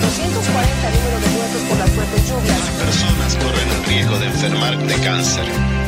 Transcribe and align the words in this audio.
440 0.00 0.90
números 0.90 1.22
de 1.22 1.28
muertos 1.30 1.62
por 1.68 1.78
las 1.78 1.90
fuertes 1.90 2.28
lluvias. 2.28 2.58
Las 2.58 2.70
personas 2.84 3.36
corren 3.36 3.68
el 3.68 3.84
riesgo 3.84 4.18
de 4.18 4.26
enfermar 4.26 4.78
de 4.78 4.94
cáncer. 5.00 5.44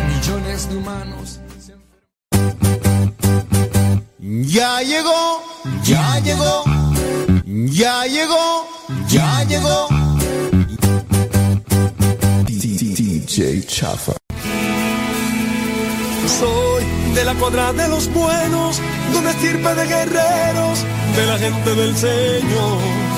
Millones 0.09 0.69
de 0.69 0.77
humanos. 0.77 1.41
Ya 4.21 4.81
llegó, 4.83 5.43
ya 5.85 6.21
llegó, 6.21 6.65
ya 7.47 8.07
llegó, 8.07 8.69
ya 9.09 9.45
llegó. 9.45 9.89
DJ 12.47 13.65
Chafa. 13.67 14.13
Soy 16.39 16.85
de 17.15 17.25
la 17.25 17.35
cuadra 17.35 17.73
de 17.73 17.89
los 17.89 18.13
buenos, 18.13 18.81
de 19.13 19.19
una 19.19 19.31
estirpe 19.31 19.75
de 19.75 19.87
guerreros 19.87 20.85
de 21.17 21.27
la 21.27 21.39
gente 21.39 21.75
del 21.75 21.97
Señor. 21.97 23.18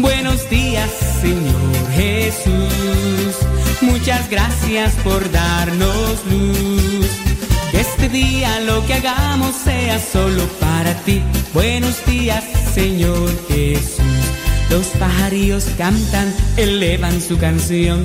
Buenos 0.00 0.48
días, 0.48 0.90
Señor 1.20 1.90
Jesús. 1.94 3.36
Muchas 3.82 4.30
gracias 4.30 4.94
por 5.04 5.30
darnos 5.30 6.24
luz. 6.30 7.10
Este 7.72 8.08
día 8.08 8.60
lo 8.60 8.84
que 8.86 8.94
hagamos 8.94 9.54
sea 9.54 9.98
solo 9.98 10.42
para 10.58 10.94
ti. 11.04 11.22
Buenos 11.52 12.04
días, 12.06 12.44
Señor 12.74 13.30
Jesús. 13.48 14.00
Los 14.70 14.86
pajarillos 14.98 15.66
cantan, 15.76 16.34
elevan 16.56 17.20
su 17.20 17.36
canción. 17.36 18.04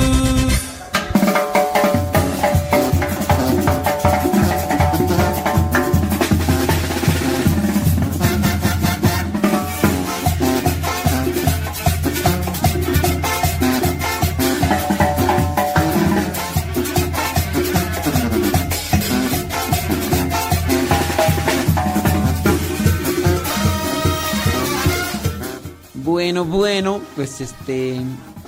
Bueno, 26.31 26.45
bueno, 26.45 27.01
pues 27.17 27.41
este, 27.41 27.99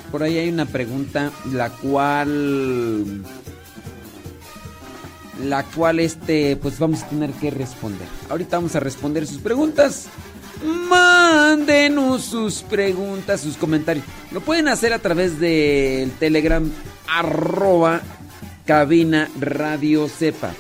por 0.09 0.23
ahí 0.23 0.37
hay 0.37 0.47
una 0.47 0.65
pregunta, 0.65 1.33
la 1.51 1.69
cual, 1.69 3.25
la 5.43 5.63
cual 5.63 5.99
este, 5.99 6.55
pues 6.55 6.79
vamos 6.79 7.03
a 7.03 7.09
tener 7.09 7.31
que 7.31 7.51
responder. 7.51 8.07
Ahorita 8.29 8.55
vamos 8.55 8.73
a 8.77 8.79
responder 8.79 9.27
sus 9.27 9.39
preguntas. 9.39 10.05
Mándenos 10.63 12.23
sus 12.23 12.61
preguntas, 12.61 13.41
sus 13.41 13.57
comentarios. 13.57 14.05
Lo 14.31 14.39
pueden 14.39 14.69
hacer 14.69 14.93
a 14.93 14.99
través 14.99 15.37
del 15.41 16.09
Telegram 16.11 16.65
arroba 17.09 17.99
cabina 18.65 19.27
radio 19.37 20.07
sepa. 20.07 20.53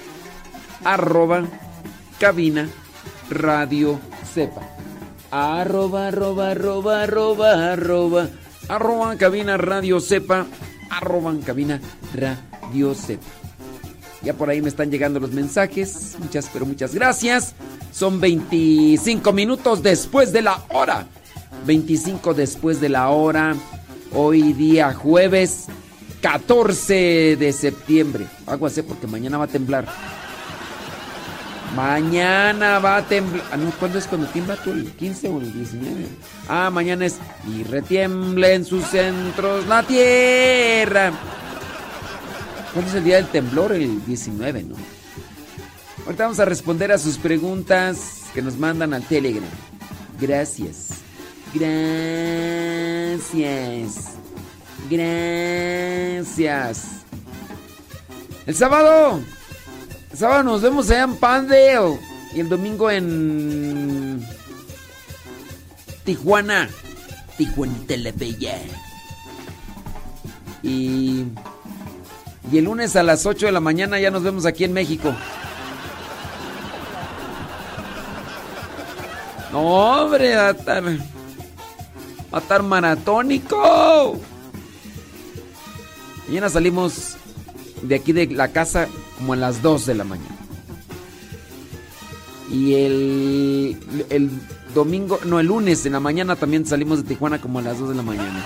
Arroba 0.83 1.45
cabina 2.19 2.67
radio 3.29 3.97
sepa 4.33 4.72
arroba, 5.33 6.09
arroba, 6.09 6.51
arroba, 6.51 7.01
arroba, 7.01 7.73
arroba, 7.73 8.29
arroba, 8.69 9.15
cabina 9.17 9.57
radio 9.57 9.99
sepa, 9.99 10.45
arroba, 10.91 11.33
cabina 11.43 11.81
radio 12.13 12.93
sepa. 12.93 13.25
Ya 14.21 14.33
por 14.33 14.49
ahí 14.49 14.61
me 14.61 14.69
están 14.69 14.91
llegando 14.91 15.19
los 15.19 15.31
mensajes. 15.31 16.15
Muchas, 16.19 16.49
pero 16.53 16.65
muchas 16.65 16.93
gracias. 16.93 17.55
Son 17.91 18.21
25 18.21 19.33
minutos 19.33 19.83
después 19.83 20.31
de 20.31 20.43
la 20.43 20.63
hora. 20.69 21.07
25 21.65 22.33
después 22.33 22.79
de 22.79 22.89
la 22.89 23.09
hora. 23.09 23.55
Hoy 24.13 24.53
día 24.53 24.93
jueves 24.93 25.65
14 26.21 27.35
de 27.37 27.51
septiembre. 27.51 28.27
Aguas, 28.45 28.79
porque 28.87 29.07
mañana 29.07 29.37
va 29.37 29.45
a 29.45 29.47
temblar. 29.49 29.87
Mañana 31.75 32.79
va 32.79 32.97
a 32.97 33.01
temblar. 33.07 33.43
Ah, 33.51 33.57
no, 33.57 33.71
¿cuándo 33.71 33.97
es 33.97 34.05
cuando 34.05 34.27
tiembla 34.27 34.55
tú? 34.57 34.71
¿El 34.71 34.91
15 34.91 35.29
o 35.29 35.39
el 35.39 35.51
19? 35.53 36.07
Ah, 36.47 36.69
mañana 36.71 37.05
es. 37.05 37.17
Y 37.47 37.63
retiembla 37.63 38.51
en 38.51 38.63
sus 38.63 38.83
centros 38.85 39.65
la 39.67 39.81
tierra. 39.83 41.11
¿Cuándo 42.73 42.89
es 42.91 42.95
el 42.97 43.03
día 43.03 43.15
del 43.15 43.27
temblor? 43.27 43.71
El 43.71 44.05
19, 44.05 44.63
¿no? 44.63 44.75
Ahorita 46.05 46.23
vamos 46.23 46.39
a 46.39 46.45
responder 46.45 46.91
a 46.91 46.97
sus 46.97 47.17
preguntas 47.17 48.23
que 48.33 48.41
nos 48.41 48.57
mandan 48.57 48.93
al 48.93 49.03
Telegram. 49.03 49.43
Gracias. 50.19 50.89
Gracias. 51.53 52.33
Gracias. 54.89 56.83
El 58.45 58.55
sábado 58.55 59.21
sábado 60.17 60.43
nos 60.43 60.61
vemos 60.61 60.89
allá 60.89 61.03
en 61.03 61.15
Pandale. 61.17 61.99
Y 62.33 62.39
el 62.39 62.49
domingo 62.49 62.89
en. 62.89 64.25
Tijuana. 66.03 66.69
Tijuana 67.37 67.73
Telebella. 67.87 68.57
Y, 70.61 71.25
y 72.51 72.57
el 72.57 72.65
lunes 72.65 72.95
a 72.95 73.03
las 73.03 73.25
8 73.25 73.47
de 73.47 73.51
la 73.51 73.59
mañana 73.59 73.99
ya 73.99 74.11
nos 74.11 74.23
vemos 74.23 74.45
aquí 74.45 74.63
en 74.63 74.73
México. 74.73 75.13
No, 79.51 79.61
hombre, 79.61 80.35
va 80.35 80.47
a 80.47 80.51
estar, 80.51 80.83
va 80.83 82.37
a 82.37 82.39
estar 82.39 82.63
maratónico. 82.63 84.19
Mañana 86.27 86.49
salimos 86.49 87.17
de 87.83 87.95
aquí 87.95 88.13
de 88.13 88.27
la 88.27 88.47
casa 88.47 88.87
como 89.17 89.33
a 89.33 89.35
las 89.35 89.61
2 89.61 89.85
de 89.85 89.95
la 89.95 90.03
mañana. 90.03 90.35
Y 92.49 92.73
el, 92.75 94.05
el 94.09 94.29
domingo, 94.73 95.19
no, 95.25 95.39
el 95.39 95.47
lunes 95.47 95.85
en 95.85 95.93
la 95.93 95.99
mañana 95.99 96.35
también 96.35 96.65
salimos 96.65 96.99
de 96.99 97.09
Tijuana 97.09 97.39
como 97.39 97.59
a 97.59 97.61
las 97.61 97.79
2 97.79 97.89
de 97.89 97.95
la 97.95 98.03
mañana. 98.03 98.45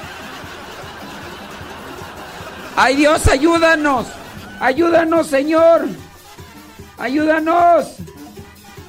¡Ay 2.76 2.96
Dios, 2.96 3.28
ayúdanos! 3.28 4.06
¡Ayúdanos, 4.60 5.28
Señor! 5.28 5.88
¡Ayúdanos! 6.98 7.88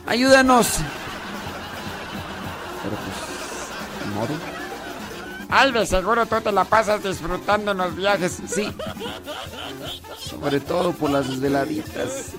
¡Ayúdanos! 0.07 0.67
Alves, 5.49 5.89
seguro 5.89 6.27
tú 6.27 6.41
te 6.41 6.53
la 6.53 6.65
pasas 6.65 7.03
disfrutando 7.03 7.73
en 7.73 7.79
los 7.79 7.97
viajes. 7.97 8.39
Sí. 8.47 8.71
Sobre 10.19 10.61
todo 10.61 10.93
por 10.93 11.11
las 11.11 11.29
desveladitas. 11.29 12.33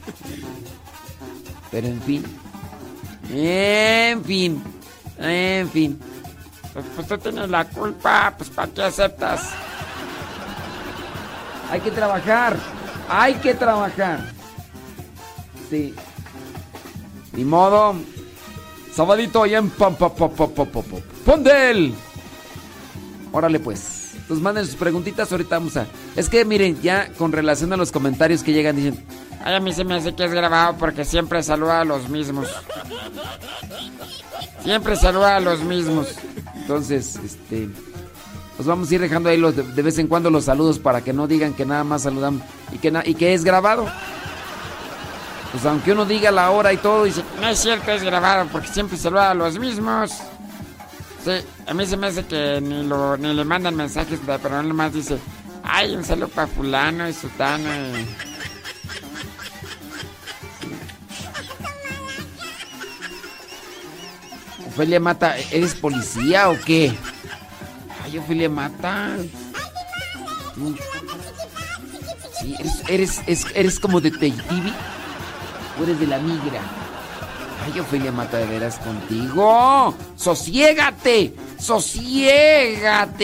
Pero 1.71 1.87
en 1.87 2.01
fin. 2.01 2.25
En 3.31 4.23
fin. 4.23 4.63
En 5.17 5.69
fin. 5.69 5.99
Pues, 6.73 6.85
pues 6.95 7.07
tú 7.07 7.17
tienes 7.17 7.49
la 7.49 7.65
culpa, 7.65 8.33
pues 8.37 8.49
¿para 8.49 8.71
qué 8.71 8.83
aceptas? 8.83 9.49
Hay 11.71 11.81
que 11.81 11.91
trabajar. 11.91 12.57
Hay 13.09 13.35
que 13.35 13.55
trabajar. 13.55 14.19
Sí. 15.69 15.95
Ni 17.33 17.43
modo. 17.43 17.95
Sabadito 18.93 19.45
y 19.45 19.55
en 19.55 19.69
pam 19.69 19.95
pam 19.95 20.11
pam 20.11 20.29
pam 20.31 20.49
pam 20.51 20.67
pam. 20.67 21.01
Pondel. 21.25 21.95
Órale 23.31 23.59
pues. 23.59 24.11
Entonces 24.15 24.43
manden 24.43 24.65
sus 24.65 24.75
preguntitas, 24.75 25.31
ahorita 25.31 25.57
vamos 25.57 25.77
a... 25.77 25.85
Es 26.15 26.29
que 26.29 26.45
miren, 26.45 26.81
ya 26.81 27.09
con 27.17 27.31
relación 27.31 27.71
a 27.73 27.77
los 27.77 27.91
comentarios 27.91 28.43
que 28.43 28.53
llegan, 28.53 28.75
dicen... 28.75 29.05
Ay, 29.43 29.55
a 29.55 29.59
mí 29.59 29.71
se 29.71 29.83
me 29.83 29.95
hace 29.95 30.13
que 30.15 30.25
es 30.25 30.31
grabado 30.31 30.75
porque 30.77 31.05
siempre 31.05 31.41
saluda 31.43 31.81
a 31.81 31.85
los 31.85 32.09
mismos. 32.09 32.47
Siempre 34.63 34.95
saluda 34.95 35.37
a 35.37 35.39
los 35.39 35.61
mismos. 35.61 36.15
Entonces, 36.55 37.17
este... 37.23 37.69
Pues 38.57 38.67
vamos 38.67 38.91
a 38.91 38.95
ir 38.95 38.99
dejando 38.99 39.29
ahí 39.29 39.37
los 39.37 39.55
de, 39.55 39.63
de 39.63 39.81
vez 39.81 39.97
en 39.99 40.07
cuando 40.07 40.29
los 40.29 40.45
saludos 40.45 40.79
para 40.79 41.01
que 41.01 41.13
no 41.13 41.27
digan 41.27 41.53
que 41.53 41.65
nada 41.65 41.85
más 41.85 42.01
saludamos 42.01 42.41
y 42.73 42.77
que, 42.77 42.91
y 43.05 43.13
que 43.15 43.33
es 43.33 43.45
grabado. 43.45 43.87
Pues 45.51 45.65
aunque 45.65 45.93
uno 45.93 46.05
diga 46.05 46.29
la 46.29 46.51
hora 46.51 46.73
y 46.73 46.77
todo, 46.77 47.05
dice... 47.05 47.23
No 47.39 47.47
es 47.47 47.59
cierto, 47.59 47.91
es 47.91 48.03
grabado 48.03 48.49
porque 48.51 48.67
siempre 48.67 48.97
saluda 48.97 49.31
a 49.31 49.33
los 49.33 49.57
mismos. 49.57 50.11
Sí, 51.23 51.31
a 51.67 51.73
mí 51.73 51.85
se 51.85 51.97
me 51.97 52.07
hace 52.07 52.25
que 52.25 52.59
ni, 52.61 52.83
lo, 52.85 53.17
ni 53.17 53.33
le 53.33 53.43
mandan 53.43 53.75
mensajes, 53.75 54.19
pero 54.25 54.63
nomás 54.63 54.93
dice, 54.93 55.17
ay, 55.63 55.95
un 55.95 56.03
saludo 56.03 56.29
para 56.29 56.47
fulano 56.47 57.07
y 57.09 57.13
sutano. 57.13 57.69
y-". 57.69 58.07
Ofelia 64.67 64.99
Mata, 64.99 65.37
¿eres 65.51 65.75
policía 65.75 66.49
o 66.49 66.59
qué? 66.59 66.93
Ay, 68.03 68.17
Ofelia 68.17 68.49
Mata. 68.49 69.17
Sí, 72.39 72.55
eres, 72.59 72.81
eres, 72.89 73.21
es- 73.27 73.47
eres 73.55 73.79
como 73.79 73.99
detective. 74.01 74.73
¿O 75.79 75.83
eres 75.83 75.99
de 75.99 76.07
la 76.07 76.19
migra? 76.19 76.61
Ay, 77.65 77.79
Ofelia 77.79 78.11
Mata, 78.11 78.37
de 78.37 78.45
veras 78.45 78.77
contigo. 78.79 79.93
¡Sosiégate! 80.15 81.33
¡Sosiégate! 81.57 83.19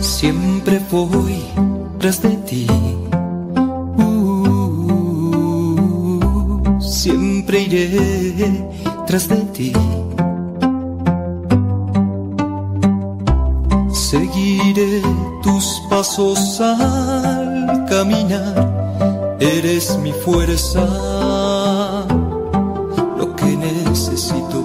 Siempre 0.00 0.80
voy 0.90 1.44
tras 1.98 2.22
de 2.22 2.36
ti. 2.48 2.83
Tras 9.06 9.28
de 9.28 9.36
ti. 9.54 9.72
Seguiré 13.92 15.00
tus 15.42 15.80
pasos 15.88 16.60
al 16.60 17.86
caminar. 17.88 19.36
Eres 19.38 19.96
mi 20.02 20.12
fuerza, 20.12 20.84
lo 23.18 23.36
que 23.36 23.56
necesito 23.56 24.63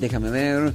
déjame 0.00 0.30
ver. 0.30 0.74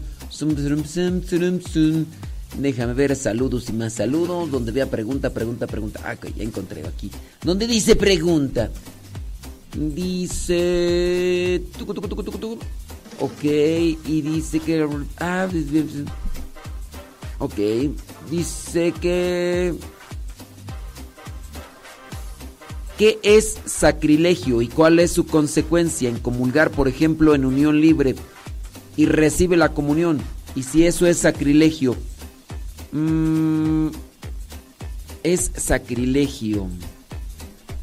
Déjame 2.58 2.94
ver 2.94 3.16
saludos 3.16 3.70
y 3.70 3.74
más 3.74 3.94
saludos. 3.94 4.50
Donde 4.50 4.72
vea 4.72 4.90
pregunta, 4.90 5.32
pregunta, 5.32 5.68
pregunta. 5.68 6.00
Ah, 6.06 6.16
ya 6.36 6.44
encontré 6.44 6.88
aquí. 6.88 7.12
¿Dónde 7.44 7.68
dice 7.68 7.96
pregunta? 7.96 8.72
Dice. 9.78 11.62
Ok, 13.20 13.44
y 13.44 14.22
dice 14.22 14.60
que. 14.60 14.88
Ah, 15.18 15.48
ok, 17.40 17.56
dice 18.30 18.94
que. 19.02 19.74
¿Qué 22.98 23.20
es 23.24 23.58
sacrilegio 23.66 24.62
y 24.62 24.70
cuál 24.70 25.00
es 25.00 25.12
su 25.12 25.26
consecuencia 25.26 26.08
en 26.08 26.18
comulgar, 26.18 26.72
por 26.72 26.88
ejemplo, 26.88 27.36
en 27.36 27.44
unión 27.44 27.82
libre? 27.82 28.16
Y 28.98 29.06
recibe 29.06 29.58
la 29.58 29.70
comunión? 29.70 30.22
Y 30.56 30.64
si 30.64 30.86
eso 30.86 31.06
es 31.06 31.18
sacrilegio, 31.18 31.96
mm, 32.92 33.88
es 35.24 35.52
sacrilegio. 35.56 36.68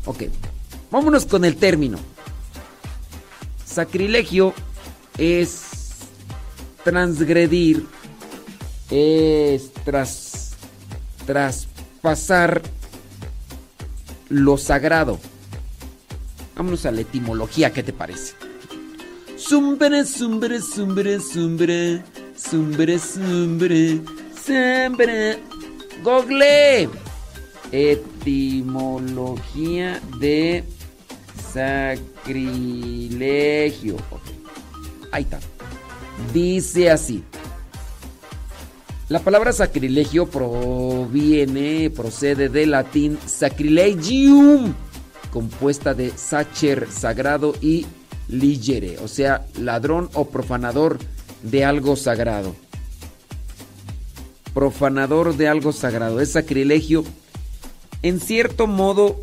Ok, 0.07 0.25
vámonos 0.91 1.27
con 1.27 1.45
el 1.45 1.57
término. 1.57 1.99
Sacrilegio 3.65 4.55
es 5.19 5.63
transgredir, 6.85 7.87
es 8.91 9.73
tras, 9.85 10.53
traspasar 11.27 12.63
lo 14.29 14.57
sagrado. 14.57 15.19
Vámonos 16.57 16.87
a 16.87 16.91
la 16.91 17.01
etimología, 17.01 17.73
¿qué 17.73 17.83
te 17.83 17.93
parece? 17.93 18.35
Zumbre, 19.49 20.05
zumbre, 20.05 20.61
zumbre, 20.61 21.19
zumbre, 21.19 22.03
zumbre, 22.37 22.99
zumbre, 22.99 24.01
zumbre. 24.47 25.39
Google. 26.05 26.89
Etimología 27.73 30.01
de 30.21 30.63
sacrilegio. 31.53 33.97
Ahí 35.11 35.25
está. 35.25 35.41
Dice 36.33 36.91
así. 36.91 37.25
La 39.09 39.19
palabra 39.19 39.53
sacrilegio 39.53 40.27
proviene, 40.27 41.91
procede 41.91 42.49
del 42.49 42.71
latín 42.71 43.19
sacrilegium, 43.27 44.73
compuesta 45.31 45.95
de 45.95 46.13
sacer, 46.17 46.89
sagrado, 46.91 47.55
y 47.61 47.87
ligere, 48.33 48.99
o 48.99 49.09
sea, 49.09 49.47
ladrón 49.59 50.09
o 50.15 50.29
profanador 50.29 50.99
de 51.43 51.65
algo 51.65 51.97
sagrado. 51.97 52.57
Profanador 54.55 55.37
de 55.37 55.49
algo 55.49 55.73
sagrado. 55.73 56.21
Es 56.21 56.33
sacrilegio, 56.33 57.05
en 58.03 58.21
cierto 58.21 58.67
modo, 58.67 59.21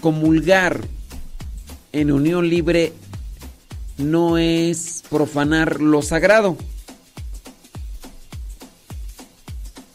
comulgar 0.00 0.86
en 1.92 2.12
unión 2.12 2.48
libre 2.48 2.92
no 3.96 4.36
es 4.36 5.04
profanar 5.08 5.80
lo 5.80 6.02
sagrado. 6.02 6.56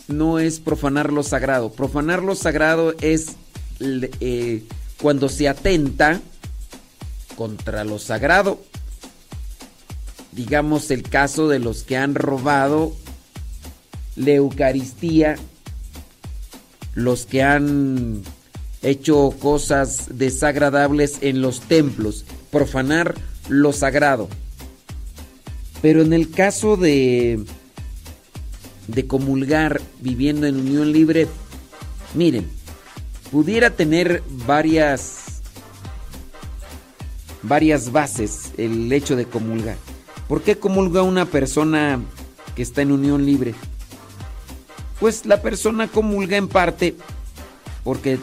No 0.07 0.39
es 0.39 0.59
profanar 0.59 1.11
lo 1.11 1.23
sagrado. 1.23 1.71
Profanar 1.71 2.23
lo 2.23 2.35
sagrado 2.35 2.95
es 3.01 3.35
eh, 3.79 4.63
cuando 5.01 5.29
se 5.29 5.47
atenta 5.47 6.21
contra 7.39 7.85
lo 7.85 7.99
sagrado. 7.99 8.59
Digamos 10.33 10.91
el 10.91 11.03
caso 11.03 11.47
de 11.47 11.59
los 11.59 11.83
que 11.83 11.95
han 11.95 12.13
robado 12.13 12.91
la 14.17 14.31
Eucaristía, 14.31 15.37
los 16.95 17.25
que 17.25 17.41
han 17.41 18.23
hecho 18.81 19.33
cosas 19.39 20.17
desagradables 20.17 21.19
en 21.21 21.41
los 21.41 21.61
templos, 21.61 22.25
profanar 22.51 23.15
lo 23.47 23.71
sagrado. 23.71 24.27
Pero 25.81 26.01
en 26.01 26.11
el 26.11 26.31
caso 26.31 26.75
de 26.75 27.45
de 28.87 29.07
comulgar 29.07 29.79
viviendo 30.01 30.45
en 30.45 30.59
unión 30.59 30.91
libre, 30.91 31.29
miren, 32.15 32.49
pudiera 33.31 33.69
tener 33.69 34.23
varias 34.45 35.28
varias 37.43 37.91
bases 37.91 38.51
el 38.57 38.91
hecho 38.91 39.15
de 39.15 39.25
comulgar. 39.25 39.77
¿Por 40.27 40.41
qué 40.41 40.57
comulga 40.57 41.01
una 41.01 41.25
persona 41.25 41.99
que 42.55 42.61
está 42.61 42.81
en 42.81 42.91
unión 42.91 43.25
libre? 43.25 43.55
Pues 44.99 45.25
la 45.25 45.41
persona 45.41 45.87
comulga 45.87 46.37
en 46.37 46.47
parte 46.47 46.95
porque 47.83 48.19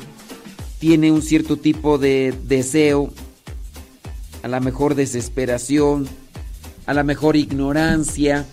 tiene 0.79 1.11
un 1.11 1.22
cierto 1.22 1.57
tipo 1.57 1.98
de 1.98 2.35
deseo, 2.44 3.11
a 4.42 4.48
la 4.48 4.61
mejor 4.61 4.94
desesperación, 4.94 6.07
a 6.87 6.94
la 6.94 7.02
mejor 7.02 7.37
ignorancia. 7.37 8.46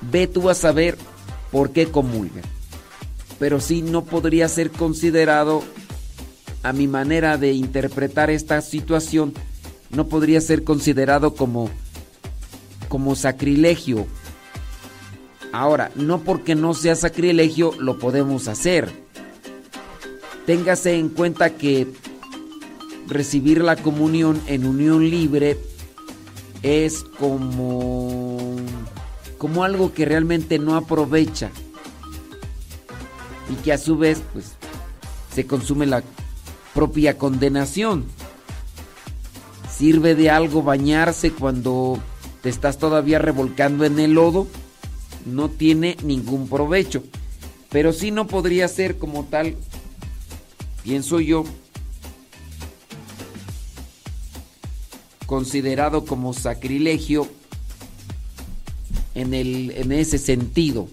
Ve 0.00 0.26
tú 0.26 0.50
a 0.50 0.54
saber 0.54 0.98
por 1.50 1.70
qué 1.70 1.86
comulga. 1.86 2.42
Pero 3.38 3.60
sí 3.60 3.82
no 3.82 4.04
podría 4.04 4.48
ser 4.48 4.70
considerado, 4.70 5.62
a 6.62 6.72
mi 6.72 6.86
manera 6.86 7.38
de 7.38 7.52
interpretar 7.52 8.30
esta 8.30 8.60
situación, 8.60 9.32
no 9.90 10.08
podría 10.08 10.40
ser 10.40 10.64
considerado 10.64 11.34
como, 11.34 11.70
como 12.88 13.14
sacrilegio. 13.14 14.06
Ahora, 15.52 15.90
no 15.94 16.20
porque 16.20 16.54
no 16.54 16.74
sea 16.74 16.94
sacrilegio 16.94 17.72
lo 17.78 17.98
podemos 17.98 18.48
hacer. 18.48 18.90
Téngase 20.46 20.98
en 20.98 21.08
cuenta 21.08 21.50
que 21.50 21.86
recibir 23.06 23.62
la 23.62 23.76
comunión 23.76 24.40
en 24.46 24.66
unión 24.66 25.08
libre 25.08 25.58
es 26.62 27.04
como 27.18 28.56
como 29.38 29.62
algo 29.62 29.94
que 29.94 30.04
realmente 30.04 30.58
no 30.58 30.74
aprovecha 30.74 31.50
y 33.50 33.54
que 33.62 33.72
a 33.72 33.78
su 33.78 33.96
vez 33.96 34.20
pues 34.32 34.52
se 35.32 35.46
consume 35.46 35.86
la 35.86 36.02
propia 36.78 37.18
condenación. 37.18 38.04
Sirve 39.68 40.14
de 40.14 40.30
algo 40.30 40.62
bañarse 40.62 41.32
cuando 41.32 41.98
te 42.40 42.50
estás 42.50 42.78
todavía 42.78 43.18
revolcando 43.18 43.84
en 43.84 43.98
el 43.98 44.12
lodo, 44.12 44.46
no 45.26 45.48
tiene 45.48 45.96
ningún 46.04 46.48
provecho. 46.48 47.02
Pero 47.68 47.92
sí 47.92 48.12
no 48.12 48.28
podría 48.28 48.68
ser 48.68 48.96
como 48.96 49.24
tal, 49.24 49.56
pienso 50.84 51.18
yo, 51.18 51.42
considerado 55.26 56.04
como 56.04 56.32
sacrilegio 56.32 57.26
en, 59.16 59.34
el, 59.34 59.72
en 59.72 59.90
ese 59.90 60.18
sentido. 60.18 60.86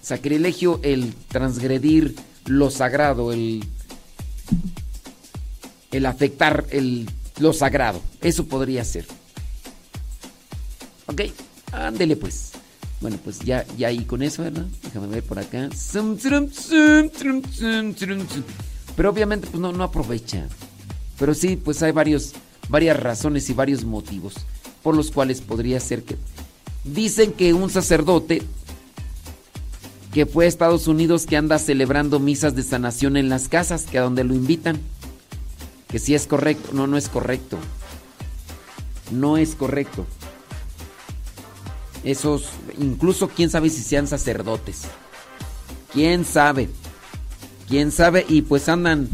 Sacrilegio 0.00 0.80
el 0.82 1.12
transgredir 1.28 2.16
lo 2.46 2.70
sagrado, 2.70 3.34
el, 3.34 3.62
el 5.90 6.06
afectar 6.06 6.66
el, 6.70 7.08
lo 7.38 7.52
sagrado. 7.52 8.00
Eso 8.20 8.46
podría 8.46 8.84
ser. 8.84 9.06
Ok, 11.06 11.22
ándele 11.72 12.16
pues. 12.16 12.52
Bueno, 13.00 13.18
pues 13.24 13.38
ya, 13.40 13.66
ya 13.78 13.88
ahí 13.88 14.04
con 14.04 14.22
eso, 14.22 14.42
¿verdad? 14.42 14.66
Déjame 14.82 15.06
ver 15.06 15.22
por 15.22 15.38
acá. 15.38 15.70
Pero 18.96 19.10
obviamente 19.10 19.46
pues 19.46 19.60
no, 19.60 19.72
no 19.72 19.84
aprovecha. 19.84 20.46
Pero 21.18 21.34
sí, 21.34 21.56
pues 21.56 21.82
hay 21.82 21.92
varios 21.92 22.34
varias 22.70 22.98
razones 22.98 23.50
y 23.50 23.52
varios 23.52 23.84
motivos 23.84 24.34
por 24.82 24.96
los 24.96 25.10
cuales 25.10 25.40
podría 25.40 25.78
ser 25.80 26.04
que... 26.04 26.16
Dicen 26.84 27.32
que 27.32 27.52
un 27.52 27.68
sacerdote 27.68 28.42
que 30.12 30.26
fue 30.26 30.46
Estados 30.46 30.88
Unidos 30.88 31.26
que 31.26 31.36
anda 31.36 31.58
celebrando 31.58 32.18
misas 32.18 32.54
de 32.56 32.62
sanación 32.62 33.16
en 33.16 33.28
las 33.28 33.48
casas, 33.48 33.84
que 33.84 33.98
a 33.98 34.02
donde 34.02 34.24
lo 34.24 34.34
invitan, 34.34 34.80
que 35.88 35.98
si 35.98 36.14
es 36.14 36.26
correcto, 36.26 36.70
no, 36.72 36.86
no 36.86 36.96
es 36.96 37.08
correcto. 37.08 37.58
No 39.10 39.36
es 39.36 39.54
correcto. 39.54 40.06
Esos, 42.04 42.44
incluso 42.78 43.28
quién 43.28 43.50
sabe 43.50 43.70
si 43.70 43.82
sean 43.82 44.06
sacerdotes. 44.06 44.82
Quién 45.92 46.24
sabe. 46.24 46.68
Quién 47.68 47.92
sabe 47.92 48.24
y 48.28 48.42
pues 48.42 48.68
andan, 48.68 49.08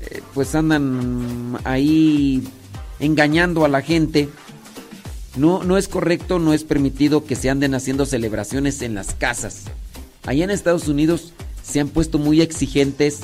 eh, 0.00 0.22
pues 0.34 0.54
andan 0.54 1.58
ahí 1.64 2.42
engañando 2.98 3.64
a 3.64 3.68
la 3.68 3.82
gente. 3.82 4.28
No, 5.36 5.64
no 5.64 5.78
es 5.78 5.88
correcto, 5.88 6.38
no 6.38 6.52
es 6.52 6.64
permitido 6.64 7.24
que 7.24 7.36
se 7.36 7.48
anden 7.48 7.74
haciendo 7.74 8.04
celebraciones 8.04 8.82
en 8.82 8.94
las 8.94 9.14
casas. 9.14 9.64
Allá 10.24 10.44
en 10.44 10.50
Estados 10.50 10.88
Unidos 10.88 11.32
se 11.62 11.80
han 11.80 11.88
puesto 11.88 12.18
muy 12.18 12.40
exigentes 12.40 13.20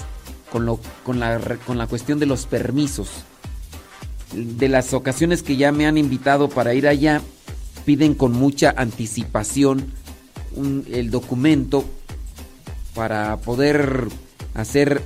con, 0.50 0.66
lo, 0.66 0.80
con, 1.04 1.20
la, 1.20 1.38
con 1.66 1.78
la 1.78 1.86
cuestión 1.86 2.18
de 2.18 2.26
los 2.26 2.46
permisos. 2.46 3.08
De 4.32 4.68
las 4.68 4.92
ocasiones 4.94 5.42
que 5.42 5.56
ya 5.56 5.72
me 5.72 5.86
han 5.86 5.96
invitado 5.96 6.48
para 6.48 6.74
ir 6.74 6.86
allá, 6.86 7.22
piden 7.84 8.14
con 8.14 8.32
mucha 8.32 8.74
anticipación 8.76 9.92
el 10.90 11.10
documento 11.10 11.84
para 12.94 13.36
poder 13.38 14.08
hacer, 14.54 15.02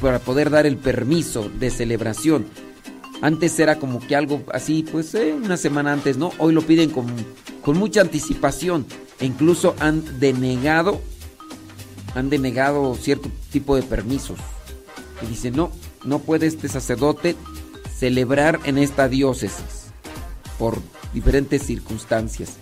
para 0.00 0.18
poder 0.18 0.50
dar 0.50 0.66
el 0.66 0.76
permiso 0.76 1.50
de 1.58 1.70
celebración. 1.70 2.46
Antes 3.22 3.58
era 3.58 3.78
como 3.78 3.98
que 4.00 4.16
algo 4.16 4.42
así, 4.52 4.84
pues 4.90 5.14
eh, 5.14 5.34
una 5.34 5.56
semana 5.56 5.92
antes, 5.92 6.16
¿no? 6.16 6.32
Hoy 6.38 6.54
lo 6.54 6.62
piden 6.62 6.90
con, 6.90 7.06
con 7.62 7.76
mucha 7.76 8.00
anticipación 8.00 8.86
e 9.18 9.26
incluso 9.26 9.74
han 9.78 10.20
denegado, 10.20 11.00
han 12.14 12.30
denegado 12.30 12.94
cierto 12.94 13.30
tipo 13.52 13.76
de 13.76 13.82
permisos. 13.82 14.38
Y 15.22 15.26
dicen, 15.26 15.56
no, 15.56 15.70
no 16.04 16.18
puede 16.20 16.46
este 16.46 16.68
sacerdote 16.68 17.36
celebrar 17.96 18.60
en 18.64 18.78
esta 18.78 19.08
diócesis 19.08 19.90
por 20.58 20.78
diferentes 21.12 21.62
circunstancias. 21.62 22.56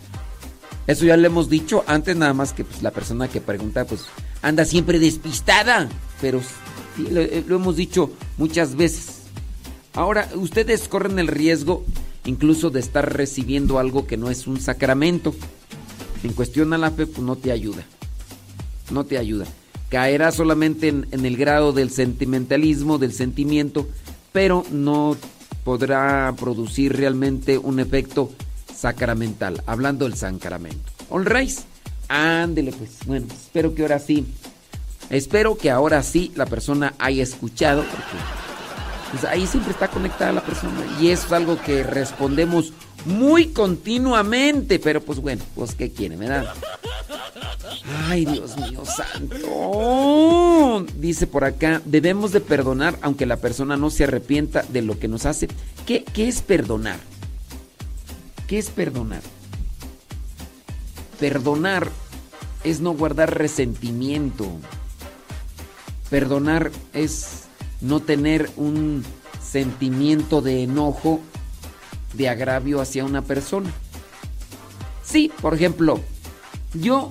Eso 0.87 1.04
ya 1.04 1.16
le 1.16 1.26
hemos 1.26 1.48
dicho 1.48 1.84
antes, 1.87 2.16
nada 2.16 2.32
más 2.34 2.52
que 2.52 2.64
pues, 2.64 2.82
la 2.82 2.90
persona 2.90 3.28
que 3.28 3.40
pregunta 3.40 3.84
pues 3.84 4.06
anda 4.40 4.64
siempre 4.64 4.98
despistada, 4.98 5.88
pero 6.20 6.40
sí, 6.96 7.06
lo, 7.11 7.20
eh, 7.20 7.44
lo 7.46 7.56
hemos 7.56 7.76
dicho 7.76 8.11
muchas 8.38 8.74
veces. 8.74 9.18
Ahora, 9.94 10.28
ustedes 10.34 10.88
corren 10.88 11.18
el 11.18 11.28
riesgo 11.28 11.84
incluso 12.24 12.70
de 12.70 12.80
estar 12.80 13.16
recibiendo 13.16 13.78
algo 13.78 14.06
que 14.06 14.16
no 14.16 14.30
es 14.30 14.46
un 14.46 14.61
sacramento. 14.61 15.34
En 16.22 16.32
cuestión 16.32 16.72
a 16.72 16.78
la 16.78 16.90
fe, 16.90 17.06
pues 17.06 17.20
no 17.20 17.37
te 17.37 17.52
ayuda. 17.52 17.84
No 18.90 19.05
te 19.05 19.18
ayuda. 19.18 19.46
Caerá 19.90 20.33
solamente 20.33 20.88
en, 20.88 21.07
el 21.11 21.37
grado 21.37 21.72
del 21.72 21.90
sentimentalismo, 21.90 22.98
del 22.98 23.12
sentimiento, 23.12 23.88
pero 24.33 24.64
no 24.70 25.16
podrá 25.64 26.35
producir 26.38 26.94
realmente 26.94 27.59
un 27.59 27.81
efecto 27.81 28.31
sacramental, 28.74 29.62
hablando 29.66 30.05
del 30.05 30.14
sacramento. 30.14 30.92
¿Honráis? 31.09 31.64
Ándele 32.09 32.72
pues. 32.72 32.98
Bueno, 33.07 33.27
espero 33.31 33.74
que 33.74 33.83
ahora 33.83 33.98
sí. 33.98 34.27
Espero 35.11 35.57
que 35.57 35.70
ahora 35.70 36.03
sí 36.03 36.33
la 36.35 36.44
persona 36.44 36.94
haya 36.98 37.22
escuchado, 37.22 37.83
porque 37.83 38.05
pues, 39.11 39.24
ahí 39.24 39.46
siempre 39.46 39.72
está 39.72 39.88
conectada 39.88 40.33
la 40.33 40.42
persona. 40.42 40.85
Y 41.01 41.09
eso 41.09 41.27
es 41.27 41.33
algo 41.33 41.61
que 41.62 41.83
respondemos 41.83 42.72
muy 43.07 43.48
continuamente. 43.48 44.79
Pero 44.79 45.01
pues 45.01 45.18
bueno, 45.20 45.42
pues 45.55 45.74
¿qué 45.74 45.90
quiere, 45.90 46.16
verdad? 46.16 46.53
Ay, 48.06 48.24
Dios 48.24 48.56
mío 48.56 48.82
santo. 48.84 50.87
Dice 50.96 51.26
por 51.26 51.44
acá, 51.44 51.82
debemos 51.84 52.32
de 52.32 52.40
perdonar 52.40 52.98
aunque 53.02 53.26
la 53.26 53.37
persona 53.37 53.76
no 53.76 53.90
se 53.90 54.04
arrepienta 54.04 54.62
de 54.62 54.82
lo 54.82 54.98
que 54.98 55.08
nos 55.08 55.26
hace. 55.26 55.48
¿Qué, 55.87 56.04
qué 56.04 56.28
es 56.28 56.42
perdonar? 56.42 56.98
¿Qué 58.46 58.58
es 58.58 58.70
perdonar? 58.70 59.22
Perdonar 61.20 61.90
es 62.64 62.80
no 62.80 62.92
guardar 62.92 63.37
resentimiento. 63.37 64.46
Perdonar 66.11 66.70
es 66.92 67.44
no 67.80 68.00
tener 68.00 68.50
un 68.56 69.04
sentimiento 69.42 70.40
de 70.40 70.62
enojo, 70.62 71.20
de 72.14 72.28
agravio 72.28 72.80
hacia 72.80 73.04
una 73.04 73.22
persona. 73.22 73.70
Sí, 75.04 75.30
por 75.40 75.54
ejemplo, 75.54 76.00
yo 76.74 77.08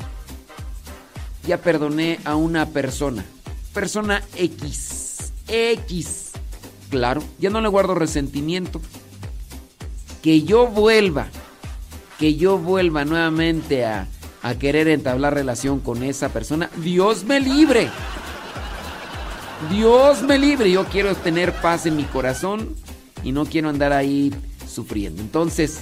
ya 1.47 1.57
perdoné 1.59 2.19
a 2.25 2.35
una 2.35 2.67
persona, 2.67 3.25
persona 3.73 4.21
X, 4.35 5.31
X, 5.47 6.31
claro, 6.89 7.23
ya 7.39 7.49
no 7.49 7.61
le 7.61 7.69
guardo 7.69 7.95
resentimiento. 7.95 8.81
Que 10.21 10.43
yo 10.43 10.67
vuelva, 10.67 11.27
que 12.19 12.35
yo 12.35 12.57
vuelva 12.57 13.05
nuevamente 13.05 13.85
a, 13.85 14.07
a 14.43 14.55
querer 14.55 14.89
entablar 14.89 15.33
relación 15.33 15.79
con 15.79 16.03
esa 16.03 16.29
persona, 16.29 16.69
Dios 16.77 17.23
me 17.23 17.39
libre. 17.39 17.89
Dios 19.69 20.21
me 20.23 20.37
libre. 20.37 20.69
Yo 20.69 20.85
quiero 20.85 21.15
tener 21.15 21.53
paz 21.53 21.85
en 21.85 21.95
mi 21.95 22.03
corazón 22.03 22.75
y 23.23 23.31
no 23.31 23.45
quiero 23.45 23.69
andar 23.69 23.93
ahí 23.93 24.33
sufriendo. 24.67 25.21
Entonces, 25.21 25.79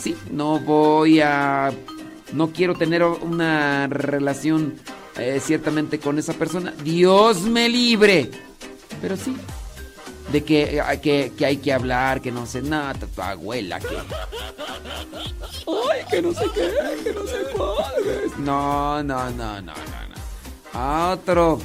sí, 0.00 0.16
no 0.30 0.60
voy 0.60 1.20
a... 1.20 1.72
No 2.32 2.52
quiero 2.52 2.74
tener 2.76 3.02
una 3.02 3.88
relación 3.88 4.74
eh, 5.16 5.40
ciertamente 5.44 5.98
con 5.98 6.18
esa 6.18 6.34
persona. 6.34 6.72
Dios 6.82 7.42
me 7.42 7.68
libre. 7.68 8.30
Pero 9.00 9.16
sí, 9.16 9.36
de 10.32 10.44
que, 10.44 10.82
que, 11.02 11.32
que, 11.36 11.46
hay 11.46 11.56
que 11.56 11.72
hablar, 11.72 12.20
que 12.20 12.30
no 12.30 12.46
sé 12.46 12.62
nada, 12.62 12.94
tu 12.94 13.20
abuela, 13.20 13.80
que. 13.80 13.96
Ay, 15.66 16.04
que 16.10 16.22
no 16.22 16.32
sé 16.32 16.44
qué, 16.54 16.70
que 17.02 17.12
no 17.12 17.26
sé 17.26 17.46
cuál. 17.56 17.92
No, 18.38 19.02
no, 19.02 19.30
no, 19.30 19.60
no, 19.60 19.62
no, 19.62 19.72
no. 19.72 20.78
A 20.78 21.10
otro, 21.12 21.58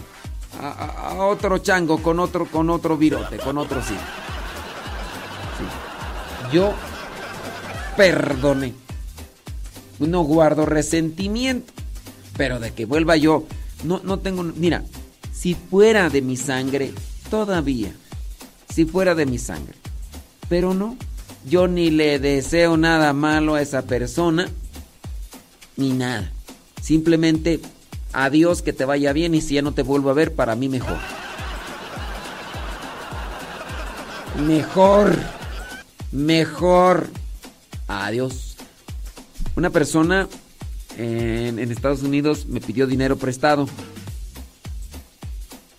a, 0.59 1.15
otro 1.15 1.59
chango 1.59 2.01
con 2.01 2.19
otro, 2.19 2.45
con 2.47 2.69
otro 2.69 2.97
virote, 2.97 3.37
con 3.37 3.57
otro 3.57 3.81
sí. 3.81 3.93
sí. 3.93 5.65
Yo 6.51 6.73
perdoné. 7.95 8.73
No 9.99 10.23
guardo 10.23 10.65
resentimiento, 10.65 11.71
pero 12.37 12.59
de 12.59 12.71
que 12.71 12.85
vuelva 12.85 13.17
yo, 13.17 13.45
no, 13.83 14.01
no 14.03 14.19
tengo. 14.19 14.43
Mira, 14.43 14.83
si 15.33 15.55
fuera 15.55 16.09
de 16.09 16.21
mi 16.21 16.37
sangre, 16.37 16.93
todavía 17.29 17.93
si 18.75 18.83
fuera 18.83 19.15
de 19.15 19.25
mi 19.25 19.37
sangre. 19.37 19.73
Pero 20.49 20.73
no, 20.73 20.97
yo 21.45 21.69
ni 21.69 21.89
le 21.91 22.19
deseo 22.19 22.75
nada 22.75 23.13
malo 23.13 23.55
a 23.55 23.61
esa 23.61 23.83
persona, 23.83 24.49
ni 25.77 25.93
nada. 25.93 26.29
Simplemente, 26.81 27.61
adiós, 28.11 28.61
que 28.61 28.73
te 28.73 28.83
vaya 28.83 29.13
bien 29.13 29.33
y 29.33 29.39
si 29.39 29.53
ya 29.55 29.61
no 29.61 29.73
te 29.73 29.81
vuelvo 29.81 30.09
a 30.09 30.13
ver, 30.13 30.35
para 30.35 30.57
mí 30.57 30.67
mejor. 30.67 30.97
Mejor, 34.45 35.17
mejor. 36.11 37.07
Adiós. 37.87 38.57
Una 39.55 39.69
persona 39.69 40.27
en, 40.97 41.59
Estados 41.71 42.03
Unidos 42.03 42.45
me 42.47 42.61
pidió 42.61 42.87
dinero 42.87 43.17
prestado. 43.17 43.67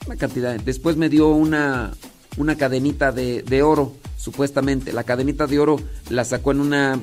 Una 0.07 0.17
cantidad. 0.17 0.59
Después 0.61 0.97
me 0.97 1.09
dio 1.09 1.29
una, 1.29 1.95
una 2.37 2.57
cadenita 2.57 3.13
de, 3.13 3.43
de, 3.43 3.63
oro, 3.63 3.95
supuestamente. 4.17 4.93
La 4.93 5.05
cadenita 5.05 5.47
de 5.47 5.59
oro 5.59 5.81
la 6.11 6.25
sacó 6.25 6.53
en 6.53 6.61
una 6.61 7.01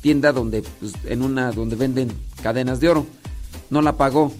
tienda 0.00 0.32
donde, 0.32 0.62
pues, 0.80 0.92
en 1.06 1.22
una 1.22 1.52
donde 1.52 1.76
venden 1.76 2.12
cadenas 2.42 2.80
de 2.80 2.88
oro. 2.88 3.06
No 3.70 3.82
la 3.82 3.96
pagó. 3.96 4.32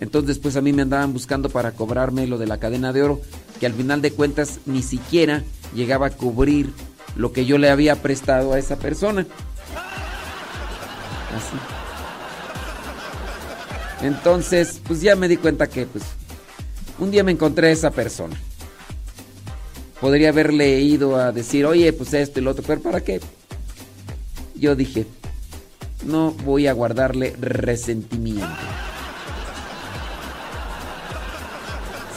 Entonces 0.00 0.28
después 0.28 0.56
a 0.56 0.60
mí 0.60 0.72
me 0.72 0.82
andaban 0.82 1.12
buscando 1.12 1.48
para 1.48 1.72
cobrarme 1.72 2.26
lo 2.26 2.36
de 2.36 2.46
la 2.46 2.58
cadena 2.58 2.92
de 2.92 3.02
oro, 3.02 3.20
que 3.60 3.66
al 3.66 3.72
final 3.72 4.02
de 4.02 4.10
cuentas 4.10 4.58
ni 4.66 4.82
siquiera 4.82 5.44
llegaba 5.74 6.06
a 6.06 6.10
cubrir 6.10 6.72
lo 7.14 7.32
que 7.32 7.46
yo 7.46 7.56
le 7.58 7.70
había 7.70 8.02
prestado 8.02 8.52
a 8.52 8.58
esa 8.58 8.76
persona. 8.76 9.26
Así. 11.36 11.81
Entonces, 14.02 14.80
pues 14.86 15.00
ya 15.00 15.16
me 15.16 15.28
di 15.28 15.36
cuenta 15.36 15.68
que 15.68 15.86
pues 15.86 16.04
un 16.98 17.10
día 17.10 17.24
me 17.24 17.32
encontré 17.32 17.68
a 17.68 17.72
esa 17.72 17.90
persona 17.90 18.36
podría 20.02 20.30
haberle 20.30 20.80
ido 20.80 21.14
a 21.16 21.30
decir, 21.30 21.64
oye, 21.64 21.92
pues 21.92 22.12
esto 22.12 22.40
y 22.40 22.42
lo 22.42 22.50
otro, 22.50 22.64
pero 22.66 22.82
¿para 22.82 23.02
qué? 23.02 23.20
Yo 24.56 24.74
dije, 24.74 25.06
no 26.04 26.32
voy 26.44 26.66
a 26.66 26.72
guardarle 26.72 27.36
resentimiento. 27.38 28.48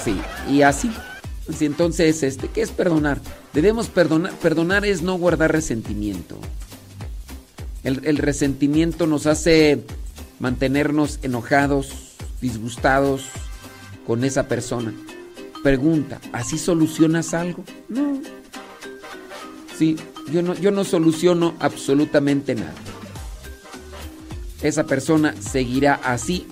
Sí, 0.03 0.19
y 0.49 0.63
así. 0.63 0.91
Sí, 1.55 1.65
entonces, 1.65 2.23
este, 2.23 2.47
¿qué 2.47 2.63
es 2.63 2.71
perdonar? 2.71 3.21
Debemos 3.53 3.87
perdonar. 3.89 4.33
Perdonar 4.33 4.83
es 4.83 5.03
no 5.03 5.19
guardar 5.19 5.51
resentimiento. 5.51 6.39
El 7.83 8.17
resentimiento 8.17 9.05
nos 9.05 9.27
hace 9.27 9.83
mantenernos 10.39 11.19
enojados, 11.23 12.15
disgustados 12.41 13.25
con 14.05 14.23
esa 14.23 14.47
persona 14.47 14.93
pregunta, 15.65 16.21
¿así 16.31 16.59
solucionas 16.59 17.33
algo? 17.33 17.63
No. 17.89 18.21
Sí, 19.75 19.97
yo 20.29 20.43
no, 20.43 20.53
yo 20.53 20.69
no 20.69 20.83
soluciono 20.83 21.55
absolutamente 21.59 22.53
nada. 22.53 22.75
Esa 24.61 24.83
persona 24.83 25.33
seguirá 25.41 25.99
así 26.03 26.47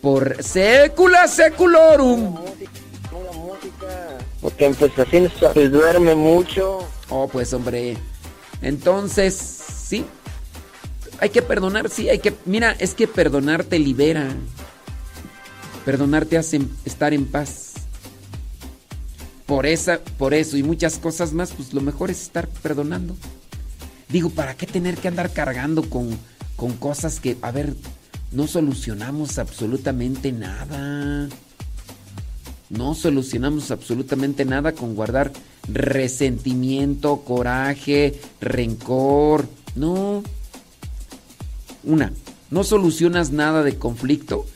por 0.00 0.40
secula 0.44 1.26
seculorum. 1.26 2.36
Porque 4.40 4.70
pues 4.78 4.96
así 4.96 5.28
se 5.54 5.68
duerme 5.68 6.14
mucho. 6.14 6.86
Oh, 7.08 7.26
pues 7.26 7.52
hombre. 7.52 7.96
Entonces, 8.60 9.34
sí. 9.34 10.06
Hay 11.22 11.30
que 11.30 11.40
perdonar, 11.40 11.88
sí, 11.88 12.08
hay 12.08 12.18
que... 12.18 12.34
Mira, 12.46 12.72
es 12.80 12.94
que 12.94 13.06
perdonar 13.06 13.62
te 13.62 13.78
libera. 13.78 14.28
Perdonar 15.84 16.26
te 16.26 16.36
hace 16.36 16.62
estar 16.84 17.14
en 17.14 17.26
paz 17.26 17.74
por, 19.46 19.64
esa, 19.64 20.00
por 20.18 20.34
eso 20.34 20.56
y 20.56 20.64
muchas 20.64 20.98
cosas 20.98 21.32
más, 21.32 21.52
pues 21.52 21.74
lo 21.74 21.80
mejor 21.80 22.10
es 22.10 22.22
estar 22.22 22.48
perdonando. 22.48 23.14
Digo, 24.08 24.30
¿para 24.30 24.56
qué 24.56 24.66
tener 24.66 24.96
que 24.96 25.06
andar 25.06 25.32
cargando 25.32 25.88
con, 25.88 26.18
con 26.56 26.72
cosas 26.72 27.20
que, 27.20 27.36
a 27.40 27.52
ver, 27.52 27.72
no 28.32 28.48
solucionamos 28.48 29.38
absolutamente 29.38 30.32
nada? 30.32 31.28
No 32.68 32.96
solucionamos 32.96 33.70
absolutamente 33.70 34.44
nada 34.44 34.72
con 34.72 34.96
guardar 34.96 35.30
resentimiento, 35.72 37.18
coraje, 37.18 38.20
rencor. 38.40 39.46
No. 39.76 40.24
Una, 41.84 42.12
no 42.50 42.64
solucionas 42.64 43.30
nada 43.30 43.62
de 43.62 43.76
conflicto, 43.76 44.46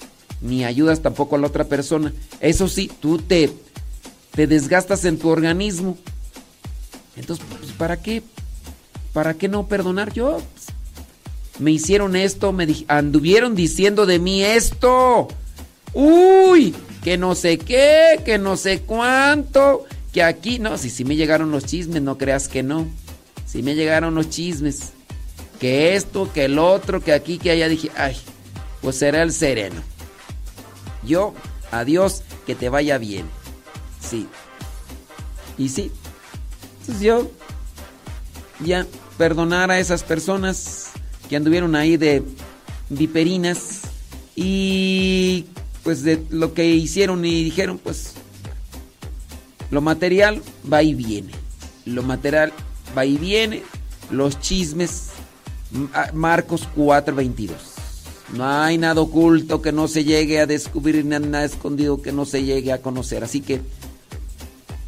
ni 0.40 0.64
ayudas 0.64 1.02
tampoco 1.02 1.36
a 1.36 1.38
la 1.38 1.46
otra 1.46 1.64
persona. 1.64 2.12
Eso 2.40 2.68
sí, 2.68 2.90
tú 3.00 3.18
te 3.18 3.52
te 4.36 4.46
desgastas 4.46 5.04
en 5.06 5.18
tu 5.18 5.30
organismo. 5.30 5.96
Entonces, 7.16 7.44
pues, 7.58 7.72
¿para 7.72 7.96
qué? 7.96 8.22
¿Para 9.14 9.34
qué 9.34 9.48
no 9.48 9.66
perdonar 9.66 10.12
yo? 10.12 10.42
Pues, 10.52 10.66
me 11.58 11.72
hicieron 11.72 12.14
esto, 12.14 12.52
me 12.52 12.68
anduvieron 12.86 13.54
diciendo 13.54 14.04
de 14.04 14.18
mí 14.18 14.44
esto. 14.44 15.28
Uy, 15.94 16.74
que 17.02 17.16
no 17.16 17.34
sé 17.34 17.56
qué, 17.56 18.20
que 18.26 18.36
no 18.36 18.58
sé 18.58 18.80
cuánto, 18.80 19.86
que 20.12 20.22
aquí, 20.22 20.58
no, 20.58 20.76
si, 20.76 20.90
si 20.90 21.06
me 21.06 21.16
llegaron 21.16 21.50
los 21.50 21.64
chismes, 21.64 22.02
no 22.02 22.18
creas 22.18 22.46
que 22.46 22.62
no. 22.62 22.86
Si 23.46 23.62
me 23.62 23.74
llegaron 23.74 24.14
los 24.14 24.28
chismes, 24.28 24.92
que 25.58 25.96
esto, 25.96 26.32
que 26.32 26.44
el 26.44 26.58
otro, 26.58 27.00
que 27.00 27.12
aquí, 27.12 27.38
que 27.38 27.50
allá, 27.50 27.68
dije, 27.68 27.90
ay, 27.96 28.16
pues 28.80 28.96
será 28.96 29.22
el 29.22 29.32
sereno. 29.32 29.82
Yo, 31.04 31.34
adiós, 31.70 32.22
que 32.46 32.54
te 32.54 32.68
vaya 32.68 32.98
bien. 32.98 33.26
Sí. 34.00 34.26
Y 35.58 35.68
sí. 35.68 35.90
Entonces 36.80 37.02
yo 37.02 37.30
ya 38.60 38.86
perdonar 39.18 39.70
a 39.70 39.78
esas 39.78 40.02
personas 40.02 40.90
que 41.28 41.36
anduvieron 41.36 41.74
ahí 41.74 41.96
de 41.96 42.22
viperinas 42.88 43.82
y 44.34 45.46
pues 45.82 46.02
de 46.02 46.24
lo 46.30 46.54
que 46.54 46.66
hicieron 46.66 47.24
y 47.24 47.44
dijeron, 47.44 47.78
pues 47.78 48.14
lo 49.70 49.80
material 49.80 50.42
va 50.70 50.82
y 50.82 50.94
viene. 50.94 51.32
Lo 51.84 52.02
material 52.02 52.52
va 52.96 53.04
y 53.04 53.16
viene. 53.16 53.62
Los 54.10 54.38
chismes, 54.40 55.10
Marcos 56.12 56.68
4:22. 56.76 57.50
No 58.34 58.48
hay 58.48 58.76
nada 58.78 59.00
oculto 59.00 59.62
que 59.62 59.72
no 59.72 59.86
se 59.88 60.04
llegue 60.04 60.40
a 60.40 60.46
descubrir, 60.46 61.04
nada 61.04 61.44
escondido 61.44 62.02
que 62.02 62.12
no 62.12 62.24
se 62.24 62.42
llegue 62.42 62.72
a 62.72 62.82
conocer. 62.82 63.22
Así 63.22 63.40
que 63.40 63.60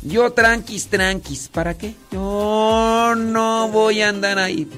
yo 0.03 0.33
tranquis, 0.33 0.87
tranquis, 0.87 1.49
¿para 1.49 1.77
qué? 1.77 1.95
Yo 2.13 3.15
no 3.17 3.69
voy 3.69 4.03
a 4.03 4.09
andar 4.09 4.39
ahí. 4.39 4.69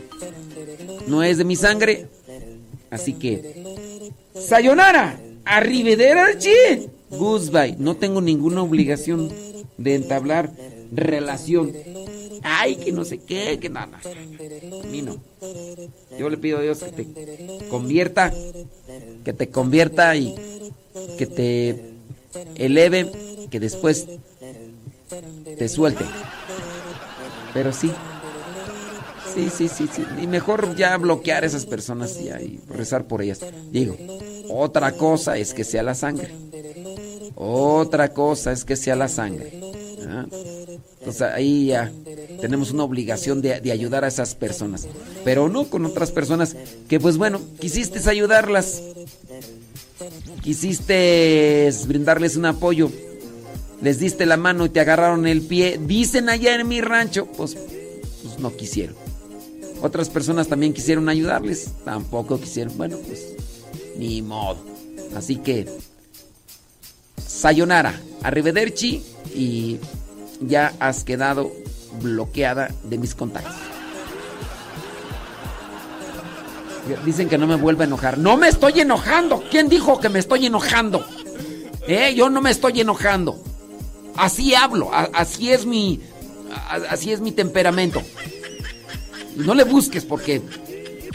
No 1.07 1.23
es 1.23 1.39
de 1.39 1.45
mi 1.45 1.57
sangre. 1.57 2.09
Así 2.91 3.13
que, 3.15 4.13
sayonara, 4.35 5.21
arrivederci, 5.45 6.89
goodbye. 7.11 7.77
No 7.79 7.97
tengo 7.97 8.21
ninguna 8.21 8.63
obligación 8.63 9.31
de 9.79 9.95
entablar 9.95 10.53
relación. 10.93 11.73
Ay, 12.43 12.77
que 12.77 12.93
no 12.93 13.05
sé 13.05 13.19
qué, 13.19 13.59
que 13.59 13.69
nada. 13.69 14.01
A 14.05 14.87
mí 14.87 15.03
no. 15.03 15.17
Yo 16.19 16.31
le 16.31 16.37
pido 16.37 16.59
a 16.59 16.63
Dios 16.63 16.79
que 16.79 16.93
te 16.93 17.69
convierta, 17.69 18.33
que 19.25 19.33
te 19.33 19.49
convierta 19.49 20.17
y 20.17 20.35
que 21.19 21.27
te 21.27 21.95
eleve, 22.57 23.11
que 23.51 23.61
después 23.61 24.07
te 25.57 25.69
suelte. 25.69 26.05
Pero 27.53 27.73
sí. 27.73 27.91
Sí, 29.35 29.49
sí, 29.49 29.69
sí, 29.69 29.89
sí. 29.93 30.05
Y 30.21 30.27
mejor 30.27 30.75
ya 30.75 30.97
bloquear 30.97 31.45
a 31.45 31.47
esas 31.47 31.65
personas 31.65 32.19
y, 32.21 32.29
y 32.29 32.61
rezar 32.69 33.07
por 33.07 33.23
ellas. 33.23 33.41
Digo, 33.71 33.97
otra 34.49 34.93
cosa 34.93 35.37
es 35.37 35.55
que 35.55 35.63
sea 35.63 35.83
la 35.83 35.95
sangre. 35.95 36.35
Otra 37.37 38.13
cosa 38.13 38.53
es 38.53 38.65
que 38.65 38.77
sea 38.77 38.97
la 38.97 39.09
sangre. 39.09 39.70
Entonces 40.11 41.23
ahí 41.23 41.67
ya 41.67 41.93
tenemos 42.41 42.71
una 42.73 42.85
obligación 42.85 43.41
de, 43.43 43.61
de, 43.61 43.73
ayudar 43.73 44.05
a 44.05 44.09
esas 44.09 44.35
personas. 44.35 44.87
Pero 45.25 45.49
no 45.49 45.65
con 45.65 45.87
otras 45.87 46.11
personas 46.11 46.57
que 46.89 47.01
pues 47.01 47.17
bueno, 47.17 47.41
quisiste 47.61 48.01
ayudarlas. 48.09 48.83
Quisiste 50.43 51.71
brindarles 51.87 52.37
un 52.37 52.47
apoyo 52.47 52.91
les 53.83 53.99
diste 53.99 54.27
la 54.27 54.37
mano 54.37 54.67
y 54.67 54.69
te 54.69 54.81
agarraron 54.81 55.27
el 55.27 55.43
pie, 55.43 55.81
dicen 55.83 56.29
allá 56.29 56.55
en 56.55 56.69
mi 56.69 56.81
rancho, 56.81 57.27
pues, 57.27 57.57
pues 58.23 58.39
no 58.39 58.55
quisieron. 58.55 58.95
Otras 59.83 60.11
personas 60.11 60.49
también 60.49 60.75
quisieron 60.75 61.09
ayudarles, 61.09 61.71
tampoco 61.85 62.39
quisieron. 62.39 62.77
Bueno, 62.77 62.99
pues 62.99 63.35
ni 63.97 64.21
modo. 64.21 64.59
Así 65.17 65.37
que 65.37 65.67
sayonara, 67.27 67.99
arrivederci 68.23 69.03
y 69.35 69.79
ya 70.41 70.73
has 70.81 71.05
quedado 71.05 71.53
bloqueada 72.03 72.71
de 72.85 72.99
mis 72.99 73.15
contactos. 73.15 73.55
Dicen 77.05 77.29
que 77.29 77.39
no 77.39 77.47
me 77.47 77.57
vuelva 77.57 77.85
a 77.85 77.87
enojar. 77.87 78.19
No 78.19 78.37
me 78.37 78.49
estoy 78.49 78.81
enojando. 78.81 79.45
¿Quién 79.51 79.69
dijo 79.69 80.01
que 80.01 80.09
me 80.09 80.19
estoy 80.19 80.47
enojando? 80.47 81.05
¿Eh? 81.87 82.15
Yo 82.15 82.31
no 82.31 82.41
me 82.41 82.51
estoy 82.51 82.81
enojando. 82.81 83.43
Así 84.17 84.55
hablo, 84.55 84.91
así 84.93 85.53
es 85.53 85.67
mi 85.67 86.01
así 86.89 87.13
es 87.13 87.21
mi 87.21 87.31
temperamento. 87.33 88.03
no 89.37 89.55
le 89.55 89.65
busques 89.65 90.05
porque 90.05 90.43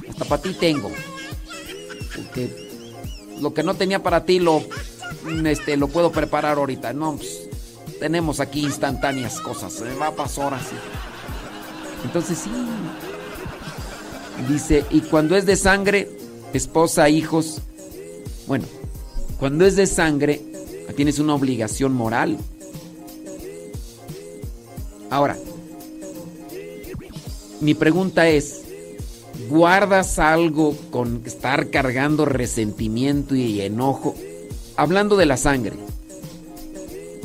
hasta 0.09 0.25
para 0.25 0.41
ti 0.41 0.53
tengo. 0.53 0.91
Porque 2.15 2.69
lo 3.41 3.53
que 3.53 3.63
no 3.63 3.75
tenía 3.75 4.01
para 4.01 4.25
ti 4.25 4.39
lo 4.39 4.63
este 5.45 5.77
lo 5.77 5.87
puedo 5.87 6.11
preparar 6.11 6.57
ahorita. 6.57 6.93
No, 6.93 7.17
pues, 7.17 7.44
tenemos 7.99 8.39
aquí 8.39 8.61
instantáneas 8.61 9.39
cosas, 9.39 9.73
se 9.73 9.93
va 9.95 10.07
a 10.07 10.15
pasar 10.15 10.53
así. 10.53 10.75
Entonces 12.03 12.37
sí. 12.37 12.51
Dice, 14.49 14.85
"Y 14.91 15.01
cuando 15.01 15.35
es 15.35 15.45
de 15.45 15.55
sangre, 15.55 16.09
esposa, 16.53 17.09
hijos, 17.09 17.61
bueno, 18.47 18.65
cuando 19.39 19.65
es 19.65 19.75
de 19.75 19.87
sangre, 19.87 20.41
tienes 20.95 21.19
una 21.19 21.35
obligación 21.35 21.93
moral." 21.93 22.37
Ahora, 25.09 25.37
mi 27.61 27.73
pregunta 27.73 28.27
es, 28.27 28.61
¿guardas 29.49 30.19
algo 30.19 30.75
con 30.91 31.21
estar 31.25 31.69
cargando 31.69 32.25
resentimiento 32.25 33.35
y 33.35 33.61
enojo? 33.61 34.15
Hablando 34.75 35.15
de 35.15 35.25
la 35.25 35.37
sangre. 35.37 35.84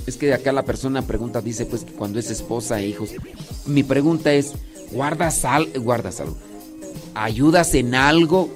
Es 0.07 0.17
que 0.17 0.33
acá 0.33 0.53
la 0.53 0.65
persona 0.65 1.03
pregunta, 1.03 1.41
dice 1.41 1.67
pues 1.67 1.85
que 1.85 1.93
cuando 1.93 2.19
es 2.19 2.31
esposa 2.31 2.81
e 2.81 2.89
hijos. 2.89 3.11
Mi 3.67 3.83
pregunta 3.83 4.33
es, 4.33 4.53
¿guardas, 4.91 5.45
algo? 5.45 5.71
¿guardas 5.81 6.21
algo? 6.21 6.37
¿Ayudas 7.15 7.75
en 7.75 7.95
algo? 7.95 8.51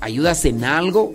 ¿Ayudas 0.00 0.44
en 0.44 0.64
algo? 0.64 1.12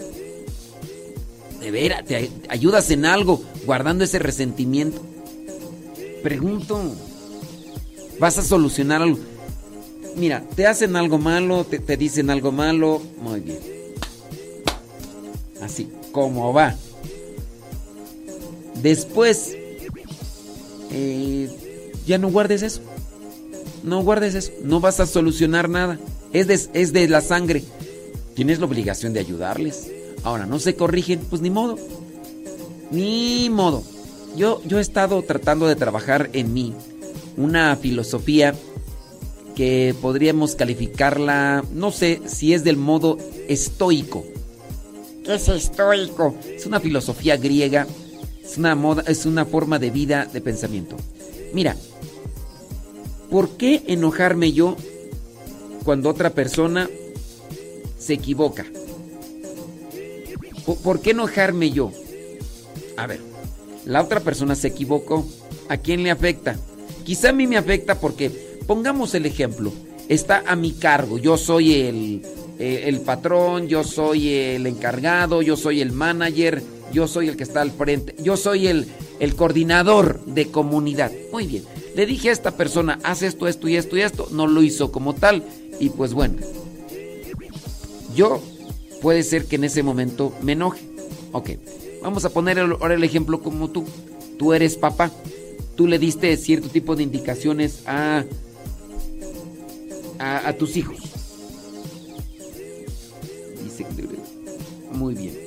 De 1.60 1.72
veras, 1.72 2.06
¿te 2.06 2.30
ayudas 2.50 2.92
en 2.92 3.06
algo 3.06 3.42
guardando 3.66 4.04
ese 4.04 4.20
resentimiento? 4.20 5.02
Pregunto. 6.22 6.80
Vas 8.20 8.38
a 8.38 8.44
solucionar 8.44 9.02
algo. 9.02 9.20
Mira, 10.16 10.44
te 10.56 10.68
hacen 10.68 10.96
algo 10.96 11.18
malo, 11.18 11.66
te, 11.66 11.98
dicen 11.98 12.30
algo 12.30 12.52
malo. 12.52 13.02
Muy 13.22 13.40
bien. 13.40 13.60
Así, 15.62 15.90
como 16.12 16.54
va. 16.54 16.76
Después, 18.82 19.58
eh, 20.94 21.92
ya 22.06 22.18
no 22.18 22.30
guardes 22.30 22.62
eso. 22.62 22.82
No 23.84 24.02
guardes 24.04 24.36
eso. 24.36 24.52
No 24.64 24.80
vas 24.80 25.00
a 25.00 25.06
solucionar 25.06 25.70
nada. 25.70 26.00
Es 26.32 26.48
de, 26.48 26.60
es 26.74 26.94
de 26.94 27.08
la 27.08 27.22
sangre. 27.22 27.64
Tienes 28.36 28.60
la 28.60 28.66
obligación 28.66 29.14
de 29.14 29.20
ayudarles. 29.20 29.92
Ahora, 30.24 30.46
no 30.46 30.60
se 30.60 30.76
corrigen, 30.76 31.20
pues 31.30 31.42
ni 31.42 31.50
modo. 31.50 31.78
Ni 32.92 33.50
modo. 33.50 33.84
Yo, 34.38 34.62
yo 34.66 34.80
he 34.80 34.82
estado 34.82 35.22
tratando 35.24 35.68
de 35.68 35.76
trabajar 35.76 36.30
en 36.34 36.54
mí 36.54 36.74
una 37.38 37.76
filosofía 37.76 38.56
que 39.56 39.94
podríamos 40.02 40.56
calificarla, 40.56 41.64
no 41.72 41.92
sé 41.92 42.22
si 42.26 42.54
es 42.54 42.64
del 42.64 42.78
modo 42.78 43.18
estoico. 43.48 44.26
¿Qué 45.24 45.36
es 45.36 45.48
estoico? 45.48 46.36
Es 46.46 46.66
una 46.66 46.80
filosofía 46.80 47.38
griega, 47.38 47.88
es 48.44 48.58
una 48.58 48.76
moda, 48.76 49.04
es 49.08 49.26
una 49.26 49.46
forma 49.46 49.80
de 49.80 49.90
vida, 49.90 50.26
de 50.26 50.42
pensamiento. 50.42 50.98
Mira, 51.54 51.76
¿por 53.30 53.58
qué 53.58 53.84
enojarme 53.88 54.52
yo 54.52 54.76
cuando 55.84 56.10
otra 56.10 56.32
persona 56.32 56.90
se 57.98 58.14
equivoca? 58.14 58.66
¿Por 60.84 61.02
qué 61.02 61.12
enojarme 61.12 61.72
yo? 61.72 61.92
A 62.98 63.08
ver, 63.08 63.20
la 63.86 64.02
otra 64.02 64.20
persona 64.20 64.56
se 64.56 64.70
equivocó. 64.70 65.26
¿A 65.70 65.78
quién 65.78 66.04
le 66.04 66.12
afecta? 66.12 66.58
Quizá 67.04 67.30
a 67.30 67.34
mí 67.34 67.48
me 67.48 67.58
afecta 67.58 68.00
porque, 68.00 68.30
pongamos 68.68 69.14
el 69.16 69.26
ejemplo, 69.26 69.72
está 70.08 70.44
a 70.46 70.56
mi 70.56 70.74
cargo, 70.74 71.18
yo 71.18 71.38
soy 71.38 71.74
el, 71.74 72.22
eh, 72.60 72.84
el 72.86 73.02
patrón, 73.02 73.68
yo 73.68 73.84
soy 73.84 74.34
el 74.34 74.68
encargado, 74.68 75.42
yo 75.42 75.58
soy 75.58 75.82
el 75.82 75.92
manager, 75.92 76.62
yo 76.92 77.08
soy 77.08 77.30
el 77.30 77.38
que 77.38 77.44
está 77.44 77.62
al 77.62 77.72
frente, 77.72 78.16
yo 78.22 78.38
soy 78.38 78.68
el, 78.68 78.88
el 79.20 79.36
coordinador 79.36 80.24
de 80.26 80.48
comunidad. 80.48 81.12
Muy 81.32 81.48
bien, 81.48 81.64
le 81.96 82.06
dije 82.06 82.30
a 82.30 82.34
esta 82.34 82.52
persona, 82.58 83.00
haz 83.04 83.22
esto, 83.22 83.48
esto 83.48 83.68
y 83.68 83.76
esto 83.76 83.98
y 83.98 84.02
esto, 84.02 84.28
no 84.32 84.48
lo 84.48 84.62
hizo 84.62 84.92
como 84.92 85.14
tal 85.14 85.44
y 85.80 85.90
pues 85.90 86.14
bueno, 86.14 86.36
yo 88.16 88.42
puede 89.02 89.24
ser 89.24 89.46
que 89.46 89.56
en 89.56 89.64
ese 89.64 89.84
momento 89.84 90.34
me 90.42 90.54
enoje. 90.54 90.82
Ok, 91.32 91.52
vamos 92.02 92.26
a 92.26 92.30
poner 92.30 92.60
ahora 92.60 92.94
el 92.94 93.04
ejemplo 93.04 93.42
como 93.42 93.70
tú. 93.70 93.86
Tú 94.38 94.54
eres 94.54 94.76
papá 94.76 95.12
tú 95.76 95.88
le 95.88 96.00
diste 96.00 96.36
cierto 96.38 96.70
tipo 96.70 96.96
de 96.96 97.04
indicaciones 97.04 97.84
a, 97.86 98.24
a, 100.20 100.54
tus 100.54 100.78
hijos. 100.78 100.98
Dice, 103.64 103.86
muy 104.92 105.16
bien. 105.16 105.43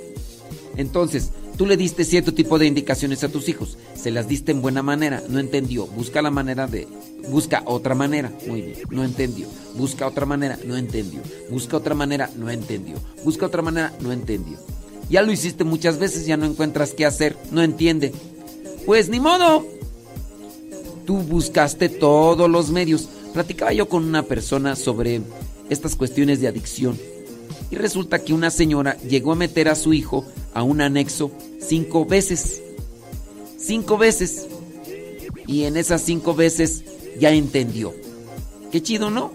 Entonces, 0.76 1.30
tú 1.56 1.66
le 1.66 1.76
diste 1.76 2.04
cierto 2.04 2.34
tipo 2.34 2.58
de 2.58 2.66
indicaciones 2.66 3.24
a 3.24 3.28
tus 3.28 3.48
hijos. 3.48 3.78
Se 3.94 4.10
las 4.10 4.28
diste 4.28 4.52
en 4.52 4.62
buena 4.62 4.82
manera. 4.82 5.22
No 5.28 5.38
entendió. 5.38 5.86
Busca 5.86 6.22
la 6.22 6.30
manera 6.30 6.66
de... 6.66 6.86
Busca 7.30 7.62
otra 7.66 7.94
manera. 7.94 8.32
Muy 8.46 8.62
bien. 8.62 8.78
No 8.90 9.04
entendió. 9.04 9.48
Busca 9.74 10.06
otra 10.06 10.26
manera. 10.26 10.58
No 10.64 10.76
entendió. 10.76 11.20
Busca 11.50 11.76
otra 11.76 11.94
manera. 11.94 12.30
No 12.36 12.50
entendió. 12.50 12.96
Busca 13.24 13.46
otra 13.46 13.62
manera. 13.62 13.92
No 14.00 14.12
entendió. 14.12 14.58
Ya 15.08 15.22
lo 15.22 15.32
hiciste 15.32 15.64
muchas 15.64 15.98
veces. 15.98 16.26
Ya 16.26 16.36
no 16.36 16.46
encuentras 16.46 16.92
qué 16.92 17.06
hacer. 17.06 17.36
No 17.50 17.62
entiende. 17.62 18.12
Pues 18.84 19.08
ni 19.08 19.18
modo. 19.18 19.66
Tú 21.06 21.18
buscaste 21.18 21.88
todos 21.88 22.50
los 22.50 22.70
medios. 22.70 23.08
Platicaba 23.32 23.72
yo 23.72 23.88
con 23.88 24.04
una 24.04 24.22
persona 24.22 24.76
sobre 24.76 25.22
estas 25.70 25.96
cuestiones 25.96 26.40
de 26.40 26.48
adicción. 26.48 26.98
Y 27.70 27.76
resulta 27.76 28.22
que 28.22 28.32
una 28.32 28.50
señora 28.50 28.96
llegó 28.98 29.32
a 29.32 29.36
meter 29.36 29.68
a 29.68 29.74
su 29.74 29.92
hijo 29.92 30.24
a 30.56 30.62
un 30.62 30.80
anexo 30.80 31.30
cinco 31.60 32.06
veces. 32.06 32.62
Cinco 33.58 33.98
veces. 33.98 34.46
Y 35.46 35.64
en 35.64 35.76
esas 35.76 36.00
cinco 36.00 36.34
veces 36.34 36.82
ya 37.20 37.30
entendió. 37.30 37.92
Qué 38.72 38.82
chido, 38.82 39.10
¿no? 39.10 39.32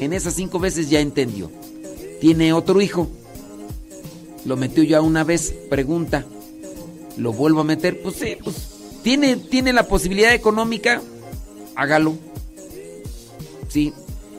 En 0.00 0.12
esas 0.12 0.34
cinco 0.34 0.58
veces 0.58 0.90
ya 0.90 0.98
entendió. 0.98 1.52
Tiene 2.20 2.52
otro 2.52 2.80
hijo. 2.80 3.08
Lo 4.44 4.56
metió 4.56 4.82
ya 4.82 5.00
una 5.00 5.22
vez. 5.22 5.54
Pregunta. 5.70 6.26
¿Lo 7.16 7.32
vuelvo 7.32 7.60
a 7.60 7.64
meter? 7.64 8.02
Pues 8.02 8.16
sí, 8.16 8.36
pues. 8.42 8.56
¿Tiene, 9.04 9.36
tiene 9.36 9.72
la 9.72 9.86
posibilidad 9.86 10.34
económica? 10.34 11.00
Hágalo. 11.76 12.16
Sí. 13.68 13.92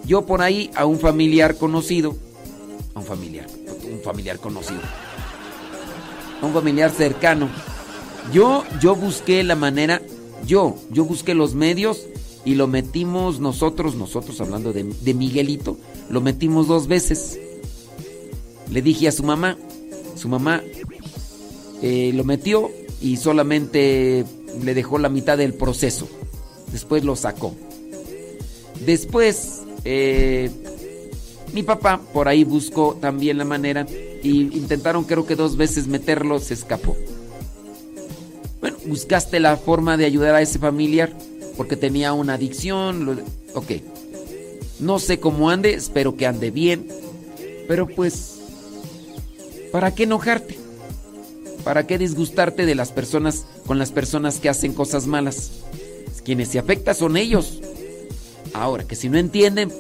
Yo 0.06 0.26
por 0.26 0.42
ahí 0.42 0.70
a 0.76 0.86
un 0.86 1.00
familiar 1.00 1.56
conocido 1.56 2.18
a 2.94 3.00
un 3.00 3.06
familiar, 3.06 3.48
un 3.92 4.02
familiar 4.02 4.40
conocido, 4.40 4.82
un 6.44 6.54
familiar 6.54 6.92
cercano. 6.92 7.50
Yo, 8.32 8.64
yo 8.82 8.96
busqué 8.96 9.44
la 9.44 9.56
manera, 9.56 10.02
yo, 10.46 10.76
yo 10.92 11.06
busqué 11.06 11.34
los 11.34 11.56
medios 11.56 12.08
y 12.46 12.56
lo 12.56 12.68
metimos 12.68 13.40
nosotros, 13.40 13.96
nosotros 13.96 14.40
hablando 14.42 14.74
de, 14.74 15.14
Miguelito, 15.14 15.78
lo 16.10 16.22
metimos 16.22 16.68
dos 16.68 16.88
veces. 16.88 17.40
Le 18.70 18.82
dije 18.82 19.08
a 19.08 19.12
su 19.12 19.24
mamá, 19.24 19.58
su 20.16 20.30
mamá 20.30 20.62
eh, 21.82 22.12
lo 22.14 22.24
metió 22.24 22.72
y 23.02 23.18
solamente 23.18 24.26
le 24.62 24.74
dejó 24.74 24.98
la 24.98 25.10
mitad 25.10 25.38
del 25.38 25.54
proceso. 25.54 26.08
Después 26.72 27.04
lo 27.04 27.16
sacó. 27.16 27.54
Después, 28.86 29.62
eh, 29.86 30.50
mi 31.54 31.64
papá 31.64 32.02
por 32.14 32.28
ahí 32.28 32.44
buscó 32.44 32.98
también 33.00 33.38
la 33.38 33.46
manera 33.46 33.86
y 34.24 34.56
intentaron 34.58 35.04
creo 35.04 35.26
que 35.26 35.36
dos 35.36 35.58
veces 35.58 35.88
meterlo, 35.88 36.40
se 36.40 36.54
escapó. 36.54 36.96
Bueno, 38.62 38.78
buscaste 38.86 39.40
la 39.42 39.58
forma 39.58 39.98
de 39.98 40.06
ayudar 40.06 40.34
a 40.36 40.42
ese 40.42 40.58
familiar 40.58 41.14
porque 41.58 41.76
tenía 41.76 42.14
una 42.14 42.36
adicción. 42.36 43.06
Lo, 43.06 43.12
ok. 43.54 43.72
No 44.80 45.00
sé 45.00 45.20
cómo 45.20 45.50
ande, 45.50 45.74
espero 45.74 46.16
que 46.16 46.26
ande 46.26 46.50
bien. 46.50 46.88
Pero 47.68 47.88
pues, 47.88 48.40
¿para 49.72 49.94
qué 49.94 50.04
enojarte? 50.04 50.58
¿Para 51.64 51.86
qué 51.88 51.98
disgustarte 51.98 52.66
de 52.66 52.76
las 52.76 52.92
personas 52.92 53.46
con 53.66 53.80
las 53.80 53.92
personas 53.92 54.40
que 54.40 54.50
hacen 54.50 54.74
cosas 54.74 55.08
malas? 55.08 55.52
Quienes 56.24 56.50
se 56.50 56.60
afectan 56.60 56.96
son 56.96 57.18
ellos. 57.18 57.60
Ahora, 58.54 58.86
que 58.86 58.96
si 58.96 59.10
no 59.10 59.18
entienden, 59.18 59.72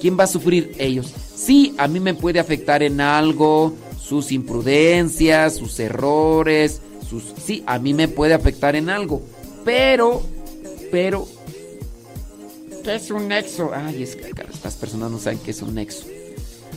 ¿quién 0.00 0.18
va 0.18 0.24
a 0.24 0.28
sufrir? 0.28 0.74
Ellos. 0.78 1.12
Sí, 1.34 1.74
a 1.78 1.88
mí 1.88 2.00
me 2.00 2.14
puede 2.14 2.40
afectar 2.40 2.82
en 2.82 3.00
algo, 3.00 3.74
sus 4.00 4.32
imprudencias, 4.32 5.56
sus 5.56 5.78
errores, 5.80 6.80
sus... 7.08 7.24
Sí, 7.44 7.62
a 7.66 7.78
mí 7.78 7.94
me 7.94 8.08
puede 8.08 8.34
afectar 8.34 8.76
en 8.76 8.88
algo. 8.88 9.22
Pero, 9.64 10.22
pero... 10.90 11.26
¿Qué 12.84 12.94
es 12.94 13.10
un 13.10 13.28
nexo? 13.28 13.70
Ay, 13.74 14.04
es 14.04 14.14
que 14.14 14.32
estas 14.52 14.74
personas 14.74 15.10
no 15.10 15.18
saben 15.18 15.40
qué 15.40 15.50
es 15.50 15.60
un 15.60 15.74
nexo. 15.74 16.06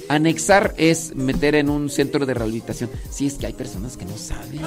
Anexar 0.07 0.73
es 0.77 1.15
meter 1.15 1.53
en 1.53 1.69
un 1.69 1.87
centro 1.91 2.25
de 2.25 2.33
rehabilitación. 2.33 2.89
Sí, 3.11 3.27
es 3.27 3.35
que 3.35 3.45
hay 3.45 3.53
personas 3.53 3.95
que 3.95 4.05
no 4.05 4.17
saben. 4.17 4.61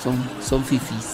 Son, 0.00 0.16
son 0.48 0.64
fifis. 0.64 1.06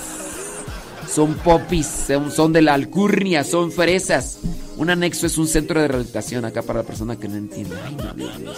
Son 1.10 1.34
popis. 1.36 1.86
Son, 1.86 2.30
son 2.30 2.52
de 2.52 2.60
la 2.60 2.74
alcurnia. 2.74 3.44
Son 3.44 3.72
fresas. 3.72 4.40
Un 4.76 4.90
anexo 4.90 5.26
es 5.26 5.38
un 5.38 5.46
centro 5.46 5.80
de 5.80 5.88
rehabilitación 5.88 6.44
acá 6.44 6.62
para 6.62 6.80
la 6.80 6.86
persona 6.86 7.16
que 7.16 7.28
no 7.28 7.36
entiende. 7.36 7.76
Ay, 7.84 7.94
no, 7.94 8.14
no, 8.14 8.38
no, 8.38 8.52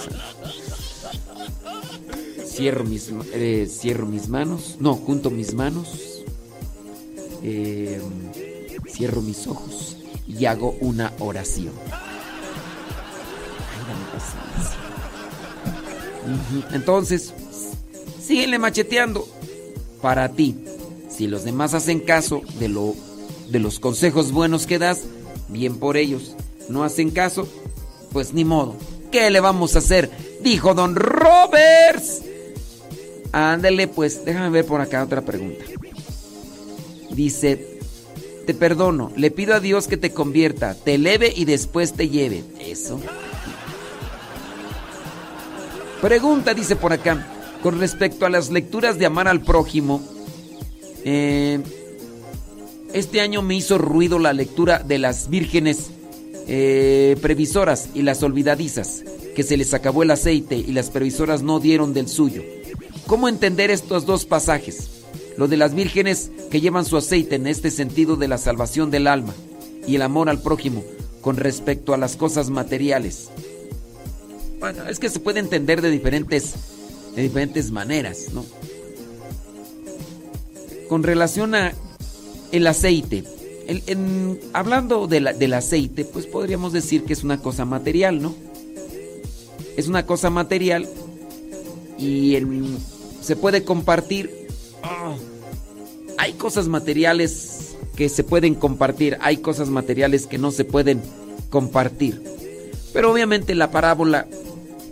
cierro, 2.55 2.85
mis, 2.85 3.11
eh, 3.33 3.69
cierro 3.71 4.07
mis 4.07 4.29
manos. 4.29 4.77
No, 4.79 4.95
junto 4.95 5.31
mis 5.31 5.55
manos. 5.55 6.23
Eh, 7.43 8.01
cierro 8.89 9.21
mis 9.21 9.47
ojos 9.47 9.97
y 10.27 10.47
hago 10.47 10.77
una 10.81 11.12
oración. 11.19 11.73
Entonces, 16.73 17.35
síguele 18.23 18.59
macheteando 18.59 19.29
para 20.01 20.31
ti. 20.31 20.57
Si 21.11 21.27
los 21.27 21.45
demás 21.45 21.75
hacen 21.75 22.01
caso 22.01 22.43
de 22.59 22.69
lo 22.69 22.95
de 23.51 23.59
los 23.59 23.79
consejos 23.79 24.33
buenos 24.33 24.67
que 24.67 24.79
das, 24.79 25.03
bien 25.55 25.79
por 25.79 25.97
ellos. 25.97 26.35
No 26.69 26.85
hacen 26.85 27.11
caso, 27.11 27.49
pues 28.13 28.35
ni 28.35 28.45
modo. 28.45 28.77
¿Qué 29.11 29.31
le 29.31 29.41
vamos 29.41 29.77
a 29.77 29.79
hacer? 29.79 30.11
Dijo 30.43 30.75
Don 30.75 30.97
Roberts. 30.97 32.23
Ándele, 33.33 33.89
pues, 33.89 34.25
déjame 34.25 34.51
ver 34.51 34.67
por 34.67 34.81
acá 34.81 35.03
otra 35.03 35.23
pregunta. 35.23 35.65
Dice, 37.11 37.79
te 38.47 38.55
perdono, 38.55 39.13
le 39.17 39.31
pido 39.31 39.55
a 39.55 39.61
Dios 39.61 39.87
que 39.87 39.97
te 39.97 40.13
convierta, 40.13 40.75
te 40.75 40.95
eleve 40.95 41.33
y 41.35 41.45
después 41.45 41.93
te 41.93 42.09
lleve. 42.09 42.45
Eso. 42.61 43.01
Pregunta, 46.01 46.53
dice 46.53 46.77
por 46.77 46.93
acá, 46.93 47.27
con 47.63 47.79
respecto 47.81 48.27
a 48.27 48.31
las 48.31 48.51
lecturas 48.51 48.99
de 48.99 49.07
amar 49.07 49.29
al 49.29 49.41
prójimo. 49.43 50.03
Eh, 51.05 51.61
este 52.95 53.20
año 53.20 53.42
me 53.42 53.57
hizo 53.57 53.76
ruido 53.76 54.20
la 54.20 54.32
lectura 54.32 54.78
de 54.78 54.99
las 54.99 55.28
vírgenes 55.28 55.90
eh, 56.47 57.16
previsoras 57.20 57.88
y 57.92 58.03
las 58.03 58.22
olvidadizas, 58.22 59.03
que 59.34 59.42
se 59.42 59.57
les 59.57 59.74
acabó 59.74 60.05
el 60.05 60.12
aceite 60.12 60.57
y 60.57 60.72
las 60.72 60.90
previsoras 60.90 61.42
no 61.42 61.59
dieron 61.59 61.92
del 61.92 62.07
suyo. 62.07 62.42
¿Cómo 63.09 63.28
entender 63.28 63.72
estos 63.72 64.07
dos 64.07 64.24
pasajes? 64.26 64.90
Lo 65.36 65.49
de 65.49 65.57
las 65.57 65.74
vírgenes 65.74 66.30
que 66.53 66.61
llevan 66.61 66.84
su 66.84 66.97
aceite 66.97 67.34
en 67.34 67.49
este 67.49 67.72
sentido 67.72 68.14
de 68.14 68.28
la 68.28 68.38
salvación 68.38 68.92
del 68.92 69.09
alma 69.09 69.34
y 69.88 69.97
el 69.97 70.03
amor 70.03 70.28
al 70.28 70.40
prójimo 70.40 70.84
con 71.20 71.36
respecto 71.36 71.95
a 71.95 71.99
las 71.99 72.16
cosas 72.16 72.49
materiales. 72.49 73.28
Bueno, 74.61 74.86
es 74.88 75.01
que 75.01 75.11
se 75.11 75.18
puede 75.18 75.40
entender 75.40 75.82
de 75.82 75.90
diferentes, 75.90 76.55
de 77.16 77.22
diferentes 77.22 77.72
maneras, 77.72 78.28
¿no? 78.32 78.45
Con 80.88 81.03
relación 81.03 81.57
a 81.57 81.72
el 82.55 82.67
aceite, 82.69 83.25
hablando 84.53 85.09
del 85.09 85.53
aceite, 85.55 86.05
pues 86.05 86.27
podríamos 86.27 86.73
decir 86.73 87.05
que 87.05 87.13
es 87.13 87.25
una 87.25 87.43
cosa 87.43 87.65
material, 87.65 88.23
¿no? 88.23 88.35
Es 89.77 89.89
una 89.89 90.07
cosa 90.07 90.31
material 90.31 90.89
y 91.99 92.39
se 93.21 93.35
puede 93.35 93.65
compartir. 93.65 94.31
Ah, 94.85 95.17
hay 96.17 96.35
cosas 96.35 96.69
materiales 96.69 97.75
que 97.97 98.09
se 98.09 98.23
pueden 98.23 98.55
compartir, 98.55 99.19
hay 99.21 99.39
cosas 99.39 99.69
materiales 99.69 100.29
que 100.29 100.39
no 100.39 100.53
se 100.53 100.65
pueden 100.65 101.03
compartir. 101.51 102.23
Pero 102.93 103.11
obviamente 103.11 103.57
la 103.57 103.73
parábola 103.73 104.29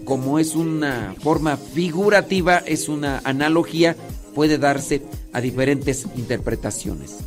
como 0.05 0.41
es 0.41 0.57
una 0.57 1.15
forma 1.23 1.57
figurativa, 1.57 2.59
es 2.59 2.89
una 2.89 3.21
analogía, 3.23 3.95
puede 4.35 4.59
darse 4.59 5.03
a 5.33 5.41
diferentes 5.41 6.07
interpretaciones. 6.17 7.19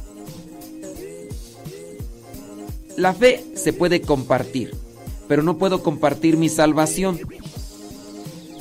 La 2.98 3.14
fe 3.14 3.44
se 3.56 3.74
puede 3.74 4.02
compartir, 4.02 4.72
pero 5.28 5.44
no 5.44 5.58
puedo 5.58 5.84
compartir 5.84 6.38
mi 6.38 6.50
salvación. 6.50 7.20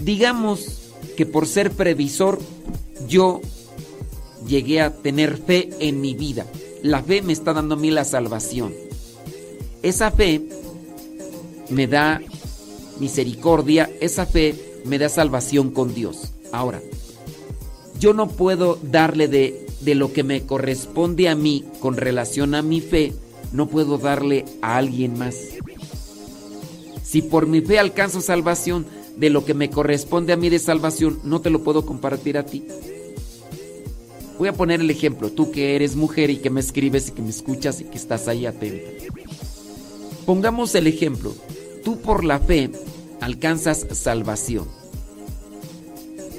Digamos 0.00 0.90
que 1.16 1.26
por 1.26 1.46
ser 1.46 1.70
previsor 1.70 2.40
yo 3.08 3.40
llegué 4.46 4.80
a 4.80 4.92
tener 4.92 5.36
fe 5.36 5.70
en 5.78 6.00
mi 6.00 6.14
vida. 6.14 6.46
La 6.82 7.02
fe 7.02 7.22
me 7.22 7.32
está 7.32 7.52
dando 7.52 7.76
a 7.76 7.78
mí 7.78 7.90
la 7.90 8.04
salvación. 8.04 8.74
Esa 9.82 10.10
fe 10.10 10.42
me 11.70 11.86
da 11.86 12.20
misericordia, 12.98 13.90
esa 14.00 14.26
fe 14.26 14.54
me 14.84 14.98
da 14.98 15.08
salvación 15.08 15.70
con 15.70 15.94
Dios. 15.94 16.32
Ahora, 16.52 16.80
yo 17.98 18.12
no 18.12 18.28
puedo 18.28 18.78
darle 18.82 19.28
de, 19.28 19.66
de 19.80 19.94
lo 19.94 20.12
que 20.12 20.24
me 20.24 20.44
corresponde 20.44 21.28
a 21.28 21.34
mí 21.34 21.64
con 21.80 21.96
relación 21.96 22.54
a 22.54 22.62
mi 22.62 22.80
fe, 22.80 23.12
no 23.54 23.68
puedo 23.68 23.98
darle 23.98 24.44
a 24.62 24.76
alguien 24.76 25.16
más. 25.16 25.36
Si 27.04 27.22
por 27.22 27.46
mi 27.46 27.60
fe 27.60 27.78
alcanzo 27.78 28.20
salvación, 28.20 28.84
de 29.16 29.30
lo 29.30 29.44
que 29.44 29.54
me 29.54 29.70
corresponde 29.70 30.32
a 30.32 30.36
mí 30.36 30.48
de 30.48 30.58
salvación, 30.58 31.20
no 31.22 31.40
te 31.40 31.50
lo 31.50 31.62
puedo 31.62 31.86
compartir 31.86 32.36
a 32.36 32.44
ti. 32.44 32.64
Voy 34.38 34.48
a 34.48 34.52
poner 34.52 34.80
el 34.80 34.90
ejemplo, 34.90 35.30
tú 35.30 35.52
que 35.52 35.76
eres 35.76 35.94
mujer 35.94 36.30
y 36.30 36.38
que 36.38 36.50
me 36.50 36.58
escribes 36.58 37.08
y 37.08 37.12
que 37.12 37.22
me 37.22 37.30
escuchas 37.30 37.80
y 37.80 37.84
que 37.84 37.96
estás 37.96 38.26
ahí 38.26 38.44
atenta. 38.44 38.90
Pongamos 40.26 40.74
el 40.74 40.88
ejemplo, 40.88 41.32
tú 41.84 42.00
por 42.00 42.24
la 42.24 42.40
fe 42.40 42.70
alcanzas 43.20 43.86
salvación. 43.92 44.66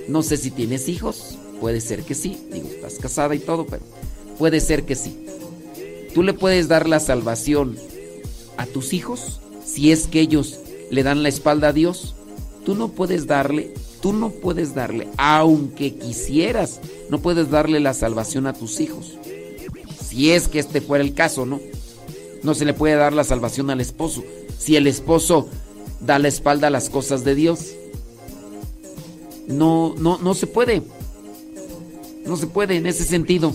No 0.10 0.22
sé 0.22 0.36
si 0.36 0.52
tienes 0.52 0.90
hijos, 0.90 1.38
puede 1.62 1.80
ser 1.80 2.04
que 2.04 2.14
sí, 2.14 2.38
digo, 2.52 2.68
estás 2.68 2.96
casada 2.96 3.36
y 3.36 3.40
todo, 3.40 3.66
pero 3.66 3.84
puede 4.38 4.60
ser 4.60 4.84
que 4.84 4.96
sí. 4.96 5.26
Tú 6.16 6.24
le 6.24 6.34
puedes 6.34 6.70
dar 6.70 6.88
la 6.88 7.02
salvación 7.02 7.76
a 8.56 8.66
tus 8.66 8.94
hijos 8.94 9.42
si 9.66 9.92
es 9.92 10.08
que 10.08 10.22
ellos 10.22 10.60
le 10.90 11.04
dan 11.04 11.24
la 11.24 11.28
espalda 11.28 11.68
a 11.68 11.74
Dios. 11.74 12.16
Tú 12.64 12.74
no 12.74 12.88
puedes 12.88 13.28
darle, 13.28 13.74
tú 14.02 14.14
no 14.14 14.30
puedes 14.30 14.74
darle, 14.74 15.10
aunque 15.18 15.94
quisieras, 15.94 16.80
no 17.10 17.20
puedes 17.20 17.52
darle 17.52 17.82
la 17.82 17.94
salvación 17.94 18.48
a 18.48 18.54
tus 18.54 18.80
hijos. 18.80 19.18
Si 20.08 20.32
es 20.32 20.48
que 20.48 20.60
este 20.60 20.80
fuera 20.80 21.04
el 21.04 21.14
caso, 21.14 21.46
¿no? 21.46 21.60
No 22.44 22.54
se 22.54 22.64
le 22.64 22.74
puede 22.74 22.96
dar 22.96 23.12
la 23.12 23.26
salvación 23.26 23.70
al 23.70 23.82
esposo. 23.82 24.24
Si 24.58 24.78
el 24.78 24.88
esposo 24.88 25.50
da 26.00 26.18
la 26.18 26.30
espalda 26.30 26.68
a 26.68 26.72
las 26.72 26.90
cosas 26.90 27.26
de 27.26 27.36
Dios. 27.36 27.74
No, 29.48 29.96
no, 29.98 30.18
no 30.20 30.34
se 30.34 30.48
puede. 30.48 30.82
No 32.26 32.38
se 32.38 32.48
puede 32.48 32.78
en 32.78 32.86
ese 32.86 33.04
sentido. 33.04 33.54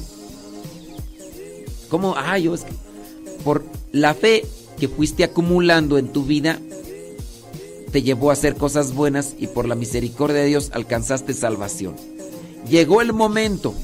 ¿Cómo? 1.90 2.14
Ah, 2.16 2.38
yo 2.38 2.54
es 2.54 2.62
que 2.62 2.72
por 3.44 3.64
la 3.92 4.14
fe 4.14 4.46
que 4.78 4.88
fuiste 4.88 5.24
acumulando 5.24 5.98
en 5.98 6.08
tu 6.08 6.24
vida 6.24 6.58
te 7.92 8.02
llevó 8.02 8.30
a 8.30 8.34
hacer 8.34 8.54
cosas 8.54 8.94
buenas 8.94 9.34
y 9.38 9.48
por 9.48 9.66
la 9.66 9.74
misericordia 9.74 10.38
de 10.38 10.46
Dios 10.46 10.70
alcanzaste 10.72 11.34
salvación. 11.34 11.96
Llegó 12.68 13.02
el 13.02 13.12
momento. 13.12 13.74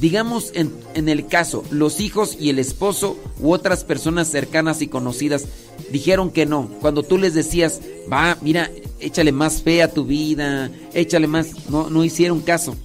Digamos 0.00 0.50
en, 0.54 0.72
en 0.94 1.08
el 1.08 1.26
caso, 1.26 1.64
los 1.70 2.00
hijos 2.00 2.36
y 2.38 2.50
el 2.50 2.58
esposo 2.58 3.16
u 3.40 3.52
otras 3.52 3.84
personas 3.84 4.28
cercanas 4.28 4.82
y 4.82 4.88
conocidas 4.88 5.46
dijeron 5.90 6.30
que 6.30 6.44
no. 6.44 6.68
Cuando 6.80 7.02
tú 7.02 7.16
les 7.16 7.32
decías, 7.32 7.80
va, 8.12 8.36
mira, 8.42 8.70
échale 9.00 9.32
más 9.32 9.62
fe 9.62 9.82
a 9.82 9.90
tu 9.90 10.04
vida, 10.04 10.70
échale 10.92 11.26
más, 11.28 11.70
no, 11.70 11.88
no 11.88 12.04
hicieron 12.04 12.40
caso. 12.40 12.76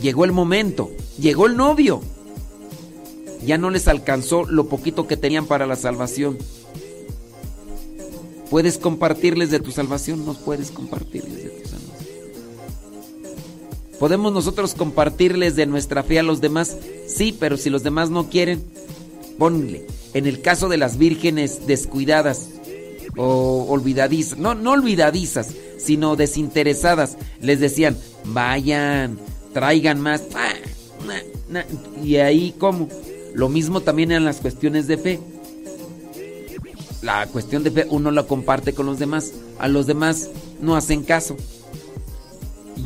Llegó 0.00 0.24
el 0.24 0.32
momento, 0.32 0.92
llegó 1.20 1.46
el 1.46 1.56
novio. 1.56 2.00
Ya 3.44 3.58
no 3.58 3.70
les 3.70 3.88
alcanzó 3.88 4.44
lo 4.44 4.68
poquito 4.68 5.06
que 5.06 5.16
tenían 5.16 5.46
para 5.46 5.66
la 5.66 5.76
salvación. 5.76 6.38
¿Puedes 8.50 8.78
compartirles 8.78 9.50
de 9.50 9.60
tu 9.60 9.70
salvación? 9.70 10.24
No 10.24 10.34
puedes 10.34 10.70
compartirles 10.70 11.44
de 11.44 11.50
tu 11.50 11.68
salvación. 11.68 11.88
¿Podemos 13.98 14.32
nosotros 14.32 14.74
compartirles 14.74 15.56
de 15.56 15.66
nuestra 15.66 16.02
fe 16.02 16.18
a 16.18 16.22
los 16.22 16.40
demás? 16.40 16.76
Sí, 17.06 17.36
pero 17.38 17.56
si 17.56 17.68
los 17.68 17.82
demás 17.82 18.10
no 18.10 18.28
quieren, 18.30 18.62
ponle. 19.38 19.86
En 20.14 20.26
el 20.26 20.40
caso 20.40 20.68
de 20.68 20.78
las 20.78 20.98
vírgenes 20.98 21.66
descuidadas 21.66 22.48
o 23.16 23.66
olvidadizas, 23.68 24.38
no, 24.38 24.54
no 24.54 24.72
olvidadizas, 24.72 25.48
sino 25.78 26.16
desinteresadas, 26.16 27.16
les 27.40 27.60
decían, 27.60 27.96
vayan, 28.24 29.18
traigan 29.52 30.00
más. 30.00 30.22
Y 32.02 32.16
ahí, 32.16 32.54
¿cómo? 32.58 32.88
Lo 33.34 33.48
mismo 33.48 33.80
también 33.80 34.12
en 34.12 34.24
las 34.24 34.38
cuestiones 34.38 34.86
de 34.86 34.98
fe. 34.98 35.20
La 37.02 37.26
cuestión 37.26 37.62
de 37.62 37.70
fe 37.70 37.86
uno 37.90 38.10
la 38.10 38.24
comparte 38.24 38.72
con 38.72 38.86
los 38.86 38.98
demás, 38.98 39.32
a 39.58 39.68
los 39.68 39.86
demás 39.86 40.30
no 40.60 40.76
hacen 40.76 41.04
caso. 41.04 41.36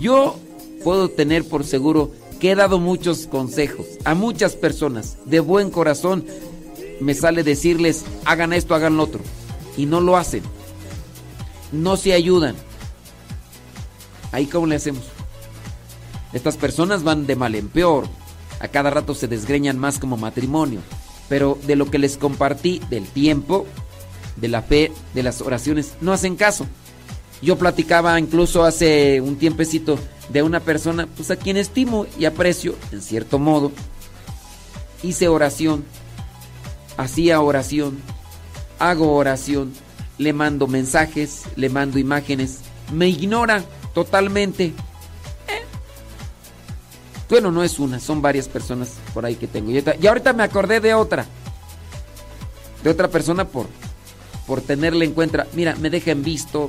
Yo 0.00 0.36
puedo 0.84 1.08
tener 1.08 1.44
por 1.44 1.64
seguro 1.64 2.10
que 2.38 2.50
he 2.50 2.54
dado 2.54 2.78
muchos 2.78 3.26
consejos 3.26 3.86
a 4.04 4.14
muchas 4.14 4.56
personas 4.56 5.16
de 5.24 5.40
buen 5.40 5.70
corazón. 5.70 6.24
Me 7.00 7.14
sale 7.14 7.42
decirles, 7.42 8.04
hagan 8.24 8.52
esto, 8.52 8.74
hagan 8.74 8.96
lo 8.96 9.04
otro. 9.04 9.20
Y 9.76 9.86
no 9.86 10.00
lo 10.00 10.16
hacen. 10.16 10.42
No 11.70 11.96
se 11.96 12.12
ayudan. 12.12 12.54
Ahí 14.32 14.46
cómo 14.46 14.66
le 14.66 14.76
hacemos. 14.76 15.11
Estas 16.32 16.56
personas 16.56 17.02
van 17.02 17.26
de 17.26 17.36
mal 17.36 17.54
en 17.54 17.68
peor. 17.68 18.06
A 18.60 18.68
cada 18.68 18.90
rato 18.90 19.14
se 19.14 19.28
desgreñan 19.28 19.78
más 19.78 19.98
como 19.98 20.16
matrimonio. 20.16 20.80
Pero 21.28 21.58
de 21.66 21.76
lo 21.76 21.90
que 21.90 21.98
les 21.98 22.16
compartí, 22.16 22.80
del 22.90 23.06
tiempo, 23.06 23.66
de 24.36 24.48
la 24.48 24.62
fe, 24.62 24.92
de 25.14 25.22
las 25.22 25.40
oraciones, 25.40 25.94
no 26.00 26.12
hacen 26.12 26.36
caso. 26.36 26.66
Yo 27.42 27.58
platicaba 27.58 28.18
incluso 28.20 28.64
hace 28.64 29.20
un 29.20 29.36
tiempecito 29.36 29.98
de 30.28 30.42
una 30.42 30.60
persona, 30.60 31.08
pues 31.16 31.30
a 31.30 31.36
quien 31.36 31.56
estimo 31.56 32.06
y 32.18 32.24
aprecio, 32.24 32.76
en 32.92 33.02
cierto 33.02 33.38
modo. 33.38 33.72
Hice 35.02 35.26
oración, 35.28 35.84
hacía 36.96 37.40
oración, 37.40 37.98
hago 38.78 39.14
oración, 39.14 39.72
le 40.18 40.32
mando 40.32 40.68
mensajes, 40.68 41.42
le 41.56 41.68
mando 41.68 41.98
imágenes, 41.98 42.60
me 42.92 43.08
ignora 43.08 43.64
totalmente. 43.94 44.72
Bueno, 47.32 47.50
no 47.50 47.64
es 47.64 47.78
una, 47.78 47.98
son 47.98 48.20
varias 48.20 48.46
personas 48.46 48.90
por 49.14 49.24
ahí 49.24 49.36
que 49.36 49.46
tengo. 49.46 49.70
Y 49.70 50.06
ahorita 50.06 50.34
me 50.34 50.42
acordé 50.42 50.80
de 50.80 50.92
otra. 50.92 51.24
De 52.84 52.90
otra 52.90 53.08
persona 53.08 53.48
por, 53.48 53.68
por 54.46 54.60
tenerle 54.60 55.06
en 55.06 55.14
cuenta. 55.14 55.46
Mira, 55.54 55.74
me 55.76 55.88
deja 55.88 56.10
en 56.10 56.22
visto, 56.22 56.68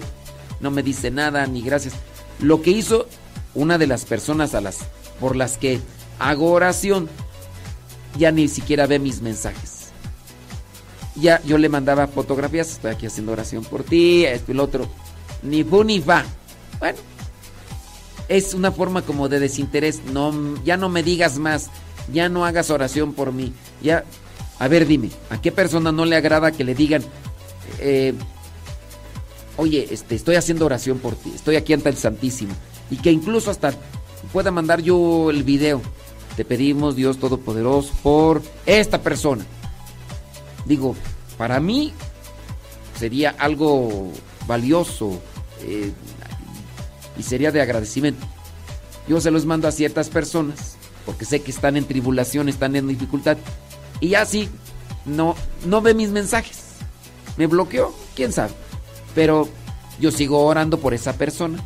no 0.62 0.72
me 0.72 0.82
dice 0.82 1.12
nada, 1.12 1.46
ni 1.48 1.62
gracias. 1.62 1.96
Lo 2.40 2.62
que 2.62 2.72
hizo 2.72 3.08
una 3.54 3.78
de 3.78 3.88
las 3.88 4.06
personas 4.06 4.56
a 4.56 4.62
las 4.62 4.78
por 5.20 5.36
las 5.36 5.58
que 5.58 5.82
hago 6.18 6.54
oración, 6.54 7.10
ya 8.18 8.32
ni 8.32 8.48
siquiera 8.48 8.88
ve 8.88 9.00
mis 9.00 9.22
mensajes. 9.22 9.90
Ya 11.16 11.42
yo 11.44 11.58
le 11.58 11.68
mandaba 11.68 12.08
fotografías, 12.08 12.72
estoy 12.72 12.92
aquí 12.92 13.06
haciendo 13.06 13.34
oración 13.34 13.66
por 13.66 13.84
ti, 13.84 14.24
esto 14.24 14.54
y 14.54 14.56
lo 14.56 14.64
otro. 14.64 14.88
Ni 15.42 15.66
fu 15.66 15.84
ni 15.84 16.00
va. 16.00 16.24
Bueno, 16.80 17.00
es 18.28 18.54
una 18.54 18.72
forma 18.72 19.02
como 19.02 19.30
de 19.30 19.40
desinterés. 19.40 20.02
No, 20.06 20.34
ya 20.64 20.78
no 20.78 20.90
me 20.90 21.04
digas 21.04 21.38
más, 21.38 21.70
ya 22.12 22.30
no 22.30 22.46
hagas 22.46 22.70
oración 22.70 23.14
por 23.14 23.32
mí. 23.34 23.54
Ya, 23.82 24.04
a 24.60 24.68
ver, 24.68 24.88
dime, 24.88 25.10
¿a 25.30 25.42
qué 25.42 25.52
persona 25.52 25.92
no 25.92 26.06
le 26.06 26.16
agrada 26.16 26.52
que 26.52 26.64
le 26.64 26.76
digan, 26.76 27.04
eh, 27.80 28.14
oye, 29.58 29.88
este, 29.92 30.16
estoy 30.16 30.36
haciendo 30.36 30.66
oración 30.66 31.00
por 31.00 31.16
ti, 31.16 31.32
estoy 31.36 31.56
aquí 31.56 31.74
ante 31.74 31.90
el 31.90 31.98
Santísimo? 31.98 32.54
Y 32.90 32.98
que 32.98 33.12
incluso 33.12 33.52
hasta 33.52 33.74
pueda 34.32 34.52
mandar 34.52 34.82
yo 34.82 35.30
el 35.30 35.44
video. 35.44 35.82
Te 36.36 36.46
pedimos, 36.46 36.96
Dios 36.96 37.18
Todopoderoso, 37.18 37.94
por 38.02 38.42
esta 38.66 39.02
persona. 39.02 39.46
Digo, 40.66 40.96
para 41.38 41.60
mí 41.60 41.94
sería 42.98 43.36
algo 43.38 44.12
valioso 44.48 45.20
eh, 45.62 45.92
y 47.18 47.24
sería 47.24 47.52
de 47.52 47.62
agradecimiento. 47.62 48.26
Yo 49.08 49.20
se 49.22 49.32
los 49.32 49.46
mando 49.46 49.68
a 49.68 49.72
ciertas 49.72 50.10
personas 50.10 50.78
porque 51.06 51.26
sé 51.26 51.42
que 51.42 51.52
están 51.52 51.78
en 51.78 51.86
tribulación, 51.86 52.50
están 52.50 52.76
en 52.76 52.88
dificultad. 52.88 53.38
Y 54.00 54.16
así 54.16 54.50
no, 55.06 55.36
no 55.66 55.82
ve 55.82 55.94
mis 55.94 56.10
mensajes. 56.10 56.76
Me 57.38 57.48
bloqueó, 57.48 57.94
quién 58.16 58.32
sabe. 58.32 58.54
Pero 59.16 59.50
yo 60.00 60.12
sigo 60.12 60.46
orando 60.46 60.80
por 60.80 60.94
esa 60.94 61.14
persona. 61.14 61.60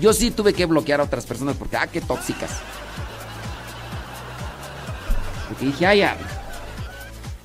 Yo 0.00 0.12
sí 0.12 0.30
tuve 0.30 0.52
que 0.54 0.66
bloquear 0.66 1.00
a 1.00 1.04
otras 1.04 1.26
personas 1.26 1.56
porque, 1.56 1.76
ah, 1.76 1.86
qué 1.86 2.00
tóxicas. 2.00 2.50
Porque 5.48 5.66
dije, 5.66 5.86
ay, 5.86 5.98
ya. 6.00 6.16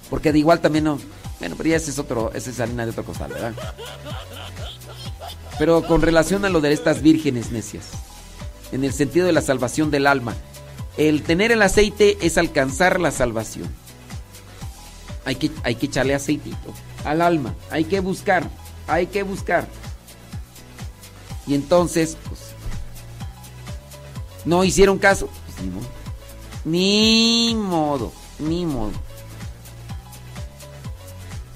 Porque 0.09 0.31
de 0.31 0.39
igual 0.39 0.59
también 0.59 0.83
no. 0.85 0.99
Bueno, 1.39 1.55
pero 1.57 1.69
ya 1.69 1.77
ese 1.77 1.91
es 1.91 1.99
otro, 1.99 2.31
esa 2.33 2.49
es 2.49 2.59
harina 2.59 2.85
de 2.85 2.91
otro 2.91 3.03
costal, 3.03 3.31
¿verdad? 3.31 3.53
Pero 5.59 5.83
con 5.85 6.01
relación 6.01 6.45
a 6.45 6.49
lo 6.49 6.61
de 6.61 6.73
estas 6.73 7.01
vírgenes 7.01 7.51
necias, 7.51 7.85
en 8.71 8.83
el 8.83 8.93
sentido 8.93 9.25
de 9.25 9.33
la 9.33 9.41
salvación 9.41 9.91
del 9.91 10.07
alma, 10.07 10.35
el 10.97 11.23
tener 11.23 11.51
el 11.51 11.61
aceite 11.61 12.17
es 12.21 12.37
alcanzar 12.37 12.99
la 12.99 13.11
salvación. 13.11 13.69
Hay 15.25 15.35
que, 15.35 15.51
hay 15.63 15.75
que 15.75 15.85
echarle 15.85 16.15
aceitito 16.15 16.73
al 17.05 17.21
alma, 17.21 17.55
hay 17.69 17.85
que 17.85 17.99
buscar, 17.99 18.49
hay 18.87 19.07
que 19.07 19.23
buscar. 19.23 19.67
Y 21.45 21.55
entonces, 21.55 22.17
pues, 22.27 22.39
no 24.45 24.63
hicieron 24.63 24.97
caso. 24.97 25.29
Pues, 25.45 25.65
ni 25.65 25.71
modo. 25.71 25.87
Ni 26.65 27.55
modo, 27.55 28.11
ni 28.39 28.65
modo. 28.65 28.91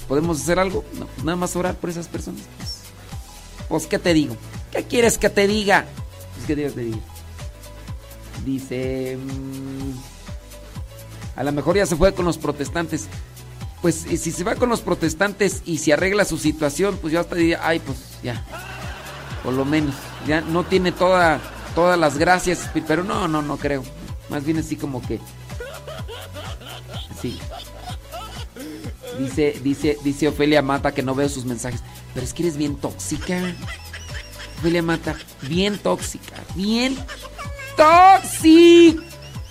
¿Podemos 0.08 0.41
hacer 0.41 0.60
algo? 0.60 0.86
No, 0.93 1.08
nada 1.24 1.36
más 1.36 1.56
orar 1.56 1.76
por 1.76 1.89
esas 1.89 2.08
personas. 2.08 2.41
Pues, 3.70 3.88
¿qué 3.88 3.99
te 3.99 4.13
digo? 4.13 4.36
¿Qué 4.72 4.84
quieres 4.84 5.18
que 5.18 5.30
te 5.30 5.47
diga? 5.47 5.86
Pues 6.36 6.47
que 6.47 6.55
Dios 6.55 6.74
te 6.74 6.82
diga. 6.82 6.99
Dice... 8.45 9.18
mm, 9.18 10.18
a 11.38 11.43
lo 11.43 11.51
mejor 11.51 11.78
ya 11.78 11.86
se 11.86 11.95
fue 11.95 12.13
con 12.13 12.26
los 12.26 12.38
protestantes. 12.38 13.07
Pues 13.82 13.95
si 13.95 14.32
se 14.32 14.43
va 14.43 14.55
con 14.55 14.70
los 14.70 14.82
protestantes 14.82 15.61
y 15.65 15.78
se 15.78 15.93
arregla 15.93 16.26
su 16.26 16.38
situación, 16.38 16.97
pues 16.99 17.13
yo 17.13 17.20
hasta 17.20 17.36
diría, 17.36 17.59
ay, 17.61 17.80
pues 17.80 17.97
ya. 18.24 18.43
Por 19.43 19.53
lo 19.53 19.63
menos. 19.63 19.93
Ya 20.26 20.41
no 20.41 20.63
tiene 20.63 20.91
toda, 20.91 21.39
todas 21.76 21.97
las 21.97 22.18
gracias, 22.18 22.70
pero 22.88 23.03
no, 23.03 23.28
no, 23.28 23.43
no 23.43 23.57
creo. 23.57 23.84
Más 24.30 24.43
bien 24.43 24.57
así 24.57 24.76
como 24.76 24.99
que... 25.01 25.20
Sí. 27.22 27.39
Dice, 29.20 29.59
dice, 29.63 29.97
dice 30.03 30.28
Ofelia 30.28 30.63
Mata 30.63 30.93
que 30.93 31.03
no 31.03 31.13
veo 31.13 31.30
sus 31.30 31.45
mensajes. 31.45 31.82
Pero 32.14 32.26
es 32.26 32.34
que 32.34 32.43
eres 32.43 32.58
bien 32.58 32.76
tóxica. 32.76 33.55
Ofelia 34.60 34.82
Mata, 34.82 35.16
bien 35.43 35.78
tóxica. 35.78 36.36
Bien 36.55 36.97
tóxica. 37.76 39.03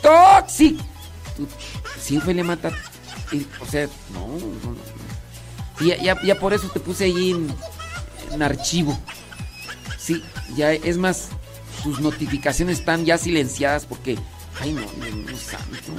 Tóxica. 0.02 0.84
Sí, 2.00 2.18
Ofelia 2.18 2.44
Mata. 2.44 2.72
o 3.60 3.66
sea, 3.66 3.88
no, 4.12 4.26
no, 4.26 4.72
no. 4.72 4.96
Ya, 5.80 6.20
ya, 6.22 6.38
por 6.38 6.54
eso 6.54 6.68
te 6.68 6.80
puse 6.80 7.04
ahí 7.04 7.32
en, 8.30 8.42
archivo. 8.42 8.98
Sí, 9.98 10.22
ya 10.56 10.72
es 10.72 10.96
más, 10.96 11.28
tus 11.82 12.00
notificaciones 12.00 12.80
están 12.80 13.04
ya 13.04 13.18
silenciadas 13.18 13.86
porque. 13.86 14.18
Ay, 14.60 14.72
no, 14.72 14.80
Dios 14.80 15.14
mío 15.14 15.36
santo. 15.36 15.92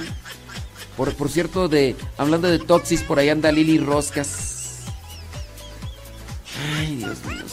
Por, 0.96 1.14
por 1.14 1.30
cierto, 1.30 1.68
de 1.68 1.94
hablando 2.16 2.48
de 2.48 2.58
Toxis, 2.58 3.02
por 3.02 3.18
ahí 3.18 3.28
anda 3.28 3.52
Lili 3.52 3.78
Roscas. 3.78 4.57
Ay, 6.76 6.96
Dios 6.96 7.24
mío. 7.24 7.44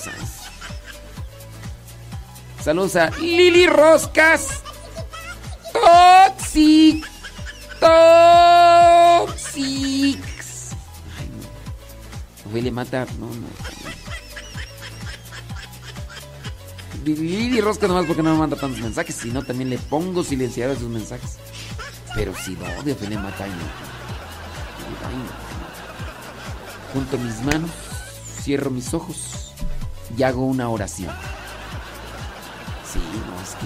Saludos 2.64 2.96
a 2.96 3.12
Lili 3.12 3.68
Roscas. 3.68 4.64
Toxic. 5.72 7.06
Toxic. 7.80 9.40
Ay, 11.20 11.30
no. 11.30 12.50
Ofelia 12.50 12.72
mata. 12.72 13.06
No, 13.20 13.28
no. 13.28 13.48
Lili 17.06 17.62
Roscas 17.62 17.88
nomás 17.88 18.06
porque 18.08 18.24
no 18.24 18.32
me 18.32 18.40
manda 18.40 18.56
tantos 18.56 18.82
mensajes, 18.82 19.14
si 19.16 19.30
no 19.30 19.44
también 19.44 19.70
le 19.70 19.78
pongo 19.78 20.24
silenciar 20.24 20.72
a 20.72 20.76
sus 20.76 20.90
mensajes. 20.90 21.38
Pero 22.16 22.34
si 22.34 22.54
no, 22.54 22.66
de 22.84 22.94
Ofelia 22.94 23.20
mata, 23.20 23.44
ay, 23.44 23.52
no. 23.52 23.66
Junto 26.94 27.18
mis 27.20 27.42
manos, 27.42 27.70
cierro 28.46 28.70
mis 28.70 28.94
ojos 28.94 29.52
y 30.16 30.22
hago 30.22 30.46
una 30.46 30.70
oración. 30.70 31.12
Sí, 32.92 33.00
no, 33.00 33.42
es 33.42 33.56
que. 33.56 33.66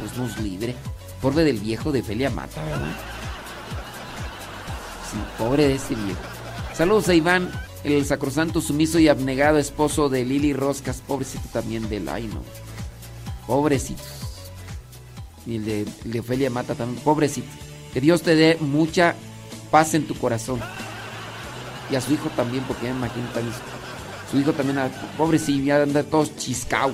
Dios 0.00 0.18
nos 0.18 0.38
libre. 0.40 0.76
Pobre 1.22 1.44
del 1.44 1.58
viejo 1.58 1.92
de 1.92 2.02
Felia 2.02 2.28
Mata, 2.28 2.62
¿verdad? 2.62 2.94
Sí, 5.10 5.16
pobre 5.38 5.66
de 5.68 5.74
ese 5.76 5.94
viejo. 5.94 6.20
Saludos 6.74 7.08
a 7.08 7.14
Iván, 7.14 7.50
el 7.84 8.04
sacrosanto, 8.04 8.60
sumiso 8.60 8.98
y 8.98 9.08
abnegado 9.08 9.56
esposo 9.56 10.10
de 10.10 10.26
Lili 10.26 10.52
Roscas. 10.52 11.00
Pobrecito 11.06 11.48
también 11.54 11.88
del 11.88 12.06
ay, 12.10 12.26
no. 12.26 12.42
Pobrecitos. 13.46 14.04
Y 15.46 15.56
el 15.56 15.64
de, 15.64 15.80
el 16.04 16.12
de 16.12 16.20
Ofelia 16.20 16.50
Mata 16.50 16.74
también. 16.74 17.02
Pobrecito. 17.02 17.48
Que 17.94 18.02
Dios 18.02 18.20
te 18.20 18.34
dé 18.34 18.58
mucha 18.60 19.14
paz 19.70 19.94
en 19.94 20.06
tu 20.06 20.14
corazón. 20.16 20.60
Y 21.90 21.96
a 21.96 22.00
su 22.00 22.12
hijo 22.12 22.28
también, 22.36 22.64
porque 22.64 22.86
ya 22.86 22.92
me 22.92 22.98
imagino. 22.98 23.26
Su, 24.30 24.38
hijo 24.38 24.52
también, 24.52 24.78
ah, 24.78 24.88
pobrecito, 25.16 25.64
ya 25.64 25.82
anda 25.82 26.02
todo 26.02 26.26
chiscao. 26.36 26.92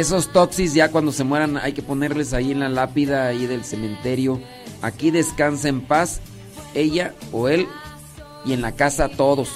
Esos 0.00 0.32
toxis, 0.32 0.74
ya 0.74 0.90
cuando 0.90 1.12
se 1.12 1.24
mueran, 1.24 1.56
hay 1.56 1.72
que 1.72 1.82
ponerles 1.82 2.32
ahí 2.32 2.52
en 2.52 2.60
la 2.60 2.68
lápida 2.68 3.26
ahí 3.26 3.46
del 3.46 3.64
cementerio. 3.64 4.40
Aquí 4.82 5.10
descansa 5.10 5.68
en 5.68 5.80
paz 5.80 6.20
ella 6.74 7.14
o 7.32 7.48
él 7.48 7.66
y 8.44 8.52
en 8.52 8.60
la 8.60 8.72
casa 8.72 9.08
todos 9.08 9.50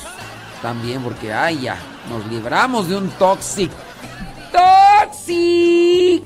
también, 0.61 1.03
porque 1.03 1.33
ay 1.33 1.61
ya, 1.63 1.77
nos 2.09 2.27
libramos 2.27 2.89
de 2.89 2.97
un 2.97 3.11
toxic. 3.11 3.71
¡Toxic! 4.53 6.23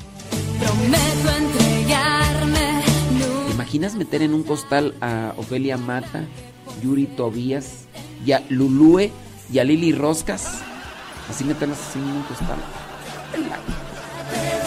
Prometo 0.59 1.37
entregarme. 1.39 2.83
¿Te 3.47 3.53
imaginas 3.53 3.95
meter 3.95 4.23
en 4.23 4.35
un 4.35 4.43
costal 4.43 4.95
a 5.01 5.33
Ofelia 5.37 5.77
Mata, 5.77 6.25
Yuri 6.83 7.07
Tobías 7.07 7.87
y 8.25 8.33
a 8.33 8.43
Lulue 8.49 9.11
y 9.53 9.59
a 9.59 9.65
Lili 9.65 9.93
Roscas? 9.93 10.61
Así 11.29 11.45
meterlas 11.45 11.79
así 11.81 11.99
en 11.99 12.05
un 12.05 12.23
costal. 12.23 12.59
Pedirte 14.31 14.66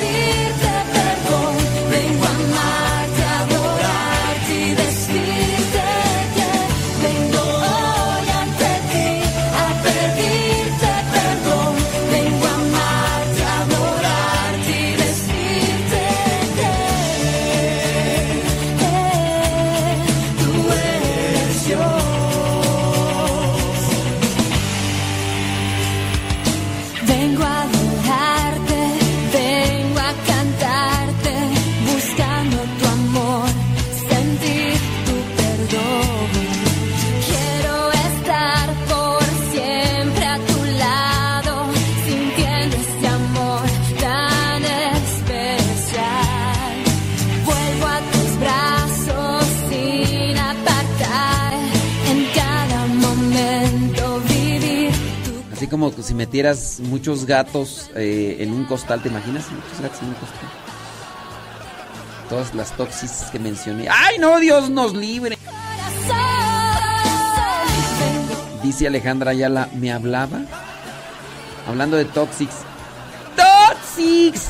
como 55.79 56.03
si 56.03 56.13
metieras 56.13 56.79
muchos 56.81 57.25
gatos 57.25 57.89
eh, 57.95 58.37
en 58.39 58.51
un 58.51 58.65
costal, 58.65 59.01
¿te 59.01 59.07
imaginas? 59.07 59.45
Muchos 59.49 59.79
gatos 59.81 60.01
en 60.01 60.09
un 60.09 60.13
costal. 60.15 60.49
Todas 62.27 62.53
las 62.53 62.75
toxis 62.75 63.27
que 63.31 63.39
mencioné. 63.39 63.87
¡Ay, 63.89 64.17
no! 64.19 64.39
Dios 64.39 64.69
nos 64.69 64.93
libre. 64.93 65.37
Dice 68.61 68.87
Alejandra 68.87 69.31
Ayala, 69.31 69.69
¿me 69.73 69.91
hablaba? 69.91 70.41
Hablando 71.65 71.95
de 71.95 72.05
toxics. 72.05 72.57
¡Toxics! 73.35 74.49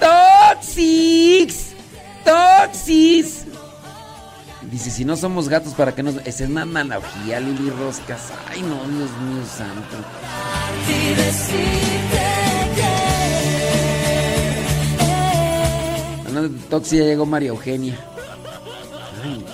¡Toxics! 0.00 1.74
¡Toxics! 2.24 3.49
Dice, 4.70 4.90
si 4.90 5.04
no 5.04 5.16
somos 5.16 5.48
gatos, 5.48 5.74
¿para 5.74 5.94
qué 5.94 6.02
nos...? 6.02 6.16
Esa 6.24 6.44
es 6.44 6.50
una 6.50 6.62
analogía, 6.62 7.40
Lili 7.40 7.70
Roscas. 7.70 8.28
Ay, 8.48 8.62
no, 8.62 8.76
Dios 8.76 9.10
mío 9.20 9.44
santo. 9.56 9.96
Hablando 16.26 16.48
de 16.48 16.60
toxis, 16.68 16.98
ya 17.00 17.04
llegó 17.04 17.26
María 17.26 17.48
Eugenia. 17.48 17.98
Ay. 19.24 19.44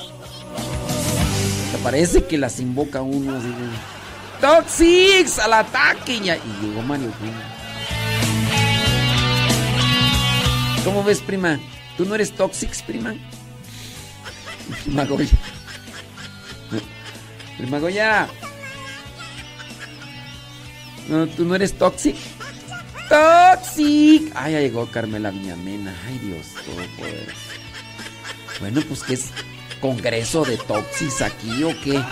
Te 1.73 1.79
parece 1.79 2.25
que 2.25 2.39
las 2.39 2.61
invoca 2.61 3.03
uno 3.03 3.37
así 3.37 3.49
de, 3.49 4.41
¡Toxics! 4.41 5.39
¡Al 5.39 5.55
ataque! 5.55 6.21
Ya- 6.21 6.37
y 6.37 6.67
llegó 6.67 6.83
María 6.83 7.07
Eugenia. 7.07 7.55
¿Cómo 10.85 11.03
ves, 11.03 11.21
prima? 11.21 11.59
¿Tú 11.97 12.05
no 12.05 12.15
eres 12.15 12.33
Toxics, 12.33 12.83
prima? 12.83 13.15
Prima 14.85 15.05
Goya. 15.05 15.29
Prima 17.59 17.79
Goya. 17.79 18.29
No, 21.09 21.27
¿Tú 21.29 21.45
no 21.45 21.55
eres 21.55 21.77
Toxic? 21.79 22.17
¡Toxic! 23.09 24.33
Ay, 24.35 24.53
ya 24.53 24.61
llegó 24.61 24.87
Carmela 24.91 25.31
Viñamena. 25.31 25.95
Ay, 26.07 26.19
Dios, 26.19 26.47
todo 26.65 26.85
poder. 26.99 27.33
Bueno, 28.61 28.81
pues 28.89 29.03
que 29.03 29.15
es 29.15 29.31
congreso 29.81 30.45
de 30.45 30.57
Toxics 30.57 31.23
aquí 31.23 31.63
o 31.63 31.69
qué. 31.83 32.03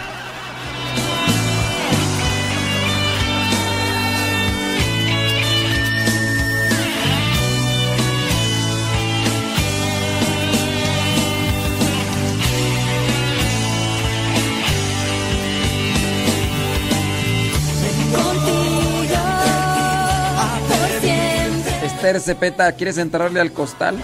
Esther 22.05 22.21
Cepeta, 22.21 22.71
¿quieres 22.73 22.99
entrarle 22.99 23.41
al 23.41 23.51
costal? 23.53 23.97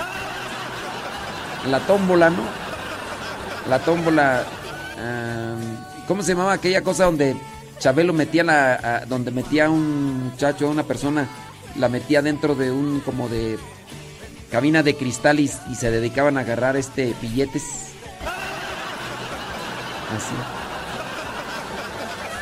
La 1.70 1.80
tómbola, 1.80 2.30
¿no? 2.30 2.42
La 3.68 3.78
tómbola. 3.80 4.42
ah, 4.98 5.54
¿Cómo 6.08 6.22
se 6.22 6.32
llamaba 6.32 6.54
aquella 6.54 6.80
cosa 6.82 7.04
donde 7.04 7.36
Chabelo 7.78 8.14
metía 8.14 8.42
la. 8.42 8.72
a- 8.72 9.04
donde 9.04 9.30
metía 9.30 9.66
a 9.66 9.70
un 9.70 10.30
muchacho, 10.30 10.66
a 10.66 10.70
una 10.70 10.84
persona, 10.84 11.28
la 11.76 11.90
metía 11.90 12.22
dentro 12.22 12.54
de 12.54 12.70
un 12.70 13.00
como 13.00 13.28
de 13.28 13.58
cabina 14.50 14.82
de 14.82 14.96
cristal 14.96 15.38
y, 15.38 15.50
y 15.70 15.74
se 15.74 15.90
dedicaban 15.90 16.38
a 16.38 16.40
agarrar 16.40 16.76
este 16.76 17.14
billetes? 17.20 17.64
Así. 20.16 20.34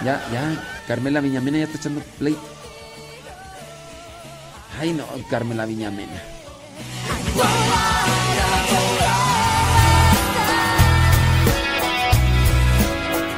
Ya, 0.05 0.23
ya, 0.33 0.65
Carmela 0.87 1.21
Viñamena 1.21 1.59
ya 1.59 1.65
está 1.65 1.79
echando 1.79 2.01
play. 2.21 2.37
Ay, 4.81 4.93
no, 4.93 5.05
Carmela 5.31 5.67
Viñamena. 5.67 6.21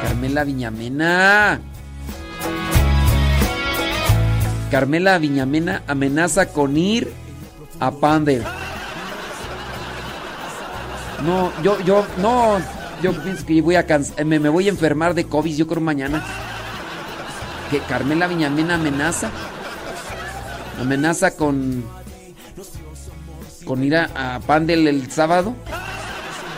Carmela 0.03 0.45
Viñamena. 0.45 1.61
Carmela 4.71 5.19
Viñamena 5.19 5.83
amenaza 5.87 6.47
con 6.47 6.77
ir 6.77 7.13
a 7.81 7.91
Pander. 7.91 8.45
No, 11.25 11.53
yo, 11.63 11.79
yo, 11.81 12.07
no, 12.19 12.59
yo 13.03 13.13
pienso 13.23 13.45
que 13.45 13.61
voy 13.61 13.75
a 13.77 13.87
cansa- 13.87 14.25
me, 14.25 14.39
me 14.39 14.49
voy 14.49 14.67
a 14.67 14.71
enfermar 14.71 15.15
de 15.15 15.25
COVID, 15.25 15.55
yo 15.57 15.67
creo 15.67 15.81
mañana. 15.81 16.23
Que 17.71 17.81
Carmela 17.81 18.27
Viñamena 18.27 18.75
amenaza. 18.77 19.31
Amenaza 20.81 21.37
con. 21.37 21.85
con 23.65 23.85
ir 23.85 23.97
a, 23.97 24.37
a 24.37 24.41
Pandel 24.41 24.89
el 24.89 25.11
sábado. 25.11 25.55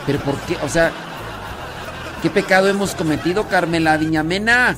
Pero 0.07 0.19
¿por 0.21 0.37
qué? 0.41 0.57
O 0.63 0.69
sea, 0.69 0.93
¿qué 2.23 2.31
pecado 2.31 2.69
hemos 2.69 2.95
cometido, 2.95 3.49
Carmela 3.49 3.97
Viñamena? 3.97 4.77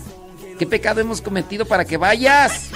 ¿Qué 0.58 0.66
pecado 0.66 1.00
hemos 1.00 1.20
cometido 1.20 1.64
para 1.66 1.84
que 1.84 1.96
vayas? 1.96 2.70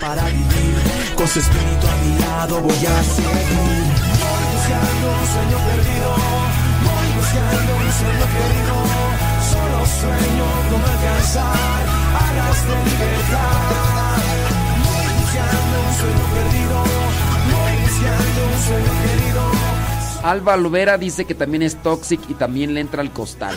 para 0.00 0.24
vivir. 0.26 1.14
Con 1.16 1.28
su 1.28 1.38
espíritu 1.38 1.86
a 1.86 1.96
mi 1.96 2.18
lado 2.18 2.60
voy 2.60 2.72
a 2.72 3.02
seguir. 3.02 3.74
Voy 4.22 4.44
buscando 4.54 5.06
un 5.10 5.26
sueño 5.32 5.58
perdido. 5.68 6.10
Voy 6.86 7.08
buscando 7.16 7.72
un 7.76 7.92
sueño 7.92 8.26
querido. 8.34 8.76
Solo 9.50 9.86
sueño 10.00 10.46
con 10.70 10.80
alcanzar 10.92 11.84
alas 12.24 12.66
de 12.66 12.90
libertad. 12.90 14.03
Alba 20.22 20.56
Lubera 20.56 20.96
dice 20.96 21.26
que 21.26 21.34
también 21.34 21.62
es 21.62 21.76
toxic 21.82 22.20
y 22.30 22.34
también 22.34 22.72
le 22.72 22.80
entra 22.80 23.02
al 23.02 23.12
costal. 23.12 23.56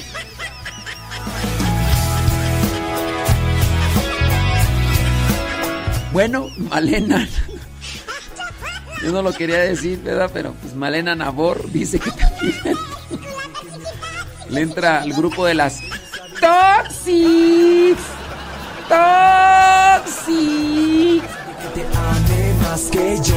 Bueno, 6.12 6.48
Malena. 6.58 7.28
Yo 9.04 9.12
no 9.12 9.22
lo 9.22 9.32
quería 9.32 9.60
decir, 9.60 10.02
¿verdad? 10.02 10.30
Pero 10.34 10.54
pues 10.62 10.76
Malena 10.76 11.16
Nabor 11.16 11.72
dice 11.72 12.00
que 12.00 12.12
también 12.12 12.56
le 14.50 14.62
entra 14.62 15.02
al 15.02 15.14
grupo 15.14 15.46
de 15.46 15.54
las 15.54 15.80
Toxics. 16.42 18.02
Toxics. 20.04 21.37
Más 22.78 22.92
que 22.92 23.18
yo. 23.24 23.36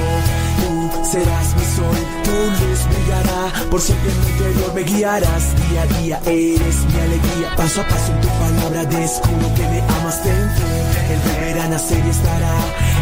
Tú 0.60 1.02
serás 1.02 1.56
mi 1.56 1.64
sol, 1.64 1.96
tu 2.24 2.30
luz 2.30 2.80
brillará. 2.90 3.70
Por 3.70 3.80
siempre 3.80 4.10
en 4.12 4.20
mi 4.20 4.26
interior 4.32 4.74
me 4.74 4.82
guiarás. 4.82 5.44
Día 5.70 5.82
a 5.82 5.86
día 5.86 6.20
eres 6.26 6.76
mi 6.84 7.00
alegría. 7.00 7.56
Paso 7.56 7.80
a 7.80 7.88
paso 7.88 8.12
en 8.12 8.20
tu 8.20 8.28
palabra 8.28 8.84
descubro 8.84 9.54
que 9.54 9.62
me 9.62 9.80
amas 9.80 10.22
dentro. 10.22 10.66
Él 11.10 11.20
volverá 11.24 11.64
a 11.64 11.68
nacer 11.68 12.04
y 12.04 12.10
estará 12.10 12.54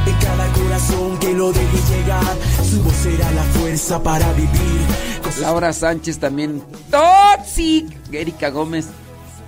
en 0.07 0.15
cada 0.25 0.47
corazón 0.53 1.19
que 1.19 1.35
lo 1.35 1.51
deje 1.51 1.79
llegar. 1.91 2.37
Su 2.71 2.85
voz 2.85 2.95
será 2.95 3.33
la 3.33 3.43
fuerza 3.43 4.01
para 4.01 4.33
vivir. 4.35 4.87
Laura 5.41 5.73
Sánchez 5.73 6.21
también. 6.21 6.63
Toxic. 6.89 8.15
Erika 8.15 8.51
Gómez. 8.51 8.87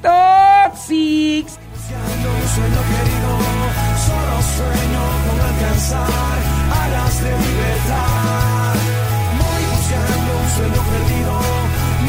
Toxics. 0.02 1.52
un 1.52 2.48
sueño 2.52 2.82
querido, 2.90 3.30
solo 4.06 4.42
sueño 4.56 5.02
con 5.28 5.40
alcanzar 5.40 6.49
alas 6.84 7.22
de 7.22 7.30
libertad. 7.30 8.74
Voy 9.42 9.62
buscando 9.74 10.30
un 10.42 10.48
sueño 10.56 10.80
perdido, 10.92 11.34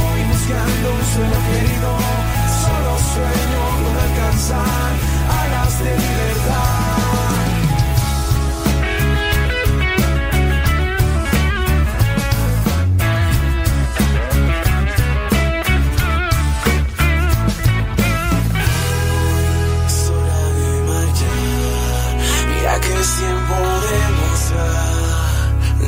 voy 0.01 0.22
buscando 0.32 0.86
un 0.97 1.05
sueño 1.13 1.39
querido, 1.49 1.91
solo 2.63 2.91
sueño 3.13 3.61
con 3.82 3.93
alcanzar 4.07 4.91
alas 5.39 5.80
de 5.80 5.91
libertad. 5.91 6.11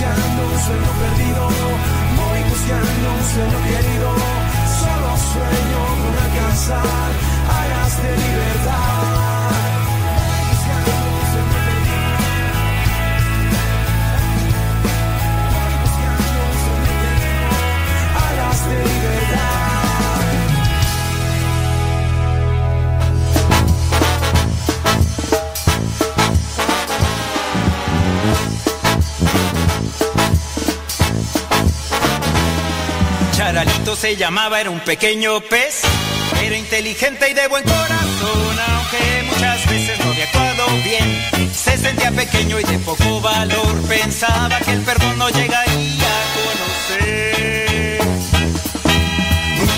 Voy 0.00 0.08
buscando 0.08 0.42
un 0.46 0.58
sueño 0.58 0.92
perdido, 0.98 1.46
voy 2.16 2.42
buscando 2.48 3.12
un 3.12 3.24
sueño 3.28 3.58
querido, 3.64 4.14
solo 4.80 5.16
sueño 5.30 5.80
con 6.00 6.24
alcanzar 6.24 7.10
alas 7.46 8.02
de 8.02 8.16
libertad. 8.16 9.39
Charalito 33.60 33.94
se 33.94 34.16
llamaba, 34.16 34.58
era 34.58 34.70
un 34.70 34.80
pequeño 34.80 35.38
pez. 35.42 35.82
Era 36.42 36.56
inteligente 36.56 37.28
y 37.30 37.34
de 37.34 37.46
buen 37.46 37.62
corazón, 37.62 38.58
aunque 38.58 39.22
muchas 39.24 39.68
veces 39.68 39.98
no 39.98 40.12
había 40.12 40.24
actuado 40.24 40.66
bien. 40.82 41.52
Se 41.52 41.76
sentía 41.76 42.10
pequeño 42.10 42.58
y 42.58 42.64
de 42.64 42.78
poco 42.78 43.20
valor, 43.20 43.82
pensaba 43.86 44.58
que 44.60 44.70
el 44.70 44.80
perdón 44.80 45.18
no 45.18 45.28
llegaría 45.28 46.08
a 46.08 46.96
conocer. 46.96 47.69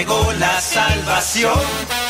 llegó 0.00 0.32
la 0.32 0.60
salvación. 0.62 2.09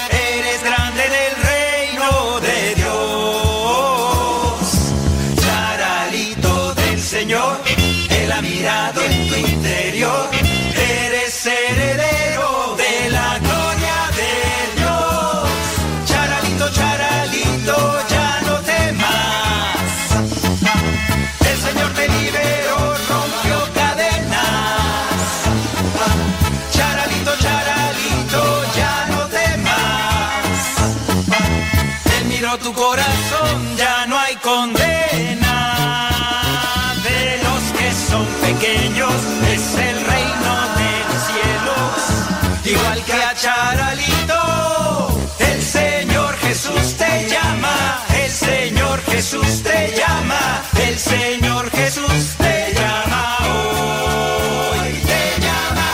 Charalito, 43.41 45.19
el 45.39 45.63
Señor 45.63 46.35
Jesús 46.37 46.95
te 46.99 47.27
llama. 47.27 48.05
El 48.23 48.31
Señor 48.31 49.01
Jesús 49.01 49.63
te 49.63 49.95
llama. 49.97 50.63
El 50.87 50.99
Señor 50.99 51.71
Jesús 51.71 52.37
te 52.37 52.75
llama 52.75 53.39
hoy. 53.49 54.91
Te 54.91 55.41
llama 55.41 55.89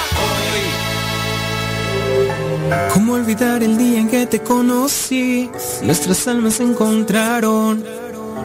hoy. 2.80 2.90
¿Cómo 2.92 3.12
olvidar 3.12 3.62
el 3.62 3.78
día 3.78 4.00
en 4.00 4.08
que 4.08 4.26
te 4.26 4.40
conocí? 4.40 5.48
Nuestras 5.82 6.26
almas 6.26 6.54
se 6.54 6.64
encontraron. 6.64 7.84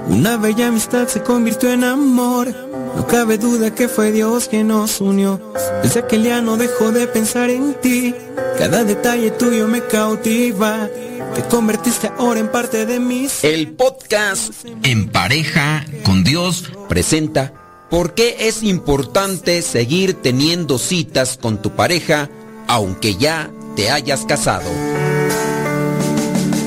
Una 0.09 0.37
bella 0.37 0.67
amistad 0.67 1.07
se 1.07 1.23
convirtió 1.23 1.71
en 1.71 1.85
amor. 1.85 2.53
No 2.95 3.07
cabe 3.07 3.39
duda 3.39 3.73
que 3.73 3.87
fue 3.87 4.11
Dios 4.11 4.47
quien 4.47 4.67
nos 4.67 5.01
unió. 5.01 5.41
Desde 5.81 6.01
aquel 6.01 6.21
día 6.21 6.39
no 6.43 6.55
dejo 6.55 6.91
de 6.91 7.07
pensar 7.07 7.49
en 7.49 7.73
ti. 7.81 8.13
Cada 8.61 8.83
detalle 8.83 9.31
tuyo 9.31 9.67
me 9.67 9.81
cautiva. 9.81 10.87
Te 11.33 11.41
convertiste 11.49 12.11
ahora 12.19 12.39
en 12.39 12.51
parte 12.51 12.85
de 12.85 12.99
mis. 12.99 13.43
El 13.43 13.71
podcast 13.71 14.53
En 14.83 15.09
pareja 15.09 15.83
con 16.03 16.23
Dios 16.23 16.71
presenta 16.87 17.53
¿Por 17.89 18.13
qué 18.13 18.35
es 18.41 18.61
importante 18.61 19.63
seguir 19.63 20.13
teniendo 20.13 20.77
citas 20.77 21.39
con 21.41 21.59
tu 21.59 21.71
pareja 21.71 22.29
aunque 22.67 23.15
ya 23.15 23.49
te 23.75 23.89
hayas 23.89 24.25
casado? 24.25 24.69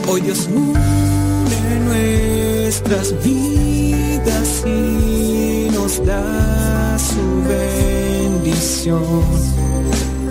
Hoy 0.08 0.22
Dios 0.22 0.48
une 0.52 1.80
nuestras 1.84 3.14
vidas 3.22 4.64
y 4.66 5.68
nos 5.72 6.04
da 6.04 6.98
su 6.98 7.48
bendición. 7.48 9.53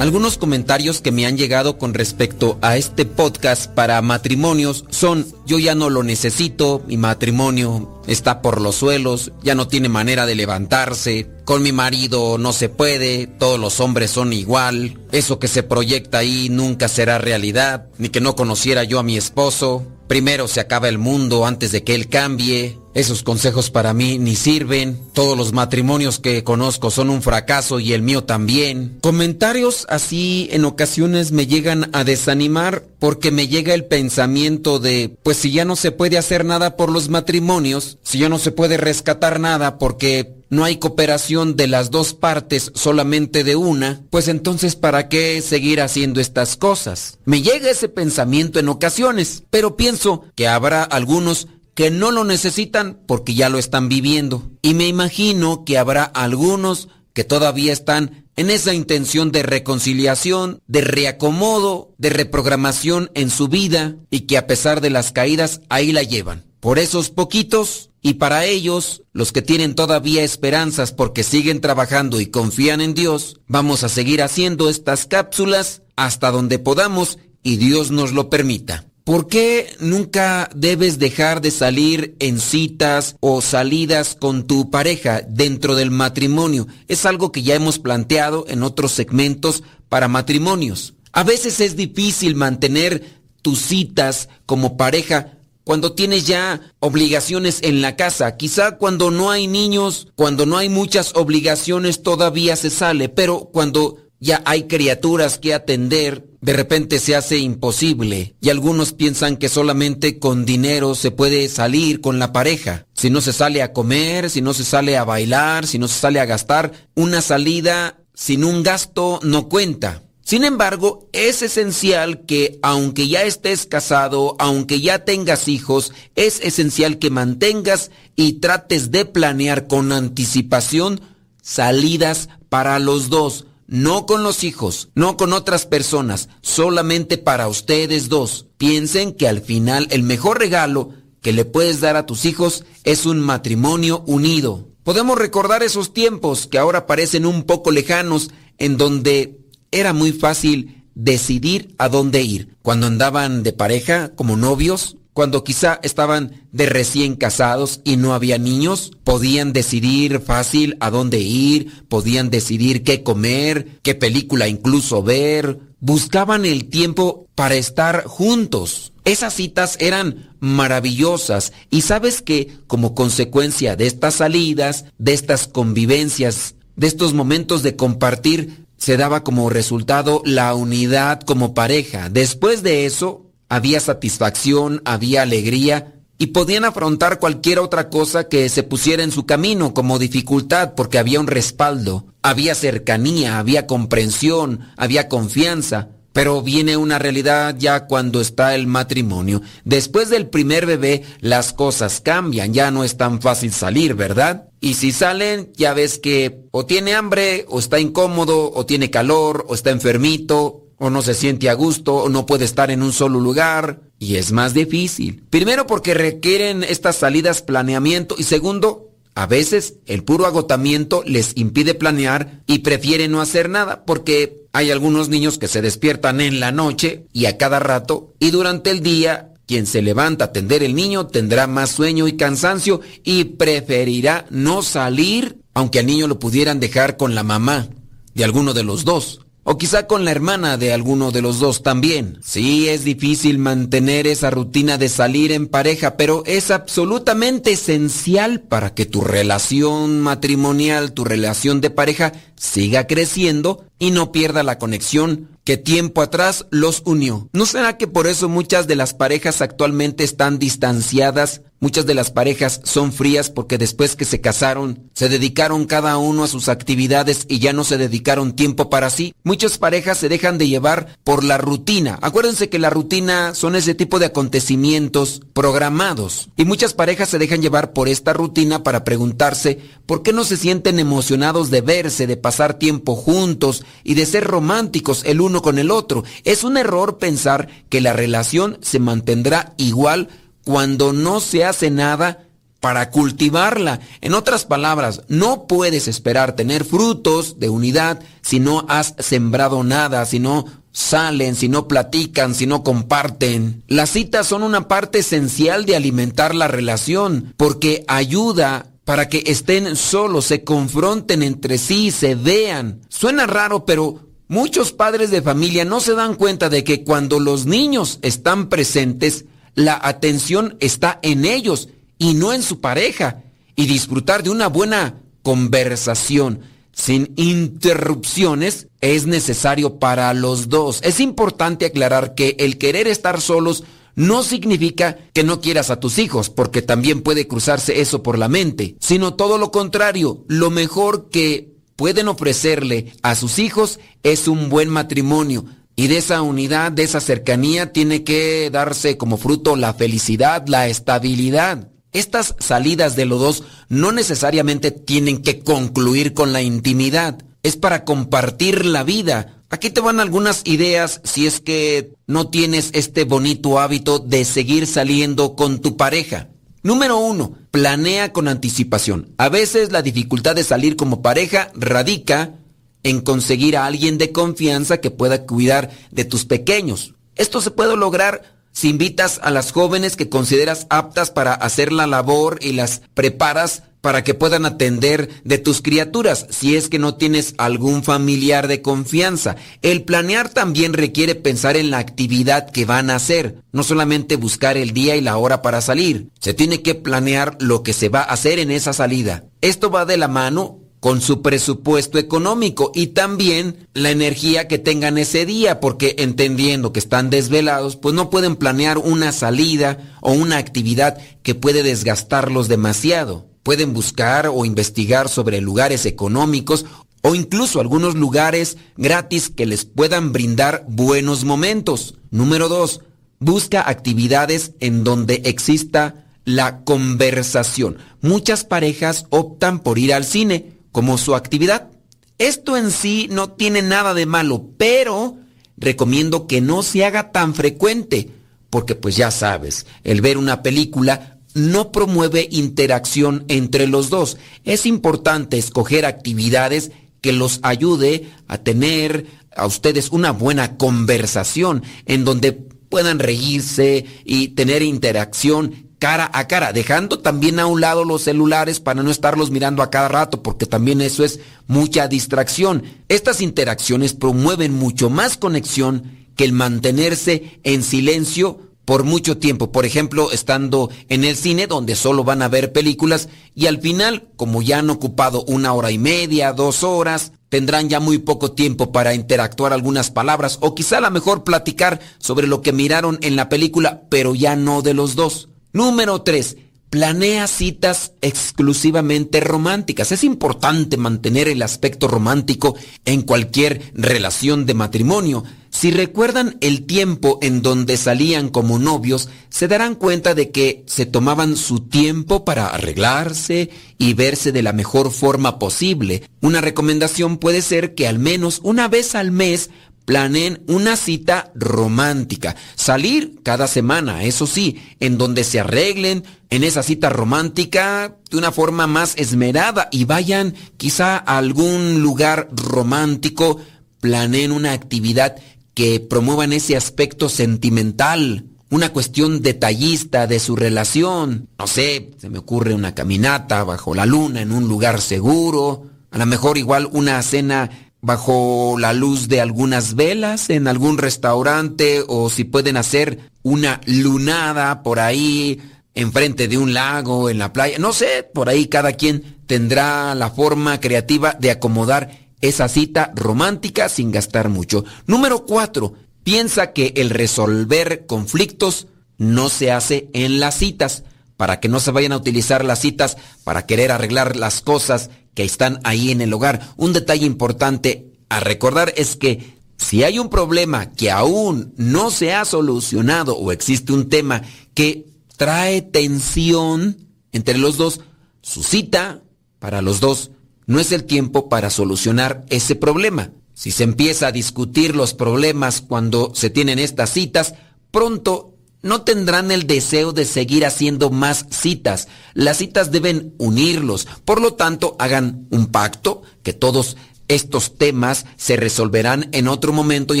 Algunos 0.00 0.38
comentarios 0.38 1.02
que 1.02 1.12
me 1.12 1.26
han 1.26 1.36
llegado 1.36 1.76
con 1.76 1.92
respecto 1.92 2.58
a 2.62 2.78
este 2.78 3.04
podcast 3.04 3.70
para 3.70 4.00
matrimonios 4.00 4.86
son, 4.88 5.26
yo 5.44 5.58
ya 5.58 5.74
no 5.74 5.90
lo 5.90 6.02
necesito, 6.02 6.82
mi 6.86 6.96
matrimonio 6.96 8.00
está 8.06 8.40
por 8.40 8.62
los 8.62 8.76
suelos, 8.76 9.30
ya 9.42 9.54
no 9.54 9.68
tiene 9.68 9.90
manera 9.90 10.24
de 10.24 10.36
levantarse, 10.36 11.30
con 11.44 11.62
mi 11.62 11.72
marido 11.72 12.38
no 12.38 12.54
se 12.54 12.70
puede, 12.70 13.26
todos 13.26 13.60
los 13.60 13.78
hombres 13.80 14.10
son 14.10 14.32
igual, 14.32 14.98
eso 15.12 15.38
que 15.38 15.48
se 15.48 15.62
proyecta 15.62 16.16
ahí 16.16 16.48
nunca 16.48 16.88
será 16.88 17.18
realidad, 17.18 17.88
ni 17.98 18.08
que 18.08 18.22
no 18.22 18.34
conociera 18.36 18.84
yo 18.84 19.00
a 19.00 19.02
mi 19.02 19.18
esposo, 19.18 19.86
primero 20.08 20.48
se 20.48 20.60
acaba 20.60 20.88
el 20.88 20.96
mundo 20.96 21.44
antes 21.44 21.72
de 21.72 21.84
que 21.84 21.94
él 21.94 22.08
cambie, 22.08 22.78
esos 22.94 23.22
consejos 23.22 23.70
para 23.70 23.94
mí 23.94 24.18
ni 24.18 24.36
sirven. 24.36 25.00
Todos 25.12 25.36
los 25.36 25.52
matrimonios 25.52 26.18
que 26.18 26.44
conozco 26.44 26.90
son 26.90 27.10
un 27.10 27.22
fracaso 27.22 27.80
y 27.80 27.92
el 27.92 28.02
mío 28.02 28.24
también. 28.24 28.98
Comentarios 29.00 29.86
así 29.88 30.48
en 30.52 30.64
ocasiones 30.64 31.32
me 31.32 31.46
llegan 31.46 31.90
a 31.92 32.04
desanimar 32.04 32.84
porque 32.98 33.30
me 33.30 33.48
llega 33.48 33.74
el 33.74 33.86
pensamiento 33.86 34.78
de, 34.78 35.16
pues 35.22 35.38
si 35.38 35.52
ya 35.52 35.64
no 35.64 35.76
se 35.76 35.92
puede 35.92 36.18
hacer 36.18 36.44
nada 36.44 36.76
por 36.76 36.90
los 36.90 37.08
matrimonios, 37.08 37.98
si 38.02 38.18
ya 38.18 38.28
no 38.28 38.38
se 38.38 38.52
puede 38.52 38.76
rescatar 38.76 39.40
nada 39.40 39.78
porque 39.78 40.34
no 40.50 40.64
hay 40.64 40.76
cooperación 40.76 41.56
de 41.56 41.68
las 41.68 41.90
dos 41.90 42.12
partes, 42.12 42.72
solamente 42.74 43.44
de 43.44 43.56
una, 43.56 44.02
pues 44.10 44.28
entonces 44.28 44.74
¿para 44.76 45.08
qué 45.08 45.40
seguir 45.42 45.80
haciendo 45.80 46.20
estas 46.20 46.56
cosas? 46.56 47.18
Me 47.24 47.40
llega 47.40 47.70
ese 47.70 47.88
pensamiento 47.88 48.58
en 48.58 48.68
ocasiones, 48.68 49.44
pero 49.48 49.76
pienso 49.76 50.24
que 50.34 50.48
habrá 50.48 50.82
algunos 50.82 51.46
que 51.74 51.90
no 51.90 52.10
lo 52.10 52.24
necesitan 52.24 53.00
porque 53.06 53.34
ya 53.34 53.48
lo 53.48 53.58
están 53.58 53.88
viviendo. 53.88 54.50
Y 54.62 54.74
me 54.74 54.88
imagino 54.88 55.64
que 55.64 55.78
habrá 55.78 56.04
algunos 56.04 56.88
que 57.12 57.24
todavía 57.24 57.72
están 57.72 58.26
en 58.36 58.50
esa 58.50 58.72
intención 58.72 59.32
de 59.32 59.42
reconciliación, 59.42 60.62
de 60.66 60.80
reacomodo, 60.80 61.94
de 61.98 62.10
reprogramación 62.10 63.10
en 63.14 63.30
su 63.30 63.48
vida 63.48 63.96
y 64.10 64.20
que 64.20 64.38
a 64.38 64.46
pesar 64.46 64.80
de 64.80 64.90
las 64.90 65.12
caídas 65.12 65.60
ahí 65.68 65.92
la 65.92 66.02
llevan. 66.02 66.44
Por 66.60 66.78
esos 66.78 67.10
poquitos 67.10 67.90
y 68.02 68.14
para 68.14 68.46
ellos, 68.46 69.02
los 69.12 69.32
que 69.32 69.42
tienen 69.42 69.74
todavía 69.74 70.22
esperanzas 70.22 70.92
porque 70.92 71.22
siguen 71.22 71.60
trabajando 71.60 72.20
y 72.20 72.26
confían 72.26 72.80
en 72.80 72.94
Dios, 72.94 73.40
vamos 73.46 73.84
a 73.84 73.88
seguir 73.90 74.22
haciendo 74.22 74.70
estas 74.70 75.06
cápsulas 75.06 75.82
hasta 75.96 76.30
donde 76.30 76.58
podamos 76.58 77.18
y 77.42 77.56
Dios 77.56 77.90
nos 77.90 78.12
lo 78.12 78.30
permita. 78.30 78.89
¿Por 79.10 79.26
qué 79.26 79.74
nunca 79.80 80.48
debes 80.54 81.00
dejar 81.00 81.40
de 81.40 81.50
salir 81.50 82.14
en 82.20 82.38
citas 82.38 83.16
o 83.18 83.40
salidas 83.40 84.14
con 84.14 84.46
tu 84.46 84.70
pareja 84.70 85.22
dentro 85.28 85.74
del 85.74 85.90
matrimonio? 85.90 86.68
Es 86.86 87.04
algo 87.04 87.32
que 87.32 87.42
ya 87.42 87.56
hemos 87.56 87.80
planteado 87.80 88.44
en 88.46 88.62
otros 88.62 88.92
segmentos 88.92 89.64
para 89.88 90.06
matrimonios. 90.06 90.94
A 91.10 91.24
veces 91.24 91.58
es 91.58 91.74
difícil 91.74 92.36
mantener 92.36 93.04
tus 93.42 93.58
citas 93.58 94.28
como 94.46 94.76
pareja 94.76 95.38
cuando 95.64 95.94
tienes 95.94 96.28
ya 96.28 96.60
obligaciones 96.78 97.58
en 97.62 97.82
la 97.82 97.96
casa. 97.96 98.36
Quizá 98.36 98.76
cuando 98.78 99.10
no 99.10 99.32
hay 99.32 99.48
niños, 99.48 100.06
cuando 100.14 100.46
no 100.46 100.56
hay 100.56 100.68
muchas 100.68 101.16
obligaciones 101.16 102.04
todavía 102.04 102.54
se 102.54 102.70
sale, 102.70 103.08
pero 103.08 103.50
cuando 103.52 104.09
ya 104.20 104.42
hay 104.44 104.64
criaturas 104.64 105.38
que 105.38 105.54
atender, 105.54 106.26
de 106.42 106.52
repente 106.52 106.98
se 106.98 107.16
hace 107.16 107.38
imposible 107.38 108.34
y 108.40 108.50
algunos 108.50 108.92
piensan 108.92 109.38
que 109.38 109.48
solamente 109.48 110.18
con 110.18 110.44
dinero 110.44 110.94
se 110.94 111.10
puede 111.10 111.48
salir 111.48 112.00
con 112.00 112.18
la 112.18 112.32
pareja. 112.32 112.86
Si 112.94 113.08
no 113.10 113.22
se 113.22 113.32
sale 113.32 113.62
a 113.62 113.72
comer, 113.72 114.30
si 114.30 114.42
no 114.42 114.52
se 114.52 114.64
sale 114.64 114.96
a 114.96 115.04
bailar, 115.04 115.66
si 115.66 115.78
no 115.78 115.88
se 115.88 115.98
sale 115.98 116.20
a 116.20 116.26
gastar, 116.26 116.72
una 116.94 117.22
salida 117.22 117.98
sin 118.14 118.44
un 118.44 118.62
gasto 118.62 119.20
no 119.22 119.48
cuenta. 119.48 120.02
Sin 120.22 120.44
embargo, 120.44 121.08
es 121.12 121.42
esencial 121.42 122.24
que 122.24 122.60
aunque 122.62 123.08
ya 123.08 123.24
estés 123.24 123.66
casado, 123.66 124.36
aunque 124.38 124.80
ya 124.80 125.04
tengas 125.04 125.48
hijos, 125.48 125.92
es 126.14 126.40
esencial 126.42 126.98
que 126.98 127.10
mantengas 127.10 127.90
y 128.16 128.34
trates 128.34 128.90
de 128.90 129.06
planear 129.06 129.66
con 129.66 129.92
anticipación 129.92 131.00
salidas 131.42 132.28
para 132.48 132.78
los 132.78 133.08
dos 133.08 133.46
no 133.70 134.04
con 134.04 134.24
los 134.24 134.42
hijos, 134.42 134.90
no 134.94 135.16
con 135.16 135.32
otras 135.32 135.64
personas, 135.64 136.28
solamente 136.42 137.18
para 137.18 137.48
ustedes 137.48 138.08
dos. 138.08 138.46
Piensen 138.58 139.12
que 139.14 139.28
al 139.28 139.40
final 139.40 139.86
el 139.90 140.02
mejor 140.02 140.40
regalo 140.40 140.90
que 141.22 141.32
le 141.32 141.44
puedes 141.44 141.80
dar 141.80 141.96
a 141.96 142.04
tus 142.04 142.24
hijos 142.24 142.64
es 142.84 143.06
un 143.06 143.20
matrimonio 143.20 144.02
unido. 144.06 144.68
Podemos 144.82 145.16
recordar 145.16 145.62
esos 145.62 145.94
tiempos 145.94 146.48
que 146.48 146.58
ahora 146.58 146.86
parecen 146.86 147.24
un 147.24 147.44
poco 147.44 147.70
lejanos, 147.70 148.30
en 148.58 148.76
donde 148.76 149.38
era 149.70 149.92
muy 149.92 150.12
fácil 150.12 150.84
decidir 150.96 151.74
a 151.78 151.88
dónde 151.88 152.22
ir. 152.22 152.56
Cuando 152.62 152.88
andaban 152.88 153.44
de 153.44 153.52
pareja, 153.52 154.12
como 154.16 154.36
novios, 154.36 154.96
cuando 155.20 155.44
quizá 155.44 155.78
estaban 155.82 156.46
de 156.50 156.64
recién 156.64 157.14
casados 157.14 157.82
y 157.84 157.98
no 157.98 158.14
había 158.14 158.38
niños, 158.38 158.92
podían 159.04 159.52
decidir 159.52 160.20
fácil 160.20 160.78
a 160.80 160.88
dónde 160.88 161.18
ir, 161.18 161.86
podían 161.88 162.30
decidir 162.30 162.84
qué 162.84 163.02
comer, 163.02 163.80
qué 163.82 163.94
película 163.94 164.48
incluso 164.48 165.02
ver, 165.02 165.58
buscaban 165.78 166.46
el 166.46 166.70
tiempo 166.70 167.26
para 167.34 167.56
estar 167.56 168.04
juntos. 168.04 168.94
Esas 169.04 169.34
citas 169.34 169.76
eran 169.78 170.34
maravillosas 170.40 171.52
y 171.68 171.82
sabes 171.82 172.22
que 172.22 172.56
como 172.66 172.94
consecuencia 172.94 173.76
de 173.76 173.88
estas 173.88 174.14
salidas, 174.14 174.86
de 174.96 175.12
estas 175.12 175.46
convivencias, 175.46 176.54
de 176.76 176.86
estos 176.86 177.12
momentos 177.12 177.62
de 177.62 177.76
compartir, 177.76 178.64
se 178.78 178.96
daba 178.96 179.22
como 179.22 179.50
resultado 179.50 180.22
la 180.24 180.54
unidad 180.54 181.20
como 181.20 181.52
pareja. 181.52 182.08
Después 182.08 182.62
de 182.62 182.86
eso, 182.86 183.29
había 183.50 183.80
satisfacción, 183.80 184.80
había 184.86 185.22
alegría 185.22 186.00
y 186.16 186.28
podían 186.28 186.64
afrontar 186.64 187.18
cualquier 187.18 187.58
otra 187.58 187.90
cosa 187.90 188.28
que 188.28 188.48
se 188.48 188.62
pusiera 188.62 189.02
en 189.02 189.10
su 189.10 189.26
camino 189.26 189.74
como 189.74 189.98
dificultad 189.98 190.74
porque 190.74 190.98
había 190.98 191.18
un 191.18 191.26
respaldo, 191.26 192.06
había 192.22 192.54
cercanía, 192.54 193.38
había 193.38 193.66
comprensión, 193.66 194.60
había 194.76 195.08
confianza. 195.08 195.88
Pero 196.12 196.42
viene 196.42 196.76
una 196.76 196.98
realidad 196.98 197.54
ya 197.56 197.86
cuando 197.86 198.20
está 198.20 198.56
el 198.56 198.66
matrimonio. 198.66 199.42
Después 199.64 200.10
del 200.10 200.28
primer 200.28 200.66
bebé 200.66 201.04
las 201.20 201.52
cosas 201.52 202.00
cambian, 202.00 202.52
ya 202.52 202.72
no 202.72 202.82
es 202.82 202.96
tan 202.96 203.20
fácil 203.20 203.52
salir, 203.52 203.94
¿verdad? 203.94 204.48
Y 204.60 204.74
si 204.74 204.90
salen, 204.90 205.52
ya 205.56 205.72
ves 205.72 206.00
que 206.00 206.40
o 206.50 206.66
tiene 206.66 206.94
hambre, 206.94 207.46
o 207.48 207.60
está 207.60 207.78
incómodo, 207.78 208.52
o 208.52 208.66
tiene 208.66 208.90
calor, 208.90 209.46
o 209.48 209.54
está 209.54 209.70
enfermito, 209.70 210.69
o 210.80 210.88
no 210.88 211.02
se 211.02 211.12
siente 211.12 211.50
a 211.50 211.54
gusto, 211.54 211.94
o 211.94 212.08
no 212.08 212.24
puede 212.24 212.46
estar 212.46 212.70
en 212.70 212.82
un 212.82 212.92
solo 212.92 213.20
lugar, 213.20 213.82
y 213.98 214.16
es 214.16 214.32
más 214.32 214.54
difícil. 214.54 215.22
Primero 215.28 215.66
porque 215.66 215.92
requieren 215.92 216.64
estas 216.64 216.96
salidas 216.96 217.42
planeamiento, 217.42 218.14
y 218.18 218.22
segundo, 218.22 218.88
a 219.14 219.26
veces 219.26 219.74
el 219.84 220.04
puro 220.04 220.24
agotamiento 220.24 221.02
les 221.04 221.36
impide 221.36 221.74
planear 221.74 222.40
y 222.46 222.60
prefieren 222.60 223.12
no 223.12 223.20
hacer 223.20 223.50
nada, 223.50 223.84
porque 223.84 224.40
hay 224.54 224.70
algunos 224.70 225.10
niños 225.10 225.36
que 225.36 225.48
se 225.48 225.60
despiertan 225.60 226.22
en 226.22 226.40
la 226.40 226.50
noche 226.50 227.04
y 227.12 227.26
a 227.26 227.36
cada 227.36 227.58
rato, 227.58 228.14
y 228.18 228.30
durante 228.30 228.70
el 228.70 228.80
día 228.80 229.34
quien 229.46 229.66
se 229.66 229.82
levanta 229.82 230.24
a 230.24 230.28
atender 230.28 230.62
el 230.62 230.74
niño 230.74 231.08
tendrá 231.08 231.46
más 231.46 231.70
sueño 231.70 232.08
y 232.08 232.16
cansancio 232.16 232.80
y 233.04 233.24
preferirá 233.24 234.24
no 234.30 234.62
salir, 234.62 235.40
aunque 235.52 235.80
al 235.80 235.86
niño 235.86 236.06
lo 236.06 236.18
pudieran 236.18 236.58
dejar 236.58 236.96
con 236.96 237.14
la 237.14 237.22
mamá 237.22 237.68
de 238.14 238.24
alguno 238.24 238.54
de 238.54 238.62
los 238.62 238.84
dos. 238.86 239.20
O 239.42 239.56
quizá 239.56 239.86
con 239.86 240.04
la 240.04 240.10
hermana 240.10 240.58
de 240.58 240.72
alguno 240.72 241.12
de 241.12 241.22
los 241.22 241.40
dos 241.40 241.62
también. 241.62 242.18
Sí, 242.22 242.68
es 242.68 242.84
difícil 242.84 243.38
mantener 243.38 244.06
esa 244.06 244.30
rutina 244.30 244.76
de 244.76 244.88
salir 244.88 245.32
en 245.32 245.46
pareja, 245.46 245.96
pero 245.96 246.22
es 246.26 246.50
absolutamente 246.50 247.52
esencial 247.52 248.40
para 248.40 248.74
que 248.74 248.84
tu 248.84 249.00
relación 249.00 250.00
matrimonial, 250.00 250.92
tu 250.92 251.04
relación 251.04 251.60
de 251.60 251.70
pareja, 251.70 252.12
siga 252.36 252.86
creciendo 252.86 253.64
y 253.78 253.92
no 253.92 254.12
pierda 254.12 254.42
la 254.42 254.58
conexión 254.58 255.30
que 255.44 255.56
tiempo 255.56 256.02
atrás 256.02 256.46
los 256.50 256.82
unió. 256.84 257.28
¿No 257.32 257.46
será 257.46 257.76
que 257.76 257.88
por 257.88 258.06
eso 258.06 258.28
muchas 258.28 258.66
de 258.66 258.76
las 258.76 258.94
parejas 258.94 259.40
actualmente 259.40 260.04
están 260.04 260.38
distanciadas? 260.38 261.42
Muchas 261.62 261.84
de 261.84 261.92
las 261.92 262.10
parejas 262.10 262.62
son 262.64 262.90
frías 262.90 263.28
porque 263.28 263.58
después 263.58 263.94
que 263.94 264.06
se 264.06 264.22
casaron, 264.22 264.90
se 264.94 265.10
dedicaron 265.10 265.66
cada 265.66 265.98
uno 265.98 266.24
a 266.24 266.28
sus 266.28 266.48
actividades 266.48 267.26
y 267.28 267.38
ya 267.38 267.52
no 267.52 267.64
se 267.64 267.76
dedicaron 267.76 268.34
tiempo 268.34 268.70
para 268.70 268.88
sí. 268.88 269.14
Muchas 269.24 269.58
parejas 269.58 269.98
se 269.98 270.08
dejan 270.08 270.38
de 270.38 270.48
llevar 270.48 270.96
por 271.04 271.22
la 271.22 271.36
rutina. 271.36 271.98
Acuérdense 272.00 272.48
que 272.48 272.58
la 272.58 272.70
rutina 272.70 273.34
son 273.34 273.56
ese 273.56 273.74
tipo 273.74 273.98
de 273.98 274.06
acontecimientos 274.06 275.20
programados. 275.34 276.30
Y 276.38 276.46
muchas 276.46 276.72
parejas 276.72 277.10
se 277.10 277.18
dejan 277.18 277.42
llevar 277.42 277.74
por 277.74 277.90
esta 277.90 278.14
rutina 278.14 278.62
para 278.62 278.82
preguntarse 278.82 279.58
por 279.84 280.02
qué 280.02 280.14
no 280.14 280.24
se 280.24 280.38
sienten 280.38 280.78
emocionados 280.78 281.50
de 281.50 281.60
verse, 281.60 282.06
de 282.06 282.16
pasar 282.16 282.54
tiempo 282.54 282.96
juntos 282.96 283.66
y 283.84 283.94
de 283.94 284.06
ser 284.06 284.24
románticos 284.24 285.02
el 285.04 285.20
uno 285.20 285.42
con 285.42 285.58
el 285.58 285.70
otro. 285.70 286.04
Es 286.24 286.42
un 286.42 286.56
error 286.56 286.96
pensar 286.96 287.48
que 287.68 287.82
la 287.82 287.92
relación 287.92 288.56
se 288.62 288.78
mantendrá 288.78 289.52
igual 289.58 290.08
cuando 290.50 290.92
no 290.92 291.20
se 291.20 291.44
hace 291.44 291.70
nada 291.70 292.26
para 292.58 292.90
cultivarla. 292.90 293.78
En 294.00 294.14
otras 294.14 294.44
palabras, 294.44 295.02
no 295.06 295.46
puedes 295.46 295.86
esperar 295.86 296.34
tener 296.34 296.64
frutos 296.64 297.38
de 297.38 297.48
unidad 297.48 298.00
si 298.20 298.40
no 298.40 298.66
has 298.68 298.96
sembrado 298.98 299.62
nada, 299.62 300.04
si 300.06 300.18
no 300.18 300.46
salen, 300.72 301.36
si 301.36 301.48
no 301.48 301.68
platican, 301.68 302.34
si 302.34 302.46
no 302.48 302.64
comparten. 302.64 303.62
Las 303.68 303.90
citas 303.90 304.26
son 304.26 304.42
una 304.42 304.66
parte 304.66 304.98
esencial 304.98 305.66
de 305.66 305.76
alimentar 305.76 306.34
la 306.34 306.48
relación 306.48 307.32
porque 307.36 307.84
ayuda 307.86 308.66
para 308.84 309.08
que 309.08 309.22
estén 309.26 309.76
solos, 309.76 310.24
se 310.24 310.42
confronten 310.42 311.22
entre 311.22 311.58
sí, 311.58 311.92
se 311.92 312.16
vean. 312.16 312.80
Suena 312.88 313.28
raro, 313.28 313.64
pero 313.64 314.00
muchos 314.26 314.72
padres 314.72 315.12
de 315.12 315.22
familia 315.22 315.64
no 315.64 315.78
se 315.78 315.94
dan 315.94 316.16
cuenta 316.16 316.48
de 316.48 316.64
que 316.64 316.82
cuando 316.82 317.20
los 317.20 317.46
niños 317.46 318.00
están 318.02 318.48
presentes, 318.48 319.26
la 319.54 319.78
atención 319.82 320.56
está 320.60 320.98
en 321.02 321.24
ellos 321.24 321.68
y 321.98 322.14
no 322.14 322.32
en 322.32 322.42
su 322.42 322.60
pareja. 322.60 323.22
Y 323.56 323.66
disfrutar 323.66 324.22
de 324.22 324.30
una 324.30 324.48
buena 324.48 325.00
conversación 325.22 326.40
sin 326.72 327.12
interrupciones 327.16 328.68
es 328.80 329.06
necesario 329.06 329.78
para 329.78 330.14
los 330.14 330.48
dos. 330.48 330.80
Es 330.82 331.00
importante 331.00 331.66
aclarar 331.66 332.14
que 332.14 332.36
el 332.38 332.58
querer 332.58 332.86
estar 332.86 333.20
solos 333.20 333.64
no 333.96 334.22
significa 334.22 334.96
que 335.12 335.24
no 335.24 335.40
quieras 335.40 335.70
a 335.70 335.80
tus 335.80 335.98
hijos, 335.98 336.30
porque 336.30 336.62
también 336.62 337.02
puede 337.02 337.26
cruzarse 337.26 337.80
eso 337.80 338.02
por 338.02 338.18
la 338.18 338.28
mente, 338.28 338.76
sino 338.80 339.14
todo 339.14 339.36
lo 339.36 339.50
contrario, 339.50 340.24
lo 340.28 340.50
mejor 340.50 341.10
que 341.10 341.50
pueden 341.76 342.08
ofrecerle 342.08 342.92
a 343.02 343.14
sus 343.14 343.38
hijos 343.38 343.78
es 344.02 344.28
un 344.28 344.48
buen 344.48 344.68
matrimonio, 344.68 345.44
y 345.80 345.88
de 345.88 345.96
esa 345.96 346.20
unidad, 346.20 346.72
de 346.72 346.82
esa 346.82 347.00
cercanía, 347.00 347.72
tiene 347.72 348.04
que 348.04 348.50
darse 348.50 348.98
como 348.98 349.16
fruto 349.16 349.56
la 349.56 349.72
felicidad, 349.72 350.46
la 350.46 350.68
estabilidad. 350.68 351.70
Estas 351.94 352.34
salidas 352.38 352.96
de 352.96 353.06
los 353.06 353.18
dos 353.18 353.44
no 353.70 353.90
necesariamente 353.90 354.72
tienen 354.72 355.22
que 355.22 355.40
concluir 355.40 356.12
con 356.12 356.34
la 356.34 356.42
intimidad. 356.42 357.24
Es 357.42 357.56
para 357.56 357.86
compartir 357.86 358.66
la 358.66 358.82
vida. 358.82 359.42
Aquí 359.48 359.70
te 359.70 359.80
van 359.80 360.00
algunas 360.00 360.42
ideas 360.44 361.00
si 361.02 361.26
es 361.26 361.40
que 361.40 361.94
no 362.06 362.28
tienes 362.28 362.68
este 362.74 363.04
bonito 363.04 363.58
hábito 363.58 364.00
de 364.00 364.26
seguir 364.26 364.66
saliendo 364.66 365.34
con 365.34 365.60
tu 365.60 365.78
pareja. 365.78 366.28
Número 366.62 366.98
uno, 366.98 367.38
planea 367.50 368.12
con 368.12 368.28
anticipación. 368.28 369.14
A 369.16 369.30
veces 369.30 369.72
la 369.72 369.80
dificultad 369.80 370.36
de 370.36 370.44
salir 370.44 370.76
como 370.76 371.00
pareja 371.00 371.50
radica 371.54 372.34
en 372.82 373.00
conseguir 373.00 373.56
a 373.56 373.66
alguien 373.66 373.98
de 373.98 374.12
confianza 374.12 374.78
que 374.78 374.90
pueda 374.90 375.26
cuidar 375.26 375.70
de 375.90 376.04
tus 376.04 376.24
pequeños. 376.24 376.94
Esto 377.16 377.40
se 377.40 377.50
puede 377.50 377.76
lograr 377.76 378.38
Si 378.52 378.68
invitas 378.68 379.20
a 379.22 379.30
las 379.30 379.52
jóvenes 379.52 379.94
que 379.94 380.08
consideras 380.08 380.66
aptas 380.70 381.12
para 381.12 381.34
hacer 381.34 381.70
la 381.70 381.86
labor 381.86 382.40
y 382.42 382.52
las 382.52 382.82
preparas 382.94 383.62
para 383.80 384.04
que 384.04 384.14
puedan 384.14 384.44
atender 384.44 385.08
de 385.24 385.38
tus 385.38 385.62
criaturas, 385.62 386.26
si 386.30 386.56
es 386.56 386.68
que 386.68 386.78
no 386.78 386.94
tienes 386.94 387.34
algún 387.38 387.82
familiar 387.82 388.48
de 388.48 388.62
confianza. 388.62 389.36
El 389.62 389.84
planear 389.84 390.28
también 390.28 390.74
requiere 390.74 391.14
pensar 391.14 391.56
en 391.56 391.70
la 391.70 391.78
actividad 391.78 392.50
que 392.50 392.64
van 392.64 392.90
a 392.90 392.96
hacer, 392.96 393.36
no 393.52 393.62
solamente 393.62 394.16
buscar 394.16 394.56
el 394.56 394.72
día 394.72 394.96
y 394.96 395.00
la 395.00 395.16
hora 395.16 395.42
para 395.42 395.60
salir. 395.60 396.08
Se 396.20 396.34
tiene 396.34 396.62
que 396.62 396.74
planear 396.74 397.36
lo 397.40 397.62
que 397.62 397.72
se 397.72 397.88
va 397.88 398.00
a 398.00 398.12
hacer 398.12 398.38
en 398.38 398.50
esa 398.50 398.72
salida. 398.72 399.24
Esto 399.40 399.70
va 399.70 399.86
de 399.86 399.96
la 399.96 400.08
mano 400.08 400.59
con 400.80 401.02
su 401.02 401.20
presupuesto 401.20 401.98
económico 401.98 402.72
y 402.74 402.88
también 402.88 403.68
la 403.74 403.90
energía 403.90 404.48
que 404.48 404.58
tengan 404.58 404.96
ese 404.96 405.26
día, 405.26 405.60
porque 405.60 405.94
entendiendo 405.98 406.72
que 406.72 406.80
están 406.80 407.10
desvelados, 407.10 407.76
pues 407.76 407.94
no 407.94 408.08
pueden 408.08 408.36
planear 408.36 408.78
una 408.78 409.12
salida 409.12 409.98
o 410.00 410.12
una 410.12 410.38
actividad 410.38 410.98
que 411.22 411.34
puede 411.34 411.62
desgastarlos 411.62 412.48
demasiado. 412.48 413.28
Pueden 413.42 413.74
buscar 413.74 414.28
o 414.32 414.44
investigar 414.44 415.08
sobre 415.08 415.40
lugares 415.40 415.84
económicos 415.84 416.64
o 417.02 417.14
incluso 417.14 417.60
algunos 417.60 417.94
lugares 417.94 418.56
gratis 418.76 419.30
que 419.30 419.46
les 419.46 419.66
puedan 419.66 420.12
brindar 420.12 420.64
buenos 420.68 421.24
momentos. 421.24 421.94
Número 422.10 422.48
dos, 422.48 422.80
busca 423.18 423.68
actividades 423.68 424.52
en 424.60 424.82
donde 424.84 425.22
exista 425.24 426.06
la 426.24 426.64
conversación. 426.64 427.78
Muchas 428.00 428.44
parejas 428.44 429.06
optan 429.10 429.60
por 429.60 429.78
ir 429.78 429.92
al 429.92 430.04
cine 430.04 430.59
como 430.72 430.98
su 430.98 431.14
actividad. 431.14 431.70
Esto 432.18 432.56
en 432.56 432.70
sí 432.70 433.08
no 433.10 433.32
tiene 433.32 433.62
nada 433.62 433.94
de 433.94 434.06
malo, 434.06 434.46
pero 434.56 435.16
recomiendo 435.56 436.26
que 436.26 436.40
no 436.40 436.62
se 436.62 436.84
haga 436.84 437.12
tan 437.12 437.34
frecuente, 437.34 438.10
porque 438.50 438.74
pues 438.74 438.96
ya 438.96 439.10
sabes, 439.10 439.66
el 439.84 440.00
ver 440.00 440.18
una 440.18 440.42
película 440.42 441.18
no 441.34 441.70
promueve 441.70 442.28
interacción 442.30 443.24
entre 443.28 443.66
los 443.66 443.90
dos. 443.90 444.16
Es 444.44 444.66
importante 444.66 445.38
escoger 445.38 445.86
actividades 445.86 446.72
que 447.00 447.12
los 447.12 447.40
ayude 447.42 448.10
a 448.26 448.38
tener 448.38 449.06
a 449.36 449.46
ustedes 449.46 449.90
una 449.90 450.10
buena 450.10 450.56
conversación 450.56 451.62
en 451.86 452.04
donde 452.04 452.32
puedan 452.32 452.98
reírse 452.98 453.86
y 454.04 454.28
tener 454.28 454.62
interacción 454.62 455.69
cara 455.80 456.10
a 456.12 456.28
cara, 456.28 456.52
dejando 456.52 457.00
también 457.00 457.40
a 457.40 457.46
un 457.46 457.60
lado 457.60 457.84
los 457.84 458.02
celulares 458.02 458.60
para 458.60 458.82
no 458.82 458.90
estarlos 458.90 459.30
mirando 459.30 459.62
a 459.62 459.70
cada 459.70 459.88
rato, 459.88 460.22
porque 460.22 460.46
también 460.46 460.82
eso 460.82 461.04
es 461.04 461.18
mucha 461.48 461.88
distracción. 461.88 462.62
Estas 462.88 463.20
interacciones 463.20 463.94
promueven 463.94 464.52
mucho 464.52 464.90
más 464.90 465.16
conexión 465.16 466.06
que 466.14 466.24
el 466.24 466.32
mantenerse 466.32 467.40
en 467.42 467.64
silencio 467.64 468.50
por 468.66 468.84
mucho 468.84 469.16
tiempo, 469.16 469.50
por 469.50 469.64
ejemplo, 469.64 470.12
estando 470.12 470.70
en 470.88 471.02
el 471.02 471.16
cine 471.16 471.46
donde 471.46 471.74
solo 471.74 472.04
van 472.04 472.22
a 472.22 472.28
ver 472.28 472.52
películas 472.52 473.08
y 473.34 473.46
al 473.46 473.60
final, 473.60 474.06
como 474.16 474.42
ya 474.42 474.58
han 474.58 474.70
ocupado 474.70 475.24
una 475.24 475.54
hora 475.54 475.72
y 475.72 475.78
media, 475.78 476.34
dos 476.34 476.62
horas, 476.62 477.12
tendrán 477.30 477.70
ya 477.70 477.80
muy 477.80 477.98
poco 477.98 478.32
tiempo 478.32 478.70
para 478.70 478.94
interactuar 478.94 479.54
algunas 479.54 479.90
palabras 479.90 480.36
o 480.40 480.54
quizá 480.54 480.76
a 480.76 480.82
lo 480.82 480.90
mejor 480.90 481.24
platicar 481.24 481.80
sobre 481.98 482.26
lo 482.26 482.42
que 482.42 482.52
miraron 482.52 482.98
en 483.00 483.16
la 483.16 483.30
película, 483.30 483.82
pero 483.88 484.14
ya 484.14 484.36
no 484.36 484.60
de 484.60 484.74
los 484.74 484.94
dos. 484.94 485.29
Número 485.52 486.02
3. 486.02 486.36
Planea 486.70 487.26
citas 487.26 487.92
exclusivamente 488.00 489.18
románticas. 489.18 489.90
Es 489.90 490.04
importante 490.04 490.76
mantener 490.76 491.26
el 491.26 491.42
aspecto 491.42 491.88
romántico 491.88 492.54
en 492.84 493.02
cualquier 493.02 493.72
relación 493.74 494.46
de 494.46 494.54
matrimonio. 494.54 495.24
Si 495.50 495.72
recuerdan 495.72 496.36
el 496.40 496.66
tiempo 496.66 497.18
en 497.22 497.42
donde 497.42 497.76
salían 497.76 498.28
como 498.28 498.60
novios, 498.60 499.08
se 499.30 499.48
darán 499.48 499.74
cuenta 499.74 500.14
de 500.14 500.30
que 500.30 500.62
se 500.68 500.86
tomaban 500.86 501.36
su 501.36 501.58
tiempo 501.58 502.24
para 502.24 502.46
arreglarse 502.46 503.50
y 503.76 503.94
verse 503.94 504.30
de 504.30 504.44
la 504.44 504.52
mejor 504.52 504.92
forma 504.92 505.40
posible. 505.40 506.04
Una 506.20 506.40
recomendación 506.40 507.18
puede 507.18 507.42
ser 507.42 507.74
que 507.74 507.88
al 507.88 507.98
menos 507.98 508.38
una 508.44 508.68
vez 508.68 508.94
al 508.94 509.10
mes 509.10 509.50
planeen 509.84 510.42
una 510.46 510.76
cita 510.76 511.32
romántica. 511.34 512.36
Salir 512.54 513.20
cada 513.22 513.48
semana, 513.48 514.04
eso 514.04 514.26
sí, 514.26 514.62
en 514.78 514.98
donde 514.98 515.24
se 515.24 515.40
arreglen 515.40 516.04
en 516.30 516.44
esa 516.44 516.62
cita 516.62 516.90
romántica 516.90 517.96
de 518.10 518.16
una 518.16 518.32
forma 518.32 518.66
más 518.66 518.94
esmerada 518.96 519.68
y 519.72 519.84
vayan 519.84 520.34
quizá 520.56 520.96
a 520.96 521.18
algún 521.18 521.82
lugar 521.82 522.28
romántico, 522.32 523.40
planeen 523.80 524.32
una 524.32 524.52
actividad 524.52 525.16
que 525.54 525.80
promuevan 525.80 526.32
ese 526.32 526.56
aspecto 526.56 527.08
sentimental, 527.08 528.26
una 528.50 528.72
cuestión 528.72 529.22
detallista 529.22 530.06
de 530.06 530.20
su 530.20 530.36
relación. 530.36 531.28
No 531.38 531.46
sé, 531.46 531.90
se 531.98 532.10
me 532.10 532.18
ocurre 532.18 532.54
una 532.54 532.74
caminata 532.74 533.42
bajo 533.44 533.74
la 533.74 533.86
luna 533.86 534.20
en 534.20 534.32
un 534.32 534.48
lugar 534.48 534.80
seguro, 534.80 535.66
a 535.90 535.98
lo 535.98 536.06
mejor 536.06 536.38
igual 536.38 536.68
una 536.72 537.02
cena 537.02 537.69
bajo 537.82 538.56
la 538.58 538.72
luz 538.72 539.08
de 539.08 539.20
algunas 539.20 539.74
velas 539.74 540.30
en 540.30 540.48
algún 540.48 540.78
restaurante 540.78 541.82
o 541.86 542.10
si 542.10 542.24
pueden 542.24 542.56
hacer 542.56 543.10
una 543.22 543.60
lunada 543.66 544.62
por 544.62 544.80
ahí 544.80 545.40
enfrente 545.74 546.28
de 546.28 546.36
un 546.36 546.52
lago, 546.52 547.10
en 547.10 547.18
la 547.18 547.32
playa, 547.32 547.58
no 547.58 547.72
sé, 547.72 548.08
por 548.12 548.28
ahí 548.28 548.46
cada 548.46 548.72
quien 548.72 549.18
tendrá 549.26 549.94
la 549.94 550.10
forma 550.10 550.60
creativa 550.60 551.16
de 551.18 551.30
acomodar 551.30 551.98
esa 552.20 552.48
cita 552.48 552.92
romántica 552.94 553.68
sin 553.68 553.90
gastar 553.92 554.28
mucho. 554.28 554.64
Número 554.86 555.24
cuatro, 555.24 555.74
piensa 556.02 556.52
que 556.52 556.74
el 556.76 556.90
resolver 556.90 557.86
conflictos 557.86 558.66
no 558.98 559.28
se 559.28 559.52
hace 559.52 559.88
en 559.94 560.20
las 560.20 560.36
citas, 560.36 560.84
para 561.16 561.38
que 561.38 561.48
no 561.48 561.60
se 561.60 561.70
vayan 561.70 561.92
a 561.92 561.98
utilizar 561.98 562.46
las 562.46 562.60
citas 562.60 562.96
para 563.24 563.44
querer 563.44 563.72
arreglar 563.72 564.16
las 564.16 564.40
cosas 564.40 564.88
que 565.14 565.24
están 565.24 565.60
ahí 565.64 565.90
en 565.90 566.00
el 566.00 566.12
hogar. 566.12 566.52
Un 566.56 566.72
detalle 566.72 567.06
importante 567.06 567.92
a 568.08 568.20
recordar 568.20 568.72
es 568.76 568.96
que 568.96 569.38
si 569.56 569.84
hay 569.84 569.98
un 569.98 570.08
problema 570.08 570.72
que 570.72 570.90
aún 570.90 571.52
no 571.56 571.90
se 571.90 572.14
ha 572.14 572.24
solucionado 572.24 573.16
o 573.16 573.30
existe 573.30 573.72
un 573.72 573.88
tema 573.88 574.22
que 574.54 574.86
trae 575.16 575.60
tensión 575.60 576.88
entre 577.12 577.36
los 577.36 577.56
dos, 577.56 577.80
su 578.22 578.42
cita 578.42 579.02
para 579.38 579.60
los 579.60 579.80
dos 579.80 580.12
no 580.46 580.58
es 580.58 580.72
el 580.72 580.84
tiempo 580.84 581.28
para 581.28 581.50
solucionar 581.50 582.24
ese 582.28 582.56
problema. 582.56 583.12
Si 583.34 583.52
se 583.52 583.64
empieza 583.64 584.08
a 584.08 584.12
discutir 584.12 584.74
los 584.74 584.94
problemas 584.94 585.60
cuando 585.60 586.12
se 586.14 586.28
tienen 586.28 586.58
estas 586.58 586.90
citas, 586.90 587.34
pronto 587.70 588.29
no 588.62 588.82
tendrán 588.82 589.30
el 589.30 589.46
deseo 589.46 589.92
de 589.92 590.04
seguir 590.04 590.44
haciendo 590.44 590.90
más 590.90 591.26
citas. 591.30 591.88
Las 592.14 592.38
citas 592.38 592.70
deben 592.70 593.14
unirlos. 593.18 593.86
Por 594.04 594.20
lo 594.20 594.34
tanto, 594.34 594.76
hagan 594.78 595.26
un 595.30 595.46
pacto 595.46 596.02
que 596.22 596.32
todos 596.32 596.76
estos 597.08 597.56
temas 597.56 598.06
se 598.16 598.36
resolverán 598.36 599.08
en 599.12 599.28
otro 599.28 599.52
momento 599.52 599.94
y 599.94 600.00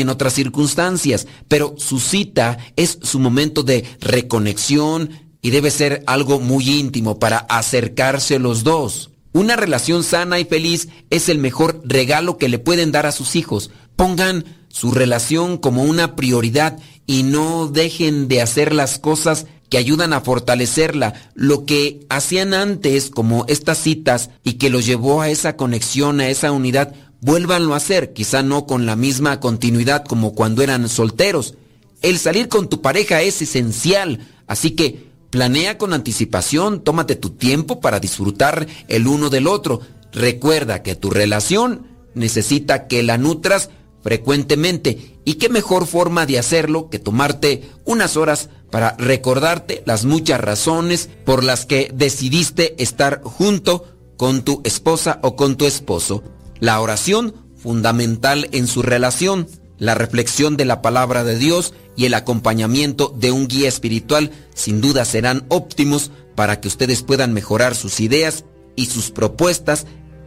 en 0.00 0.08
otras 0.08 0.34
circunstancias. 0.34 1.26
Pero 1.48 1.74
su 1.78 2.00
cita 2.00 2.58
es 2.76 2.98
su 3.02 3.18
momento 3.18 3.62
de 3.62 3.84
reconexión 4.00 5.10
y 5.42 5.50
debe 5.50 5.70
ser 5.70 6.04
algo 6.06 6.38
muy 6.38 6.68
íntimo 6.68 7.18
para 7.18 7.38
acercarse 7.38 8.38
los 8.38 8.62
dos. 8.62 9.10
Una 9.32 9.56
relación 9.56 10.02
sana 10.02 10.38
y 10.38 10.44
feliz 10.44 10.88
es 11.08 11.28
el 11.28 11.38
mejor 11.38 11.80
regalo 11.84 12.36
que 12.36 12.48
le 12.48 12.58
pueden 12.58 12.92
dar 12.92 13.06
a 13.06 13.12
sus 13.12 13.36
hijos. 13.36 13.70
Pongan 13.96 14.44
su 14.70 14.92
relación 14.92 15.58
como 15.58 15.82
una 15.82 16.16
prioridad 16.16 16.78
y 17.06 17.24
no 17.24 17.66
dejen 17.66 18.28
de 18.28 18.40
hacer 18.40 18.72
las 18.72 18.98
cosas 18.98 19.46
que 19.68 19.78
ayudan 19.78 20.12
a 20.12 20.20
fortalecerla, 20.20 21.14
lo 21.34 21.64
que 21.64 22.06
hacían 22.08 22.54
antes 22.54 23.10
como 23.10 23.44
estas 23.48 23.78
citas 23.78 24.30
y 24.42 24.54
que 24.54 24.70
los 24.70 24.86
llevó 24.86 25.20
a 25.20 25.28
esa 25.28 25.56
conexión, 25.56 26.20
a 26.20 26.28
esa 26.28 26.50
unidad, 26.50 26.94
vuélvanlo 27.20 27.74
a 27.74 27.76
hacer, 27.76 28.12
quizá 28.12 28.42
no 28.42 28.66
con 28.66 28.86
la 28.86 28.96
misma 28.96 29.38
continuidad 29.40 30.04
como 30.04 30.34
cuando 30.34 30.62
eran 30.62 30.88
solteros. 30.88 31.54
El 32.02 32.18
salir 32.18 32.48
con 32.48 32.68
tu 32.68 32.80
pareja 32.80 33.22
es 33.22 33.42
esencial, 33.42 34.26
así 34.46 34.72
que 34.72 35.10
planea 35.30 35.78
con 35.78 35.92
anticipación, 35.92 36.82
tómate 36.82 37.14
tu 37.14 37.30
tiempo 37.30 37.80
para 37.80 38.00
disfrutar 38.00 38.66
el 38.88 39.06
uno 39.06 39.30
del 39.30 39.46
otro. 39.46 39.80
Recuerda 40.12 40.82
que 40.82 40.96
tu 40.96 41.10
relación 41.10 41.86
necesita 42.14 42.88
que 42.88 43.02
la 43.04 43.18
nutras 43.18 43.70
frecuentemente. 44.02 45.18
¿Y 45.24 45.34
qué 45.34 45.48
mejor 45.48 45.86
forma 45.86 46.26
de 46.26 46.38
hacerlo 46.38 46.88
que 46.90 46.98
tomarte 46.98 47.68
unas 47.84 48.16
horas 48.16 48.48
para 48.70 48.96
recordarte 48.98 49.82
las 49.86 50.04
muchas 50.04 50.40
razones 50.40 51.08
por 51.24 51.44
las 51.44 51.66
que 51.66 51.90
decidiste 51.94 52.80
estar 52.82 53.20
junto 53.22 53.86
con 54.16 54.42
tu 54.42 54.60
esposa 54.64 55.18
o 55.22 55.36
con 55.36 55.56
tu 55.56 55.66
esposo? 55.66 56.22
La 56.58 56.80
oración, 56.80 57.34
fundamental 57.56 58.48
en 58.52 58.66
su 58.66 58.82
relación, 58.82 59.46
la 59.78 59.94
reflexión 59.94 60.56
de 60.56 60.66
la 60.66 60.82
palabra 60.82 61.24
de 61.24 61.36
Dios 61.36 61.74
y 61.96 62.06
el 62.06 62.14
acompañamiento 62.14 63.14
de 63.16 63.32
un 63.32 63.48
guía 63.48 63.68
espiritual 63.68 64.30
sin 64.54 64.80
duda 64.80 65.04
serán 65.04 65.44
óptimos 65.48 66.10
para 66.34 66.60
que 66.60 66.68
ustedes 66.68 67.02
puedan 67.02 67.32
mejorar 67.32 67.74
sus 67.74 68.00
ideas 68.00 68.44
y 68.76 68.86
sus 68.86 69.10
propuestas 69.10 69.86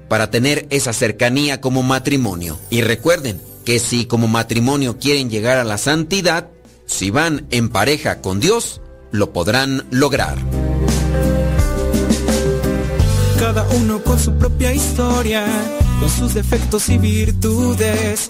para 0.10 0.30
tener 0.30 0.68
esa 0.70 0.94
cercanía 0.94 1.62
como 1.62 1.82
matrimonio. 1.82 2.60
Y 2.70 2.82
recuerden, 2.82 3.42
que 3.64 3.80
si 3.80 4.06
como 4.06 4.28
matrimonio 4.28 4.98
quieren 4.98 5.30
llegar 5.30 5.58
a 5.58 5.64
la 5.64 5.78
santidad, 5.78 6.50
si 6.86 7.10
van 7.10 7.48
en 7.50 7.70
pareja 7.70 8.22
con 8.22 8.40
Dios, 8.40 8.82
lo 9.12 9.32
podrán 9.32 9.86
lograr. 9.92 10.38
Cada 13.40 13.64
uno 13.76 14.04
con 14.04 14.20
su 14.20 14.34
propia 14.38 14.74
historia, 14.74 15.46
con 16.00 16.10
sus 16.10 16.34
defectos 16.34 16.90
y 16.90 16.98
virtudes. 16.98 18.28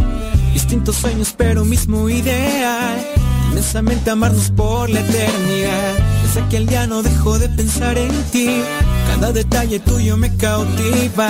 Distintos 0.54 0.98
sueños, 0.98 1.34
pero 1.38 1.66
mismo 1.66 2.10
ideal. 2.10 3.06
Inmensamente 3.50 4.10
amarnos 4.10 4.52
por 4.52 4.90
la 4.90 5.00
eternidad. 5.00 6.13
Desde 6.34 6.48
aquel 6.48 6.66
día 6.66 6.88
no 6.88 7.04
dejo 7.04 7.38
de 7.38 7.48
pensar 7.48 7.96
en 7.96 8.12
ti. 8.32 8.64
Cada 9.06 9.32
detalle 9.32 9.80
tuyo 9.80 10.18
me 10.18 10.36
cautiva. 10.36 11.30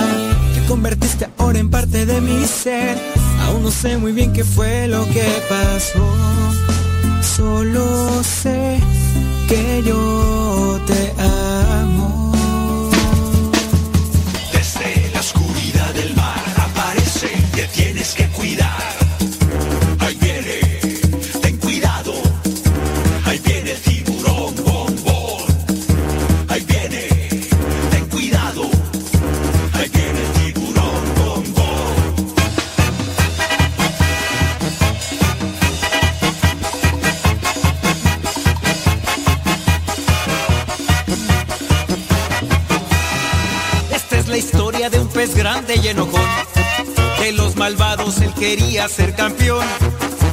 Te 0.55 0.65
convertiste 0.65 1.27
ahora 1.37 1.59
en 1.59 1.69
parte 1.69 2.05
de 2.05 2.21
mi 2.21 2.45
ser. 2.45 2.97
Aún 3.41 3.63
no 3.63 3.69
sé 3.69 3.97
muy 3.97 4.13
bien 4.13 4.31
qué 4.31 4.45
fue 4.45 4.87
lo 4.87 5.05
que 5.09 5.25
pasó. 5.49 6.07
Solo 7.35 8.23
sé 8.23 8.79
que 9.49 9.83
yo 9.85 10.79
te 10.87 11.21
amo. 11.21 11.62
De 44.89 44.99
un 44.99 45.07
pez 45.07 45.33
grande 45.33 45.75
y 45.81 45.87
enojón. 45.87 46.21
De 47.19 47.31
los 47.31 47.55
malvados 47.55 48.19
él 48.19 48.33
quería 48.33 48.89
ser 48.89 49.15
campeón. 49.15 49.65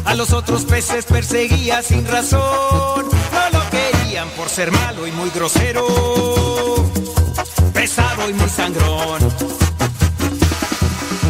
A 0.05 0.15
los 0.15 0.33
otros 0.33 0.65
peces 0.65 1.05
perseguía 1.05 1.83
sin 1.83 2.05
razón. 2.07 2.41
No 2.41 3.59
lo 3.59 3.71
querían 3.71 4.29
por 4.31 4.49
ser 4.49 4.73
malo 4.73 5.07
y 5.07 5.13
muy 5.13 5.31
grosero. 5.31 5.87
Pesado 7.73 8.29
y 8.29 8.33
muy 8.33 8.49
sangrón. 8.49 9.21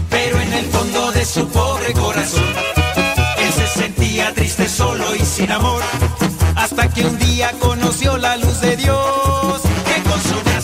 Pero 0.09 0.41
en 0.41 0.53
el 0.55 0.67
fondo 0.67 1.13
de 1.13 1.25
su 1.27 1.47
pobre 1.49 1.93
corazón, 1.93 2.55
él 3.39 3.53
se 3.53 3.67
sentía 3.81 4.33
triste, 4.33 4.67
solo 4.67 5.15
y 5.15 5.21
sin 5.27 5.53
amor. 5.53 5.83
Hasta 6.57 6.89
que 6.89 7.05
un 7.05 7.19
día 7.19 7.53
conoció 7.61 8.17
la 8.17 8.37
luz 8.37 8.61
de 8.61 8.77
Dios, 8.77 9.61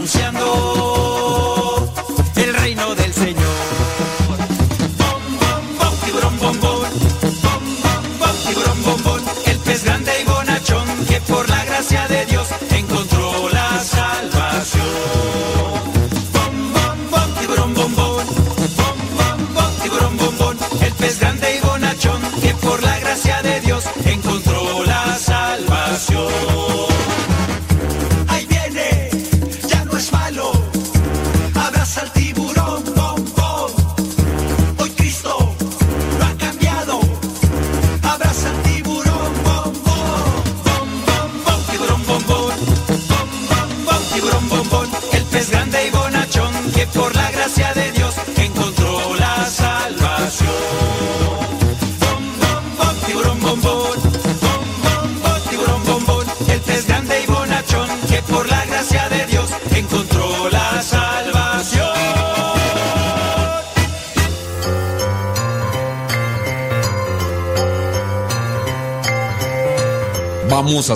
Partes 0.00 0.39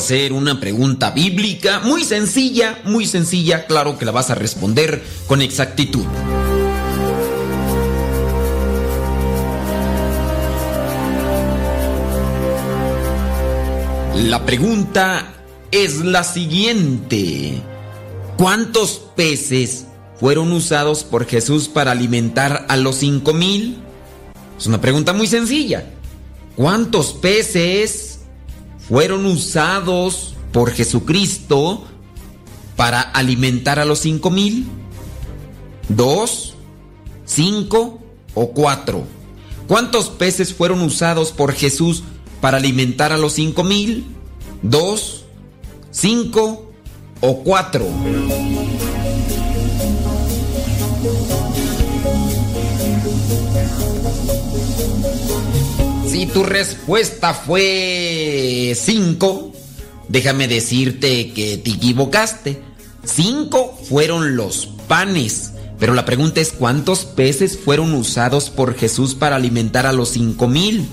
hacer 0.05 0.35
una 0.35 0.61
pregunta 0.61 1.13
bíblica 1.13 1.81
muy 1.81 2.05
sencilla, 2.05 2.79
muy 2.85 3.07
sencilla, 3.07 3.65
claro 3.65 3.97
que 3.97 4.05
la 4.05 4.13
vas 4.13 4.29
a 4.29 4.35
responder 4.35 5.03
con 5.27 5.41
exactitud. 5.41 6.05
La 14.15 14.45
pregunta 14.45 15.33
es 15.71 16.05
la 16.05 16.23
siguiente. 16.23 17.63
¿Cuántos 18.37 19.01
peces 19.17 19.87
fueron 20.21 20.53
usados 20.53 21.03
por 21.03 21.25
Jesús 21.25 21.69
para 21.69 21.93
alimentar 21.93 22.67
a 22.69 22.77
los 22.77 22.97
cinco 22.97 23.33
mil? 23.33 23.79
Es 24.59 24.67
una 24.67 24.83
pregunta 24.83 25.15
muy 25.15 25.29
sencilla. 25.29 25.87
¿Cuántos 26.57 27.15
peces 27.15 28.04
fueron 28.89 29.27
usados 29.27 30.35
por 30.53 30.71
Jesucristo 30.71 31.85
para 32.77 33.01
alimentar 33.01 33.79
a 33.79 33.85
los 33.85 34.01
cinco 34.01 34.31
mil? 34.31 34.67
¿Dos? 35.89 36.55
¿Cinco? 37.25 38.01
¿O 38.35 38.51
cuatro? 38.51 39.05
¿Cuántos 39.67 40.11
peces 40.11 40.53
fueron 40.53 40.83
usados 40.83 41.33
por 41.33 41.53
Jesús 41.53 42.03
para 42.41 42.59
alimentar 42.59 43.13
a 43.13 43.19
los 43.19 43.33
cinco 43.35 43.65
mil? 43.65 44.07
¿Dos? 44.63 45.25
¿Cinco? 45.91 46.71
¿O 47.21 47.43
cuatro? 47.43 47.87
Si 56.15 56.27
tu 56.27 56.45
respuesta 56.45 57.35
fue 57.35 58.73
5, 58.81 59.53
déjame 60.09 60.47
decirte 60.47 61.33
que 61.33 61.59
te 61.59 61.73
equivocaste. 61.73 62.63
5 63.03 63.81
fueron 63.89 64.37
los 64.37 64.69
panes. 64.87 65.55
Pero 65.81 65.93
la 65.93 66.05
pregunta 66.05 66.41
es 66.41 66.53
cuántos 66.53 67.05
peces 67.05 67.59
fueron 67.59 67.93
usados 67.95 68.49
por 68.51 68.77
Jesús 68.77 69.17
para 69.17 69.35
alimentar 69.35 69.87
a 69.87 69.93
los 69.93 70.11
cinco 70.11 70.47
mil. 70.47 70.87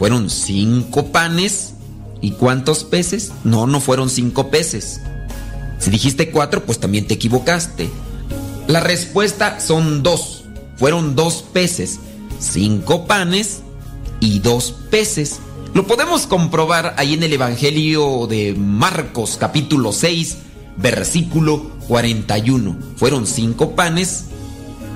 ¿Fueron 0.00 0.30
cinco 0.30 1.12
panes? 1.12 1.74
¿Y 2.20 2.32
cuántos 2.32 2.82
peces? 2.82 3.30
No, 3.44 3.68
no 3.68 3.80
fueron 3.80 4.10
cinco 4.10 4.50
peces. 4.50 5.00
Si 5.78 5.90
dijiste 5.90 6.32
cuatro, 6.32 6.66
pues 6.66 6.80
también 6.80 7.06
te 7.06 7.14
equivocaste. 7.14 7.88
La 8.66 8.80
respuesta 8.80 9.60
son 9.60 10.02
dos. 10.02 10.42
Fueron 10.76 11.14
dos 11.14 11.44
peces. 11.52 12.00
Cinco 12.40 13.06
panes 13.06 13.60
y 14.20 14.38
dos 14.40 14.74
peces. 14.90 15.40
Lo 15.74 15.86
podemos 15.86 16.26
comprobar 16.26 16.94
ahí 16.96 17.14
en 17.14 17.22
el 17.22 17.32
Evangelio 17.32 18.26
de 18.26 18.54
Marcos 18.54 19.36
capítulo 19.38 19.92
6, 19.92 20.38
versículo 20.76 21.70
41. 21.88 22.78
Fueron 22.96 23.26
cinco 23.26 23.74
panes 23.76 24.26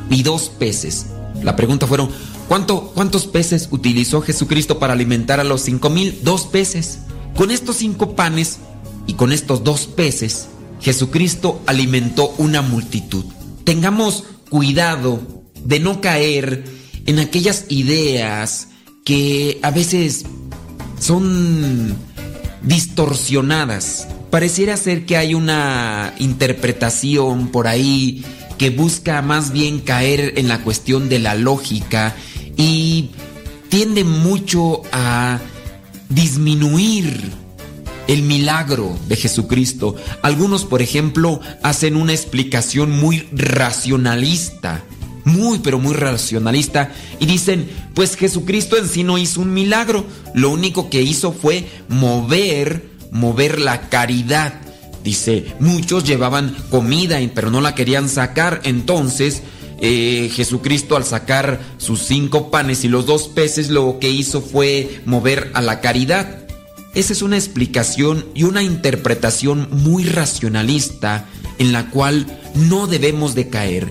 y 0.09 0.23
dos 0.23 0.51
peces. 0.59 1.07
La 1.43 1.57
pregunta 1.57 1.87
fueron, 1.87 2.11
¿cuánto, 2.49 2.93
¿cuántos 2.95 3.27
peces 3.27 3.69
utilizó 3.71 4.23
Jesucristo 4.23 4.79
para 4.79 4.95
alimentar 4.95 5.41
a 5.41 5.45
los 5.45 5.63
cinco 5.63 5.91
mil? 5.91 6.19
Dos 6.23 6.47
peces. 6.47 7.01
Con 7.37 7.51
estos 7.51 7.77
cinco 7.77 8.17
panes 8.17 8.59
y 9.07 9.15
con 9.15 9.33
estos 9.33 9.65
dos 9.65 9.87
peces, 9.87 10.49
Jesucristo 10.81 11.61
alimentó 11.67 12.35
una 12.39 12.63
multitud. 12.63 13.25
Tengamos 13.65 14.25
cuidado 14.49 15.21
de 15.65 15.79
no 15.79 16.01
caer 16.01 16.65
en 17.07 17.19
aquellas 17.19 17.67
ideas 17.69 18.69
que 19.11 19.59
a 19.63 19.73
veces 19.73 20.25
son 21.01 21.97
distorsionadas. 22.63 24.07
Pareciera 24.31 24.77
ser 24.77 25.05
que 25.05 25.17
hay 25.17 25.35
una 25.35 26.15
interpretación 26.21 27.49
por 27.49 27.67
ahí 27.67 28.25
que 28.57 28.71
busca 28.71 29.21
más 29.21 29.51
bien 29.51 29.81
caer 29.81 30.35
en 30.37 30.47
la 30.47 30.63
cuestión 30.63 31.09
de 31.09 31.19
la 31.19 31.35
lógica 31.35 32.15
y 32.57 33.11
tiende 33.69 34.05
mucho 34.05 34.83
a 34.93 35.41
disminuir 36.09 37.33
el 38.07 38.23
milagro 38.23 38.97
de 39.09 39.17
Jesucristo. 39.17 39.97
Algunos, 40.23 40.65
por 40.65 40.83
ejemplo, 40.83 41.41
hacen 41.65 41.97
una 41.97 42.13
explicación 42.13 42.93
muy 42.93 43.27
racionalista, 43.33 44.85
muy 45.25 45.59
pero 45.59 45.79
muy 45.79 45.95
racionalista, 45.95 46.93
y 47.19 47.27
dicen, 47.27 47.69
pues 47.95 48.17
Jesucristo 48.17 48.77
en 48.77 48.89
sí 48.89 49.05
no 49.05 49.19
hizo 49.19 49.41
un 49.41 49.53
milagro, 49.53 50.05
lo 50.35 50.51
único 50.51 50.91
que 50.91 51.03
hizo 51.03 51.33
fue 51.33 51.67
mover, 51.89 52.89
mover 53.11 53.61
la 53.61 53.89
caridad. 53.89 54.55
Dice, 55.05 55.47
muchos 55.61 56.05
llevaban 56.05 56.55
comida, 56.71 57.19
pero 57.35 57.51
no 57.51 57.61
la 57.61 57.75
querían 57.75 58.09
sacar, 58.09 58.61
entonces 58.65 59.43
eh, 59.83 60.31
Jesucristo 60.35 60.95
al 60.95 61.05
sacar 61.05 61.59
sus 61.79 62.01
cinco 62.01 62.51
panes 62.51 62.85
y 62.85 62.89
los 62.89 63.07
dos 63.07 63.29
peces 63.29 63.71
lo 63.71 63.99
que 63.99 64.11
hizo 64.11 64.43
fue 64.43 65.01
mover 65.07 65.51
a 65.55 65.63
la 65.63 65.81
caridad. 65.81 66.41
Esa 66.95 67.13
es 67.15 67.23
una 67.23 67.37
explicación 67.37 68.27
y 68.35 68.43
una 68.43 68.63
interpretación 68.63 69.69
muy 69.71 70.05
racionalista 70.05 71.27
en 71.59 71.73
la 71.73 71.89
cual 71.89 72.27
no 72.55 72.87
debemos 72.89 73.35
de 73.35 73.49
caer. 73.49 73.89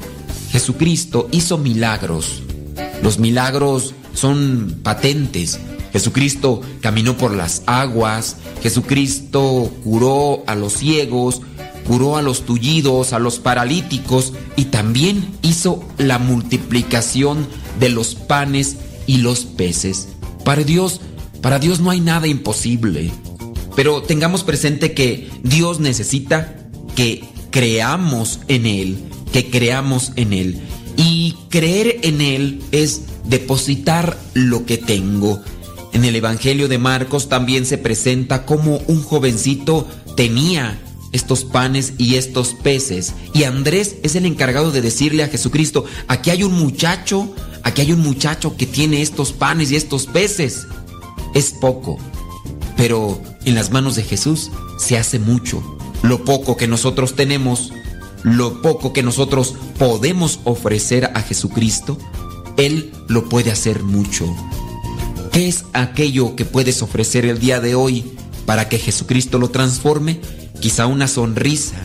Jesucristo 0.51 1.27
hizo 1.31 1.57
milagros. 1.57 2.43
Los 3.01 3.19
milagros 3.19 3.93
son 4.13 4.79
patentes. 4.83 5.59
Jesucristo 5.93 6.61
caminó 6.81 7.17
por 7.17 7.33
las 7.33 7.63
aguas. 7.65 8.37
Jesucristo 8.61 9.71
curó 9.83 10.43
a 10.47 10.55
los 10.55 10.73
ciegos, 10.73 11.41
curó 11.87 12.17
a 12.17 12.21
los 12.21 12.45
tullidos, 12.45 13.13
a 13.13 13.19
los 13.19 13.39
paralíticos 13.39 14.33
y 14.55 14.65
también 14.65 15.33
hizo 15.41 15.83
la 15.97 16.19
multiplicación 16.19 17.47
de 17.79 17.89
los 17.89 18.15
panes 18.15 18.77
y 19.07 19.17
los 19.17 19.45
peces. 19.45 20.09
Para 20.43 20.63
Dios 20.63 21.01
para 21.41 21.59
Dios 21.59 21.79
no 21.79 21.89
hay 21.89 22.01
nada 22.01 22.27
imposible. 22.27 23.11
Pero 23.75 24.01
tengamos 24.01 24.43
presente 24.43 24.93
que 24.93 25.29
Dios 25.43 25.79
necesita 25.79 26.55
que 26.95 27.23
creamos 27.49 28.39
en 28.47 28.65
Él, 28.65 28.97
que 29.31 29.49
creamos 29.49 30.11
en 30.15 30.33
Él. 30.33 30.59
Y 30.97 31.35
creer 31.49 31.99
en 32.03 32.21
Él 32.21 32.61
es 32.71 33.03
depositar 33.25 34.19
lo 34.33 34.65
que 34.65 34.77
tengo. 34.77 35.41
En 35.93 36.05
el 36.05 36.15
Evangelio 36.15 36.67
de 36.67 36.77
Marcos 36.77 37.29
también 37.29 37.65
se 37.65 37.77
presenta 37.77 38.45
como 38.45 38.77
un 38.87 39.01
jovencito 39.01 39.87
tenía 40.15 40.77
estos 41.11 41.45
panes 41.45 41.93
y 41.97 42.15
estos 42.15 42.53
peces. 42.53 43.13
Y 43.33 43.43
Andrés 43.43 43.95
es 44.03 44.15
el 44.15 44.25
encargado 44.25 44.71
de 44.71 44.81
decirle 44.81 45.23
a 45.23 45.29
Jesucristo, 45.29 45.85
aquí 46.07 46.29
hay 46.29 46.43
un 46.43 46.53
muchacho, 46.53 47.33
aquí 47.63 47.81
hay 47.81 47.93
un 47.93 48.01
muchacho 48.01 48.55
que 48.57 48.65
tiene 48.65 49.01
estos 49.01 49.31
panes 49.31 49.71
y 49.71 49.75
estos 49.75 50.07
peces 50.07 50.67
es 51.33 51.51
poco, 51.51 51.97
pero 52.75 53.21
en 53.45 53.55
las 53.55 53.71
manos 53.71 53.95
de 53.95 54.03
Jesús 54.03 54.51
se 54.77 54.97
hace 54.97 55.19
mucho. 55.19 55.63
Lo 56.01 56.23
poco 56.23 56.57
que 56.57 56.67
nosotros 56.67 57.15
tenemos, 57.15 57.71
lo 58.23 58.61
poco 58.61 58.93
que 58.93 59.03
nosotros 59.03 59.55
podemos 59.77 60.39
ofrecer 60.43 61.11
a 61.15 61.21
Jesucristo, 61.21 61.97
Él 62.57 62.91
lo 63.07 63.29
puede 63.29 63.51
hacer 63.51 63.83
mucho. 63.83 64.25
¿Qué 65.31 65.47
es 65.47 65.65
aquello 65.73 66.35
que 66.35 66.45
puedes 66.45 66.81
ofrecer 66.81 67.25
el 67.25 67.39
día 67.39 67.59
de 67.59 67.75
hoy 67.75 68.03
para 68.45 68.67
que 68.67 68.79
Jesucristo 68.79 69.37
lo 69.37 69.49
transforme? 69.49 70.19
Quizá 70.59 70.87
una 70.87 71.07
sonrisa, 71.07 71.77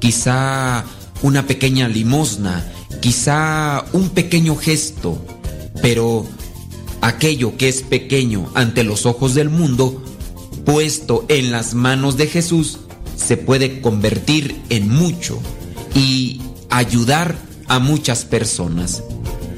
quizá 0.00 0.84
una 1.22 1.46
pequeña 1.46 1.88
limosna, 1.88 2.64
quizá 3.00 3.84
un 3.92 4.10
pequeño 4.10 4.56
gesto, 4.56 5.24
pero 5.82 6.26
aquello 7.00 7.56
que 7.56 7.68
es 7.68 7.82
pequeño 7.82 8.50
ante 8.54 8.84
los 8.84 9.06
ojos 9.06 9.34
del 9.34 9.50
mundo, 9.50 10.02
puesto 10.64 11.24
en 11.28 11.52
las 11.52 11.74
manos 11.74 12.16
de 12.16 12.26
Jesús, 12.26 12.78
se 13.16 13.36
puede 13.36 13.80
convertir 13.80 14.60
en 14.70 14.88
mucho 14.88 15.40
y 15.98 16.40
ayudar 16.70 17.36
a 17.66 17.78
muchas 17.80 18.24
personas. 18.24 19.02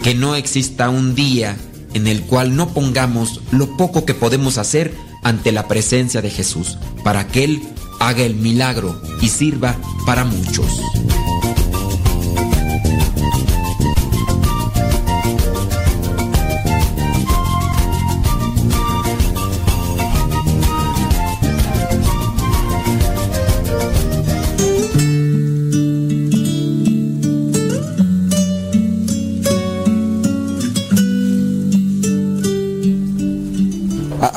Que 0.02 0.14
no 0.14 0.34
exista 0.34 0.88
un 0.88 1.14
día 1.14 1.56
en 1.92 2.06
el 2.06 2.22
cual 2.22 2.56
no 2.56 2.68
pongamos 2.68 3.40
lo 3.50 3.76
poco 3.76 4.06
que 4.06 4.14
podemos 4.14 4.56
hacer 4.56 4.94
ante 5.22 5.52
la 5.52 5.68
presencia 5.68 6.22
de 6.22 6.30
Jesús, 6.30 6.78
para 7.04 7.26
que 7.26 7.44
Él 7.44 7.62
haga 8.00 8.22
el 8.22 8.34
milagro 8.36 9.00
y 9.20 9.28
sirva 9.28 9.76
para 10.06 10.24
muchos. 10.24 10.66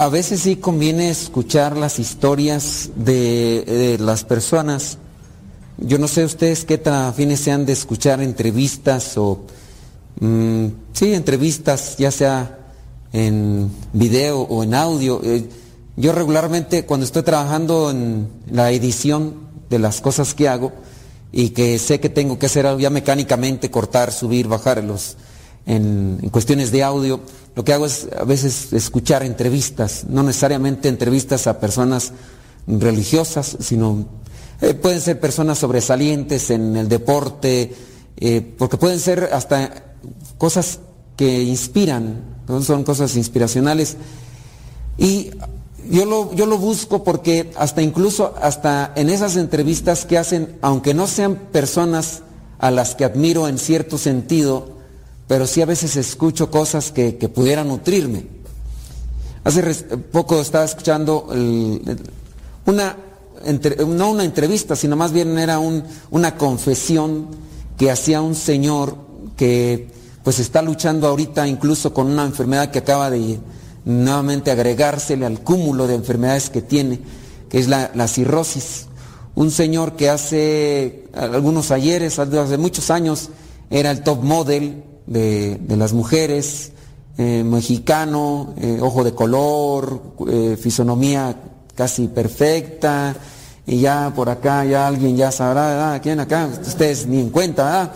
A 0.04 0.10
veces 0.10 0.42
sí 0.42 0.58
conviene 0.58 1.10
escuchar 1.10 1.78
las 1.78 1.98
historias 1.98 2.90
de, 2.94 3.96
las 4.02 4.26
personas. 4.26 4.98
Yo 5.78 5.98
no 5.98 6.10
sé 6.10 6.26
ustedes 6.26 6.66
qué 6.66 6.78
tan 6.78 7.06
afines 7.06 7.40
sean 7.40 7.66
de 7.66 7.72
escuchar 7.72 8.22
entrevistas 8.22 9.18
o, 9.18 9.46
mm, 10.20 10.66
sí, 10.92 11.14
entrevistas, 11.14 11.96
ya 11.98 12.12
sea 12.12 12.60
en 13.14 13.72
video 13.94 14.42
o 14.42 14.64
en 14.64 14.74
audio. 14.74 15.22
Eh, 15.24 15.48
yo 15.96 16.12
regularmente 16.12 16.86
cuando 16.86 17.06
estoy 17.06 17.24
trabajando 17.24 17.90
en 17.90 18.28
la 18.52 18.72
edición 18.72 19.36
de 19.70 19.80
las 19.80 20.02
cosas 20.02 20.34
que 20.34 20.50
hago 20.50 20.74
y 21.32 21.52
que 21.52 21.80
sé 21.80 22.02
que 22.02 22.10
tengo 22.10 22.38
que 22.38 22.48
hacer 22.48 22.78
ya 22.78 22.90
mecánicamente, 22.90 23.72
cortar, 23.72 24.12
subir, 24.12 24.50
bajar 24.50 24.84
los, 24.84 25.16
en 25.66 26.18
cuestiones 26.32 26.72
de 26.72 26.84
audio, 26.84 27.22
lo 27.56 27.64
que 27.64 27.74
hago 27.74 27.86
es 27.86 28.08
a 28.18 28.24
veces 28.24 28.74
escuchar 28.74 29.24
entrevistas, 29.24 30.06
no 30.10 30.24
necesariamente 30.24 30.90
entrevistas 30.90 31.48
a 31.48 31.60
personas 31.60 32.12
religiosas, 32.68 33.58
sino 33.60 34.06
eh, 34.62 34.74
pueden 34.74 35.02
ser 35.02 35.20
personas 35.20 35.60
sobresalientes 35.60 36.50
en 36.50 36.76
el 36.76 36.90
deporte, 36.90 37.74
eh, 38.18 38.56
porque 38.58 38.78
pueden 38.78 39.00
ser 39.00 39.30
hasta 39.34 39.84
cosas 40.38 40.80
que 41.16 41.44
inspiran, 41.44 42.22
son 42.62 42.84
cosas 42.84 43.16
inspiracionales. 43.16 43.98
Y 44.98 45.32
yo 45.90 46.06
lo, 46.06 46.34
yo 46.34 46.46
lo 46.46 46.58
busco 46.58 47.04
porque 47.04 47.52
hasta 47.58 47.82
incluso 47.82 48.34
hasta 48.42 48.94
en 48.96 49.10
esas 49.10 49.36
entrevistas 49.36 50.06
que 50.06 50.18
hacen, 50.18 50.58
aunque 50.62 50.94
no 50.94 51.08
sean 51.08 51.36
personas 51.36 52.22
a 52.58 52.72
las 52.72 52.96
que 52.96 53.06
admiro 53.06 53.48
en 53.48 53.58
cierto 53.58 53.98
sentido, 53.98 54.73
pero 55.28 55.48
sí 55.48 55.62
a 55.62 55.66
veces 55.66 55.96
escucho 55.96 56.50
cosas 56.52 56.92
que, 56.92 57.14
pudieran 57.34 57.68
nutrirme. 57.68 58.26
Hace 59.44 59.62
poco 60.12 60.40
estaba 60.40 60.64
escuchando 60.66 61.28
una, 62.66 62.96
no 63.88 64.12
una 64.12 64.24
entrevista, 64.24 64.76
sino 64.76 64.96
más 64.96 65.12
bien 65.12 65.38
era 65.38 65.60
un- 65.60 65.84
una 66.12 66.38
confesión 66.38 67.28
que 67.78 67.92
hacía 67.92 68.22
un 68.22 68.36
señor 68.36 68.96
que 69.36 69.90
pues 70.24 70.40
está 70.40 70.62
luchando 70.62 71.08
ahorita 71.08 71.46
incluso 71.48 71.94
con 71.94 72.08
una 72.08 72.24
enfermedad 72.24 72.72
que 72.72 72.80
acaba 72.80 73.10
de 73.10 73.40
nuevamente 73.84 74.52
agregársele 74.52 75.26
al 75.26 75.42
cúmulo 75.42 75.88
de 75.88 75.96
enfermedades 75.96 76.50
que 76.50 76.62
tiene, 76.62 77.02
que 77.50 77.60
es 77.60 77.68
la, 77.68 77.92
la 77.96 78.08
cirrosis. 78.08 78.86
Un 79.36 79.52
señor 79.52 79.98
que 79.98 80.10
hace 80.10 81.06
algunos 81.14 81.72
ayeres, 81.72 82.20
hace 82.20 82.58
muchos 82.58 82.90
años, 82.90 83.30
era 83.70 83.92
el 83.92 84.04
top 84.04 84.24
model 84.24 84.84
de, 85.08 85.56
de 85.58 85.78
las 85.78 85.94
mujeres, 85.94 86.72
eh, 87.18 87.44
mexicano, 87.44 88.54
eh, 88.58 88.80
ojo 88.82 89.04
de 89.04 89.14
color, 89.14 90.02
eh, 90.28 90.58
fisonomía 90.60 91.36
casi 91.76 92.08
perfecta, 92.08 93.16
y 93.66 93.80
ya 93.80 94.12
por 94.16 94.30
acá 94.30 94.66
ya 94.66 94.88
alguien 94.88 95.16
ya 95.16 95.32
sabrá, 95.32 95.94
ah, 95.94 96.02
¿quién 96.02 96.20
acá? 96.20 96.50
Ustedes 96.62 97.06
ni 97.08 97.20
en 97.20 97.30
cuenta, 97.30 97.82
ah, 97.82 97.94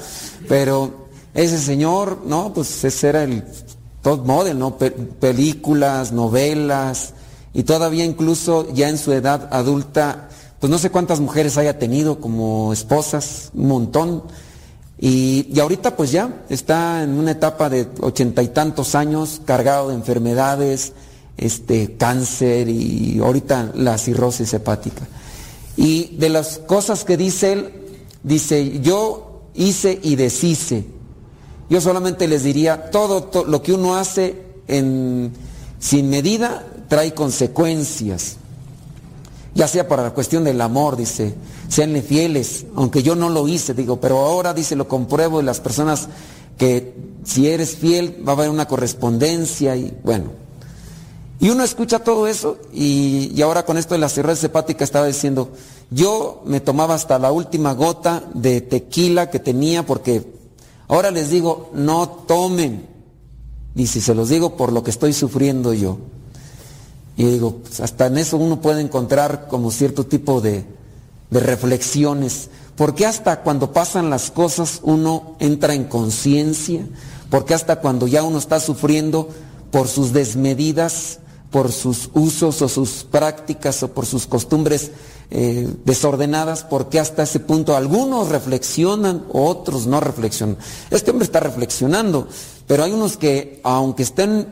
pero 0.48 1.08
ese 1.34 1.60
señor, 1.60 2.22
no, 2.26 2.54
pues 2.54 2.84
ese 2.84 3.10
era 3.10 3.24
el 3.24 3.44
top 4.02 4.26
model, 4.26 4.58
¿no? 4.58 4.78
Pe- 4.78 4.92
películas, 4.92 6.12
novelas, 6.12 7.14
y 7.54 7.64
todavía 7.64 8.06
incluso 8.06 8.72
ya 8.74 8.88
en 8.90 8.98
su 8.98 9.12
edad 9.12 9.50
adulta, 9.52 10.30
pues 10.60 10.70
no 10.72 10.78
sé 10.78 10.90
cuántas 10.90 11.20
mujeres 11.20 11.58
haya 11.58 11.78
tenido 11.80 12.20
como 12.20 12.72
esposas, 12.74 13.52
un 13.54 13.68
montón. 13.68 14.24
Y, 15.00 15.48
y 15.54 15.60
ahorita 15.60 15.96
pues 15.96 16.12
ya 16.12 16.44
está 16.50 17.04
en 17.04 17.12
una 17.12 17.32
etapa 17.32 17.70
de 17.70 17.88
ochenta 18.02 18.42
y 18.42 18.48
tantos 18.48 18.96
años, 18.96 19.42
cargado 19.46 19.90
de 19.90 19.96
enfermedades, 19.96 20.94
este, 21.38 21.96
cáncer 21.98 22.68
y 22.68 23.20
ahorita 23.20 23.72
la 23.76 23.98
cirrosis 24.00 24.54
hepática. 24.54 25.08
Y 25.76 26.16
de 26.18 26.30
las 26.30 26.58
cosas 26.58 27.04
que 27.04 27.16
dice 27.16 27.54
él, 27.54 27.74
dice, 28.24 28.80
yo 28.82 29.44
hice 29.54 30.00
y 30.02 30.16
deshice. 30.16 30.86
Yo 31.70 31.80
solamente 31.82 32.28
les 32.28 32.44
diría, 32.44 32.90
todo, 32.90 33.26
to- 33.26 33.46
lo 33.46 33.62
que 33.62 33.74
uno 33.74 33.98
hace 33.98 34.42
en, 34.68 35.32
sin 35.80 36.10
medida 36.10 36.66
trae 36.88 37.14
consecuencias. 37.14 38.38
Ya 39.54 39.68
sea 39.68 39.88
para 39.88 40.02
la 40.04 40.12
cuestión 40.12 40.44
del 40.44 40.62
amor, 40.62 40.96
dice, 40.98 41.36
seanle 41.68 42.02
fieles, 42.02 42.66
aunque 42.76 43.04
yo 43.04 43.16
no 43.16 43.30
lo 43.30 43.48
hice, 43.48 43.74
digo, 43.74 44.00
pero 44.00 44.20
ahora 44.20 44.54
dice, 44.54 44.76
lo 44.76 44.88
compruebo 44.88 45.38
de 45.38 45.44
las 45.44 45.60
personas 45.60 46.08
que 46.58 46.96
si 47.24 47.48
eres 47.48 47.76
fiel 47.76 48.24
va 48.28 48.32
a 48.32 48.36
haber 48.36 48.50
una 48.50 48.68
correspondencia 48.68 49.76
y 49.76 49.96
bueno. 50.04 50.32
Y 51.40 51.50
uno 51.50 51.64
escucha 51.64 52.00
todo 52.00 52.28
eso 52.28 52.58
y, 52.74 53.32
y 53.36 53.42
ahora 53.42 53.64
con 53.64 53.78
esto 53.78 53.94
de 53.94 54.00
la 54.00 54.10
cirrosis 54.10 54.46
hepática 54.46 54.84
estaba 54.84 55.06
diciendo, 55.06 55.50
yo 55.92 56.42
me 56.46 56.60
tomaba 56.60 56.96
hasta 56.96 57.20
la 57.20 57.32
última 57.32 57.74
gota 57.74 58.24
de 58.34 58.62
tequila 58.62 59.30
que 59.30 59.40
tenía 59.40 59.86
porque 59.86 60.26
ahora 60.88 61.12
les 61.12 61.30
digo, 61.30 61.70
no 61.74 62.10
tomen. 62.10 62.88
Dice, 63.76 64.02
se 64.02 64.16
los 64.16 64.30
digo 64.30 64.58
por 64.58 64.74
lo 64.74 64.84
que 64.84 64.90
estoy 64.90 65.14
sufriendo 65.14 65.72
yo. 65.74 66.00
Y 67.16 67.26
digo, 67.26 67.58
pues, 67.58 67.80
hasta 67.80 68.08
en 68.08 68.18
eso 68.18 68.38
uno 68.38 68.60
puede 68.60 68.82
encontrar 68.82 69.48
como 69.48 69.70
cierto 69.70 70.06
tipo 70.06 70.42
de, 70.42 70.66
de 71.30 71.40
reflexiones. 71.40 72.50
Porque 72.76 73.06
hasta 73.06 73.42
cuando 73.42 73.74
pasan 73.74 74.10
las 74.10 74.30
cosas 74.32 74.82
uno 74.84 75.36
entra 75.40 75.74
en 75.74 75.86
conciencia? 75.86 76.86
Porque 77.30 77.54
hasta 77.54 77.78
cuando 77.78 78.08
ya 78.08 78.24
uno 78.24 78.38
está 78.38 78.60
sufriendo 78.60 79.30
por 79.72 79.88
sus 79.88 80.14
desmedidas, 80.14 81.20
por 81.52 81.72
sus 81.72 82.10
usos 82.14 82.62
o 82.62 82.70
sus 82.70 83.04
prácticas 83.10 83.82
o 83.84 83.94
por 83.94 84.06
sus 84.06 84.28
costumbres 84.28 84.92
eh, 85.32 85.68
desordenadas, 85.86 86.64
porque 86.64 87.00
hasta 87.00 87.24
ese 87.24 87.40
punto 87.40 87.76
algunos 87.76 88.30
reflexionan, 88.30 89.26
otros 89.32 89.88
no 89.88 90.00
reflexionan. 90.00 90.58
Este 90.90 91.12
hombre 91.12 91.26
está 91.26 91.40
reflexionando, 91.40 92.28
pero 92.68 92.84
hay 92.84 92.92
unos 92.92 93.18
que, 93.18 93.60
aunque 93.64 94.04
estén 94.04 94.48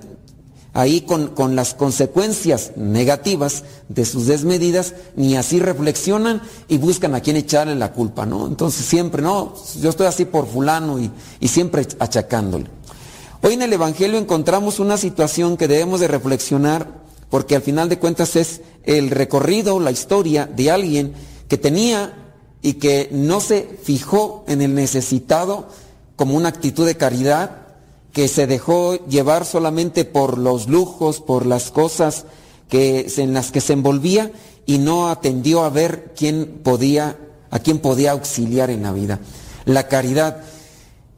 ahí 0.75 1.01
con, 1.01 1.29
con 1.29 1.55
las 1.55 1.73
consecuencias 1.73 2.73
negativas 2.75 3.63
de 3.87 4.03
sus 4.03 4.27
desmedidas, 4.27 4.93
ni 5.15 5.37
así 5.37 5.59
reflexionan 5.59 6.41
y 6.67 6.77
buscan 6.77 7.15
a 7.15 7.21
quién 7.21 7.37
echarle 7.37 7.75
la 7.75 7.93
culpa, 7.93 8.25
¿no? 8.25 8.45
Entonces 8.45 8.85
siempre, 8.85 9.21
no, 9.21 9.53
yo 9.81 9.89
estoy 9.89 10.05
así 10.05 10.25
por 10.25 10.47
fulano 10.47 10.99
y, 10.99 11.09
y 11.39 11.47
siempre 11.47 11.87
achacándole. 11.97 12.65
Hoy 13.41 13.53
en 13.53 13.61
el 13.61 13.71
Evangelio 13.71 14.19
encontramos 14.19 14.79
una 14.79 14.97
situación 14.97 15.55
que 15.55 15.69
debemos 15.69 16.01
de 16.01 16.09
reflexionar 16.09 17.05
porque 17.29 17.55
al 17.55 17.61
final 17.61 17.87
de 17.87 17.97
cuentas 17.97 18.35
es 18.35 18.61
el 18.83 19.11
recorrido, 19.11 19.79
la 19.79 19.91
historia 19.91 20.45
de 20.45 20.71
alguien 20.71 21.13
que 21.47 21.57
tenía 21.57 22.13
y 22.61 22.73
que 22.73 23.07
no 23.13 23.39
se 23.39 23.79
fijó 23.81 24.43
en 24.49 24.61
el 24.61 24.75
necesitado 24.75 25.69
como 26.17 26.35
una 26.35 26.49
actitud 26.49 26.85
de 26.85 26.97
caridad, 26.97 27.64
que 28.15 28.29
se 28.29 28.47
dejó 28.47 28.95
llevar 29.09 29.45
solamente 29.45 30.05
por 30.05 30.37
los 30.37 30.69
lujos, 30.69 31.19
por 31.19 31.45
las 31.45 31.69
cosas 31.69 32.23
que, 32.69 33.11
en 33.17 33.33
las 33.33 33.51
que 33.51 33.59
se 33.59 33.73
envolvía 33.73 34.31
y 34.65 34.77
no 34.77 35.09
atendió 35.09 35.65
a 35.65 35.69
ver 35.69 36.13
quién 36.15 36.61
podía, 36.63 37.17
a 37.51 37.59
quién 37.59 37.79
podía 37.79 38.11
auxiliar 38.11 38.69
en 38.69 38.83
la 38.83 38.93
vida. 38.93 39.19
La 39.65 39.89
caridad. 39.89 40.37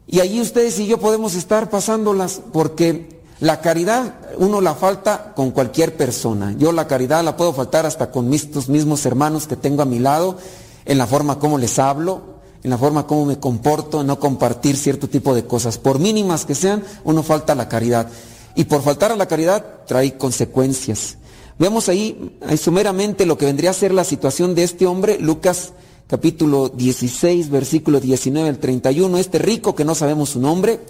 Y 0.08 0.18
allí 0.18 0.40
ustedes 0.40 0.80
y 0.80 0.88
yo 0.88 0.98
podemos 0.98 1.36
estar 1.36 1.70
pasándolas 1.70 2.40
porque 2.52 3.20
la 3.38 3.60
caridad 3.60 4.16
uno 4.38 4.60
la 4.60 4.74
falta 4.74 5.34
con 5.36 5.52
cualquier 5.52 5.96
persona. 5.96 6.56
Yo 6.58 6.72
la 6.72 6.88
caridad 6.88 7.22
la 7.22 7.36
puedo 7.36 7.52
faltar 7.52 7.86
hasta 7.86 8.10
con 8.10 8.28
mis, 8.28 8.42
estos 8.42 8.68
mismos 8.68 9.06
hermanos 9.06 9.46
que 9.46 9.54
tengo 9.54 9.82
a 9.82 9.86
mi 9.86 10.00
lado, 10.00 10.36
en 10.84 10.98
la 10.98 11.06
forma 11.06 11.38
como 11.38 11.58
les 11.58 11.78
hablo, 11.78 12.37
en 12.62 12.70
la 12.70 12.78
forma 12.78 13.06
como 13.06 13.26
me 13.26 13.38
comporto, 13.38 14.02
no 14.02 14.18
compartir 14.18 14.76
cierto 14.76 15.08
tipo 15.08 15.34
de 15.34 15.44
cosas. 15.44 15.78
Por 15.78 15.98
mínimas 15.98 16.44
que 16.44 16.54
sean, 16.54 16.84
uno 17.04 17.22
falta 17.22 17.52
a 17.52 17.56
la 17.56 17.68
caridad. 17.68 18.08
Y 18.54 18.64
por 18.64 18.82
faltar 18.82 19.12
a 19.12 19.16
la 19.16 19.26
caridad 19.26 19.64
trae 19.86 20.16
consecuencias. 20.16 21.18
Vemos 21.58 21.88
ahí, 21.88 22.36
ahí 22.46 22.56
sumeramente 22.56 23.26
lo 23.26 23.38
que 23.38 23.46
vendría 23.46 23.70
a 23.70 23.74
ser 23.74 23.92
la 23.92 24.04
situación 24.04 24.54
de 24.54 24.64
este 24.64 24.86
hombre, 24.86 25.18
Lucas 25.18 25.72
capítulo 26.08 26.70
16, 26.70 27.50
versículo 27.50 28.00
19 28.00 28.48
al 28.48 28.58
31. 28.58 29.18
Este 29.18 29.38
rico 29.38 29.74
que 29.74 29.84
no 29.84 29.94
sabemos 29.94 30.30
su 30.30 30.40
nombre, 30.40 30.80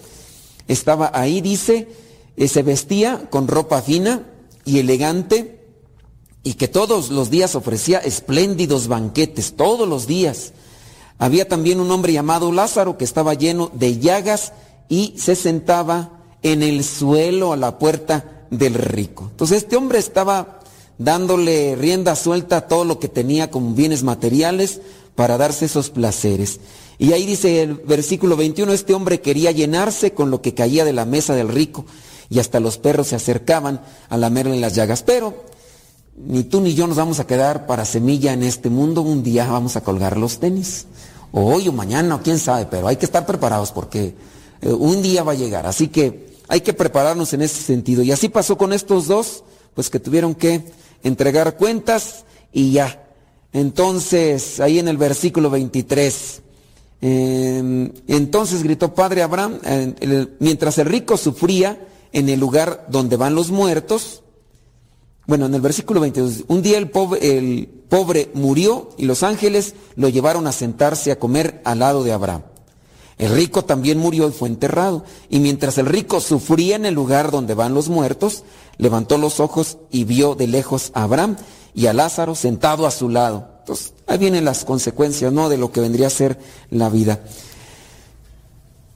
estaba 0.68 1.10
ahí, 1.12 1.40
dice, 1.40 1.88
eh, 2.36 2.48
se 2.48 2.62
vestía 2.62 3.28
con 3.30 3.48
ropa 3.48 3.82
fina 3.82 4.22
y 4.64 4.78
elegante 4.78 5.58
y 6.44 6.54
que 6.54 6.68
todos 6.68 7.10
los 7.10 7.30
días 7.30 7.56
ofrecía 7.56 7.98
espléndidos 7.98 8.86
banquetes, 8.86 9.54
todos 9.56 9.88
los 9.88 10.06
días. 10.06 10.52
Había 11.18 11.48
también 11.48 11.80
un 11.80 11.90
hombre 11.90 12.12
llamado 12.12 12.52
Lázaro 12.52 12.96
que 12.96 13.04
estaba 13.04 13.34
lleno 13.34 13.70
de 13.74 13.98
llagas 13.98 14.52
y 14.88 15.14
se 15.18 15.34
sentaba 15.34 16.22
en 16.42 16.62
el 16.62 16.84
suelo 16.84 17.52
a 17.52 17.56
la 17.56 17.78
puerta 17.78 18.46
del 18.50 18.74
rico. 18.74 19.28
Entonces 19.30 19.58
este 19.64 19.76
hombre 19.76 19.98
estaba 19.98 20.60
dándole 20.98 21.76
rienda 21.76 22.16
suelta 22.16 22.58
a 22.58 22.68
todo 22.68 22.84
lo 22.84 22.98
que 22.98 23.08
tenía 23.08 23.50
como 23.50 23.74
bienes 23.74 24.02
materiales 24.02 24.80
para 25.14 25.36
darse 25.36 25.66
esos 25.66 25.90
placeres. 25.90 26.60
Y 26.98 27.12
ahí 27.12 27.26
dice 27.26 27.62
el 27.62 27.74
versículo 27.74 28.36
21, 28.36 28.72
este 28.72 28.94
hombre 28.94 29.20
quería 29.20 29.50
llenarse 29.52 30.12
con 30.12 30.30
lo 30.30 30.42
que 30.42 30.54
caía 30.54 30.84
de 30.84 30.92
la 30.92 31.04
mesa 31.04 31.34
del 31.34 31.48
rico 31.48 31.84
y 32.30 32.40
hasta 32.40 32.60
los 32.60 32.78
perros 32.78 33.08
se 33.08 33.16
acercaban 33.16 33.80
a 34.08 34.16
lamerle 34.16 34.58
las 34.58 34.74
llagas. 34.74 35.02
Pero 35.02 35.44
ni 36.26 36.44
tú 36.44 36.60
ni 36.60 36.74
yo 36.74 36.86
nos 36.86 36.96
vamos 36.96 37.20
a 37.20 37.26
quedar 37.26 37.66
para 37.66 37.84
semilla 37.84 38.32
en 38.32 38.42
este 38.42 38.70
mundo, 38.70 39.02
un 39.02 39.22
día 39.22 39.46
vamos 39.50 39.76
a 39.76 39.82
colgar 39.82 40.16
los 40.16 40.38
tenis. 40.38 40.86
O 41.30 41.42
hoy 41.54 41.68
o 41.68 41.72
mañana, 41.72 42.20
quién 42.22 42.38
sabe, 42.38 42.66
pero 42.70 42.88
hay 42.88 42.96
que 42.96 43.04
estar 43.04 43.26
preparados 43.26 43.70
porque 43.72 44.14
eh, 44.62 44.72
un 44.72 45.02
día 45.02 45.22
va 45.22 45.32
a 45.32 45.36
llegar. 45.36 45.66
Así 45.66 45.88
que 45.88 46.28
hay 46.48 46.62
que 46.62 46.72
prepararnos 46.72 47.32
en 47.34 47.42
ese 47.42 47.62
sentido. 47.62 48.02
Y 48.02 48.12
así 48.12 48.28
pasó 48.28 48.56
con 48.56 48.72
estos 48.72 49.06
dos, 49.06 49.44
pues 49.74 49.90
que 49.90 50.00
tuvieron 50.00 50.34
que 50.34 50.72
entregar 51.02 51.56
cuentas 51.56 52.24
y 52.52 52.72
ya. 52.72 53.04
Entonces, 53.52 54.60
ahí 54.60 54.78
en 54.78 54.88
el 54.88 54.96
versículo 54.96 55.50
23, 55.50 56.42
eh, 57.00 57.92
entonces 58.08 58.62
gritó 58.62 58.94
Padre 58.94 59.22
Abraham, 59.22 59.60
mientras 60.38 60.78
el 60.78 60.86
rico 60.86 61.16
sufría 61.16 61.80
en 62.12 62.28
el 62.28 62.40
lugar 62.40 62.86
donde 62.90 63.16
van 63.16 63.34
los 63.34 63.50
muertos, 63.50 64.22
bueno, 65.28 65.44
en 65.44 65.54
el 65.54 65.60
versículo 65.60 66.00
22, 66.00 66.44
un 66.48 66.62
día 66.62 66.78
el 66.78 66.88
pobre, 66.88 68.30
murió 68.32 68.88
y 68.96 69.04
los 69.04 69.22
ángeles 69.22 69.74
lo 69.94 70.08
llevaron 70.08 70.46
a 70.46 70.52
sentarse 70.52 71.12
a 71.12 71.18
comer 71.18 71.60
al 71.66 71.80
lado 71.80 72.02
de 72.02 72.12
Abraham. 72.12 72.44
El 73.18 73.32
rico 73.32 73.62
también 73.62 73.98
murió 73.98 74.26
y 74.26 74.32
fue 74.32 74.48
enterrado. 74.48 75.04
Y 75.28 75.40
mientras 75.40 75.76
el 75.76 75.84
rico 75.84 76.20
sufría 76.20 76.76
en 76.76 76.86
el 76.86 76.94
lugar 76.94 77.30
donde 77.30 77.52
van 77.52 77.74
los 77.74 77.90
muertos, 77.90 78.44
levantó 78.78 79.18
los 79.18 79.38
ojos 79.38 79.76
y 79.90 80.04
vio 80.04 80.34
de 80.34 80.46
lejos 80.46 80.92
a 80.94 81.02
Abraham 81.02 81.36
y 81.74 81.88
a 81.88 81.92
Lázaro 81.92 82.34
sentado 82.34 82.86
a 82.86 82.90
su 82.90 83.10
lado. 83.10 83.50
Entonces, 83.58 83.92
ahí 84.06 84.16
vienen 84.16 84.46
las 84.46 84.64
consecuencias, 84.64 85.30
¿no? 85.30 85.50
De 85.50 85.58
lo 85.58 85.72
que 85.72 85.82
vendría 85.82 86.06
a 86.06 86.10
ser 86.10 86.38
la 86.70 86.88
vida. 86.88 87.20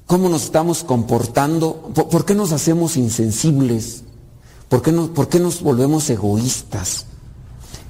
¿Cómo 0.06 0.30
nos 0.30 0.44
estamos 0.44 0.82
comportando? 0.82 1.90
¿Por, 1.94 2.09
por 2.09 2.24
qué 2.24 2.34
nos 2.34 2.52
hacemos 2.52 2.96
insensibles? 2.96 4.04
¿Por 4.73 4.81
qué, 4.81 4.90
no, 4.90 5.12
¿Por 5.12 5.28
qué 5.28 5.39
nos 5.39 5.61
volvemos 5.61 6.09
egoístas? 6.09 7.05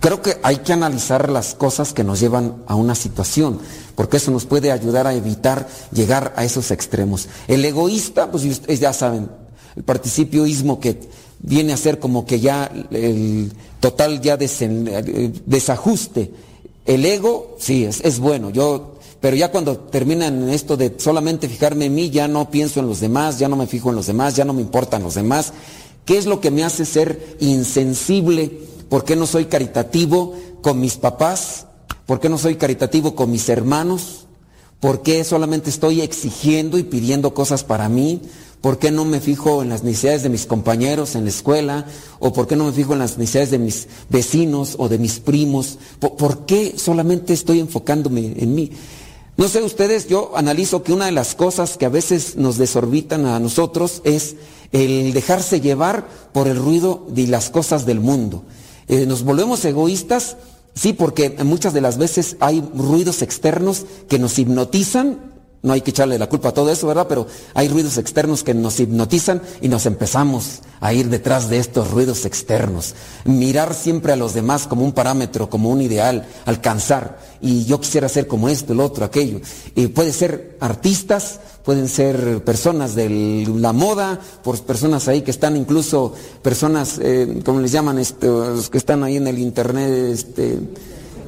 Creo 0.01 0.21
que 0.21 0.39
hay 0.43 0.57
que 0.57 0.73
analizar 0.73 1.31
las 1.31 1.55
cosas 1.55 1.93
que 1.93 2.03
nos 2.03 2.19
llevan 2.19 2.57
a 2.67 2.75
una 2.75 2.97
situación, 2.97 3.61
porque 3.95 4.17
eso 4.17 4.33
nos 4.33 4.47
puede 4.47 4.73
ayudar 4.73 5.07
a 5.07 5.15
evitar 5.15 5.69
llegar 5.93 6.33
a 6.35 6.43
esos 6.45 6.73
extremos. 6.73 7.29
El 7.47 7.65
egoísta, 7.65 8.33
pues 8.33 8.43
ya 8.81 8.93
saben, 8.93 9.31
el 9.77 9.85
participioísmo 9.85 10.81
que 10.81 10.99
viene 11.39 11.73
a 11.73 11.77
ser 11.77 12.01
como 12.01 12.27
que 12.27 12.41
ya 12.41 12.69
el 12.91 13.53
total 13.79 14.21
ya 14.21 14.37
desen- 14.37 15.41
desajuste. 15.47 16.33
El 16.85 17.07
ego, 17.07 17.55
sí, 17.61 17.85
es, 17.85 18.01
es 18.01 18.19
bueno. 18.19 18.51
Yo, 18.51 18.97
pero 19.21 19.37
ya 19.37 19.53
cuando 19.53 19.77
termina 19.79 20.27
en 20.27 20.49
esto 20.49 20.77
de 20.77 20.97
solamente 20.99 21.49
fijarme 21.49 21.87
en 21.87 21.95
mí, 21.95 22.11
ya 22.11 22.27
no 22.27 22.51
pienso 22.51 22.81
en 22.81 22.89
los 22.89 22.99
demás, 22.99 23.39
ya 23.39 23.47
no 23.49 23.55
me 23.55 23.69
fijo 23.69 23.91
en 23.91 23.95
los 23.95 24.09
demás, 24.09 24.35
ya 24.35 24.45
no 24.45 24.53
me 24.53 24.63
importan 24.63 25.05
los 25.05 25.15
demás. 25.15 25.53
¿Qué 26.05 26.19
es 26.19 26.27
lo 26.27 26.41
que 26.41 26.51
me 26.51 26.65
hace 26.65 26.85
ser 26.85 27.37
insensible? 27.41 28.51
¿Por 28.89 29.05
qué 29.05 29.17
no 29.17 29.27
soy 29.27 29.47
caritativo 29.47 30.35
con 30.61 30.81
mis 30.81 30.97
papás? 30.97 31.67
¿Por 32.07 32.21
qué 32.21 32.29
no 32.29 32.39
soy 32.39 32.57
caritativo 32.57 33.15
con 33.15 33.31
mis 33.31 33.49
hermanos? 33.49 34.27
¿Por 34.81 35.03
qué 35.03 35.23
solamente 35.23 35.71
estoy 35.71 36.01
exigiendo 36.01 36.77
y 36.77 36.83
pidiendo 36.83 37.35
cosas 37.35 37.63
para 37.63 37.89
mí? 37.89 38.21
¿Por 38.61 38.79
qué 38.79 38.91
no 38.91 39.05
me 39.05 39.21
fijo 39.21 39.63
en 39.63 39.69
las 39.69 39.83
necesidades 39.83 40.23
de 40.23 40.29
mis 40.29 40.47
compañeros 40.47 41.15
en 41.15 41.25
la 41.25 41.31
escuela? 41.31 41.87
¿O 42.21 42.33
por 42.33 42.47
qué 42.47 42.55
no 42.55 42.65
me 42.65 42.73
fijo 42.73 42.93
en 42.93 43.01
las 43.01 43.19
necesidades 43.19 43.51
de 43.51 43.59
mis 43.59 43.89
vecinos 44.09 44.77
o 44.79 44.89
de 44.89 44.99
mis 44.99 45.21
primos? 45.21 45.79
¿Por, 45.99 46.47
qué 46.47 46.75
solamente 46.77 47.33
estoy 47.33 47.59
enfocándome 47.61 48.35
en 48.37 48.55
mí? 48.55 48.71
No 49.43 49.49
sé 49.49 49.61
ustedes, 49.61 50.07
yo 50.07 50.31
analizo 50.37 50.85
que 50.85 50.93
una 50.93 51.07
de 51.07 51.11
las 51.11 51.35
cosas 51.35 51.77
que 51.77 51.85
a 51.85 51.89
veces 51.89 52.37
nos 52.37 52.59
desorbitan 52.59 53.27
a 53.27 53.41
nosotros 53.41 54.01
es 54.05 54.37
el 54.71 55.13
dejarse 55.13 55.61
llevar 55.61 56.07
por 56.33 56.47
el 56.47 56.57
ruido 56.57 57.05
de 57.09 57.27
las 57.27 57.51
cosas 57.51 57.85
del 57.85 57.99
mundo. 57.99 58.45
Eh, 58.87 59.05
nos 59.05 59.25
volvemos 59.25 59.65
egoístas, 59.65 60.37
sí, 60.77 60.93
porque 60.93 61.31
muchas 61.43 61.73
de 61.73 61.81
las 61.81 61.99
veces 61.99 62.37
hay 62.39 62.63
ruidos 62.73 63.21
externos 63.21 63.85
que 64.09 64.21
nos 64.21 64.39
hipnotizan. 64.39 65.32
No 65.63 65.73
hay 65.73 65.81
que 65.81 65.91
echarle 65.91 66.19
la 66.19 66.29
culpa 66.29 66.49
a 66.49 66.55
todo 66.55 66.73
eso, 66.73 66.89
¿verdad? 66.89 67.07
Pero 67.09 67.27
hay 67.55 67.69
ruidos 67.69 67.97
externos 67.97 68.43
que 68.43 68.53
nos 68.53 68.81
hipnotizan 68.81 69.41
y 69.61 69.69
nos 69.69 69.87
empezamos 69.87 70.61
a 70.81 70.93
ir 70.93 71.09
detrás 71.09 71.49
de 71.49 71.59
estos 71.59 71.93
ruidos 71.93 72.25
externos. 72.25 72.97
Mirar 73.25 73.73
siempre 73.73 74.13
a 74.13 74.17
los 74.17 74.35
demás 74.35 74.67
como 74.67 74.85
un 74.85 74.91
parámetro, 74.91 75.49
como 75.49 75.71
un 75.71 75.81
ideal, 75.81 76.27
alcanzar. 76.47 77.21
Y 77.41 77.65
yo 77.65 77.81
quisiera 77.81 78.09
ser 78.09 78.27
como 78.27 78.49
esto, 78.49 78.73
el 78.73 78.81
otro, 78.81 79.05
aquello. 79.05 79.41
Y 79.77 79.87
puede 79.87 80.13
ser 80.13 80.57
artistas, 80.59 81.39
pueden 81.65 81.89
ser 81.89 82.43
personas 82.43 82.97
de 82.97 83.47
la 83.57 83.73
moda, 83.73 84.19
por 84.43 84.61
personas 84.63 85.07
ahí 85.07 85.23
que 85.23 85.31
están 85.31 85.57
incluso, 85.57 86.13
personas, 86.43 86.99
eh, 87.01 87.41
¿cómo 87.45 87.61
les 87.61 87.71
llaman? 87.71 88.01
Estos 88.01 88.69
que 88.69 88.79
están 88.79 89.05
ahí 89.05 89.17
en 89.17 89.29
el 89.29 89.39
internet, 89.39 89.91
este, 90.11 90.59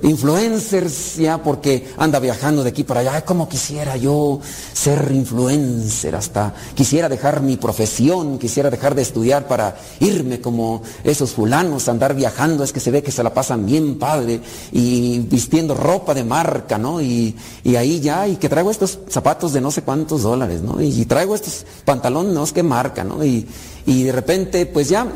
influencers, 0.05 1.17
ya 1.17 1.43
porque 1.43 1.89
anda 1.97 2.21
viajando 2.21 2.63
de 2.63 2.71
aquí 2.71 2.85
para 2.85 3.01
allá. 3.01 3.15
Ay, 3.17 3.23
como 3.23 3.49
quisiera 3.49 3.97
yo 3.97 4.41
ser 4.73 5.11
influencer, 5.13 6.15
hasta 6.15 6.55
quisiera 6.75 7.09
dejar 7.09 7.41
mi 7.41 7.57
profesión, 7.57 8.39
quisiera 8.39 8.71
dejar 8.71 8.95
de 8.95 9.03
estudiar 9.03 9.49
para 9.49 9.77
irme 10.01 10.41
como 10.41 10.83
esos 11.03 11.33
fulanos, 11.33 11.89
andar 11.89 12.15
viajando, 12.15 12.65
es 12.65 12.73
que 12.73 12.81
se 12.81 12.91
ve 12.91 13.03
que 13.03 13.11
se 13.11 13.23
la 13.23 13.33
pasan 13.33 13.65
bien 13.67 13.99
padre 13.99 14.41
y 14.73 15.21
vistiendo 15.21 15.75
ropa 15.75 16.15
de 16.15 16.25
marca, 16.25 16.79
¿no? 16.79 17.01
Y, 17.01 17.35
y 17.63 17.77
ahí 17.77 18.01
ya, 18.01 18.29
y 18.29 18.37
que 18.37 18.49
traigo 18.49 18.71
estos 18.71 18.99
zapatos 19.09 19.53
de 19.53 19.61
no 19.61 19.71
sé 19.71 19.83
cuántos 19.83 20.23
dólares, 20.23 20.61
¿no? 20.61 20.81
Y, 20.81 21.05
traigo 21.07 21.35
estos 21.35 21.67
pantalones, 21.85 22.33
no 22.33 22.47
sé 22.47 22.55
qué 22.55 22.63
marca, 22.63 23.05
¿no? 23.05 23.25
Y, 23.25 23.47
y 23.87 24.05
de 24.05 24.13
repente, 24.13 24.67
pues 24.67 24.89
ya, 24.89 25.07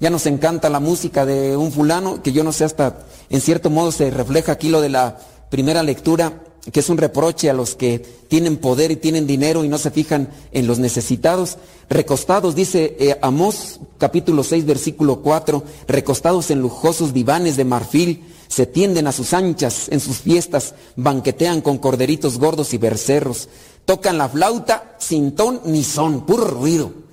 ya 0.00 0.10
nos 0.10 0.26
encanta 0.26 0.68
la 0.68 0.80
música 0.80 1.24
de 1.24 1.56
un 1.56 1.72
fulano, 1.72 2.22
que 2.22 2.32
yo 2.32 2.44
no 2.44 2.52
sé 2.52 2.64
hasta, 2.64 2.98
en 3.30 3.40
cierto 3.40 3.70
modo 3.70 3.92
se 3.92 4.10
refleja 4.10 4.52
aquí 4.52 4.68
lo 4.68 4.80
de 4.80 4.90
la 4.90 5.18
primera 5.50 5.82
lectura, 5.82 6.42
que 6.72 6.80
es 6.80 6.88
un 6.88 6.98
reproche 6.98 7.48
a 7.48 7.54
los 7.54 7.76
que 7.76 8.00
tienen 8.28 8.56
poder 8.56 8.90
y 8.90 8.96
tienen 8.96 9.26
dinero 9.26 9.64
y 9.64 9.68
no 9.68 9.78
se 9.78 9.90
fijan 9.90 10.28
en 10.52 10.66
los 10.66 10.78
necesitados. 10.78 11.58
Recostados, 11.88 12.56
dice 12.56 12.96
eh, 12.98 13.18
Amós 13.22 13.80
capítulo 13.98 14.42
6 14.42 14.66
versículo 14.66 15.22
4, 15.22 15.62
recostados 15.86 16.50
en 16.50 16.60
lujosos 16.60 17.14
divanes 17.14 17.56
de 17.56 17.64
marfil, 17.64 18.24
se 18.48 18.66
tienden 18.66 19.06
a 19.06 19.12
sus 19.12 19.32
anchas 19.32 19.88
en 19.90 20.00
sus 20.00 20.18
fiestas, 20.18 20.74
banquetean 20.96 21.60
con 21.60 21.78
corderitos 21.78 22.38
gordos 22.38 22.74
y 22.74 22.78
bercerros, 22.78 23.48
tocan 23.84 24.18
la 24.18 24.28
flauta 24.28 24.96
sin 24.98 25.36
ton 25.36 25.60
ni 25.64 25.84
son, 25.84 26.26
puro 26.26 26.46
ruido. 26.46 27.05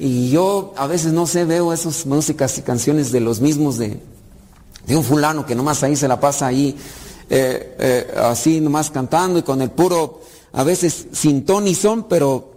Y 0.00 0.30
yo 0.30 0.72
a 0.76 0.86
veces 0.86 1.12
no 1.12 1.26
sé, 1.26 1.44
veo 1.44 1.72
esas 1.72 2.06
músicas 2.06 2.58
y 2.58 2.62
canciones 2.62 3.12
de 3.12 3.20
los 3.20 3.40
mismos 3.40 3.78
de, 3.78 4.00
de 4.86 4.96
un 4.96 5.04
fulano 5.04 5.46
que 5.46 5.54
nomás 5.54 5.82
ahí 5.82 5.94
se 5.94 6.08
la 6.08 6.18
pasa 6.18 6.46
ahí 6.46 6.76
eh, 7.32 7.76
eh, 7.78 8.14
así 8.18 8.60
nomás 8.60 8.90
cantando 8.90 9.38
y 9.38 9.42
con 9.42 9.62
el 9.62 9.70
puro, 9.70 10.20
a 10.52 10.64
veces 10.64 11.06
sin 11.12 11.44
ton 11.44 11.62
ni 11.64 11.76
son, 11.76 12.08
pero 12.08 12.50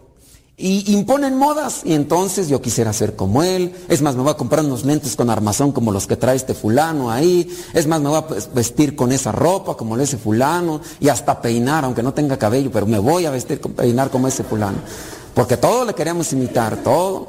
y 0.57 0.93
imponen 0.93 1.37
modas. 1.37 1.81
Y 1.83 1.93
entonces 1.93 2.47
yo 2.47 2.59
quisiera 2.59 2.91
ser 2.91 3.15
como 3.15 3.43
él, 3.43 3.75
es 3.87 4.01
más 4.01 4.15
me 4.15 4.23
voy 4.23 4.31
a 4.31 4.37
comprar 4.37 4.65
unos 4.65 4.83
lentes 4.83 5.15
con 5.15 5.29
armazón 5.29 5.73
como 5.73 5.91
los 5.91 6.07
que 6.07 6.15
trae 6.15 6.35
este 6.35 6.55
fulano 6.55 7.11
ahí, 7.11 7.55
es 7.73 7.85
más 7.85 8.01
me 8.01 8.09
voy 8.09 8.17
a 8.17 8.27
pues, 8.27 8.49
vestir 8.51 8.95
con 8.95 9.11
esa 9.11 9.31
ropa 9.31 9.77
como 9.77 9.95
ese 9.97 10.17
fulano 10.17 10.81
y 10.99 11.09
hasta 11.09 11.39
peinar 11.39 11.85
aunque 11.85 12.01
no 12.01 12.15
tenga 12.15 12.37
cabello, 12.37 12.71
pero 12.71 12.87
me 12.87 12.97
voy 12.97 13.25
a 13.25 13.31
vestir 13.31 13.61
peinar 13.61 14.09
como 14.09 14.27
ese 14.27 14.43
fulano, 14.43 14.77
porque 15.33 15.57
todo 15.57 15.85
le 15.85 15.93
queremos 15.93 16.31
imitar, 16.33 16.83
todo, 16.83 17.27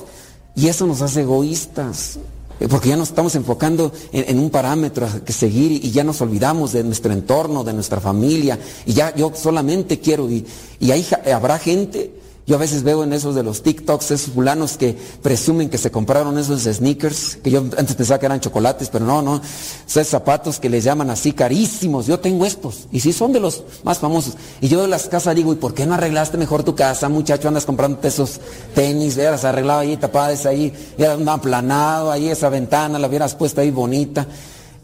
y 0.55 0.69
eso 0.69 0.87
nos 0.87 1.03
hace 1.03 1.23
egoístas. 1.23 2.19
Eh, 2.61 2.69
Porque 2.69 2.89
ya 2.89 2.97
nos 2.97 3.09
estamos 3.09 3.35
enfocando 3.35 3.91
en, 4.13 4.25
en 4.29 4.39
un 4.39 4.49
parámetro 4.49 5.07
a 5.07 5.25
que 5.25 5.33
seguir 5.33 5.73
y, 5.73 5.91
ya 5.91 6.05
nos 6.05 6.21
olvidamos 6.21 6.73
de 6.73 6.85
nuestro 6.85 7.13
entorno, 7.13 7.65
de 7.65 7.73
nuestra 7.73 8.01
familia. 8.01 8.59
Y 8.87 8.93
ya 8.93 9.15
yo 9.15 9.33
solamente 9.35 9.99
quiero, 9.99 10.31
y, 10.31 10.47
y 10.79 10.91
ahí 10.93 11.05
habrá 11.33 11.59
gente, 11.59 12.13
yo 12.47 12.57
a 12.57 12.59
veces 12.59 12.83
veo 12.83 13.03
en 13.03 13.15
esos 13.15 13.35
de 13.35 13.43
los 13.43 13.62
TikToks, 13.62 14.11
esos 14.11 14.35
fulanos 14.35 14.77
que 14.77 14.95
presumen 15.23 15.71
que 15.71 15.79
se 15.79 15.91
compraron 15.91 16.37
esos 16.37 16.65
sneakers, 16.65 17.37
que 17.37 17.51
yo 17.51 17.61
antes 17.61 17.95
pensaba 17.95 18.21
que 18.21 18.27
eran 18.27 18.41
chocolates, 18.41 18.91
pero 18.91 19.07
no, 19.07 19.23
no, 19.23 19.41
esos 19.87 20.07
zapatos 20.07 20.61
que 20.61 20.69
les 20.69 20.85
llaman 20.85 21.09
así 21.09 21.33
carísimos. 21.33 22.07
Yo 22.07 22.21
tengo 22.21 22.45
estos, 22.45 22.87
y 22.93 23.01
sí 23.01 23.15
son 23.15 23.33
de 23.33 23.41
los 23.41 23.65
más 23.83 23.99
famosos. 23.99 24.35
Y 24.61 24.69
yo 24.69 24.83
de 24.83 24.89
las 24.89 25.09
casas 25.09 25.35
digo, 25.35 25.55
¿y 25.55 25.57
por 25.57 25.73
qué 25.73 25.87
no 25.87 25.95
arreglaste 25.95 26.37
mejor 26.37 26.65
tu 26.65 26.75
casa, 26.75 27.09
muchacho? 27.09 27.49
Andas 27.49 27.65
comprándote 27.65 28.09
esos 28.09 28.41
tenis, 28.75 29.15
hubieras 29.15 29.45
arreglado 29.45 29.81
ahí, 29.81 29.97
tapadas 29.97 30.45
ahí, 30.45 30.71
hubieras 30.97 31.19
aplanado 31.27 32.11
ahí 32.11 32.29
esa 32.29 32.51
ventana, 32.51 32.99
la 32.99 33.09
hubieras 33.09 33.35
puesto 33.35 33.62
ahí 33.62 33.71
bonita. 33.71 34.27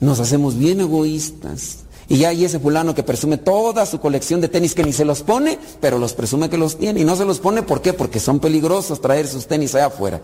Nos 0.00 0.18
hacemos 0.18 0.56
bien 0.56 0.80
egoístas. 0.80 1.89
Y 2.10 2.18
ya 2.18 2.30
hay 2.30 2.44
ese 2.44 2.58
fulano 2.58 2.92
que 2.92 3.04
presume 3.04 3.38
toda 3.38 3.86
su 3.86 4.00
colección 4.00 4.40
de 4.40 4.48
tenis 4.48 4.74
que 4.74 4.82
ni 4.82 4.92
se 4.92 5.04
los 5.04 5.22
pone, 5.22 5.60
pero 5.80 5.96
los 5.96 6.12
presume 6.12 6.50
que 6.50 6.58
los 6.58 6.76
tiene. 6.76 7.00
Y 7.00 7.04
no 7.04 7.14
se 7.14 7.24
los 7.24 7.38
pone, 7.38 7.62
¿por 7.62 7.80
qué? 7.82 7.92
Porque 7.92 8.18
son 8.18 8.40
peligrosos 8.40 9.00
traer 9.00 9.28
sus 9.28 9.46
tenis 9.46 9.76
allá 9.76 9.86
afuera. 9.86 10.20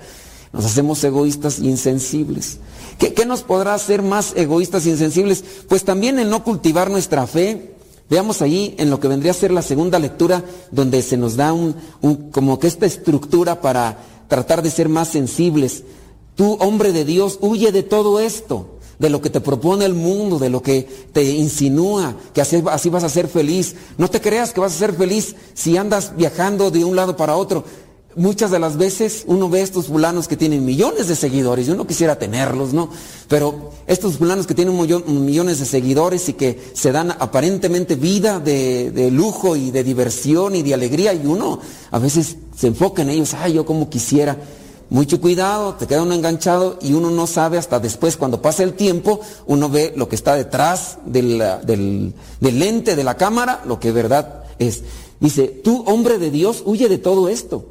Nos 0.52 0.64
hacemos 0.64 1.02
egoístas 1.04 1.60
e 1.60 1.66
insensibles. 1.66 2.58
¿Qué, 2.98 3.24
nos 3.24 3.42
podrá 3.44 3.74
hacer 3.74 4.02
más 4.02 4.32
egoístas 4.34 4.84
e 4.84 4.90
insensibles? 4.90 5.44
Pues 5.68 5.84
también 5.84 6.18
el 6.18 6.28
no 6.28 6.42
cultivar 6.42 6.90
nuestra 6.90 7.24
fe. 7.28 7.76
Veamos 8.10 8.42
ahí 8.42 8.74
en 8.78 8.90
lo 8.90 8.98
que 8.98 9.06
vendría 9.06 9.30
a 9.30 9.34
ser 9.34 9.52
la 9.52 9.62
segunda 9.62 10.00
lectura, 10.00 10.42
donde 10.72 11.02
se 11.02 11.16
nos 11.16 11.36
da 11.36 11.52
un, 11.52 11.76
un- 12.02 12.30
como 12.32 12.58
que 12.58 12.66
esta 12.66 12.86
estructura 12.86 13.60
para 13.60 13.98
tratar 14.26 14.60
de 14.62 14.70
ser 14.72 14.88
más 14.88 15.06
sensibles. 15.08 15.84
Tú, 16.34 16.56
hombre 16.60 16.92
de 16.92 17.04
Dios, 17.04 17.38
huye 17.40 17.70
de 17.70 17.84
todo 17.84 18.18
esto 18.18 18.75
de 18.98 19.10
lo 19.10 19.20
que 19.20 19.31
te 19.31 19.40
propone 19.40 19.85
el 19.85 19.94
mundo, 19.94 20.39
de 20.39 20.51
lo 20.51 20.62
que 20.62 20.89
te 21.12 21.23
insinúa, 21.23 22.16
que 22.32 22.40
así, 22.40 22.60
vas 22.60 23.05
a 23.05 23.09
ser 23.09 23.28
feliz. 23.28 23.74
No 23.98 24.09
te 24.09 24.20
creas 24.20 24.52
que 24.52 24.60
vas 24.60 24.74
a 24.74 24.78
ser 24.78 24.94
feliz 24.94 25.35
si 25.55 25.77
andas 25.77 26.16
viajando 26.16 26.70
de 26.70 26.85
un 26.85 26.97
lado 26.97 27.16
para 27.16 27.36
otro. 27.36 27.64
Muchas 28.14 28.51
de 28.51 28.59
las 28.59 28.78
veces 28.78 29.24
uno 29.27 29.51
ve 29.51 29.60
estos 29.60 29.89
fulanos 29.89 30.27
que 30.27 30.39
tienen 30.39 30.64
millones 30.64 31.06
de 31.06 31.14
seguidores, 31.14 31.66
yo 31.66 31.77
no 31.77 31.86
quisiera 31.86 32.18
tenerlos, 32.18 32.73
¿no? 32.73 32.89
Pero 33.28 33.73
estos 33.86 34.16
fulanos 34.16 34.47
que 34.47 34.55
tienen 34.55 34.74
millones 34.74 35.59
de 35.59 35.66
seguidores 35.66 36.27
y 36.31 36.32
que 36.32 36.59
se 36.73 36.93
dan 36.93 37.10
aparentemente 37.10 37.94
vida 37.94 38.40
de, 38.40 38.90
de 38.90 39.10
lujo 39.10 39.55
y 39.55 39.70
de 39.70 39.85
diversión 39.85 40.55
y 40.56 40.62
de 40.62 40.73
alegría 40.73 41.12
y 41.12 41.27
uno 41.27 41.60
a 41.90 41.98
veces 41.98 42.36
se 42.56 42.68
enfoca 42.68 43.02
en 43.02 43.10
ellos, 43.10 43.35
ay, 43.35 43.52
yo 43.52 43.66
como 43.66 43.90
quisiera. 43.90 44.39
Mucho 44.88 45.20
cuidado, 45.20 45.74
te 45.74 45.86
queda 45.88 46.02
uno 46.02 46.14
enganchado 46.14 46.78
y 46.80 46.92
uno 46.92 47.10
no 47.10 47.26
sabe 47.26 47.58
hasta 47.58 47.80
después, 47.80 48.16
cuando 48.16 48.40
pasa 48.40 48.62
el 48.62 48.74
tiempo, 48.74 49.20
uno 49.46 49.68
ve 49.68 49.92
lo 49.96 50.08
que 50.08 50.14
está 50.14 50.36
detrás 50.36 50.98
del, 51.04 51.42
del, 51.64 52.14
lente 52.40 52.94
de 52.94 53.02
la 53.02 53.16
cámara, 53.16 53.62
lo 53.66 53.80
que 53.80 53.90
verdad 53.90 54.44
es. 54.60 54.84
Dice, 55.18 55.48
tú 55.48 55.82
hombre 55.86 56.18
de 56.18 56.30
Dios, 56.30 56.62
huye 56.64 56.88
de 56.88 56.98
todo 56.98 57.28
esto. 57.28 57.66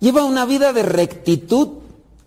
Lleva 0.00 0.24
una 0.24 0.44
vida 0.44 0.74
de 0.74 0.82
rectitud, 0.82 1.68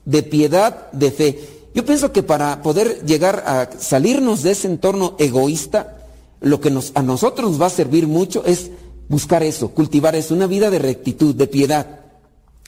de 0.05 0.23
piedad, 0.23 0.91
de 0.91 1.11
fe. 1.11 1.39
Yo 1.75 1.85
pienso 1.85 2.11
que 2.11 2.23
para 2.23 2.63
poder 2.63 3.05
llegar 3.05 3.43
a 3.45 3.69
salirnos 3.77 4.41
de 4.41 4.51
ese 4.51 4.67
entorno 4.67 5.15
egoísta, 5.19 5.97
lo 6.41 6.59
que 6.59 6.73
a 6.95 7.03
nosotros 7.03 7.51
nos 7.51 7.61
va 7.61 7.67
a 7.67 7.69
servir 7.69 8.07
mucho 8.07 8.43
es 8.45 8.71
buscar 9.07 9.43
eso, 9.43 9.69
cultivar 9.69 10.15
eso, 10.15 10.33
una 10.33 10.47
vida 10.47 10.71
de 10.71 10.79
rectitud, 10.79 11.35
de 11.35 11.47
piedad, 11.47 11.99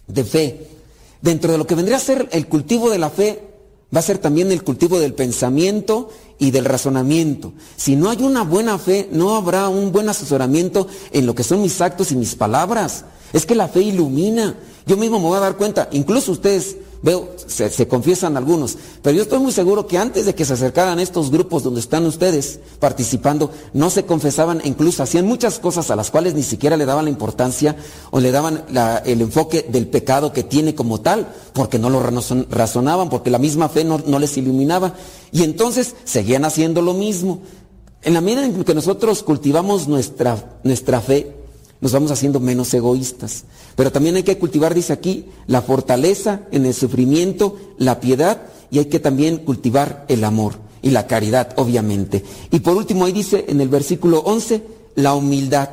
de 0.07 0.23
fe. 0.23 0.67
Dentro 1.23 1.53
de 1.53 1.57
lo 1.57 1.65
que 1.65 1.75
vendría 1.75 1.95
a 1.95 2.01
ser 2.01 2.27
el 2.33 2.49
cultivo 2.49 2.89
de 2.89 2.97
la 2.97 3.09
fe, 3.09 3.41
va 3.95 3.99
a 3.99 4.03
ser 4.03 4.17
también 4.17 4.51
el 4.51 4.61
cultivo 4.61 4.99
del 4.99 5.13
pensamiento 5.13 6.09
y 6.37 6.51
del 6.51 6.65
razonamiento. 6.65 7.53
Si 7.77 7.95
no 7.95 8.09
hay 8.09 8.21
una 8.23 8.43
buena 8.43 8.77
fe, 8.77 9.07
no 9.09 9.37
habrá 9.37 9.69
un 9.69 9.93
buen 9.93 10.09
asesoramiento 10.09 10.85
en 11.13 11.25
lo 11.25 11.33
que 11.33 11.45
son 11.45 11.61
mis 11.61 11.79
actos 11.79 12.11
y 12.11 12.17
mis 12.17 12.35
palabras. 12.35 13.05
Es 13.31 13.45
que 13.45 13.55
la 13.55 13.69
fe 13.69 13.83
ilumina. 13.83 14.57
Yo 14.85 14.97
mismo 14.97 15.17
me 15.17 15.27
voy 15.27 15.37
a 15.37 15.41
dar 15.41 15.55
cuenta, 15.55 15.87
incluso 15.93 16.33
ustedes, 16.33 16.75
veo, 17.03 17.29
se, 17.45 17.87
confiesan 17.87 18.37
algunos, 18.37 18.77
pero 19.01 19.15
yo 19.15 19.21
estoy 19.23 19.39
muy 19.39 19.51
seguro 19.51 19.85
que 19.85 19.97
antes 19.97 20.25
de 20.25 20.33
que 20.33 20.45
se 20.45 20.53
acercaran 20.53 20.99
estos 20.99 21.29
grupos 21.29 21.61
donde 21.61 21.81
están 21.81 22.05
ustedes 22.05 22.59
participando, 22.79 23.51
no 23.73 23.89
se 23.89 24.05
confesaban 24.05 24.61
incluso 24.63 25.03
hacían 25.03 25.27
muchas 25.27 25.59
cosas 25.59 25.91
a 25.91 25.95
las 25.95 26.09
cuales 26.09 26.33
ni 26.33 26.43
siquiera 26.43 26.77
le 26.77 26.85
daban 26.85 27.05
la 27.05 27.11
importancia 27.11 27.75
o 28.09 28.19
le 28.19 28.31
daban 28.31 28.63
el 29.05 29.21
enfoque 29.21 29.67
del 29.69 29.87
pecado 29.87 30.33
que 30.33 30.43
tiene 30.43 30.73
como 30.73 31.01
tal, 31.01 31.27
porque 31.53 31.77
no 31.77 31.89
lo 31.89 32.01
razon- 32.01 32.47
razonaban, 32.49 33.09
porque 33.09 33.29
la 33.29 33.37
misma 33.37 33.69
fe 33.69 33.83
no, 33.83 34.01
no 34.05 34.17
les 34.17 34.37
iluminaba. 34.37 34.93
Y 35.31 35.43
entonces 35.43 35.95
seguían 36.05 36.45
haciendo 36.45 36.81
lo 36.81 36.93
mismo. 36.93 37.41
En 38.01 38.13
la 38.13 38.21
medida 38.21 38.45
en 38.45 38.63
que 38.63 38.73
nosotros 38.73 39.23
cultivamos 39.23 39.87
nuestra, 39.87 40.59
nuestra 40.63 41.01
fe, 41.01 41.42
nos 41.83 41.91
vamos 41.91 42.11
haciendo 42.11 42.39
menos 42.39 42.73
egoístas. 42.73 43.43
Pero 43.75 43.91
también 43.91 44.15
hay 44.15 44.23
que 44.23 44.37
cultivar, 44.39 44.73
dice 44.73 44.93
aquí, 44.93 45.25
la 45.47 45.61
fortaleza 45.61 46.41
en 46.51 46.65
el 46.65 46.73
sufrimiento, 46.73 47.57
la 47.77 47.99
piedad 47.99 48.43
y 48.71 48.79
hay 48.79 48.85
que 48.85 48.99
también 48.99 49.37
cultivar 49.37 50.05
el 50.07 50.23
amor 50.23 50.53
y 50.81 50.91
la 50.91 51.05
caridad, 51.07 51.49
obviamente. 51.57 52.23
Y 52.51 52.61
por 52.61 52.77
último, 52.77 53.03
ahí 53.05 53.11
dice 53.11 53.45
en 53.49 53.59
el 53.59 53.67
versículo 53.67 54.19
11, 54.19 54.63
la 54.95 55.13
humildad. 55.13 55.69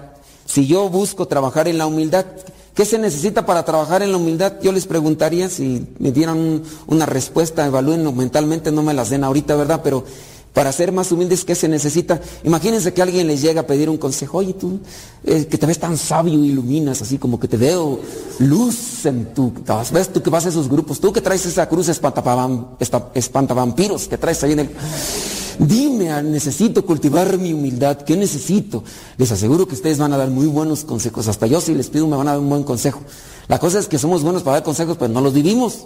Si 0.47 0.67
yo 0.67 0.89
busco 0.89 1.29
trabajar 1.29 1.69
en 1.69 1.79
la 1.79 1.87
humildad, 1.87 2.27
¿qué 2.75 2.85
se 2.85 2.99
necesita 2.99 3.47
para 3.47 3.65
trabajar 3.65 4.03
en 4.03 4.11
la 4.11 4.17
humildad? 4.19 4.55
Yo 4.63 4.73
les 4.73 4.87
preguntaría 4.87 5.49
si 5.49 5.87
me 6.01 6.11
dieran 6.11 6.39
un- 6.39 6.63
una 6.89 7.07
respuesta, 7.07 7.65
evalúenlo 7.67 8.11
mentalmente, 8.11 8.73
no 8.73 8.83
me 8.83 8.95
las 8.95 9.11
den 9.11 9.23
ahorita, 9.23 9.55
¿verdad? 9.55 9.81
Pero 9.85 10.05
para 10.53 10.73
ser 10.73 10.91
más 10.91 11.13
humildes, 11.13 11.45
¿qué 11.45 11.55
se 11.55 11.69
necesita? 11.69 12.21
Imagínense 12.43 12.93
que 12.93 13.03
alguien 13.03 13.29
les 13.29 13.41
llega 13.41 13.61
a 13.61 13.67
pedir 13.67 13.89
un 13.89 13.99
consejo. 13.99 14.39
Oye, 14.39 14.55
tú, 14.55 14.81
eh, 15.25 15.47
que 15.47 15.59
te 15.59 15.67
ves 15.67 15.79
tan 15.79 15.97
sabio, 15.97 16.45
iluminas, 16.45 17.03
así 17.03 17.19
como 17.19 17.39
que 17.39 17.47
te 17.47 17.57
veo 17.57 18.01
luz 18.41 19.07
en 19.07 19.33
tu... 19.33 19.53
¿Ves 19.93 20.13
tú 20.13 20.23
que 20.23 20.31
vas 20.31 20.47
a 20.47 20.49
esos 20.49 20.69
grupos? 20.69 20.99
Tú 20.99 21.13
que 21.13 21.21
traes 21.21 21.47
esa 21.47 21.69
cruz 21.69 21.89
espantavampiros 21.89 24.09
que 24.09 24.19
traes 24.19 24.43
ahí 24.43 24.53
en 24.53 24.61
el... 24.61 24.71
Dime, 25.61 26.11
ah, 26.11 26.23
necesito 26.23 26.87
cultivar 26.87 27.37
mi 27.37 27.53
humildad. 27.53 27.99
¿Qué 27.99 28.17
necesito? 28.17 28.83
Les 29.19 29.31
aseguro 29.31 29.69
que 29.69 29.75
ustedes 29.75 29.99
van 29.99 30.11
a 30.15 30.17
dar 30.17 30.31
muy 30.31 30.47
buenos 30.47 30.85
consejos. 30.85 31.29
Hasta 31.29 31.47
yo 31.47 31.61
si 31.61 31.75
les 31.75 31.91
pido 31.91 32.07
me 32.07 32.17
van 32.17 32.29
a 32.29 32.31
dar 32.33 32.41
un 32.41 32.49
buen 32.49 32.65
consejo. 32.65 33.03
La 33.47 33.59
cosa 33.59 33.79
es 33.79 33.87
que 33.87 33.99
somos 33.99 34.23
buenos 34.23 34.43
para 34.43 34.57
dar 34.57 34.63
consejos, 34.63 34.97
pero 34.99 35.13
no 35.13 35.21
los 35.21 35.35
vivimos. 35.35 35.85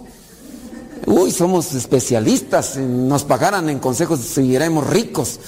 Uy, 1.05 1.31
somos 1.31 1.73
especialistas. 1.73 2.77
Nos 2.77 3.23
pagaran 3.23 3.69
en 3.69 3.79
consejos, 3.79 4.19
seguiremos 4.19 4.87
ricos. 4.87 5.39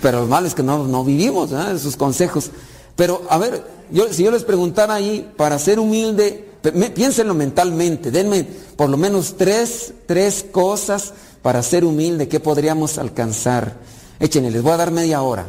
Pero 0.00 0.20
lo 0.20 0.26
malo 0.26 0.46
es 0.46 0.54
que 0.54 0.62
no, 0.62 0.86
no 0.86 1.04
vivimos 1.04 1.50
¿verdad? 1.50 1.74
esos 1.74 1.96
consejos. 1.96 2.50
Pero, 2.96 3.22
a 3.28 3.38
ver, 3.38 3.64
si 4.10 4.22
yo 4.22 4.30
les 4.30 4.44
preguntara 4.44 4.94
ahí, 4.94 5.30
para 5.36 5.58
ser 5.58 5.80
humilde, 5.80 6.48
piénsenlo 6.94 7.34
mentalmente, 7.34 8.10
denme 8.10 8.46
por 8.76 8.88
lo 8.88 8.96
menos 8.96 9.34
tres, 9.36 9.92
tres 10.06 10.44
cosas 10.50 11.12
para 11.42 11.62
ser 11.62 11.84
humilde 11.84 12.28
que 12.28 12.40
podríamos 12.40 12.98
alcanzar. 12.98 13.76
Échenle, 14.20 14.50
les 14.50 14.62
voy 14.62 14.72
a 14.72 14.76
dar 14.76 14.90
media 14.90 15.22
hora. 15.22 15.44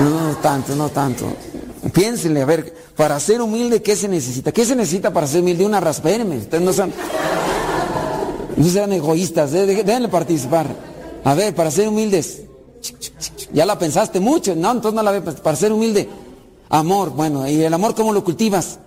No 0.00 0.36
tanto, 0.36 0.76
no 0.76 0.90
tanto. 0.90 1.26
Piénsenle, 1.92 2.42
a 2.42 2.46
ver, 2.46 2.74
para 2.94 3.18
ser 3.18 3.40
humilde, 3.40 3.82
¿qué 3.82 3.96
se 3.96 4.06
necesita? 4.06 4.52
¿Qué 4.52 4.64
se 4.64 4.76
necesita 4.76 5.12
para 5.12 5.26
ser 5.26 5.40
humilde? 5.40 5.64
Una 5.64 5.80
raspa. 5.80 6.10
Ustedes 6.10 6.62
no 6.62 6.72
sean, 6.72 6.92
no 8.56 8.68
sean 8.68 8.92
egoístas, 8.92 9.52
eh, 9.54 9.66
dé- 9.66 9.82
déjenle 9.84 10.08
participar. 10.08 10.66
A 11.24 11.34
ver, 11.34 11.54
para 11.54 11.70
ser 11.70 11.88
humildes, 11.88 12.42
ya 13.52 13.66
la 13.66 13.78
pensaste 13.78 14.20
mucho, 14.20 14.54
no, 14.56 14.70
entonces 14.72 14.94
no 14.94 15.02
la 15.02 15.10
ve, 15.12 15.20
para 15.20 15.56
ser 15.56 15.72
humilde. 15.72 16.08
Amor, 16.68 17.10
bueno, 17.10 17.48
¿y 17.48 17.62
el 17.62 17.74
amor 17.74 17.94
cómo 17.94 18.12
lo 18.12 18.22
cultivas? 18.24 18.78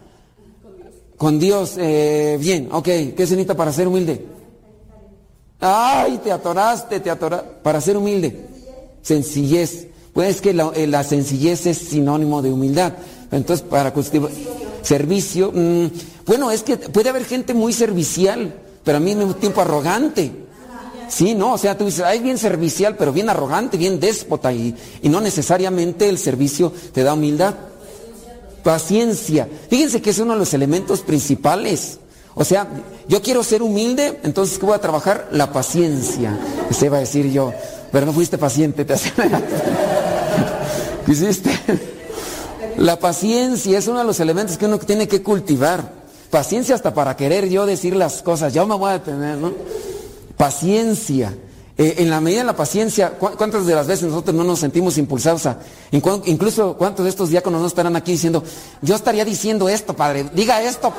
Con 1.17 1.39
Dios, 1.39 1.75
eh, 1.77 2.37
bien, 2.39 2.69
ok, 2.71 2.85
¿qué 2.85 3.13
se 3.17 3.35
necesita 3.35 3.55
para 3.55 3.71
ser 3.71 3.87
humilde? 3.87 4.25
Ay, 5.59 6.19
te 6.23 6.31
atoraste, 6.31 6.99
te 6.99 7.09
atoraste. 7.09 7.47
Para 7.61 7.79
ser 7.79 7.95
humilde, 7.97 8.45
sencillez. 9.01 9.87
Pues 10.13 10.35
es 10.35 10.41
que 10.41 10.53
la, 10.53 10.71
eh, 10.75 10.87
la 10.87 11.03
sencillez 11.03 11.65
es 11.65 11.77
sinónimo 11.77 12.41
de 12.41 12.51
humildad. 12.51 12.93
Entonces, 13.31 13.65
para 13.67 13.93
cultivar 13.93 14.29
servicio, 14.81 15.51
mm, 15.53 15.85
bueno, 16.27 16.51
es 16.51 16.63
que 16.63 16.77
puede 16.77 17.09
haber 17.09 17.25
gente 17.25 17.53
muy 17.53 17.71
servicial, 17.73 18.53
pero 18.83 18.97
al 18.97 19.03
mismo 19.03 19.35
tiempo 19.35 19.61
arrogante. 19.61 20.31
Sí, 21.09 21.35
no, 21.35 21.53
o 21.53 21.57
sea, 21.57 21.77
tú 21.77 21.85
dices, 21.85 22.01
ay, 22.01 22.19
bien 22.19 22.37
servicial, 22.37 22.95
pero 22.97 23.13
bien 23.13 23.29
arrogante, 23.29 23.77
bien 23.77 23.99
déspota, 23.99 24.51
y, 24.51 24.75
y 25.01 25.09
no 25.09 25.21
necesariamente 25.21 26.09
el 26.09 26.17
servicio 26.17 26.73
te 26.91 27.03
da 27.03 27.13
humildad. 27.13 27.53
Paciencia. 28.63 29.47
Fíjense 29.69 30.01
que 30.01 30.09
es 30.09 30.19
uno 30.19 30.33
de 30.33 30.39
los 30.39 30.53
elementos 30.53 31.01
principales. 31.01 31.99
O 32.35 32.43
sea, 32.43 32.67
yo 33.07 33.21
quiero 33.21 33.43
ser 33.43 33.61
humilde, 33.61 34.19
entonces 34.23 34.57
¿qué 34.57 34.65
voy 34.65 34.75
a 34.75 34.81
trabajar? 34.81 35.27
La 35.31 35.51
paciencia. 35.51 36.37
Se 36.71 36.89
va 36.89 36.97
a 36.97 37.01
decir 37.01 37.31
yo, 37.31 37.53
pero 37.91 38.05
no 38.07 38.13
fuiste 38.13 38.37
paciente, 38.37 38.85
te 38.85 38.95
¿Qué 41.05 41.11
hiciste? 41.11 41.51
La 42.77 42.97
paciencia 42.97 43.77
es 43.77 43.87
uno 43.87 43.99
de 43.99 44.05
los 44.05 44.19
elementos 44.19 44.57
que 44.57 44.65
uno 44.65 44.79
tiene 44.79 45.07
que 45.07 45.21
cultivar. 45.21 46.02
Paciencia 46.33 46.73
hasta 46.73 46.95
para 46.95 47.15
querer 47.15 47.47
yo 47.47 47.67
decir 47.67 47.95
las 47.95 48.23
cosas. 48.23 48.55
Yo 48.55 48.65
me 48.65 48.73
voy 48.73 48.89
a 48.89 48.93
detener, 48.93 49.37
¿no? 49.37 49.53
Paciencia. 50.35 51.31
Eh, 51.77 51.95
en 51.99 52.09
la 52.09 52.19
medida 52.21 52.39
de 52.39 52.45
la 52.45 52.55
paciencia, 52.55 53.11
¿cu- 53.19 53.37
¿cuántas 53.37 53.67
de 53.67 53.75
las 53.75 53.85
veces 53.85 54.09
nosotros 54.09 54.35
no 54.35 54.43
nos 54.43 54.57
sentimos 54.59 54.97
impulsados 54.97 55.45
a, 55.45 55.59
incluso 55.91 56.73
cuántos 56.75 57.03
de 57.05 57.09
estos 57.11 57.29
diáconos 57.29 57.61
no 57.61 57.67
estarán 57.67 57.95
aquí 57.95 58.13
diciendo, 58.13 58.43
yo 58.81 58.95
estaría 58.95 59.23
diciendo 59.25 59.69
esto, 59.69 59.95
padre, 59.95 60.25
diga 60.33 60.61
esto, 60.63 60.91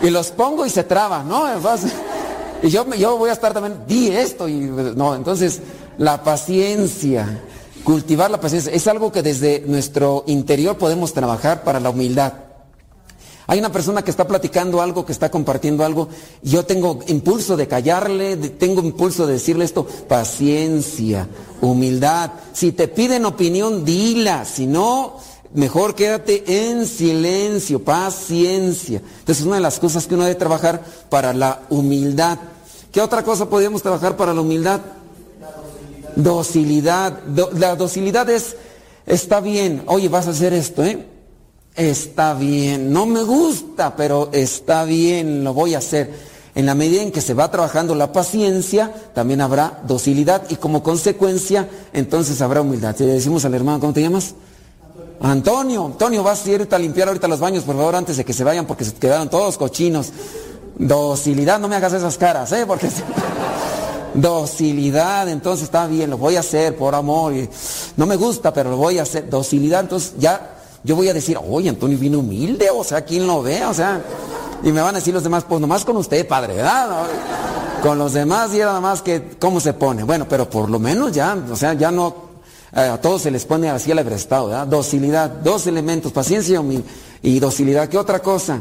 y 0.00 0.10
los 0.10 0.30
pongo 0.30 0.64
y 0.64 0.70
se 0.70 0.84
traba, 0.84 1.24
¿no? 1.24 1.44
Y 2.62 2.68
yo, 2.68 2.84
yo 2.94 3.16
voy 3.16 3.30
a 3.30 3.32
estar 3.32 3.52
también, 3.52 3.78
di 3.88 4.08
esto, 4.10 4.48
y 4.48 4.54
no, 4.60 5.16
entonces, 5.16 5.60
la 5.98 6.22
paciencia, 6.22 7.40
cultivar 7.82 8.30
la 8.30 8.40
paciencia, 8.40 8.72
es 8.72 8.86
algo 8.86 9.10
que 9.10 9.22
desde 9.22 9.64
nuestro 9.66 10.22
interior 10.28 10.76
podemos 10.78 11.12
trabajar 11.12 11.64
para 11.64 11.80
la 11.80 11.90
humildad. 11.90 12.32
Hay 13.50 13.58
una 13.58 13.72
persona 13.72 14.02
que 14.04 14.12
está 14.12 14.28
platicando 14.28 14.80
algo, 14.80 15.04
que 15.04 15.10
está 15.10 15.28
compartiendo 15.28 15.84
algo, 15.84 16.06
y 16.40 16.50
yo 16.50 16.64
tengo 16.64 17.00
impulso 17.08 17.56
de 17.56 17.66
callarle, 17.66 18.36
tengo 18.36 18.80
impulso 18.80 19.26
de 19.26 19.32
decirle 19.32 19.64
esto, 19.64 19.84
paciencia, 20.06 21.26
humildad. 21.60 22.30
Si 22.52 22.70
te 22.70 22.86
piden 22.86 23.24
opinión, 23.26 23.84
dila, 23.84 24.44
si 24.44 24.68
no, 24.68 25.16
mejor 25.52 25.96
quédate 25.96 26.44
en 26.68 26.86
silencio, 26.86 27.82
paciencia. 27.82 29.02
Entonces, 29.18 29.44
una 29.44 29.56
de 29.56 29.62
las 29.62 29.80
cosas 29.80 30.06
que 30.06 30.14
uno 30.14 30.22
debe 30.22 30.36
trabajar 30.36 30.84
para 31.08 31.32
la 31.32 31.62
humildad. 31.70 32.38
¿Qué 32.92 33.00
otra 33.00 33.24
cosa 33.24 33.48
podríamos 33.50 33.82
trabajar 33.82 34.16
para 34.16 34.32
la 34.32 34.42
humildad? 34.42 34.80
Docilidad. 36.14 37.18
Do- 37.24 37.50
la 37.58 37.74
docilidad 37.74 38.30
es, 38.30 38.54
está 39.06 39.40
bien, 39.40 39.82
oye, 39.86 40.08
vas 40.08 40.28
a 40.28 40.30
hacer 40.30 40.52
esto, 40.52 40.84
¿eh? 40.84 41.04
Está 41.76 42.34
bien, 42.34 42.92
no 42.92 43.06
me 43.06 43.22
gusta, 43.22 43.96
pero 43.96 44.28
está 44.32 44.84
bien, 44.84 45.44
lo 45.44 45.54
voy 45.54 45.74
a 45.74 45.78
hacer. 45.78 46.30
En 46.54 46.66
la 46.66 46.74
medida 46.74 47.02
en 47.02 47.12
que 47.12 47.20
se 47.20 47.32
va 47.32 47.50
trabajando 47.50 47.94
la 47.94 48.12
paciencia, 48.12 48.92
también 49.14 49.40
habrá 49.40 49.80
docilidad 49.86 50.42
y 50.48 50.56
como 50.56 50.82
consecuencia, 50.82 51.68
entonces 51.92 52.42
habrá 52.42 52.60
humildad. 52.60 52.96
Si 52.96 53.04
le 53.04 53.12
decimos 53.12 53.44
al 53.44 53.54
hermano, 53.54 53.78
¿cómo 53.78 53.92
te 53.92 54.02
llamas? 54.02 54.34
Antonio, 55.22 55.86
Antonio, 55.86 56.22
vas 56.22 56.44
a 56.44 56.50
ir 56.50 56.68
a 56.70 56.78
limpiar 56.78 57.08
ahorita 57.08 57.28
los 57.28 57.40
baños, 57.40 57.62
por 57.64 57.76
favor, 57.76 57.94
antes 57.94 58.16
de 58.16 58.24
que 58.24 58.32
se 58.32 58.42
vayan, 58.42 58.66
porque 58.66 58.84
se 58.84 58.94
quedaron 58.94 59.30
todos 59.30 59.56
cochinos. 59.56 60.12
Docilidad, 60.76 61.60
no 61.60 61.68
me 61.68 61.76
hagas 61.76 61.92
esas 61.92 62.18
caras, 62.18 62.50
¿eh? 62.52 62.64
Porque 62.66 62.88
docilidad, 64.14 65.28
entonces 65.28 65.64
está 65.64 65.86
bien, 65.86 66.10
lo 66.10 66.18
voy 66.18 66.36
a 66.36 66.40
hacer 66.40 66.76
por 66.76 66.94
amor. 66.94 67.32
no 67.96 68.06
me 68.06 68.16
gusta, 68.16 68.52
pero 68.52 68.70
lo 68.70 68.76
voy 68.76 68.98
a 68.98 69.02
hacer. 69.02 69.30
Docilidad, 69.30 69.80
entonces 69.80 70.14
ya 70.18 70.56
yo 70.82 70.96
voy 70.96 71.08
a 71.08 71.14
decir, 71.14 71.38
oye, 71.48 71.68
Antonio 71.68 71.98
viene 71.98 72.16
humilde, 72.16 72.68
o 72.72 72.82
sea, 72.82 73.04
¿quién 73.04 73.26
lo 73.26 73.42
ve? 73.42 73.64
O 73.66 73.74
sea, 73.74 74.02
y 74.62 74.72
me 74.72 74.80
van 74.80 74.94
a 74.94 74.98
decir 74.98 75.12
los 75.12 75.22
demás, 75.22 75.44
pues 75.48 75.60
nomás 75.60 75.84
con 75.84 75.96
usted, 75.96 76.26
padre, 76.26 76.54
¿verdad? 76.54 77.06
Con 77.82 77.98
los 77.98 78.12
demás 78.12 78.54
y 78.54 78.58
nada 78.58 78.80
más 78.80 79.02
que 79.02 79.36
cómo 79.38 79.60
se 79.60 79.72
pone. 79.72 80.02
Bueno, 80.04 80.26
pero 80.28 80.48
por 80.48 80.70
lo 80.70 80.78
menos 80.78 81.12
ya, 81.12 81.36
o 81.50 81.56
sea, 81.56 81.74
ya 81.74 81.90
no, 81.90 82.14
eh, 82.74 82.80
a 82.80 83.00
todos 83.00 83.22
se 83.22 83.30
les 83.30 83.44
pone 83.44 83.68
así 83.70 83.90
al 83.92 83.98
estado, 83.98 84.48
¿verdad? 84.48 84.66
Docilidad, 84.66 85.30
dos 85.30 85.66
elementos, 85.66 86.12
paciencia 86.12 86.60
y 86.60 86.84
y 87.22 87.38
docilidad. 87.38 87.88
¿Qué 87.88 87.98
otra 87.98 88.20
cosa? 88.20 88.60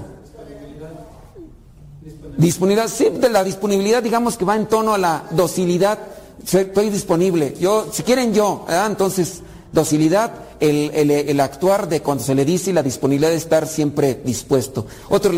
Disponibilidad, 2.38 2.88
sí, 2.88 3.10
de 3.10 3.30
la 3.30 3.44
disponibilidad 3.44 4.02
digamos 4.02 4.38
que 4.38 4.46
va 4.46 4.56
en 4.56 4.68
tono 4.68 4.94
a 4.94 4.98
la 4.98 5.24
docilidad, 5.32 6.00
estoy 6.42 6.90
disponible, 6.90 7.54
yo, 7.60 7.88
si 7.92 8.04
quieren 8.04 8.34
yo, 8.34 8.64
¿verdad? 8.66 8.88
entonces 8.88 9.42
docilidad, 9.72 10.32
el, 10.60 10.92
el- 10.94 11.12
el 11.12 11.40
actuar 11.40 11.88
de 11.90 12.02
cuando 12.02 12.24
se 12.24 12.36
le 12.36 12.46
dice 12.46 12.70
y 12.72 12.74
la 12.74 12.84
disponibilidad 12.84 13.30
de 13.32 13.38
estar 13.38 13.68
siempre 13.68 14.22
dispuesto. 14.26 14.86
Otro 15.10 15.32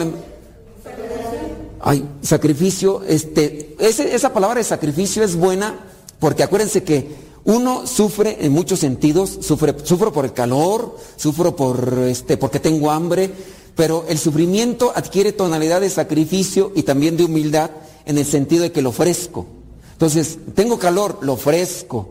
Ay, 1.83 2.05
sacrificio, 2.21 3.01
este, 3.07 3.75
esa 3.79 4.31
palabra 4.33 4.59
de 4.59 4.63
sacrificio 4.63 5.23
es 5.23 5.35
buena 5.35 5.79
porque 6.19 6.43
acuérdense 6.43 6.83
que 6.83 7.07
uno 7.43 7.87
sufre 7.87 8.37
en 8.45 8.51
muchos 8.51 8.79
sentidos, 8.79 9.39
sufre, 9.41 9.73
sufro 9.83 10.13
por 10.13 10.25
el 10.25 10.33
calor, 10.33 10.95
sufro 11.15 11.55
por 11.55 11.97
este, 12.07 12.37
porque 12.37 12.59
tengo 12.59 12.91
hambre, 12.91 13.31
pero 13.75 14.05
el 14.07 14.19
sufrimiento 14.19 14.93
adquiere 14.95 15.31
tonalidad 15.31 15.81
de 15.81 15.89
sacrificio 15.89 16.71
y 16.75 16.83
también 16.83 17.17
de 17.17 17.23
humildad 17.23 17.71
en 18.05 18.19
el 18.19 18.25
sentido 18.27 18.61
de 18.61 18.71
que 18.71 18.83
lo 18.83 18.89
ofrezco. 18.89 19.47
Entonces, 19.93 20.37
tengo 20.53 20.77
calor, 20.77 21.17
lo 21.21 21.33
ofrezco. 21.33 22.09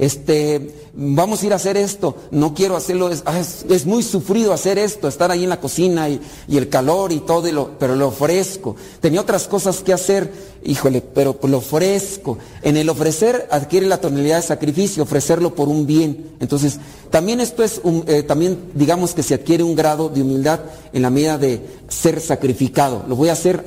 Este, 0.00 0.74
vamos 0.94 1.42
a 1.42 1.46
ir 1.46 1.52
a 1.52 1.56
hacer 1.56 1.76
esto, 1.76 2.16
no 2.30 2.54
quiero 2.54 2.74
hacerlo, 2.74 3.10
es, 3.10 3.22
ah, 3.26 3.38
es- 3.38 3.66
es 3.68 3.84
muy 3.84 4.02
sufrido 4.02 4.54
hacer 4.54 4.78
esto, 4.78 5.06
estar 5.08 5.30
ahí 5.30 5.42
en 5.44 5.50
la 5.50 5.60
cocina 5.60 6.08
y, 6.08 6.18
y 6.48 6.56
el 6.56 6.70
calor 6.70 7.12
y 7.12 7.20
todo, 7.20 7.46
y 7.46 7.52
lo- 7.52 7.78
pero 7.78 7.94
lo 7.94 8.08
ofrezco. 8.08 8.76
Tenía 9.00 9.20
otras 9.20 9.46
cosas 9.46 9.80
que 9.82 9.92
hacer, 9.92 10.32
híjole, 10.64 11.02
pero 11.02 11.38
lo 11.42 11.58
ofrezco. 11.58 12.38
En 12.62 12.78
el 12.78 12.88
ofrecer 12.88 13.46
adquiere 13.50 13.86
la 13.86 14.00
tonalidad 14.00 14.36
de 14.36 14.42
sacrificio, 14.46 15.02
ofrecerlo 15.02 15.54
por 15.54 15.68
un 15.68 15.86
bien. 15.86 16.30
Entonces, 16.40 16.78
también 17.10 17.38
esto 17.40 17.62
es, 17.62 17.78
un- 17.84 18.04
eh, 18.06 18.22
también 18.22 18.70
digamos 18.74 19.12
que 19.12 19.22
se 19.22 19.34
adquiere 19.34 19.64
un 19.64 19.76
grado 19.76 20.08
de 20.08 20.22
humildad 20.22 20.60
en 20.94 21.02
la 21.02 21.10
medida 21.10 21.36
de 21.36 21.60
ser 21.90 22.22
sacrificado. 22.22 23.04
Lo 23.06 23.16
voy 23.16 23.28
a 23.28 23.32
hacer 23.32 23.62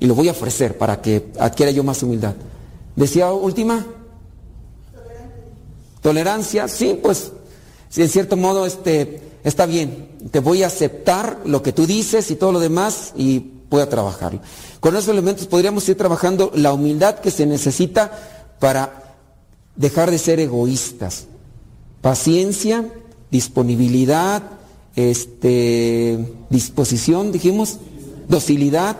y 0.00 0.06
lo 0.06 0.16
voy 0.16 0.26
a 0.26 0.32
ofrecer 0.32 0.76
para 0.76 1.00
que 1.00 1.28
adquiera 1.38 1.70
yo 1.70 1.84
más 1.84 2.02
humildad. 2.02 2.34
Decía 2.96 3.30
última. 3.32 3.86
Tolerancia, 6.00 6.68
sí, 6.68 6.98
pues, 7.02 7.32
sí, 7.88 8.02
en 8.02 8.08
cierto 8.08 8.36
modo, 8.36 8.66
este, 8.66 9.20
está 9.44 9.66
bien. 9.66 10.08
Te 10.30 10.40
voy 10.40 10.62
a 10.62 10.68
aceptar 10.68 11.40
lo 11.44 11.62
que 11.62 11.72
tú 11.72 11.86
dices 11.86 12.30
y 12.30 12.36
todo 12.36 12.52
lo 12.52 12.60
demás 12.60 13.12
y 13.16 13.44
voy 13.70 13.82
a 13.82 13.88
trabajarlo. 13.88 14.40
Con 14.80 14.96
esos 14.96 15.08
elementos 15.08 15.46
podríamos 15.46 15.88
ir 15.88 15.96
trabajando 15.96 16.50
la 16.54 16.72
humildad 16.72 17.18
que 17.18 17.30
se 17.30 17.46
necesita 17.46 18.10
para 18.58 19.16
dejar 19.76 20.10
de 20.10 20.18
ser 20.18 20.40
egoístas. 20.40 21.26
Paciencia, 22.00 22.84
disponibilidad, 23.30 24.42
este, 24.96 26.34
disposición, 26.50 27.32
dijimos, 27.32 27.78
docilidad, 28.28 28.96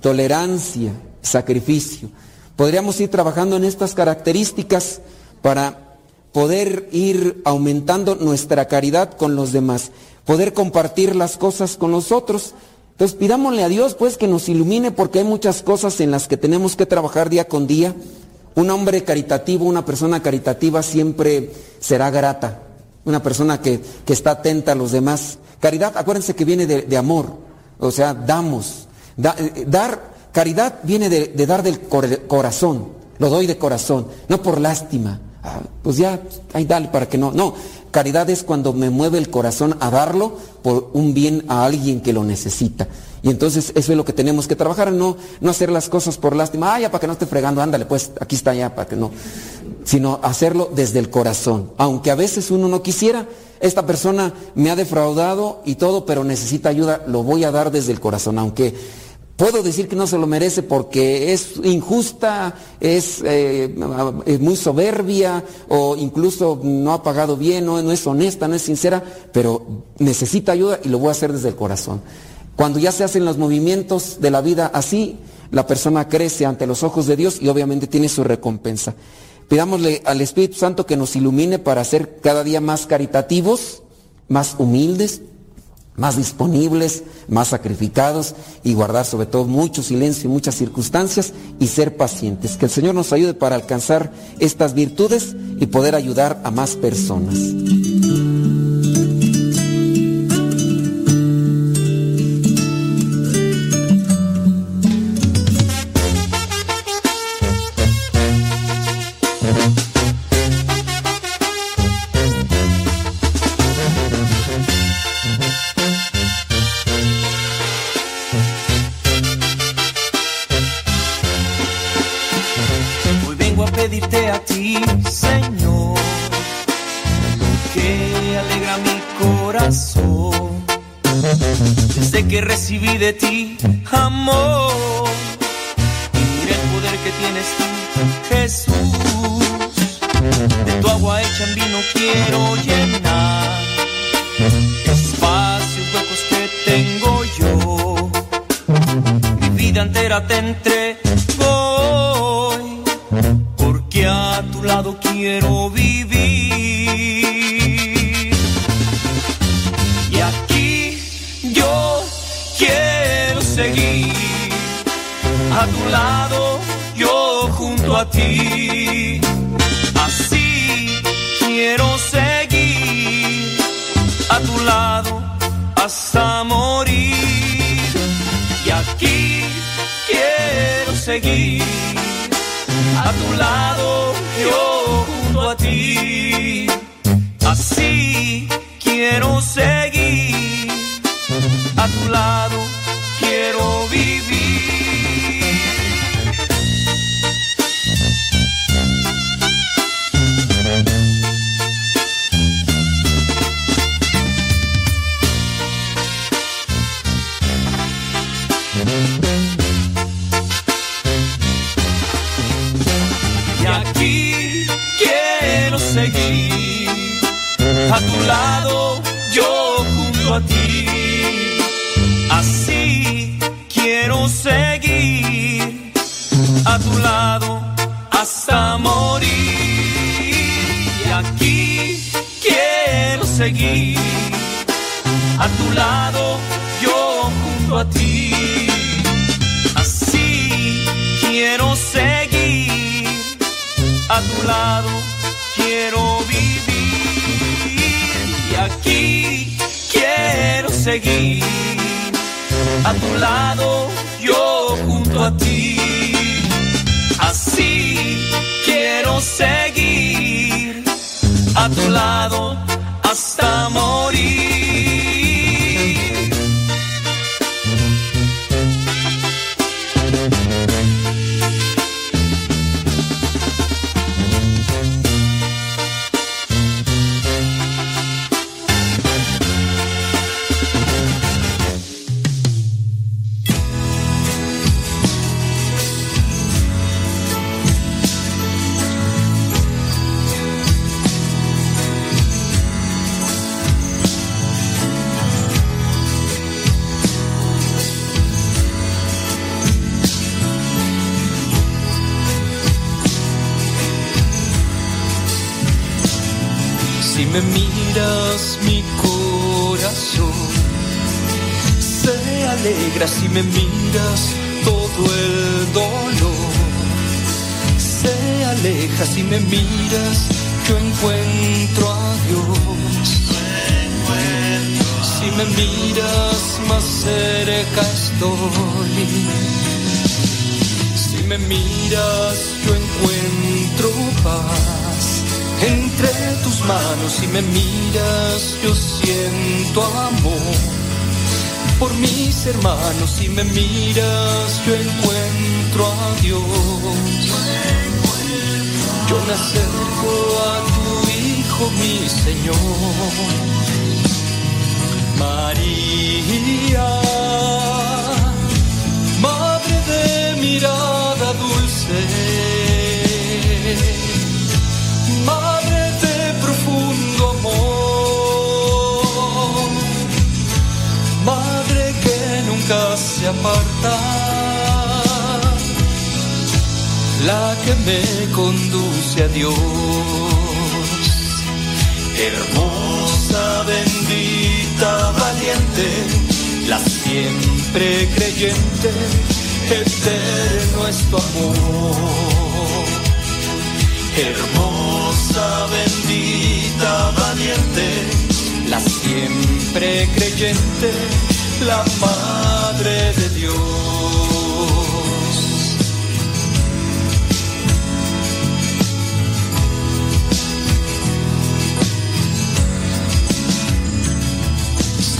tolerancia, 0.00 0.92
sacrificio. 1.22 2.08
Podríamos 2.56 3.00
ir 3.00 3.10
trabajando 3.10 3.56
en 3.56 3.64
estas 3.64 3.94
características 3.94 5.00
para 5.42 5.96
poder 6.32 6.88
ir 6.92 7.42
aumentando 7.44 8.14
nuestra 8.14 8.66
caridad 8.68 9.12
con 9.16 9.34
los 9.36 9.52
demás, 9.52 9.90
poder 10.24 10.52
compartir 10.54 11.16
las 11.16 11.36
cosas 11.36 11.76
con 11.76 11.90
los 11.90 12.12
otros. 12.12 12.54
Entonces 12.92 13.16
pidámosle 13.16 13.64
a 13.64 13.68
Dios 13.68 13.94
pues 13.94 14.16
que 14.16 14.28
nos 14.28 14.48
ilumine 14.48 14.90
porque 14.92 15.20
hay 15.20 15.24
muchas 15.24 15.62
cosas 15.62 16.00
en 16.00 16.10
las 16.10 16.28
que 16.28 16.36
tenemos 16.36 16.76
que 16.76 16.86
trabajar 16.86 17.30
día 17.30 17.48
con 17.48 17.66
día. 17.66 17.94
Un 18.54 18.68
hombre 18.70 19.04
caritativo, 19.04 19.64
una 19.64 19.84
persona 19.84 20.22
caritativa 20.22 20.82
siempre 20.82 21.50
será 21.78 22.10
grata, 22.10 22.62
una 23.04 23.22
persona 23.22 23.60
que, 23.62 23.80
que 24.04 24.12
está 24.12 24.32
atenta 24.32 24.72
a 24.72 24.74
los 24.74 24.92
demás. 24.92 25.38
Caridad, 25.60 25.96
acuérdense 25.96 26.34
que 26.34 26.44
viene 26.44 26.66
de, 26.66 26.96
amor, 26.96 27.26
o 27.78 27.90
sea, 27.90 28.12
damos. 28.12 28.86
Da- 29.16 29.36
eh, 29.38 29.64
dar, 29.66 30.12
caridad 30.32 30.80
viene 30.82 31.08
de, 31.08 31.28
dar 31.46 31.62
del 31.62 31.80
cor- 31.80 32.26
corazón, 32.26 32.88
lo 33.18 33.30
doy 33.30 33.46
de 33.46 33.56
corazón, 33.56 34.06
no 34.28 34.42
por 34.42 34.60
lástima. 34.60 35.20
Ah, 35.42 35.60
pues 35.82 35.96
ya, 35.96 36.20
ahí 36.52 36.64
dale 36.64 36.88
para 36.88 37.08
que 37.08 37.16
no. 37.16 37.32
No, 37.32 37.54
caridad 37.90 38.28
es 38.28 38.42
cuando 38.42 38.72
me 38.72 38.90
mueve 38.90 39.18
el 39.18 39.30
corazón 39.30 39.76
a 39.80 39.90
darlo 39.90 40.36
por 40.62 40.90
un 40.92 41.14
bien 41.14 41.44
a 41.48 41.64
alguien 41.64 42.00
que 42.00 42.12
lo 42.12 42.24
necesita. 42.24 42.88
Y 43.22 43.30
entonces 43.30 43.72
eso 43.74 43.92
es 43.92 43.96
lo 43.96 44.04
que 44.04 44.12
tenemos 44.12 44.46
que 44.46 44.56
trabajar, 44.56 44.92
no, 44.92 45.16
no 45.40 45.50
hacer 45.50 45.70
las 45.70 45.88
cosas 45.88 46.16
por 46.16 46.34
lástima, 46.34 46.74
ah, 46.74 46.80
ya 46.80 46.90
para 46.90 47.00
que 47.00 47.06
no 47.06 47.12
esté 47.14 47.26
fregando, 47.26 47.60
ándale, 47.60 47.86
pues 47.86 48.12
aquí 48.20 48.36
está 48.36 48.54
ya, 48.54 48.74
para 48.74 48.88
que 48.88 48.96
no. 48.96 49.10
Sino 49.84 50.20
hacerlo 50.22 50.70
desde 50.74 50.98
el 50.98 51.10
corazón. 51.10 51.72
Aunque 51.76 52.10
a 52.10 52.14
veces 52.14 52.50
uno 52.50 52.68
no 52.68 52.82
quisiera, 52.82 53.26
esta 53.60 53.84
persona 53.84 54.32
me 54.54 54.70
ha 54.70 54.76
defraudado 54.76 55.60
y 55.64 55.74
todo, 55.74 56.06
pero 56.06 56.24
necesita 56.24 56.70
ayuda, 56.70 57.02
lo 57.06 57.22
voy 57.22 57.44
a 57.44 57.50
dar 57.50 57.70
desde 57.70 57.92
el 57.92 58.00
corazón, 58.00 58.38
aunque 58.38 58.74
puedo 59.40 59.62
decir 59.62 59.88
que 59.88 59.96
no 59.96 60.06
se 60.06 60.18
lo 60.18 60.26
merece 60.26 60.62
porque 60.62 61.32
es 61.32 61.52
injusta, 61.64 62.54
es, 62.78 63.22
eh, 63.24 63.74
es 64.26 64.38
muy 64.38 64.54
soberbia 64.54 65.42
o 65.66 65.96
incluso 65.96 66.60
no 66.62 66.92
ha 66.92 67.02
pagado 67.02 67.38
bien, 67.38 67.64
no, 67.64 67.80
no 67.80 67.90
es 67.90 68.06
honesta, 68.06 68.48
no 68.48 68.54
es 68.54 68.60
sincera, 68.60 69.02
pero 69.32 69.86
necesita 69.98 70.52
ayuda 70.52 70.78
y 70.84 70.90
lo 70.90 70.98
voy 70.98 71.08
a 71.08 71.12
hacer 71.12 71.32
desde 71.32 71.48
el 71.48 71.56
corazón. 71.56 72.02
Cuando 72.54 72.78
ya 72.78 72.92
se 72.92 73.02
hacen 73.02 73.24
los 73.24 73.38
movimientos 73.38 74.18
de 74.20 74.30
la 74.30 74.42
vida 74.42 74.70
así, 74.74 75.16
la 75.50 75.66
persona 75.66 76.06
crece 76.06 76.44
ante 76.44 76.66
los 76.66 76.82
ojos 76.82 77.06
de 77.06 77.16
Dios 77.16 77.38
y 77.40 77.48
obviamente 77.48 77.86
tiene 77.86 78.10
su 78.10 78.22
recompensa. 78.22 78.94
Pidámosle 79.48 80.02
al 80.04 80.20
Espíritu 80.20 80.58
Santo 80.58 80.84
que 80.84 80.98
nos 80.98 81.16
ilumine 81.16 81.58
para 81.58 81.82
ser 81.84 82.18
cada 82.20 82.44
día 82.44 82.60
más 82.60 82.86
caritativos, 82.86 83.84
más 84.28 84.56
humildes, 84.58 85.22
más 86.00 86.16
disponibles, 86.16 87.04
más 87.28 87.48
sacrificados 87.48 88.34
y 88.64 88.72
guardar 88.72 89.04
sobre 89.04 89.26
todo 89.26 89.44
mucho 89.44 89.82
silencio 89.82 90.28
y 90.28 90.32
muchas 90.32 90.54
circunstancias 90.54 91.34
y 91.60 91.66
ser 91.66 91.98
pacientes. 91.98 92.56
Que 92.56 92.64
el 92.64 92.70
Señor 92.70 92.94
nos 92.94 93.12
ayude 93.12 93.34
para 93.34 93.54
alcanzar 93.54 94.10
estas 94.38 94.72
virtudes 94.72 95.36
y 95.58 95.66
poder 95.66 95.94
ayudar 95.94 96.40
a 96.42 96.50
más 96.50 96.74
personas. 96.76 97.34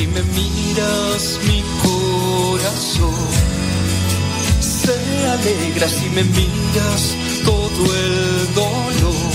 Si 0.00 0.06
me 0.06 0.22
miras 0.22 1.38
mi 1.46 1.62
corazón, 1.82 3.28
se 4.58 4.96
alegra 5.28 5.86
si 5.90 6.08
me 6.08 6.24
miras 6.24 7.14
todo 7.44 7.84
el 7.84 8.54
dolor. 8.54 9.30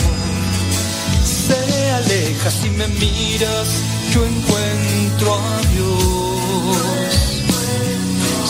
Se 1.24 1.92
aleja 1.92 2.50
si 2.50 2.72
me 2.72 2.88
miras 2.88 3.68
yo 4.12 4.26
encuentro 4.26 5.36
a 5.36 5.62
Dios. 5.72 7.44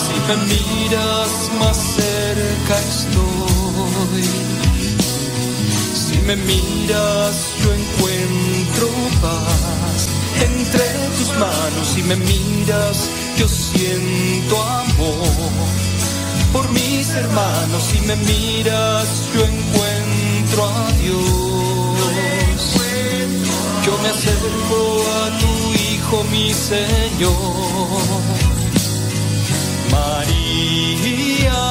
Si 0.03 0.15
me 0.27 0.35
miras 0.53 1.31
más 1.59 1.75
cerca 1.97 2.75
estoy. 2.93 4.23
Si 6.07 6.17
me 6.19 6.37
miras 6.37 7.35
yo 7.61 7.73
encuentro 7.73 8.87
paz 9.21 10.14
entre 10.45 10.85
tus 11.17 11.29
manos 11.39 11.87
si 11.93 12.03
me 12.03 12.15
miras 12.15 13.09
yo 13.37 13.47
siento 13.47 14.61
amor. 14.61 15.65
Por 16.53 16.69
mis 16.71 17.09
hermanos 17.09 17.83
si 17.83 17.99
me 18.07 18.15
miras 18.15 19.07
yo 19.33 19.41
encuentro 19.41 20.65
a 20.65 20.91
Dios. 21.01 21.25
Yo 23.85 23.97
me 24.01 24.09
acerco 24.09 25.03
a 25.21 25.39
tu 25.39 25.51
hijo 25.73 26.23
mi 26.31 26.53
Señor. 26.53 27.33
María 29.91 31.61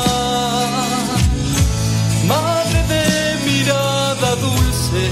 madre 2.26 2.80
de 2.92 3.04
mirada 3.50 4.36
dulce 4.36 5.02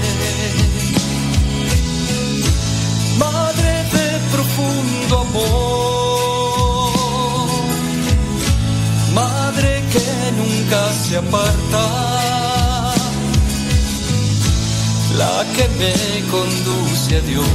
Madre 9.13 9.83
que 9.91 10.31
nunca 10.37 10.93
se 10.93 11.17
aparta, 11.17 11.85
la 15.17 15.43
que 15.55 15.67
me 15.79 15.95
conduce 16.29 17.15
a 17.15 17.21
Dios. 17.21 17.47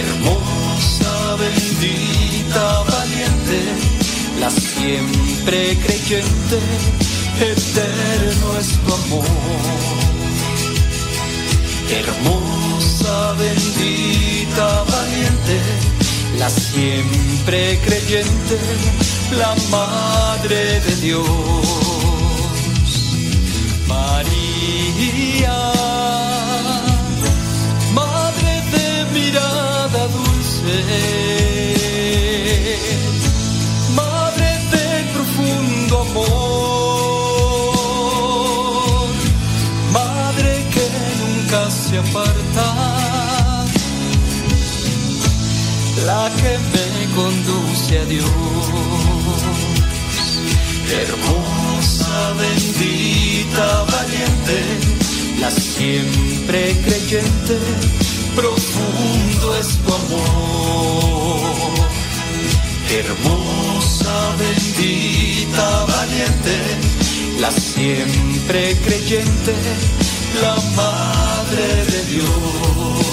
Hermosa, 0.00 1.36
bendita, 1.36 2.82
valiente, 2.82 3.60
la 4.40 4.50
siempre 4.50 5.78
creyente, 5.86 6.58
eterno 7.38 8.58
es 8.58 8.68
tu 8.84 8.94
amor. 8.94 9.24
Hermosa, 11.88 12.63
Ah, 12.76 13.32
bendita, 13.38 14.66
valiente, 14.84 15.56
la 16.38 16.48
siempre 16.50 17.78
creyente, 17.84 18.58
la 19.38 19.54
Madre 19.70 20.80
de 20.80 20.96
Dios. 20.96 21.24
María, 23.86 25.72
Madre 27.92 28.52
de 28.74 28.88
mirada 29.12 30.08
dulce, 30.08 30.74
Madre 33.94 34.48
de 34.72 34.86
profundo 35.14 35.94
amor, 36.00 37.44
Madre 39.92 40.52
que 40.72 40.84
nunca 41.20 41.60
se 41.70 41.98
aparta 41.98 42.43
conduce 47.14 47.98
a 47.98 48.04
Dios. 48.04 48.28
Hermosa, 50.90 52.34
bendita, 52.34 53.84
valiente, 53.84 54.58
la 55.40 55.50
siempre 55.50 56.76
creyente, 56.84 57.58
profundo 58.36 59.56
es 59.56 59.68
tu 59.78 59.94
amor. 59.94 61.44
Hermosa, 62.90 64.36
bendita, 64.38 65.84
valiente, 65.86 66.56
la 67.40 67.50
siempre 67.50 68.76
creyente, 68.84 69.54
la 70.42 70.54
Madre 70.76 71.84
de 71.92 72.04
Dios. 72.12 73.03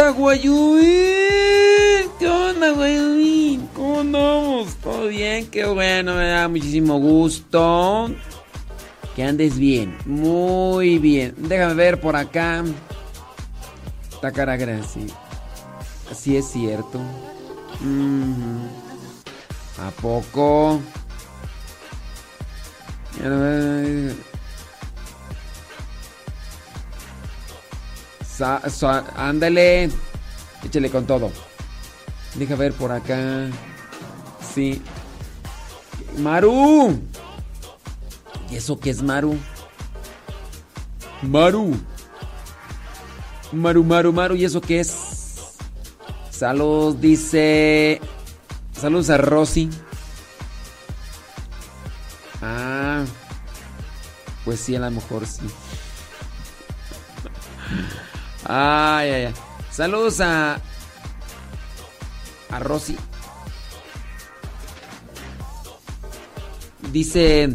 Saludos 0.00 0.16
a 0.16 0.18
Guayubín. 0.18 0.88
¿Qué 2.18 2.26
onda, 2.26 2.70
Guayubín? 2.70 3.68
¿Cómo 3.74 4.00
andamos? 4.00 4.74
¿Todo 4.76 5.08
bien? 5.08 5.50
Qué 5.50 5.66
bueno, 5.66 6.14
me 6.14 6.26
da 6.26 6.48
muchísimo 6.48 6.98
gusto. 6.98 8.08
Que 9.14 9.24
andes 9.24 9.58
bien. 9.58 9.98
Muy 10.06 10.98
bien. 10.98 11.34
Déjame 11.36 11.74
ver 11.74 12.00
por 12.00 12.16
acá. 12.16 12.64
Tacara 14.22 14.56
gracia. 14.56 15.02
Así 16.10 16.34
es 16.34 16.46
cierto. 16.46 16.98
Ujú. 17.82 18.70
¿A 19.86 19.90
poco? 20.00 20.80
Sa- 28.40 29.04
ándale. 29.16 29.90
Échale 30.64 30.90
con 30.90 31.06
todo. 31.06 31.30
Deja 32.34 32.54
ver 32.56 32.72
por 32.72 32.90
acá. 32.90 33.48
Sí. 34.54 34.80
Maru. 36.18 36.98
¿Y 38.50 38.56
eso 38.56 38.78
qué 38.80 38.90
es 38.90 39.02
Maru? 39.02 39.36
Maru. 41.22 41.78
Maru, 43.52 43.84
Maru, 43.84 44.12
Maru. 44.12 44.34
¿Y 44.36 44.44
eso 44.44 44.60
qué 44.60 44.80
es? 44.80 44.96
Saludos, 46.30 47.00
dice. 47.00 48.00
Saludos 48.72 49.10
a 49.10 49.18
Rosy. 49.18 49.68
Ah. 52.40 53.04
Pues 54.46 54.60
sí, 54.60 54.74
a 54.74 54.80
lo 54.80 54.90
mejor 54.90 55.26
sí. 55.26 55.42
Ay, 58.52 59.10
ay, 59.10 59.24
ay. 59.26 59.34
Saludos 59.70 60.20
a. 60.20 60.60
A 62.50 62.58
Rosy. 62.58 62.96
Dice. 66.90 67.54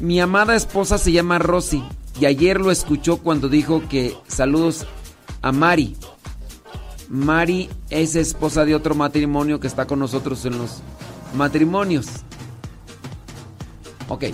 Mi 0.00 0.22
amada 0.22 0.56
esposa 0.56 0.96
se 0.96 1.12
llama 1.12 1.38
Rosy. 1.38 1.84
Y 2.18 2.24
ayer 2.24 2.58
lo 2.58 2.70
escuchó 2.70 3.18
cuando 3.18 3.50
dijo 3.50 3.82
que 3.90 4.16
saludos 4.26 4.86
a 5.42 5.52
Mari. 5.52 5.96
Mari 7.10 7.68
es 7.90 8.16
esposa 8.16 8.64
de 8.64 8.74
otro 8.74 8.94
matrimonio 8.94 9.60
que 9.60 9.66
está 9.66 9.86
con 9.86 9.98
nosotros 9.98 10.46
en 10.46 10.56
los 10.56 10.80
matrimonios. 11.34 12.06
Ok. 14.08 14.24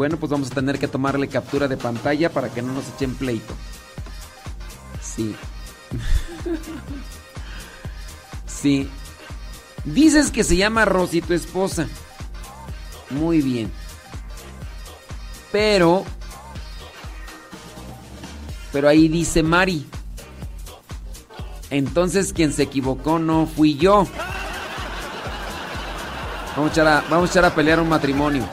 Bueno, 0.00 0.16
pues 0.16 0.30
vamos 0.30 0.50
a 0.50 0.54
tener 0.54 0.78
que 0.78 0.88
tomarle 0.88 1.28
captura 1.28 1.68
de 1.68 1.76
pantalla 1.76 2.32
para 2.32 2.48
que 2.48 2.62
no 2.62 2.72
nos 2.72 2.88
echen 2.88 3.14
pleito. 3.14 3.52
Sí. 4.98 5.36
sí. 8.46 8.88
Dices 9.84 10.30
que 10.30 10.42
se 10.42 10.56
llama 10.56 10.86
Rosy 10.86 11.20
tu 11.20 11.34
esposa. 11.34 11.86
Muy 13.10 13.42
bien. 13.42 13.70
Pero... 15.52 16.06
Pero 18.72 18.88
ahí 18.88 19.06
dice 19.06 19.42
Mari. 19.42 19.86
Entonces 21.68 22.32
quien 22.32 22.54
se 22.54 22.62
equivocó 22.62 23.18
no 23.18 23.46
fui 23.46 23.76
yo. 23.76 24.06
Vamos 26.56 26.70
a 26.70 26.72
echar 26.72 26.88
a, 26.88 27.04
vamos 27.10 27.36
a, 27.36 27.38
echar 27.38 27.54
pelear 27.54 27.80
un 27.80 27.90
matrimonio. 27.90 28.48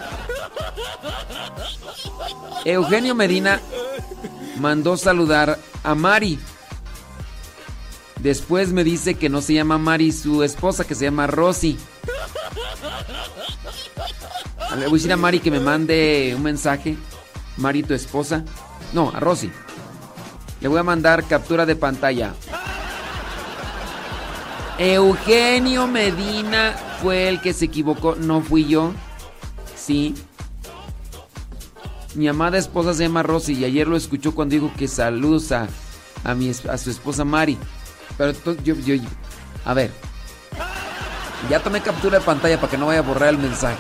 Eugenio 2.68 3.16
Medina 3.16 3.62
mandó 4.60 4.98
saludar 4.98 5.58
a 5.86 5.96
Mari. 5.96 6.38
Después 8.20 8.74
me 8.74 8.84
dice 8.84 9.14
que 9.14 9.30
no 9.30 9.40
se 9.40 9.54
llama 9.54 9.78
Mari 9.78 10.12
su 10.12 10.44
esposa, 10.44 10.84
que 10.86 10.94
se 10.94 11.06
llama 11.06 11.28
Rosy. 11.28 11.78
Le 14.78 14.84
voy 14.84 14.90
a 14.90 14.94
decir 14.96 15.14
a 15.14 15.16
Mari 15.16 15.40
que 15.40 15.50
me 15.50 15.62
mande 15.62 16.34
un 16.36 16.44
mensaje. 16.44 16.98
Mari, 17.56 17.84
tu 17.84 17.94
esposa. 17.94 18.44
No, 18.92 19.14
a 19.16 19.22
Rosy. 19.22 19.50
Le 20.60 20.68
voy 20.68 20.80
a 20.80 20.84
mandar 20.84 21.24
captura 21.24 21.66
de 21.66 21.78
pantalla. 21.78 22.34
Eugenio 24.78 25.88
Medina 25.88 26.76
fue 27.02 27.30
el 27.30 27.40
que 27.40 27.54
se 27.54 27.64
equivocó, 27.64 28.16
no 28.16 28.42
fui 28.42 28.68
yo. 28.68 28.92
Sí. 29.74 30.14
Mi 32.18 32.28
amada 32.28 32.58
esposa 32.58 32.96
se 32.96 33.04
llama 33.04 33.22
Rosy 33.22 33.54
y 33.54 33.64
ayer 33.66 33.88
lo 33.88 33.96
escuchó 33.96 34.34
cuando 34.34 34.54
dijo 34.56 34.72
que 34.76 34.88
saludos 34.88 35.52
a, 35.52 35.68
a, 36.24 36.34
mi, 36.34 36.50
a 36.50 36.78
su 36.80 36.90
esposa 36.90 37.24
Mari. 37.24 37.60
Pero 38.18 38.34
yo, 38.64 38.74
yo, 38.74 38.96
yo- 38.96 39.10
a 39.64 39.76
ver. 39.76 39.92
Ya 41.48 41.60
tomé 41.62 41.80
captura 41.82 42.18
de 42.18 42.26
pantalla 42.26 42.60
para 42.60 42.72
que 42.72 42.78
no 42.80 42.88
vaya 42.88 43.02
a 43.02 43.04
borrar 43.04 43.30
el 43.30 43.38
mensaje. 43.38 43.78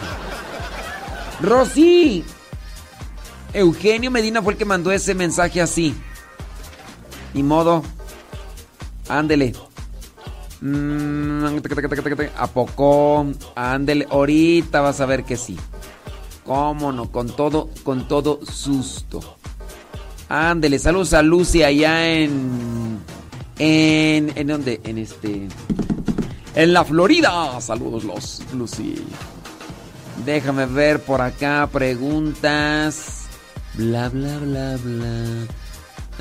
Rosy. 1.41 2.23
Eugenio 3.53 4.11
Medina 4.11 4.43
fue 4.43 4.53
el 4.53 4.59
que 4.59 4.65
mandó 4.65 4.91
ese 4.91 5.15
mensaje 5.15 5.59
así. 5.59 5.95
Ni 7.33 7.41
modo. 7.41 7.81
Ándele. 9.09 9.55
Mm, 10.61 11.57
¿A 12.37 12.47
poco? 12.47 13.25
Ándele. 13.55 14.05
Ahorita 14.11 14.81
vas 14.81 15.01
a 15.01 15.07
ver 15.07 15.23
que 15.23 15.37
sí. 15.37 15.57
¿Cómo 16.47 16.93
no? 16.93 17.11
Con 17.11 17.27
todo, 17.27 17.69
con 17.83 18.07
todo 18.07 18.39
susto. 18.49 19.19
Ándele. 20.29 20.79
Saludos 20.79 21.13
a 21.13 21.21
Lucy 21.21 21.61
allá 21.61 22.07
en. 22.09 22.99
En. 23.59 24.31
¿En 24.33 24.47
dónde? 24.47 24.79
En 24.85 24.97
este. 24.97 25.49
En 26.55 26.73
la 26.73 26.85
Florida. 26.85 27.59
Saludos, 27.59 28.05
los 28.05 28.41
Lucy. 28.53 28.95
Déjame 30.25 30.65
ver 30.67 31.01
por 31.01 31.21
acá 31.21 31.67
preguntas. 31.69 33.25
Bla, 33.73 34.07
bla, 34.07 34.37
bla, 34.37 34.77
bla. 34.81 35.47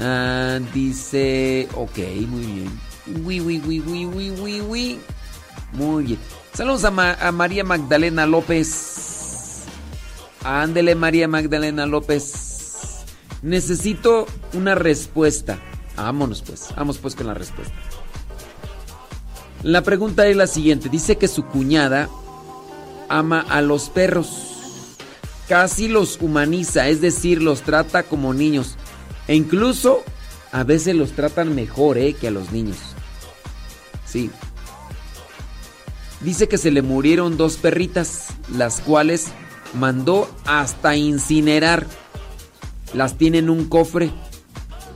Ah, 0.00 0.58
dice. 0.74 1.68
Ok, 1.76 1.98
muy 2.26 2.46
bien. 2.46 2.80
Wi, 3.24 3.40
wi, 3.40 3.58
wi, 3.64 3.80
wi, 3.80 4.06
wi, 4.06 4.30
wi, 4.32 4.60
wi. 4.60 4.98
Muy 5.72 6.02
bien. 6.02 6.18
Saludos 6.52 6.84
a 6.84 6.90
María 7.30 7.62
Magdalena 7.62 8.26
López. 8.26 9.05
Ándele, 10.44 10.94
María 10.94 11.28
Magdalena 11.28 11.86
López. 11.86 13.04
Necesito 13.42 14.26
una 14.52 14.74
respuesta. 14.74 15.58
Vámonos 15.96 16.42
pues. 16.42 16.68
Vamos 16.76 16.98
pues 16.98 17.14
con 17.14 17.26
la 17.26 17.34
respuesta. 17.34 17.74
La 19.62 19.82
pregunta 19.82 20.26
es 20.26 20.36
la 20.36 20.46
siguiente. 20.46 20.88
Dice 20.88 21.16
que 21.16 21.28
su 21.28 21.44
cuñada 21.44 22.08
ama 23.08 23.44
a 23.48 23.62
los 23.62 23.88
perros. 23.88 24.52
Casi 25.48 25.88
los 25.88 26.20
humaniza, 26.20 26.88
es 26.88 27.00
decir, 27.00 27.42
los 27.42 27.62
trata 27.62 28.02
como 28.02 28.34
niños. 28.34 28.76
E 29.28 29.34
incluso 29.34 30.02
a 30.52 30.64
veces 30.64 30.94
los 30.94 31.12
tratan 31.12 31.54
mejor 31.54 31.98
eh, 31.98 32.14
que 32.14 32.28
a 32.28 32.30
los 32.30 32.52
niños. 32.52 32.78
Sí. 34.06 34.30
Dice 36.20 36.48
que 36.48 36.58
se 36.58 36.70
le 36.70 36.82
murieron 36.82 37.36
dos 37.36 37.56
perritas, 37.56 38.28
las 38.52 38.80
cuales 38.80 39.26
mandó 39.78 40.28
hasta 40.44 40.96
incinerar. 40.96 41.86
Las 42.94 43.18
tiene 43.18 43.38
en 43.38 43.50
un 43.50 43.68
cofre, 43.68 44.10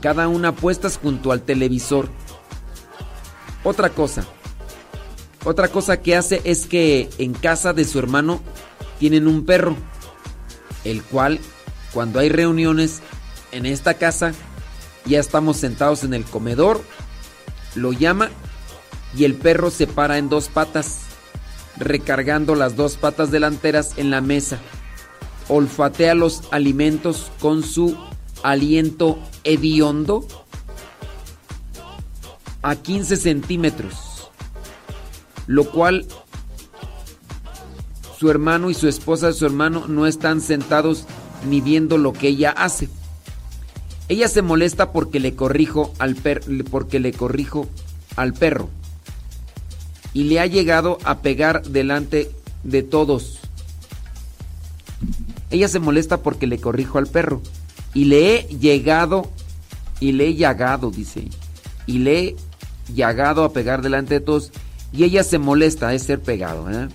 cada 0.01 0.27
una 0.27 0.55
puestas 0.55 0.97
junto 0.97 1.31
al 1.31 1.41
televisor. 1.41 2.09
Otra 3.63 3.89
cosa, 3.89 4.25
otra 5.43 5.67
cosa 5.67 6.01
que 6.01 6.15
hace 6.15 6.41
es 6.43 6.65
que 6.65 7.09
en 7.17 7.33
casa 7.33 7.73
de 7.73 7.85
su 7.85 7.99
hermano 7.99 8.41
tienen 8.99 9.27
un 9.27 9.45
perro, 9.45 9.75
el 10.83 11.03
cual 11.03 11.39
cuando 11.93 12.19
hay 12.19 12.29
reuniones 12.29 13.01
en 13.51 13.65
esta 13.65 13.95
casa, 13.95 14.33
ya 15.05 15.19
estamos 15.19 15.57
sentados 15.57 16.03
en 16.03 16.13
el 16.13 16.23
comedor, 16.23 16.81
lo 17.75 17.91
llama 17.91 18.29
y 19.15 19.25
el 19.25 19.35
perro 19.35 19.69
se 19.69 19.87
para 19.87 20.17
en 20.17 20.29
dos 20.29 20.47
patas, 20.47 20.99
recargando 21.77 22.55
las 22.55 22.75
dos 22.75 22.97
patas 22.97 23.31
delanteras 23.31 23.97
en 23.97 24.09
la 24.09 24.21
mesa. 24.21 24.59
Olfatea 25.47 26.15
los 26.15 26.43
alimentos 26.51 27.31
con 27.39 27.63
su 27.63 27.97
aliento 28.43 29.19
hediondo 29.43 30.25
a 32.61 32.75
15 32.75 33.17
centímetros, 33.17 34.29
lo 35.47 35.69
cual 35.69 36.05
su 38.19 38.29
hermano 38.29 38.69
y 38.69 38.75
su 38.75 38.87
esposa 38.87 39.27
de 39.27 39.33
su 39.33 39.45
hermano 39.45 39.87
no 39.87 40.05
están 40.05 40.41
sentados 40.41 41.05
ni 41.49 41.59
viendo 41.59 41.97
lo 41.97 42.13
que 42.13 42.29
ella 42.29 42.51
hace. 42.51 42.87
Ella 44.09 44.27
se 44.27 44.41
molesta 44.41 44.91
porque 44.91 45.19
le 45.19 45.35
corrijo 45.35 45.93
al 45.97 46.15
per 46.15 46.41
porque 46.69 46.99
le 46.99 47.13
corrijo 47.13 47.67
al 48.15 48.33
perro 48.33 48.69
y 50.13 50.23
le 50.25 50.39
ha 50.39 50.45
llegado 50.45 50.97
a 51.03 51.19
pegar 51.19 51.63
delante 51.63 52.31
de 52.63 52.83
todos. 52.83 53.39
Ella 55.49 55.67
se 55.67 55.79
molesta 55.79 56.21
porque 56.21 56.47
le 56.47 56.59
corrijo 56.59 56.97
al 56.97 57.07
perro 57.07 57.41
y 57.93 58.05
le 58.05 58.35
he 58.35 58.43
llegado 58.57 59.29
y 59.99 60.13
le 60.13 60.27
he 60.27 60.35
llagado, 60.35 60.91
dice, 60.91 61.27
y 61.85 61.99
le 61.99 62.19
he 62.19 62.35
llagado 62.93 63.43
a 63.43 63.53
pegar 63.53 63.81
delante 63.81 64.15
de 64.15 64.19
todos 64.21 64.51
y 64.93 65.03
ella 65.03 65.23
se 65.23 65.39
molesta 65.39 65.89
de 65.89 65.99
ser 65.99 66.21
pegado. 66.21 66.69
¿eh? 66.69 66.89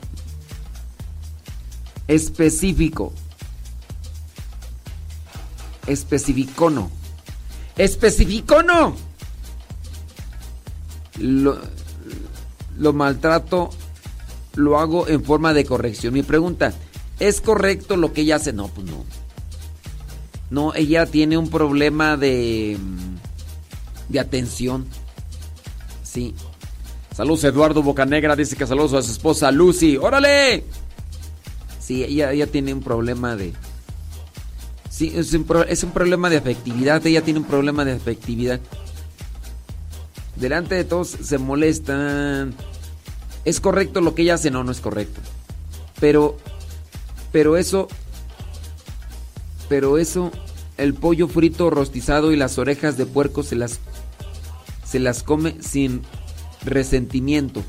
Específico. 2.09 3.13
Especificono. 5.87 6.91
Especificono. 7.77 8.97
Lo, 11.19 11.59
lo 12.79 12.93
maltrato, 12.93 13.71
lo 14.55 14.79
hago 14.79 15.09
en 15.09 15.25
forma 15.25 15.53
de 15.53 15.65
corrección. 15.65 16.15
Mi 16.15 16.23
pregunta, 16.23 16.73
¿es 17.19 17.41
correcto 17.41 17.97
lo 17.97 18.13
que 18.13 18.23
ella 18.23 18.37
hace? 18.37 18.53
No, 18.53 18.69
pues 18.69 18.87
no. 18.87 19.05
No, 20.49 20.75
ella 20.75 21.07
tiene 21.07 21.37
un 21.37 21.51
problema 21.51 22.17
de 22.17 22.79
de 24.09 24.21
atención. 24.21 24.87
Sí. 26.03 26.35
Saludos 27.15 27.45
Eduardo 27.45 27.83
Bocanegra, 27.83 28.37
dice 28.37 28.57
que 28.57 28.67
saludos 28.67 28.93
a 28.95 29.03
su 29.03 29.13
esposa 29.13 29.51
Lucy. 29.51 29.97
¡Órale! 29.97 30.65
Sí, 31.81 32.05
ella, 32.05 32.33
ella 32.33 32.47
tiene 32.47 32.75
un 32.75 32.83
problema 32.83 33.37
de... 33.37 33.53
Sí, 34.91 35.13
es 35.15 35.33
un, 35.33 35.47
es 35.69 35.83
un 35.83 35.91
problema 35.91 36.31
de 36.31 36.39
afectividad. 36.39 37.07
Ella 37.07 37.23
tiene 37.23 37.41
un 37.41 37.47
problema 37.47 37.85
de 37.85 37.93
afectividad. 37.93 38.61
Delante 40.37 40.75
de 40.75 40.85
todos 40.85 41.09
se 41.09 41.39
molestan. 41.39 42.55
¿Es 43.45 43.61
correcto 43.61 44.01
lo 44.01 44.15
que 44.15 44.23
ella 44.23 44.35
hace? 44.35 44.51
No, 44.51 44.65
no 44.65 44.73
es 44.73 44.81
correcto. 44.81 45.21
Pero... 46.01 46.37
Pero 47.33 47.57
eso... 47.57 47.89
Pero 49.69 49.99
eso... 49.99 50.31
El 50.77 50.93
pollo 50.93 51.27
frito 51.27 51.71
rostizado 51.71 52.33
y 52.33 52.37
las 52.37 52.59
orejas 52.59 52.97
de 52.97 53.07
puerco 53.07 53.43
se 53.43 53.57
las... 53.57 53.81
Se 54.85 54.99
las 54.99 55.23
come 55.23 55.57
sin 55.61 56.03
resentimiento. 56.65 57.63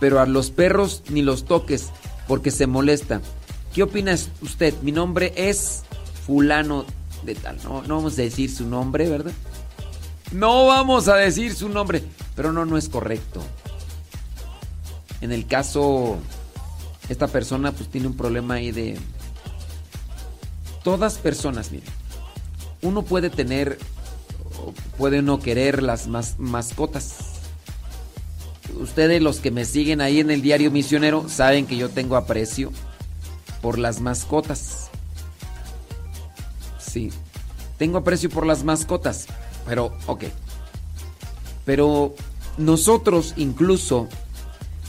Pero 0.00 0.20
a 0.20 0.26
los 0.26 0.50
perros 0.50 1.02
ni 1.10 1.22
los 1.22 1.44
toques 1.44 1.90
porque 2.26 2.50
se 2.50 2.66
molesta. 2.66 3.20
¿Qué 3.74 3.82
opina 3.82 4.16
usted? 4.40 4.74
Mi 4.82 4.92
nombre 4.92 5.32
es 5.36 5.82
fulano 6.26 6.84
de 7.24 7.34
tal. 7.34 7.58
No, 7.64 7.82
no 7.82 7.96
vamos 7.96 8.18
a 8.18 8.22
decir 8.22 8.50
su 8.50 8.66
nombre, 8.66 9.08
¿verdad? 9.08 9.32
No 10.32 10.66
vamos 10.66 11.08
a 11.08 11.16
decir 11.16 11.54
su 11.54 11.68
nombre. 11.68 12.02
Pero 12.34 12.52
no, 12.52 12.64
no 12.64 12.78
es 12.78 12.88
correcto. 12.88 13.42
En 15.20 15.32
el 15.32 15.46
caso, 15.46 16.18
esta 17.08 17.28
persona 17.28 17.72
pues 17.72 17.88
tiene 17.88 18.06
un 18.06 18.16
problema 18.16 18.54
ahí 18.54 18.72
de... 18.72 18.98
Todas 20.82 21.18
personas, 21.18 21.70
miren. 21.70 21.88
Uno 22.80 23.02
puede 23.02 23.30
tener, 23.30 23.78
puede 24.98 25.22
no 25.22 25.38
querer 25.38 25.82
las 25.82 26.08
mas- 26.08 26.38
mascotas. 26.38 27.18
Ustedes 28.80 29.22
los 29.22 29.38
que 29.38 29.52
me 29.52 29.64
siguen 29.64 30.00
ahí 30.00 30.18
en 30.18 30.30
el 30.30 30.42
diario 30.42 30.72
misionero 30.72 31.28
saben 31.28 31.66
que 31.66 31.76
yo 31.76 31.88
tengo 31.88 32.16
aprecio 32.16 32.72
por 33.60 33.78
las 33.78 34.00
mascotas. 34.00 34.90
Sí, 36.80 37.12
tengo 37.78 37.98
aprecio 37.98 38.28
por 38.28 38.44
las 38.44 38.64
mascotas, 38.64 39.26
pero 39.66 39.92
ok. 40.06 40.24
Pero 41.64 42.14
nosotros 42.56 43.34
incluso 43.36 44.08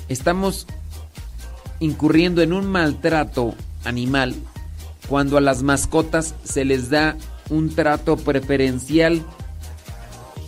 estamos 0.08 0.68
incurriendo 1.80 2.42
en 2.42 2.54
un 2.54 2.66
maltrato 2.66 3.56
animal 3.84 4.36
cuando 5.08 5.38
a 5.38 5.42
las 5.42 5.64
mascotas 5.64 6.36
se 6.44 6.66
les 6.66 6.90
da 6.90 7.18
un 7.50 7.76
trato 7.76 8.16
preferencial, 8.18 9.22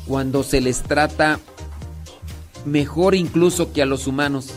cuando 0.08 0.44
se 0.44 0.62
les 0.62 0.82
trata 0.82 1.40
mejor 2.66 3.16
incluso 3.16 3.74
que 3.74 3.82
a 3.82 3.86
los 3.86 4.08
humanos. 4.08 4.54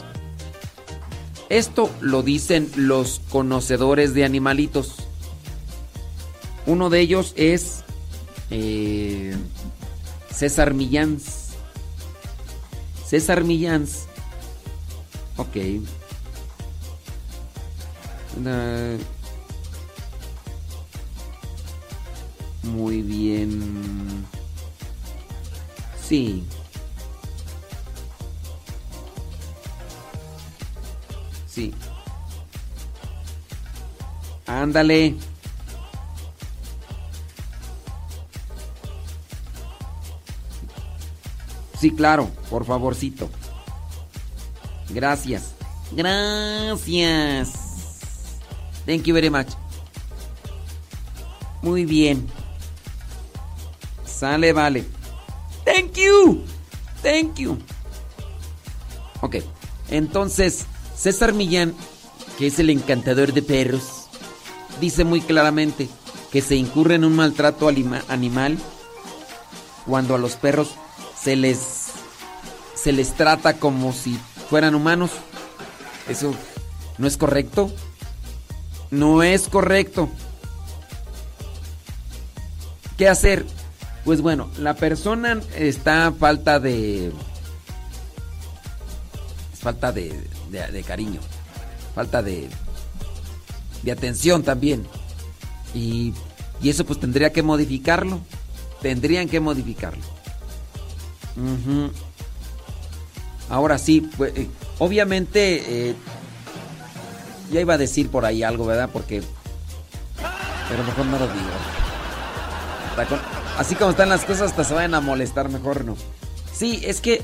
Esto 1.49 1.90
lo 2.01 2.23
dicen 2.23 2.70
los 2.77 3.20
conocedores 3.31 4.15
de 4.15 4.24
animalitos. 4.24 4.95
Uno 6.66 6.90
de 6.90 7.01
ellos 7.01 7.32
es 7.36 7.85
eh, 8.51 9.35
César 10.39 10.73
Millans. 10.73 11.51
César 13.05 13.43
Millans. 13.43 14.06
Ok. 15.36 15.56
Muy 22.62 23.02
bien. 23.02 24.24
Sí. 26.01 26.44
Sí. 31.48 31.74
Ándale. 34.47 35.16
Sí, 41.81 41.93
claro, 41.93 42.31
por 42.51 42.65
favorcito. 42.65 43.29
Gracias. 44.91 45.55
Gracias. 45.93 47.53
Thank 48.87 49.05
you 49.05 49.15
very 49.15 49.31
much. 49.31 49.49
Muy 51.63 51.85
bien. 51.85 52.27
Sale, 54.05 54.53
vale. 54.53 54.85
Thank 55.65 55.93
you. 55.95 56.43
Thank 57.03 57.37
you. 57.39 57.59
Ok. 59.21 59.37
Entonces, 59.91 60.67
César 60.97 61.33
Millán, 61.33 61.75
que 62.39 62.49
es 62.49 62.59
el 62.59 62.71
encantador 62.71 63.33
de 63.33 63.43
perros, 63.43 64.07
dice 64.81 65.05
muy 65.05 65.21
claramente 65.21 65.89
que 66.33 66.43
se 66.43 66.57
incurre 66.57 66.97
en 66.97 67.05
un 67.05 67.15
maltrato 67.15 67.69
animal 67.69 68.59
cuando 69.87 70.15
a 70.15 70.19
los 70.19 70.37
perros 70.37 70.71
se 71.23 71.36
les 71.36 71.59
se 72.74 72.93
les 72.93 73.15
trata 73.15 73.55
como 73.59 73.93
si 73.93 74.19
fueran 74.51 74.74
humanos. 74.74 75.11
Eso 76.09 76.35
no 76.97 77.07
es 77.07 77.16
correcto. 77.16 77.70
No 78.90 79.23
es 79.23 79.49
correcto. 79.49 80.09
¿Qué 82.97 83.09
hacer? 83.09 83.45
Pues 84.05 84.20
bueno, 84.23 84.49
la 84.59 84.74
persona 84.74 85.40
está 85.57 86.07
a 86.07 86.12
falta 86.12 86.59
de 86.61 87.12
falta 89.61 89.93
de, 89.93 90.15
de- 90.51 90.66
de 90.73 90.82
cariño, 90.82 91.20
falta 91.95 92.23
de, 92.23 92.49
de 93.82 93.93
atención 93.93 94.43
también. 94.43 94.86
Y, 95.74 96.15
y 96.62 96.70
eso 96.70 96.86
pues 96.86 96.99
tendría 97.01 97.32
que 97.32 97.43
modificarlo. 97.43 98.20
Tendrían 98.81 99.28
que 99.28 99.40
modificarlo. 99.40 100.03
Ahora 103.48 103.78
sí, 103.78 104.09
pues, 104.16 104.36
eh, 104.36 104.48
Obviamente, 104.78 105.90
eh, 105.90 105.94
ya 107.52 107.60
iba 107.60 107.74
a 107.74 107.78
decir 107.78 108.10
por 108.10 108.24
ahí 108.24 108.43
algo, 108.43 108.66
¿verdad? 108.66 108.90
Porque... 108.93 109.23
Pero 110.69 110.85
mejor 110.85 111.06
no 111.06 111.19
lo 111.19 111.27
digo. 111.27 111.51
Así 113.59 113.74
como 113.74 113.90
están 113.90 114.09
las 114.09 114.24
cosas, 114.24 114.51
hasta 114.51 114.65
se 114.65 114.74
vayan 114.74 114.94
a 114.94 115.01
molestar, 115.01 115.48
mejor 115.48 115.85
no. 115.85 115.97
Sí, 116.52 116.81
es 116.85 117.01
que 117.01 117.23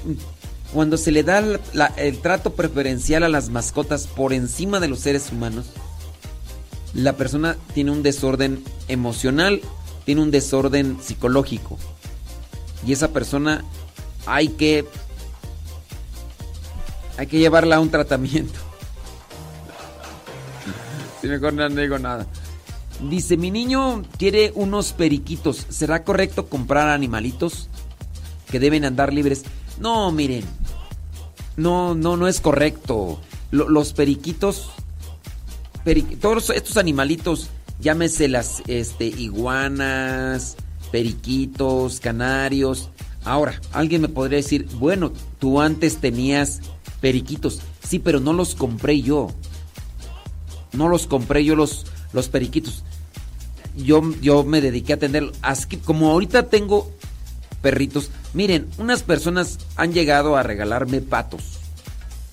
cuando 0.72 0.96
se 0.96 1.12
le 1.12 1.22
da 1.22 1.42
el 1.96 2.18
trato 2.18 2.54
preferencial 2.54 3.22
a 3.22 3.28
las 3.28 3.50
mascotas 3.50 4.06
por 4.06 4.32
encima 4.32 4.80
de 4.80 4.88
los 4.88 5.00
seres 5.00 5.30
humanos, 5.30 5.66
la 6.92 7.14
persona 7.14 7.56
tiene 7.74 7.90
un 7.90 8.02
desorden 8.02 8.64
emocional, 8.88 9.60
tiene 10.04 10.22
un 10.22 10.30
desorden 10.30 10.98
psicológico. 11.02 11.76
Y 12.86 12.92
esa 12.92 13.08
persona 13.08 13.64
hay 14.26 14.48
que 14.48 14.84
hay 17.16 17.26
que 17.26 17.38
llevarla 17.38 17.76
a 17.76 17.80
un 17.80 17.90
tratamiento. 17.90 18.58
Si 21.20 21.28
mejor 21.28 21.54
no 21.54 21.66
digo 21.70 21.98
nada. 21.98 22.26
Dice, 23.00 23.38
mi 23.38 23.50
niño 23.50 24.02
quiere 24.18 24.52
unos 24.54 24.92
periquitos. 24.92 25.66
¿Será 25.70 26.04
correcto 26.04 26.50
comprar 26.50 26.88
animalitos 26.90 27.70
que 28.50 28.60
deben 28.60 28.84
andar 28.84 29.10
libres? 29.12 29.44
No, 29.78 30.12
miren. 30.12 30.44
No, 31.56 31.94
no, 31.94 32.18
no 32.18 32.28
es 32.28 32.40
correcto. 32.42 33.20
Lo- 33.50 33.70
los 33.70 33.94
periquitos, 33.94 34.68
peri- 35.84 36.18
todos 36.20 36.50
estos 36.50 36.76
animalitos, 36.76 37.48
llámese 37.80 38.28
las 38.28 38.62
este, 38.66 39.06
iguanas, 39.06 40.56
periquitos, 40.92 42.00
canarios. 42.00 42.90
Ahora, 43.24 43.60
alguien 43.72 44.02
me 44.02 44.08
podría 44.08 44.36
decir, 44.36 44.68
bueno, 44.74 45.12
tú 45.38 45.60
antes 45.60 45.98
tenías 45.98 46.60
periquitos. 47.00 47.60
Sí, 47.82 47.98
pero 47.98 48.20
no 48.20 48.32
los 48.32 48.54
compré 48.54 49.00
yo. 49.00 49.30
No 50.72 50.88
los 50.88 51.06
compré 51.06 51.44
yo 51.44 51.56
los, 51.56 51.86
los 52.12 52.28
periquitos. 52.28 52.82
Yo, 53.76 54.02
yo 54.20 54.44
me 54.44 54.60
dediqué 54.60 54.92
a 54.92 54.96
atenderlos. 54.96 55.36
Así 55.42 55.76
como 55.78 56.10
ahorita 56.10 56.48
tengo 56.48 56.90
perritos, 57.62 58.10
miren, 58.34 58.68
unas 58.76 59.02
personas 59.02 59.58
han 59.76 59.94
llegado 59.94 60.36
a 60.36 60.42
regalarme 60.42 61.00
patos. 61.00 61.60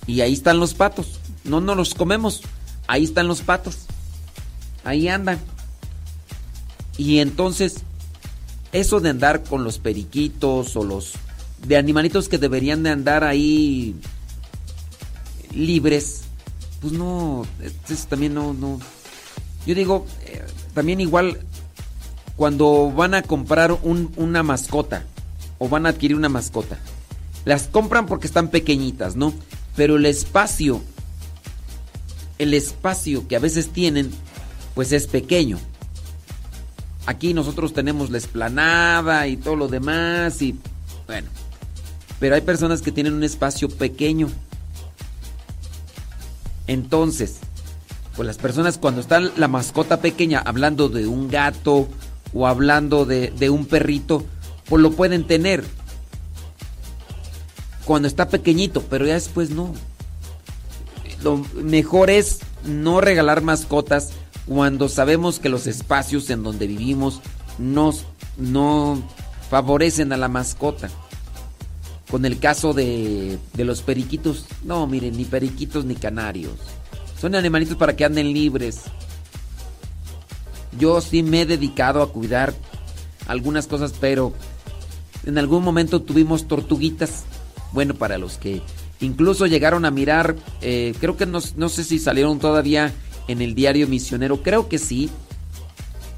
Y 0.07 0.22
ahí 0.22 0.34
están 0.34 0.59
los 0.59 0.73
patos. 0.73 1.19
No 1.45 1.61
nos 1.61 1.77
los 1.77 1.93
comemos. 1.93 2.41
Ahí 2.88 3.05
están 3.05 3.27
los 3.27 3.41
patos. 3.41 3.85
Ahí 4.84 5.07
andan. 5.07 5.39
Y 6.97 7.19
entonces, 7.19 7.84
eso 8.72 8.99
de 8.99 9.10
andar 9.10 9.43
con 9.43 9.64
los 9.64 9.80
periquitos 9.80 10.76
o 10.76 10.84
los 10.84 11.14
de 11.68 11.77
animalitos 11.77 12.27
que 12.30 12.38
deberían 12.38 12.84
de 12.84 12.89
andar 12.89 13.23
ahí 13.23 13.95
libres, 15.53 16.22
pues 16.80 16.93
no, 16.93 17.45
eso 17.89 18.07
también 18.07 18.34
no, 18.34 18.53
no. 18.53 18.80
Yo 19.65 19.76
digo, 19.76 20.06
eh, 20.26 20.43
también 20.73 20.99
igual 21.02 21.39
cuando 22.35 22.91
van 22.91 23.14
a 23.14 23.22
comprar 23.22 23.72
un- 23.84 24.11
una 24.15 24.41
mascota 24.43 25.06
o 25.60 25.69
van 25.69 25.85
a 25.85 25.89
adquirir 25.89 26.18
una 26.18 26.30
mascota, 26.30 26.80
las 27.45 27.64
compran 27.68 28.06
porque 28.07 28.26
están 28.27 28.48
pequeñitas, 28.49 29.15
¿no? 29.15 29.34
Pero 29.76 29.98
el 29.98 30.06
espacio, 30.06 30.81
el 32.39 32.53
espacio 32.53 33.27
que 33.27 33.35
a 33.35 33.39
veces 33.39 33.69
tienen, 33.69 34.10
pues 34.73 34.91
es 34.91 35.06
pequeño. 35.07 35.60
Aquí 37.06 37.34
nosotros 37.34 37.73
tenemos 37.73 38.10
la 38.10 38.18
esplanada 38.18 39.28
y 39.28 39.38
todo 39.38 39.56
lo 39.56 39.68
demás 39.68 40.41
y 40.41 40.56
bueno, 41.07 41.30
pero 42.19 42.36
hay 42.36 42.41
personas 42.41 42.82
que 42.82 42.91
tienen 42.91 43.14
un 43.14 43.23
espacio 43.23 43.69
pequeño. 43.69 44.30
Entonces, 46.68 47.40
pues 48.15 48.28
las 48.28 48.38
personas 48.38 48.78
cuando 48.78 49.02
está 49.02 49.19
la 49.19 49.48
mascota 49.48 49.99
pequeña 49.99 50.40
hablando 50.40 50.90
de 50.90 51.07
un 51.07 51.28
gato 51.28 51.88
o 52.34 52.48
hablando 52.48 53.06
de, 53.06 53.32
de 53.32 53.49
un 53.49 53.65
perrito, 53.65 54.23
pues 54.65 54.82
lo 54.82 54.91
pueden 54.91 55.26
tener. 55.26 55.65
Cuando 57.84 58.07
está 58.07 58.30
pequeñito, 58.30 58.84
pero 58.90 59.06
ya 59.06 59.15
después 59.15 59.49
no. 59.49 59.73
Lo 61.23 61.38
mejor 61.56 62.10
es 62.10 62.40
no 62.64 63.02
regalar 63.02 63.41
mascotas 63.41 64.11
cuando 64.53 64.90
sabemos 64.90 65.40
que 65.40 65.48
los 65.48 65.65
espacios 65.65 66.30
en 66.30 66.44
donde 66.44 66.68
vivimos 66.68 67.22
nos, 67.57 68.03
no 68.36 69.02
favorecen 69.49 70.11
a 70.11 70.18
la 70.18 70.28
mascota. 70.28 70.90
Con 72.10 72.26
el 72.26 72.38
caso 72.38 72.73
de, 72.73 73.40
de 73.53 73.64
los 73.64 73.82
periquitos, 73.82 74.45
no, 74.65 74.88
miren, 74.88 75.15
ni 75.15 75.23
periquitos 75.23 75.86
ni 75.86 75.95
canarios. 75.95 76.56
Son 77.18 77.34
animalitos 77.34 77.78
para 77.78 77.95
que 77.95 78.03
anden 78.03 78.34
libres. 78.34 78.82
Yo 80.78 80.99
sí 80.99 81.23
me 81.23 81.44
he 81.44 81.45
dedicado 81.45 82.02
a 82.02 82.11
cuidar 82.11 82.53
algunas 83.28 83.68
cosas, 83.68 83.94
pero 84.02 84.34
en 85.26 85.38
algún 85.38 85.64
momento 85.64 86.02
tuvimos 86.02 86.49
tortuguitas. 86.49 87.23
Bueno, 87.72 87.94
para 87.94 88.18
los 88.18 88.38
que 88.38 88.61
incluso 88.99 89.48
llegaron 89.48 89.86
a 89.86 89.91
mirar, 89.91 90.36
eh, 90.60 90.94
creo 90.99 91.15
que 91.15 91.26
no, 91.26 91.40
no 91.56 91.69
sé 91.69 91.86
si 91.86 91.99
salieron 91.99 92.40
todavía 92.40 92.94
en 93.31 93.41
el 93.41 93.55
diario 93.55 93.87
misionero, 93.87 94.41
creo 94.43 94.67
que 94.69 94.77
sí. 94.77 95.09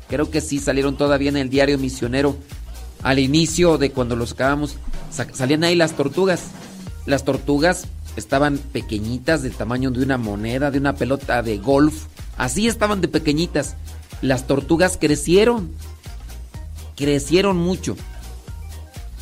Creo 0.10 0.30
que 0.30 0.42
sí 0.42 0.60
salieron 0.60 0.96
todavía 0.98 1.30
en 1.30 1.38
el 1.38 1.50
diario 1.50 1.78
misionero. 1.78 2.36
Al 3.02 3.20
inicio 3.20 3.78
de 3.78 3.92
cuando 3.92 4.16
los 4.16 4.34
acabamos, 4.34 4.76
sa- 5.12 5.28
salían 5.34 5.64
ahí 5.64 5.76
las 5.76 5.94
tortugas. 5.94 6.42
Las 7.06 7.24
tortugas 7.26 7.88
estaban 8.16 8.58
pequeñitas 8.58 9.42
del 9.42 9.54
tamaño 9.54 9.92
de 9.92 10.04
una 10.04 10.18
moneda, 10.18 10.72
de 10.72 10.78
una 10.78 10.96
pelota 10.96 11.42
de 11.42 11.58
golf. 11.58 12.06
Así 12.38 12.68
estaban 12.68 13.02
de 13.02 13.08
pequeñitas. 13.08 13.76
Las 14.22 14.46
tortugas 14.48 14.98
crecieron. 15.00 15.72
Crecieron 16.96 17.58
mucho. 17.58 17.96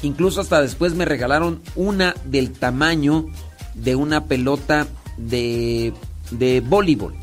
Incluso 0.04 0.42
hasta 0.42 0.62
después 0.62 0.94
me 0.94 1.06
regalaron 1.06 1.62
una 1.76 2.16
del 2.26 2.52
tamaño 2.52 3.28
de 3.76 3.96
una 3.96 4.26
pelota 4.26 4.88
de, 5.18 5.94
de 6.32 6.60
voleibol. 6.62 7.16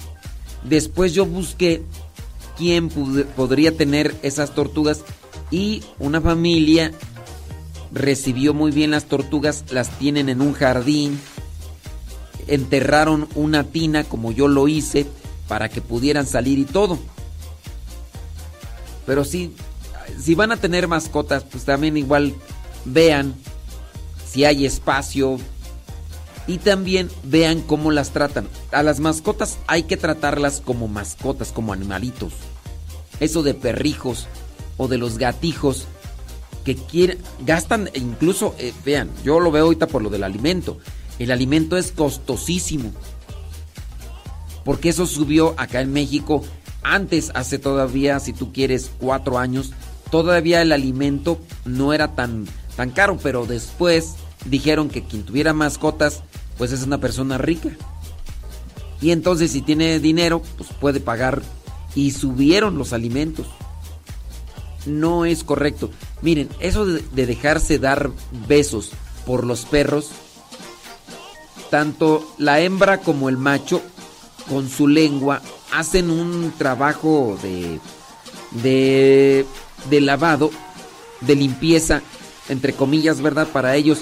Después 0.64 1.14
yo 1.14 1.24
busqué 1.26 1.82
quién 2.56 2.88
podría 2.88 3.76
tener 3.76 4.14
esas 4.22 4.54
tortugas 4.54 5.02
y 5.50 5.82
una 5.98 6.20
familia 6.20 6.92
recibió 7.92 8.52
muy 8.52 8.70
bien 8.70 8.90
las 8.90 9.04
tortugas, 9.04 9.64
las 9.70 9.90
tienen 9.98 10.28
en 10.28 10.42
un 10.42 10.52
jardín, 10.52 11.18
enterraron 12.46 13.28
una 13.34 13.64
tina 13.64 14.04
como 14.04 14.32
yo 14.32 14.48
lo 14.48 14.68
hice 14.68 15.06
para 15.46 15.68
que 15.68 15.80
pudieran 15.80 16.26
salir 16.26 16.58
y 16.58 16.64
todo. 16.64 16.98
Pero 19.06 19.24
sí, 19.24 19.54
si 20.20 20.34
van 20.34 20.52
a 20.52 20.56
tener 20.56 20.88
mascotas, 20.88 21.44
pues 21.44 21.64
también 21.64 21.96
igual 21.96 22.34
vean 22.84 23.34
si 24.30 24.44
hay 24.44 24.66
espacio 24.66 25.38
y 26.48 26.58
también 26.58 27.10
vean 27.22 27.60
cómo 27.60 27.92
las 27.92 28.10
tratan. 28.10 28.48
A 28.72 28.82
las 28.82 28.98
mascotas 28.98 29.58
hay 29.68 29.84
que 29.84 29.98
tratarlas 29.98 30.60
como 30.64 30.88
mascotas, 30.88 31.52
como 31.52 31.72
animalitos. 31.72 32.32
Eso 33.20 33.42
de 33.42 33.54
perrijos 33.54 34.26
o 34.78 34.88
de 34.88 34.96
los 34.96 35.18
gatijos 35.18 35.86
que 36.64 36.74
quieren, 36.74 37.18
gastan, 37.44 37.90
e 37.92 37.98
incluso, 37.98 38.54
eh, 38.58 38.72
vean, 38.84 39.10
yo 39.22 39.40
lo 39.40 39.50
veo 39.50 39.66
ahorita 39.66 39.86
por 39.86 40.02
lo 40.02 40.10
del 40.10 40.24
alimento. 40.24 40.78
El 41.18 41.30
alimento 41.30 41.76
es 41.76 41.92
costosísimo. 41.92 42.92
Porque 44.64 44.88
eso 44.88 45.06
subió 45.06 45.54
acá 45.58 45.82
en 45.82 45.92
México. 45.92 46.44
Antes, 46.82 47.30
hace 47.34 47.58
todavía, 47.58 48.20
si 48.20 48.32
tú 48.32 48.52
quieres, 48.52 48.90
cuatro 48.98 49.38
años, 49.38 49.72
todavía 50.10 50.62
el 50.62 50.72
alimento 50.72 51.38
no 51.66 51.92
era 51.92 52.14
tan, 52.14 52.46
tan 52.76 52.90
caro, 52.90 53.18
pero 53.22 53.44
después 53.44 54.14
dijeron 54.46 54.88
que 54.88 55.04
quien 55.04 55.24
tuviera 55.24 55.52
mascotas, 55.52 56.22
pues 56.58 56.72
es 56.72 56.82
una 56.82 56.98
persona 56.98 57.38
rica. 57.38 57.70
Y 59.00 59.12
entonces 59.12 59.52
si 59.52 59.62
tiene 59.62 60.00
dinero, 60.00 60.42
pues 60.56 60.68
puede 60.78 61.00
pagar. 61.00 61.40
Y 61.94 62.10
subieron 62.10 62.76
los 62.76 62.92
alimentos. 62.92 63.46
No 64.84 65.24
es 65.24 65.44
correcto. 65.44 65.90
Miren, 66.20 66.48
eso 66.60 66.84
de, 66.84 67.02
de 67.12 67.26
dejarse 67.26 67.78
dar 67.78 68.10
besos 68.46 68.90
por 69.24 69.44
los 69.44 69.64
perros, 69.64 70.10
tanto 71.70 72.26
la 72.38 72.60
hembra 72.60 73.00
como 73.00 73.28
el 73.28 73.36
macho, 73.36 73.82
con 74.48 74.68
su 74.68 74.88
lengua, 74.88 75.42
hacen 75.72 76.10
un 76.10 76.52
trabajo 76.56 77.38
de, 77.42 77.78
de, 78.62 79.44
de 79.90 80.00
lavado, 80.00 80.50
de 81.20 81.36
limpieza, 81.36 82.02
entre 82.48 82.72
comillas, 82.72 83.20
¿verdad? 83.20 83.46
Para 83.48 83.76
ellos, 83.76 84.00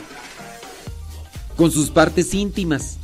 con 1.57 1.71
sus 1.71 1.91
partes 1.91 2.35
íntimas. 2.35 2.99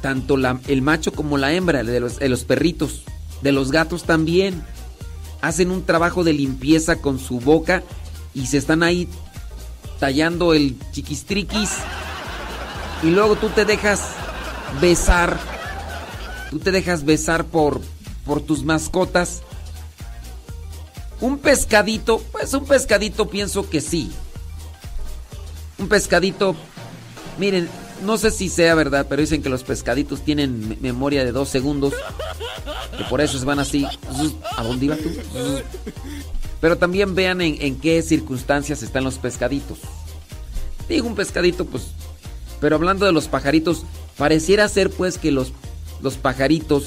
Tanto 0.00 0.36
el 0.68 0.82
macho 0.82 1.12
como 1.12 1.38
la 1.38 1.52
hembra, 1.52 1.82
de 1.82 2.00
los, 2.00 2.18
de 2.18 2.28
los 2.28 2.44
perritos, 2.44 3.02
de 3.42 3.52
los 3.52 3.70
gatos 3.70 4.04
también. 4.04 4.62
Hacen 5.40 5.70
un 5.70 5.84
trabajo 5.84 6.24
de 6.24 6.32
limpieza 6.32 7.00
con 7.00 7.18
su 7.18 7.40
boca 7.40 7.82
y 8.34 8.46
se 8.46 8.58
están 8.58 8.82
ahí 8.82 9.08
tallando 9.98 10.54
el 10.54 10.76
chiquistriquis. 10.92 11.70
Y 13.02 13.10
luego 13.10 13.36
tú 13.36 13.48
te 13.48 13.64
dejas 13.64 14.02
besar, 14.80 15.38
tú 16.50 16.58
te 16.58 16.70
dejas 16.70 17.04
besar 17.04 17.44
por, 17.44 17.80
por 18.24 18.40
tus 18.40 18.64
mascotas. 18.64 19.42
Un 21.20 21.38
pescadito, 21.38 22.18
pues 22.32 22.52
un 22.52 22.66
pescadito 22.66 23.28
pienso 23.28 23.68
que 23.68 23.80
sí. 23.80 24.10
Un 25.78 25.88
pescadito, 25.88 26.54
miren, 27.38 27.68
no 28.04 28.18
sé 28.18 28.30
si 28.30 28.48
sea 28.48 28.74
verdad, 28.74 29.06
pero 29.08 29.20
dicen 29.22 29.42
que 29.42 29.48
los 29.48 29.62
pescaditos 29.64 30.22
tienen 30.22 30.68
me- 30.68 30.76
memoria 30.80 31.24
de 31.24 31.32
dos 31.32 31.48
segundos. 31.48 31.94
Que 32.96 33.04
por 33.04 33.20
eso 33.20 33.42
van 33.44 33.58
así. 33.58 33.86
¿A 34.56 34.62
dónde 34.62 34.86
iba 34.86 34.96
tú? 34.96 35.10
Pero 36.60 36.78
también 36.78 37.14
vean 37.14 37.40
en, 37.40 37.56
en 37.60 37.76
qué 37.78 38.00
circunstancias 38.02 38.82
están 38.82 39.04
los 39.04 39.18
pescaditos. 39.18 39.78
Digo 40.88 41.06
un 41.06 41.14
pescadito, 41.14 41.64
pues. 41.66 41.88
Pero 42.60 42.76
hablando 42.76 43.04
de 43.06 43.12
los 43.12 43.28
pajaritos, 43.28 43.82
pareciera 44.16 44.68
ser 44.68 44.90
pues 44.90 45.18
que 45.18 45.30
los, 45.30 45.52
los 46.00 46.14
pajaritos 46.16 46.86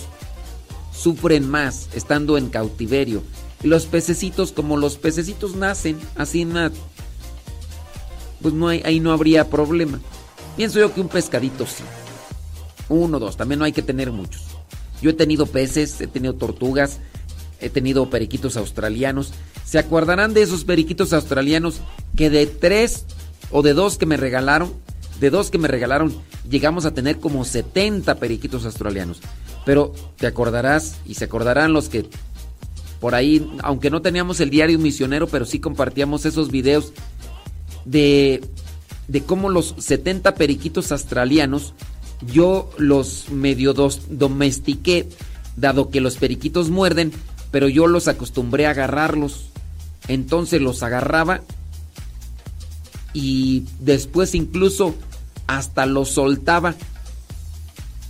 sufren 0.95 1.47
más 1.49 1.89
estando 1.93 2.37
en 2.37 2.49
cautiverio. 2.49 3.21
Y 3.63 3.67
los 3.67 3.85
pececitos, 3.85 4.51
como 4.51 4.77
los 4.77 4.97
pececitos 4.97 5.55
nacen 5.55 5.99
así 6.15 6.43
una- 6.43 6.71
Pues 8.41 8.53
no 8.53 8.67
hay, 8.69 8.81
ahí 8.85 8.99
no 8.99 9.11
habría 9.11 9.49
problema. 9.49 9.99
Pienso 10.55 10.79
yo 10.79 10.93
que 10.93 11.01
un 11.01 11.07
pescadito 11.07 11.65
sí. 11.65 11.83
Uno, 12.89 13.19
dos, 13.19 13.37
también 13.37 13.59
no 13.59 13.65
hay 13.65 13.71
que 13.71 13.81
tener 13.81 14.11
muchos. 14.11 14.43
Yo 15.01 15.11
he 15.11 15.13
tenido 15.13 15.45
peces, 15.45 16.01
he 16.01 16.07
tenido 16.07 16.33
tortugas, 16.35 16.99
he 17.61 17.69
tenido 17.69 18.09
periquitos 18.09 18.57
australianos. 18.57 19.31
¿Se 19.63 19.79
acordarán 19.79 20.33
de 20.33 20.41
esos 20.41 20.63
periquitos 20.63 21.13
australianos 21.13 21.81
que 22.15 22.29
de 22.29 22.47
tres 22.47 23.05
o 23.51 23.61
de 23.61 23.73
dos 23.73 23.97
que 23.97 24.05
me 24.05 24.17
regalaron, 24.17 24.73
de 25.19 25.29
dos 25.29 25.51
que 25.51 25.57
me 25.57 25.67
regalaron, 25.67 26.13
llegamos 26.49 26.85
a 26.85 26.93
tener 26.93 27.19
como 27.19 27.45
70 27.45 28.15
periquitos 28.15 28.65
australianos? 28.65 29.21
Pero 29.65 29.93
te 30.17 30.27
acordarás 30.27 30.95
y 31.05 31.13
se 31.13 31.25
acordarán 31.25 31.73
los 31.73 31.89
que 31.89 32.09
por 32.99 33.15
ahí, 33.15 33.49
aunque 33.63 33.89
no 33.89 34.01
teníamos 34.01 34.39
el 34.41 34.49
diario 34.49 34.77
misionero, 34.77 35.27
pero 35.27 35.45
sí 35.45 35.59
compartíamos 35.59 36.25
esos 36.25 36.51
videos 36.51 36.91
de, 37.85 38.41
de 39.09 39.23
cómo 39.23 39.49
los 39.49 39.75
70 39.77 40.35
periquitos 40.35 40.91
australianos 40.91 41.73
yo 42.21 42.69
los 42.77 43.29
medio 43.29 43.73
dos, 43.73 44.01
domestiqué, 44.09 45.07
dado 45.55 45.89
que 45.89 46.01
los 46.01 46.17
periquitos 46.17 46.69
muerden, 46.69 47.11
pero 47.51 47.69
yo 47.69 47.87
los 47.87 48.07
acostumbré 48.07 48.67
a 48.67 48.71
agarrarlos. 48.71 49.49
Entonces 50.07 50.61
los 50.61 50.83
agarraba 50.83 51.41
y 53.13 53.65
después 53.79 54.35
incluso 54.35 54.95
hasta 55.47 55.85
los 55.85 56.09
soltaba. 56.09 56.75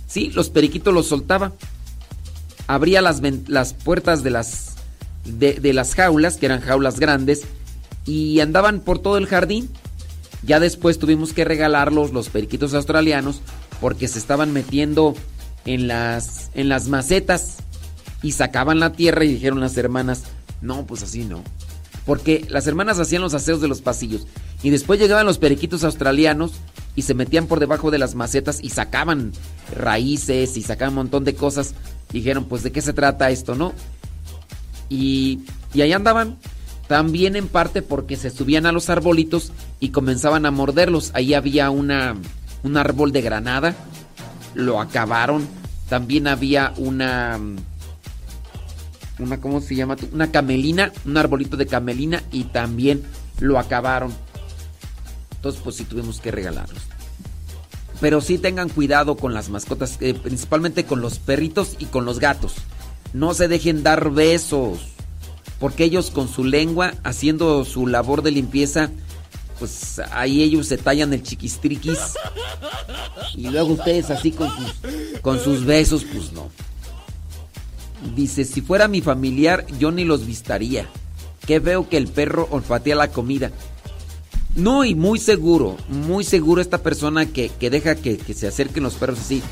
Sí, 0.06 0.30
los 0.34 0.50
periquitos 0.50 0.92
los 0.92 1.06
soltaba. 1.06 1.52
Abría 2.66 3.00
las, 3.00 3.20
las 3.48 3.74
puertas 3.74 4.22
de 4.22 4.30
las, 4.30 4.74
de, 5.24 5.54
de 5.54 5.72
las 5.72 5.94
jaulas, 5.94 6.36
que 6.36 6.46
eran 6.46 6.60
jaulas 6.60 6.98
grandes, 6.98 7.42
y 8.06 8.40
andaban 8.40 8.80
por 8.80 8.98
todo 8.98 9.18
el 9.18 9.26
jardín. 9.26 9.70
Ya 10.42 10.60
después 10.60 10.98
tuvimos 10.98 11.32
que 11.32 11.44
regalarlos 11.44 12.12
los 12.12 12.28
periquitos 12.30 12.74
australianos 12.74 13.40
porque 13.80 14.08
se 14.08 14.18
estaban 14.18 14.52
metiendo 14.52 15.14
en 15.66 15.86
las 15.86 16.50
en 16.54 16.68
las 16.68 16.88
macetas 16.88 17.56
y 18.22 18.32
sacaban 18.32 18.80
la 18.80 18.92
tierra 18.92 19.24
y 19.24 19.34
dijeron 19.34 19.60
las 19.60 19.76
hermanas, 19.76 20.24
"No, 20.62 20.86
pues 20.86 21.02
así 21.02 21.24
no." 21.24 21.42
Porque 22.06 22.46
las 22.48 22.66
hermanas 22.66 22.98
hacían 22.98 23.22
los 23.22 23.34
aseos 23.34 23.60
de 23.60 23.68
los 23.68 23.82
pasillos 23.82 24.26
y 24.62 24.70
después 24.70 24.98
llegaban 24.98 25.26
los 25.26 25.38
periquitos 25.38 25.84
australianos 25.84 26.52
y 26.96 27.02
se 27.02 27.14
metían 27.14 27.46
por 27.46 27.60
debajo 27.60 27.90
de 27.90 27.98
las 27.98 28.14
macetas 28.14 28.58
y 28.62 28.70
sacaban 28.70 29.32
raíces 29.76 30.56
y 30.56 30.62
sacaban 30.62 30.90
un 30.90 30.96
montón 30.96 31.24
de 31.24 31.34
cosas. 31.34 31.74
Dijeron, 32.10 32.46
"Pues 32.46 32.62
de 32.62 32.72
qué 32.72 32.80
se 32.80 32.92
trata 32.92 33.30
esto, 33.30 33.54
¿no?" 33.54 33.74
Y 34.88 35.40
y 35.72 35.82
ahí 35.82 35.92
andaban 35.92 36.36
también 36.90 37.36
en 37.36 37.46
parte 37.46 37.82
porque 37.82 38.16
se 38.16 38.30
subían 38.30 38.66
a 38.66 38.72
los 38.72 38.90
arbolitos 38.90 39.52
y 39.78 39.90
comenzaban 39.90 40.44
a 40.44 40.50
morderlos. 40.50 41.12
Ahí 41.14 41.34
había 41.34 41.70
una, 41.70 42.16
un 42.64 42.76
árbol 42.76 43.12
de 43.12 43.22
granada, 43.22 43.76
lo 44.54 44.80
acabaron. 44.80 45.46
También 45.88 46.26
había 46.26 46.74
una, 46.78 47.38
una, 49.20 49.40
¿cómo 49.40 49.60
se 49.60 49.76
llama? 49.76 49.94
Una 50.12 50.32
camelina, 50.32 50.92
un 51.04 51.16
arbolito 51.16 51.56
de 51.56 51.68
camelina 51.68 52.24
y 52.32 52.42
también 52.42 53.04
lo 53.38 53.60
acabaron. 53.60 54.12
Entonces, 55.36 55.60
pues 55.62 55.76
sí 55.76 55.84
tuvimos 55.84 56.18
que 56.20 56.32
regalarlos. 56.32 56.82
Pero 58.00 58.20
sí 58.20 58.36
tengan 58.36 58.68
cuidado 58.68 59.16
con 59.16 59.32
las 59.32 59.48
mascotas, 59.48 59.96
eh, 60.00 60.14
principalmente 60.14 60.86
con 60.86 61.00
los 61.00 61.20
perritos 61.20 61.76
y 61.78 61.84
con 61.84 62.04
los 62.04 62.18
gatos. 62.18 62.56
No 63.12 63.32
se 63.32 63.46
dejen 63.46 63.84
dar 63.84 64.10
besos 64.10 64.90
porque 65.60 65.84
ellos 65.84 66.10
con 66.10 66.26
su 66.26 66.42
lengua, 66.42 66.94
haciendo 67.04 67.64
su 67.66 67.86
labor 67.86 68.22
de 68.22 68.30
limpieza, 68.30 68.90
pues 69.58 70.00
ahí 70.10 70.42
ellos 70.42 70.66
se 70.66 70.78
tallan 70.78 71.12
el 71.12 71.22
chiquistriquis. 71.22 72.14
Y 73.36 73.48
luego 73.48 73.74
ustedes 73.74 74.10
así 74.10 74.34
con 75.20 75.38
sus, 75.38 75.66
besos, 75.66 76.04
pues 76.10 76.32
no. 76.32 76.50
Dice, 78.16 78.46
si 78.46 78.62
fuera 78.62 78.88
mi 78.88 79.02
familiar, 79.02 79.66
yo 79.78 79.92
ni 79.92 80.04
los 80.04 80.24
vistaría. 80.24 80.88
Que 81.46 81.58
veo 81.58 81.90
que 81.90 81.98
el 81.98 82.08
perro 82.08 82.48
olfatea 82.50 82.96
la 82.96 83.08
comida. 83.08 83.52
No, 84.56 84.84
y 84.84 84.94
muy 84.94 85.18
seguro, 85.18 85.76
muy 85.88 86.24
seguro 86.24 86.62
esta 86.62 86.78
persona 86.78 87.26
que, 87.26 87.50
que 87.50 87.68
deja 87.68 87.96
que, 87.96 88.16
que 88.16 88.32
se 88.32 88.48
acerquen 88.48 88.82
los 88.82 88.94
perros 88.94 89.20
así. 89.20 89.42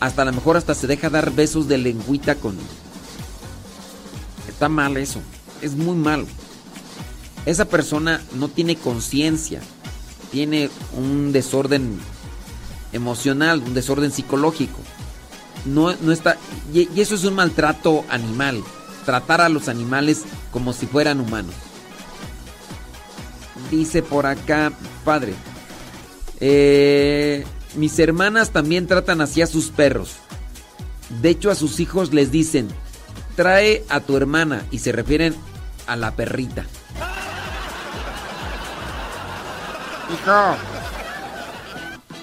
Hasta 0.00 0.22
a 0.22 0.24
lo 0.24 0.32
mejor 0.32 0.56
hasta 0.56 0.74
se 0.74 0.88
deja 0.88 1.10
dar 1.10 1.30
besos 1.30 1.68
de 1.68 1.78
lengüita 1.78 2.34
con... 2.34 2.56
Está 4.48 4.68
mal 4.68 4.96
eso 4.96 5.20
es 5.62 5.74
muy 5.74 5.96
malo. 5.96 6.26
Esa 7.46 7.66
persona 7.66 8.22
no 8.34 8.48
tiene 8.48 8.76
conciencia, 8.76 9.60
tiene 10.32 10.70
un 10.96 11.32
desorden 11.32 11.98
emocional, 12.92 13.62
un 13.64 13.74
desorden 13.74 14.10
psicológico. 14.10 14.78
No, 15.66 15.94
no 15.96 16.12
está. 16.12 16.36
Y, 16.72 16.88
eso 17.00 17.14
es 17.14 17.24
un 17.24 17.34
maltrato 17.34 18.04
animal. 18.08 18.62
Tratar 19.04 19.40
a 19.42 19.48
los 19.48 19.68
animales 19.68 20.22
como 20.50 20.72
si 20.72 20.86
fueran 20.86 21.20
humanos. 21.20 21.54
Dice 23.70 24.02
por 24.02 24.26
acá, 24.26 24.72
padre. 25.04 25.34
eh, 26.40 27.44
mis 27.76 27.98
hermanas 27.98 28.50
también 28.50 28.86
tratan 28.86 29.20
así 29.20 29.42
a 29.42 29.46
sus 29.46 29.68
perros. 29.68 30.16
De 31.20 31.30
hecho, 31.30 31.50
a 31.50 31.54
sus 31.54 31.80
hijos 31.80 32.12
les 32.12 32.30
dicen, 32.30 32.68
trae 33.36 33.84
a 33.88 34.00
tu 34.00 34.16
hermana 34.16 34.64
y 34.70 34.78
se 34.78 34.92
refieren 34.92 35.34
a 35.86 35.96
la 35.96 36.12
perrita. 36.12 36.64
Hijo, 40.12 40.56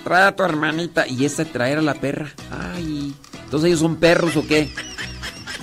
Trae 0.04 0.24
a 0.24 0.36
tu 0.36 0.44
hermanita 0.44 1.08
y 1.08 1.26
esa 1.26 1.46
traer 1.46 1.78
a 1.78 1.82
la 1.82 1.94
perra. 1.94 2.32
Ay, 2.74 3.14
entonces 3.44 3.68
ellos 3.68 3.80
son 3.82 3.98
perros 3.98 4.36
o 4.36 4.48
qué? 4.48 4.74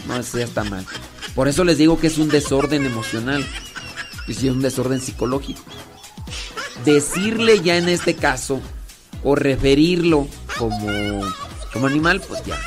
No, 0.07 0.17
eso 0.17 0.39
ya 0.39 0.45
está 0.45 0.63
mal. 0.65 0.87
Por 1.35 1.49
eso 1.49 1.65
les 1.65 1.79
digo 1.79 1.99
que 1.99 2.07
es 2.07 2.19
un 2.19 2.29
desorden 2.29 2.87
emocional 2.87 3.45
y 4.27 4.35
sí 4.35 4.49
es 4.49 4.55
un 4.55 4.63
desorden 4.63 5.01
psicológico. 5.01 5.61
Decirle 6.85 7.61
ya 7.61 7.77
en 7.77 7.89
este 7.89 8.15
caso 8.15 8.61
o 9.25 9.35
referirlo 9.35 10.29
como 10.57 11.21
como 11.73 11.87
animal, 11.87 12.21
pues 12.27 12.45
ya. 12.45 12.59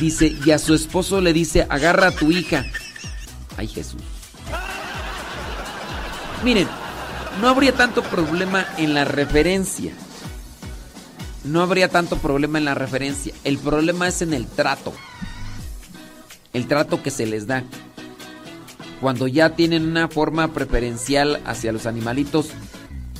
Dice, 0.00 0.34
y 0.44 0.50
a 0.50 0.58
su 0.58 0.74
esposo 0.74 1.20
le 1.20 1.32
dice, 1.32 1.66
agarra 1.68 2.08
a 2.08 2.12
tu 2.12 2.30
hija. 2.30 2.64
Ay 3.56 3.68
Jesús. 3.68 4.00
Miren, 6.44 6.66
no 7.40 7.48
habría 7.48 7.74
tanto 7.74 8.02
problema 8.02 8.66
en 8.78 8.94
la 8.94 9.04
referencia. 9.04 9.92
No 11.44 11.60
habría 11.62 11.88
tanto 11.88 12.18
problema 12.18 12.58
en 12.58 12.64
la 12.64 12.74
referencia. 12.74 13.32
El 13.44 13.58
problema 13.58 14.08
es 14.08 14.22
en 14.22 14.32
el 14.32 14.46
trato. 14.46 14.92
El 16.52 16.66
trato 16.66 17.02
que 17.02 17.10
se 17.10 17.26
les 17.26 17.46
da. 17.46 17.64
Cuando 19.00 19.26
ya 19.26 19.50
tienen 19.56 19.86
una 19.88 20.08
forma 20.08 20.52
preferencial 20.52 21.40
hacia 21.44 21.72
los 21.72 21.86
animalitos, 21.86 22.48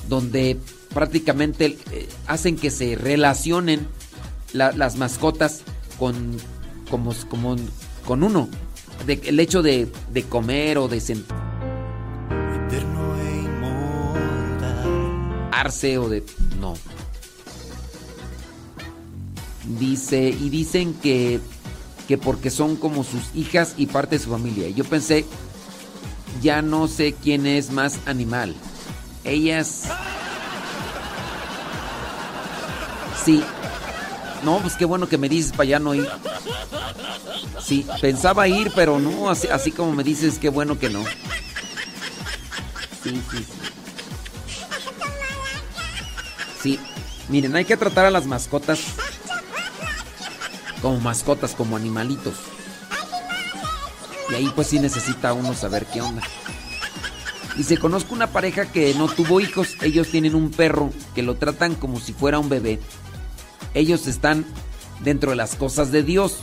donde 0.08 0.58
prácticamente 0.94 1.78
eh, 1.90 2.08
hacen 2.26 2.56
que 2.56 2.70
se 2.70 2.94
relacionen 2.96 3.86
la- 4.52 4.72
las 4.72 4.96
mascotas 4.96 5.62
con, 5.98 6.36
como, 6.92 7.14
como, 7.30 7.56
con 8.06 8.22
uno. 8.22 8.50
De- 9.06 9.22
el 9.24 9.40
hecho 9.40 9.62
de, 9.62 9.90
de 10.12 10.22
comer 10.24 10.76
o 10.76 10.88
de 10.88 11.00
sentarse 11.00 11.24
o 15.96 16.10
de... 16.10 16.22
No. 16.60 16.74
Dice, 19.80 20.28
y 20.28 20.50
dicen 20.50 20.92
que, 20.92 21.40
que 22.08 22.18
porque 22.18 22.50
son 22.50 22.76
como 22.76 23.04
sus 23.04 23.34
hijas 23.34 23.72
y 23.78 23.86
parte 23.86 24.18
de 24.18 24.24
su 24.24 24.28
familia. 24.30 24.68
Y 24.68 24.74
Yo 24.74 24.84
pensé, 24.84 25.24
ya 26.42 26.60
no 26.60 26.88
sé 26.88 27.14
quién 27.14 27.46
es 27.46 27.70
más 27.70 28.00
animal. 28.04 28.54
Ellas... 29.24 29.84
Sí, 33.24 33.42
No, 34.42 34.58
pues 34.58 34.74
qué 34.74 34.84
bueno 34.84 35.08
que 35.08 35.18
me 35.18 35.28
dices 35.28 35.52
para 35.52 35.62
allá 35.62 35.78
no 35.78 35.94
ir. 35.94 36.08
Sí, 37.62 37.86
pensaba 38.00 38.48
ir, 38.48 38.72
pero 38.74 38.98
no, 38.98 39.30
así, 39.30 39.48
así 39.48 39.70
como 39.70 39.92
me 39.92 40.02
dices, 40.02 40.38
qué 40.38 40.48
bueno 40.48 40.78
que 40.78 40.90
no. 40.90 41.04
Sí, 43.02 43.22
sí, 43.30 43.38
sí. 43.38 43.46
Sí, 46.62 46.80
miren, 47.28 47.56
hay 47.56 47.64
que 47.64 47.76
tratar 47.76 48.06
a 48.06 48.10
las 48.10 48.26
mascotas 48.26 48.80
como 50.82 51.00
mascotas, 51.00 51.54
como 51.54 51.76
animalitos. 51.76 52.34
Y 54.30 54.34
ahí 54.34 54.52
pues 54.54 54.66
sí 54.66 54.80
necesita 54.80 55.32
uno 55.32 55.54
saber 55.54 55.86
qué 55.86 56.02
onda. 56.02 56.22
Dice, 57.56 57.78
conozco 57.78 58.14
una 58.14 58.28
pareja 58.28 58.72
que 58.72 58.94
no 58.94 59.06
tuvo 59.08 59.40
hijos, 59.40 59.76
ellos 59.82 60.08
tienen 60.08 60.34
un 60.34 60.50
perro 60.50 60.90
que 61.14 61.22
lo 61.22 61.36
tratan 61.36 61.74
como 61.74 62.00
si 62.00 62.12
fuera 62.12 62.38
un 62.38 62.48
bebé. 62.48 62.80
Ellos 63.74 64.06
están 64.06 64.44
dentro 65.02 65.30
de 65.30 65.36
las 65.36 65.56
cosas 65.56 65.90
de 65.90 66.02
Dios 66.02 66.38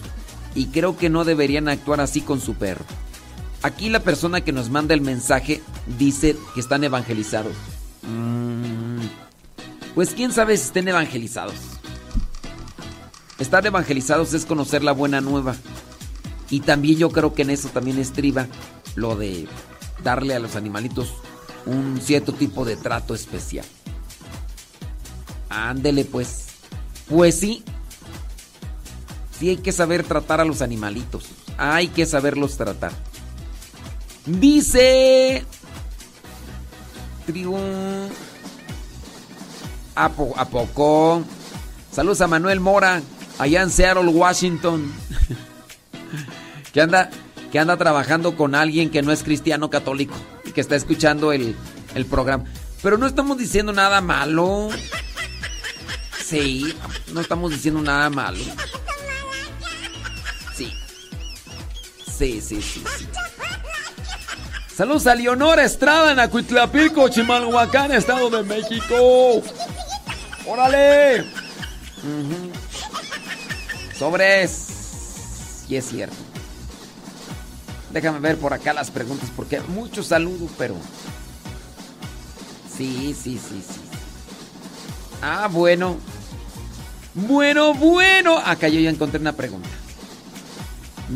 y 0.55 0.67
creo 0.67 0.97
que 0.97 1.09
no 1.09 1.25
deberían 1.25 1.69
actuar 1.69 2.01
así 2.01 2.21
con 2.21 2.41
su 2.41 2.55
perro. 2.55 2.85
Aquí 3.61 3.89
la 3.89 3.99
persona 3.99 4.41
que 4.41 4.51
nos 4.51 4.69
manda 4.69 4.93
el 4.93 5.01
mensaje 5.01 5.61
dice 5.97 6.35
que 6.53 6.59
están 6.59 6.83
evangelizados. 6.83 7.53
Mm, 8.03 9.01
pues 9.95 10.13
quién 10.13 10.31
sabe 10.31 10.55
si 10.57 10.63
estén 10.65 10.87
evangelizados. 10.87 11.55
Estar 13.37 13.65
evangelizados 13.65 14.33
es 14.33 14.45
conocer 14.45 14.83
la 14.83 14.91
buena 14.91 15.21
nueva. 15.21 15.55
Y 16.49 16.61
también 16.61 16.97
yo 16.97 17.09
creo 17.09 17.33
que 17.33 17.43
en 17.43 17.51
eso 17.51 17.69
también 17.69 17.99
estriba 17.99 18.47
lo 18.95 19.15
de 19.15 19.47
darle 20.03 20.35
a 20.35 20.39
los 20.39 20.55
animalitos 20.55 21.13
un 21.65 21.99
cierto 22.01 22.33
tipo 22.33 22.65
de 22.65 22.75
trato 22.75 23.13
especial. 23.13 23.65
Ándele 25.49 26.05
pues. 26.05 26.48
Pues 27.09 27.39
sí. 27.39 27.63
Sí 29.39 29.49
hay 29.49 29.57
que 29.57 29.71
saber 29.71 30.03
tratar 30.03 30.41
a 30.41 30.45
los 30.45 30.61
animalitos. 30.61 31.25
Hay 31.57 31.87
que 31.87 32.05
saberlos 32.05 32.57
tratar. 32.57 32.91
Dice... 34.25 35.43
Trigo... 37.25 37.57
¿A, 39.95 40.09
po- 40.09 40.33
¿A 40.37 40.45
poco? 40.45 41.23
Saludos 41.91 42.21
a 42.21 42.27
Manuel 42.27 42.59
Mora, 42.61 43.01
allá 43.37 43.61
en 43.63 43.69
Seattle, 43.69 44.07
Washington. 44.07 44.89
que 46.73 46.81
anda, 46.81 47.09
que 47.51 47.59
anda 47.59 47.75
trabajando 47.75 48.37
con 48.37 48.55
alguien 48.55 48.91
que 48.91 49.01
no 49.01 49.11
es 49.11 49.23
cristiano 49.23 49.69
católico 49.69 50.15
y 50.45 50.51
que 50.51 50.61
está 50.61 50.75
escuchando 50.77 51.33
el, 51.33 51.55
el 51.95 52.05
programa. 52.05 52.45
Pero 52.81 52.97
no 52.97 53.07
estamos 53.07 53.37
diciendo 53.37 53.73
nada 53.73 53.99
malo. 53.99 54.69
Sí, 56.29 56.75
no 57.11 57.21
estamos 57.21 57.49
diciendo 57.49 57.81
nada 57.81 58.07
malo. 58.11 58.37
Sí. 60.55 60.71
Sí, 62.05 62.39
sí, 62.39 62.61
sí. 62.61 62.83
Saludos 64.75 65.07
a 65.07 65.15
Leonora 65.15 65.63
Estrada 65.63 66.11
en 66.11 66.19
Acuitlapico, 66.19 67.09
Chimalhuacán, 67.09 67.91
Estado 67.93 68.29
de 68.29 68.43
México. 68.43 69.41
¡Órale! 70.45 71.21
Ujú. 71.21 72.51
Sobres. 73.97 75.65
Y 75.67 75.77
es 75.77 75.89
cierto. 75.89 76.15
Déjame 77.91 78.19
ver 78.19 78.37
por 78.37 78.53
acá 78.53 78.71
las 78.73 78.91
preguntas 78.91 79.31
porque 79.35 79.57
hay 79.57 79.63
muchos 79.69 80.05
saludos, 80.05 80.51
pero. 80.59 80.75
Sí, 82.77 83.15
sí, 83.19 83.39
sí, 83.39 83.63
sí. 83.67 83.81
Ah, 85.23 85.49
bueno. 85.51 85.97
Bueno, 87.13 87.73
bueno. 87.73 88.37
Acá 88.37 88.67
yo 88.69 88.79
ya 88.79 88.89
encontré 88.89 89.19
una 89.19 89.33
pregunta. 89.33 89.69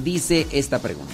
Dice 0.03 0.47
esta 0.51 0.79
pregunta. 0.79 1.13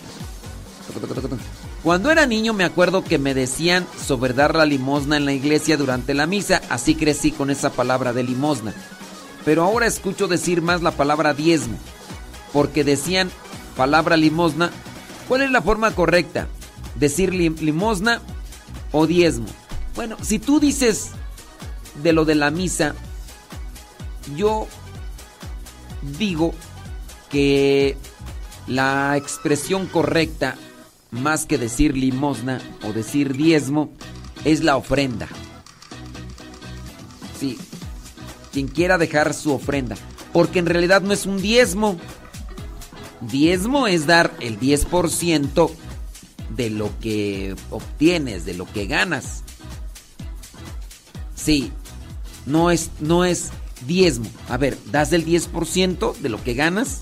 Cuando 1.83 2.11
era 2.11 2.25
niño 2.25 2.53
me 2.53 2.63
acuerdo 2.63 3.03
que 3.03 3.17
me 3.19 3.33
decían 3.33 3.85
sobre 4.05 4.33
dar 4.33 4.55
la 4.55 4.65
limosna 4.65 5.17
en 5.17 5.25
la 5.25 5.33
iglesia 5.33 5.77
durante 5.77 6.13
la 6.13 6.25
misa, 6.27 6.61
así 6.69 6.95
crecí 6.95 7.31
con 7.31 7.49
esa 7.49 7.69
palabra 7.71 8.11
de 8.11 8.23
limosna. 8.23 8.73
Pero 9.45 9.63
ahora 9.63 9.85
escucho 9.85 10.27
decir 10.27 10.61
más 10.61 10.81
la 10.81 10.91
palabra 10.91 11.33
diezmo, 11.33 11.77
porque 12.51 12.83
decían 12.83 13.31
palabra 13.77 14.17
limosna. 14.17 14.71
¿Cuál 15.27 15.43
es 15.43 15.51
la 15.51 15.61
forma 15.61 15.91
correcta? 15.91 16.47
¿Decir 16.95 17.33
lim- 17.33 17.59
limosna 17.61 18.21
o 18.91 19.07
diezmo? 19.07 19.45
Bueno, 19.95 20.17
si 20.21 20.39
tú 20.39 20.59
dices 20.59 21.09
de 22.03 22.13
lo 22.13 22.25
de 22.25 22.35
la 22.35 22.51
misa, 22.51 22.93
yo 24.35 24.67
digo 26.17 26.53
que 27.29 27.97
la 28.67 29.15
expresión 29.17 29.87
correcta, 29.87 30.55
más 31.11 31.45
que 31.45 31.57
decir 31.57 31.97
limosna 31.97 32.61
o 32.83 32.93
decir 32.93 33.35
diezmo, 33.35 33.91
es 34.45 34.63
la 34.63 34.77
ofrenda. 34.77 35.27
Sí, 37.39 37.57
quien 38.51 38.67
quiera 38.67 38.97
dejar 38.97 39.33
su 39.33 39.53
ofrenda, 39.53 39.95
porque 40.33 40.59
en 40.59 40.65
realidad 40.65 41.01
no 41.01 41.13
es 41.13 41.25
un 41.25 41.41
diezmo. 41.41 41.97
Diezmo 43.21 43.87
es 43.87 44.05
dar 44.05 44.33
el 44.39 44.59
10% 44.59 45.71
de 46.55 46.69
lo 46.69 46.89
que 46.99 47.55
obtienes, 47.69 48.45
de 48.45 48.53
lo 48.53 48.65
que 48.65 48.85
ganas. 48.85 49.43
Sí, 51.35 51.71
no 52.45 52.71
es, 52.71 52.91
no 52.99 53.25
es 53.25 53.51
diezmo. 53.87 54.29
A 54.47 54.57
ver, 54.57 54.77
das 54.91 55.11
el 55.13 55.25
10% 55.25 56.15
de 56.17 56.29
lo 56.29 56.43
que 56.43 56.53
ganas. 56.53 57.01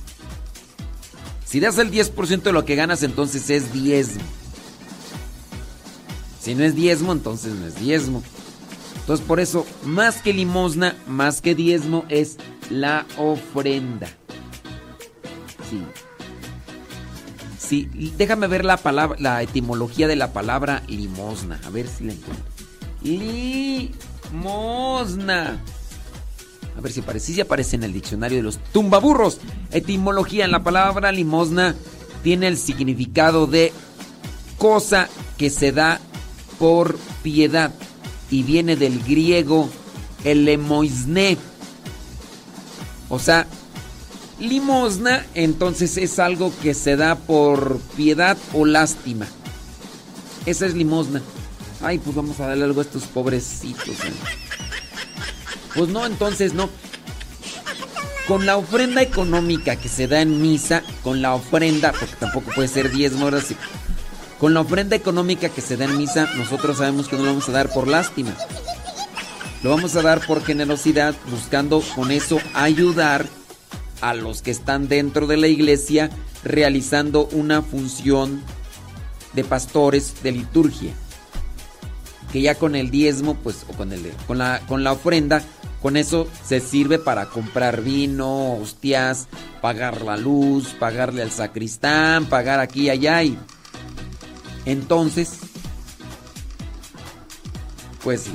Si 1.46 1.60
das 1.60 1.78
el 1.78 1.92
10% 1.92 2.42
de 2.44 2.52
lo 2.52 2.66
que 2.66 2.76
ganas, 2.76 3.04
entonces 3.04 3.50
es 3.50 3.72
diezmo. 3.74 4.24
Si 6.42 6.56
no 6.56 6.64
es 6.64 6.76
diezmo, 6.76 7.12
entonces 7.12 7.54
no 7.56 7.66
es 7.66 7.80
diezmo. 7.80 8.24
Entonces 9.00 9.26
por 9.26 9.40
eso, 9.40 9.66
más 9.86 10.22
que 10.22 10.34
limosna, 10.34 10.96
más 11.08 11.42
que 11.42 11.56
diezmo, 11.56 12.06
es 12.10 12.38
la 12.70 13.06
ofrenda. 13.18 14.08
Sí. 15.70 15.82
Sí, 17.58 17.90
déjame 18.18 18.48
ver 18.48 18.64
la 18.66 18.78
palabra, 18.78 19.18
la 19.20 19.42
etimología 19.42 20.08
de 20.08 20.16
la 20.16 20.32
palabra 20.32 20.84
limosna. 20.88 21.60
A 21.66 21.70
ver 21.70 21.88
si 21.88 22.06
la 22.06 22.14
encuentro. 22.14 22.46
Limosna. 24.32 25.62
A 26.78 26.82
ver 26.82 26.92
si 26.92 27.00
aparece. 27.00 27.34
Si 27.34 27.42
aparece 27.42 27.76
en 27.76 27.84
el 27.84 27.94
diccionario 27.94 28.38
de 28.38 28.44
los 28.44 28.60
tumbaburros. 28.72 29.40
Etimología 29.72 30.46
en 30.46 30.52
la 30.52 30.64
palabra 30.64 31.12
limosna 31.12 31.76
tiene 32.24 32.48
el 32.48 32.58
significado 32.58 33.48
de 33.48 33.74
cosa 34.58 35.10
que 35.38 35.50
se 35.50 35.72
da 35.72 36.00
por 36.60 36.98
piedad 37.24 37.74
y 38.30 38.44
viene 38.44 38.76
del 38.76 39.02
griego 39.04 39.70
elemoisne. 40.24 41.38
O 43.10 43.20
sea, 43.20 43.48
limosna 44.40 45.26
entonces 45.34 45.98
es 45.98 46.20
algo 46.20 46.52
que 46.62 46.74
se 46.74 46.96
da 46.96 47.16
por 47.16 47.80
piedad 47.96 48.38
o 48.54 48.66
lástima. 48.66 49.28
Esa 50.46 50.66
es 50.66 50.76
limosna. 50.76 51.22
Ay, 51.82 52.00
pues 52.00 52.16
vamos 52.16 52.40
a 52.40 52.48
darle 52.48 52.66
algo 52.66 52.82
a 52.82 52.84
estos 52.84 53.04
pobrecitos. 53.04 53.88
¿eh? 53.90 54.47
Pues 55.78 55.90
no, 55.90 56.06
entonces 56.06 56.54
no. 56.54 56.70
Con 58.28 58.46
la 58.46 58.58
ofrenda 58.58 59.02
económica 59.02 59.78
que 59.78 59.88
se 59.88 60.08
da 60.08 60.22
en 60.22 60.42
misa, 60.42 60.84
con 61.04 61.22
la 61.22 61.34
ofrenda, 61.34 61.94
porque 61.94 62.16
tampoco 62.20 62.52
puede 62.54 62.68
ser 62.68 62.92
diezmo, 62.92 63.26
ahora 63.26 63.40
sí. 63.40 63.56
Con 64.40 64.54
la 64.54 64.62
ofrenda 64.62 64.96
económica 64.96 65.50
que 65.50 65.62
se 65.62 65.78
da 65.78 65.86
en 65.86 65.98
misa, 65.98 66.28
nosotros 66.36 66.78
sabemos 66.78 67.08
que 67.08 67.16
no 67.16 67.24
lo 67.24 67.30
vamos 67.30 67.48
a 67.48 67.54
dar 67.54 67.70
por 67.70 67.88
lástima. 67.88 68.36
Lo 69.64 69.70
vamos 69.70 69.96
a 69.96 70.02
dar 70.02 70.26
por 70.26 70.44
generosidad, 70.44 71.16
buscando 71.30 71.82
con 71.96 72.12
eso 72.12 72.40
ayudar 72.54 73.26
a 74.02 74.14
los 74.14 74.42
que 74.42 74.52
están 74.52 74.88
dentro 74.88 75.28
de 75.28 75.38
la 75.38 75.48
iglesia 75.48 76.10
realizando 76.44 77.28
una 77.32 77.62
función 77.62 78.42
de 79.34 79.44
pastores 79.44 80.24
de 80.24 80.32
liturgia. 80.32 80.94
Que 82.32 82.42
ya 82.42 82.56
con 82.56 82.76
el 82.76 82.92
diezmo, 82.92 83.36
pues, 83.36 83.66
o 83.70 83.74
con, 83.74 83.94
el, 83.94 84.12
con, 84.28 84.38
la, 84.38 84.62
con 84.68 84.84
la 84.84 84.92
ofrenda, 84.92 85.44
con 85.82 85.98
eso 85.98 86.28
se 86.46 86.60
sirve 86.60 87.00
para 87.00 87.28
comprar 87.28 87.82
vino, 87.82 88.56
hostias, 88.56 89.28
pagar 89.62 90.02
la 90.02 90.18
luz, 90.18 90.76
pagarle 90.80 91.22
al 91.22 91.32
sacristán, 91.32 92.26
pagar 92.26 92.60
aquí 92.60 92.84
y 92.84 92.90
allá. 92.90 93.24
Y 93.24 93.38
entonces, 94.66 95.38
pues. 98.04 98.26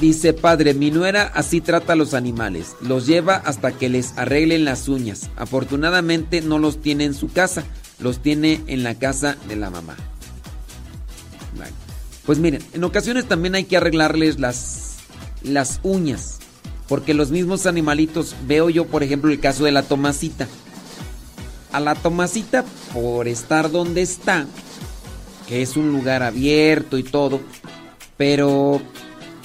Dice, 0.00 0.32
padre, 0.32 0.74
mi 0.74 0.92
nuera 0.92 1.24
así 1.34 1.60
trata 1.60 1.94
a 1.94 1.96
los 1.96 2.14
animales. 2.14 2.76
Los 2.80 3.04
lleva 3.04 3.34
hasta 3.34 3.72
que 3.72 3.88
les 3.88 4.16
arreglen 4.16 4.64
las 4.64 4.86
uñas. 4.86 5.28
Afortunadamente 5.34 6.40
no 6.40 6.60
los 6.60 6.80
tiene 6.80 7.04
en 7.04 7.14
su 7.14 7.32
casa, 7.32 7.64
los 7.98 8.22
tiene 8.22 8.62
en 8.68 8.84
la 8.84 8.94
casa 8.94 9.36
de 9.48 9.56
la 9.56 9.70
mamá. 9.70 9.96
Pues 12.28 12.38
miren, 12.38 12.62
en 12.74 12.84
ocasiones 12.84 13.26
también 13.26 13.54
hay 13.54 13.64
que 13.64 13.78
arreglarles 13.78 14.38
las, 14.38 14.96
las 15.42 15.80
uñas. 15.82 16.37
Porque 16.88 17.14
los 17.14 17.30
mismos 17.30 17.66
animalitos, 17.66 18.34
veo 18.46 18.70
yo 18.70 18.86
por 18.86 19.02
ejemplo 19.02 19.30
el 19.30 19.40
caso 19.40 19.64
de 19.64 19.72
la 19.72 19.82
Tomasita. 19.82 20.48
A 21.72 21.80
la 21.80 21.94
Tomasita, 21.94 22.64
por 22.94 23.28
estar 23.28 23.70
donde 23.70 24.02
está, 24.02 24.46
que 25.46 25.62
es 25.62 25.76
un 25.76 25.92
lugar 25.92 26.22
abierto 26.22 26.96
y 26.98 27.02
todo, 27.02 27.40
pero 28.16 28.80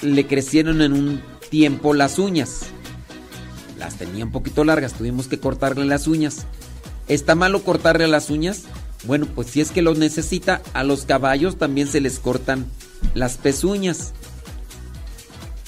le 0.00 0.26
crecieron 0.26 0.80
en 0.82 0.92
un 0.92 1.22
tiempo 1.50 1.94
las 1.94 2.18
uñas. 2.18 2.62
Las 3.78 3.96
tenía 3.96 4.24
un 4.24 4.32
poquito 4.32 4.64
largas, 4.64 4.94
tuvimos 4.94 5.28
que 5.28 5.38
cortarle 5.38 5.84
las 5.84 6.06
uñas. 6.06 6.46
¿Está 7.08 7.34
malo 7.34 7.62
cortarle 7.62 8.08
las 8.08 8.30
uñas? 8.30 8.62
Bueno, 9.04 9.26
pues 9.26 9.48
si 9.48 9.60
es 9.60 9.70
que 9.70 9.82
lo 9.82 9.94
necesita, 9.94 10.62
a 10.72 10.82
los 10.82 11.04
caballos 11.04 11.58
también 11.58 11.88
se 11.88 12.00
les 12.00 12.18
cortan 12.18 12.64
las 13.14 13.36
pezuñas. 13.36 14.14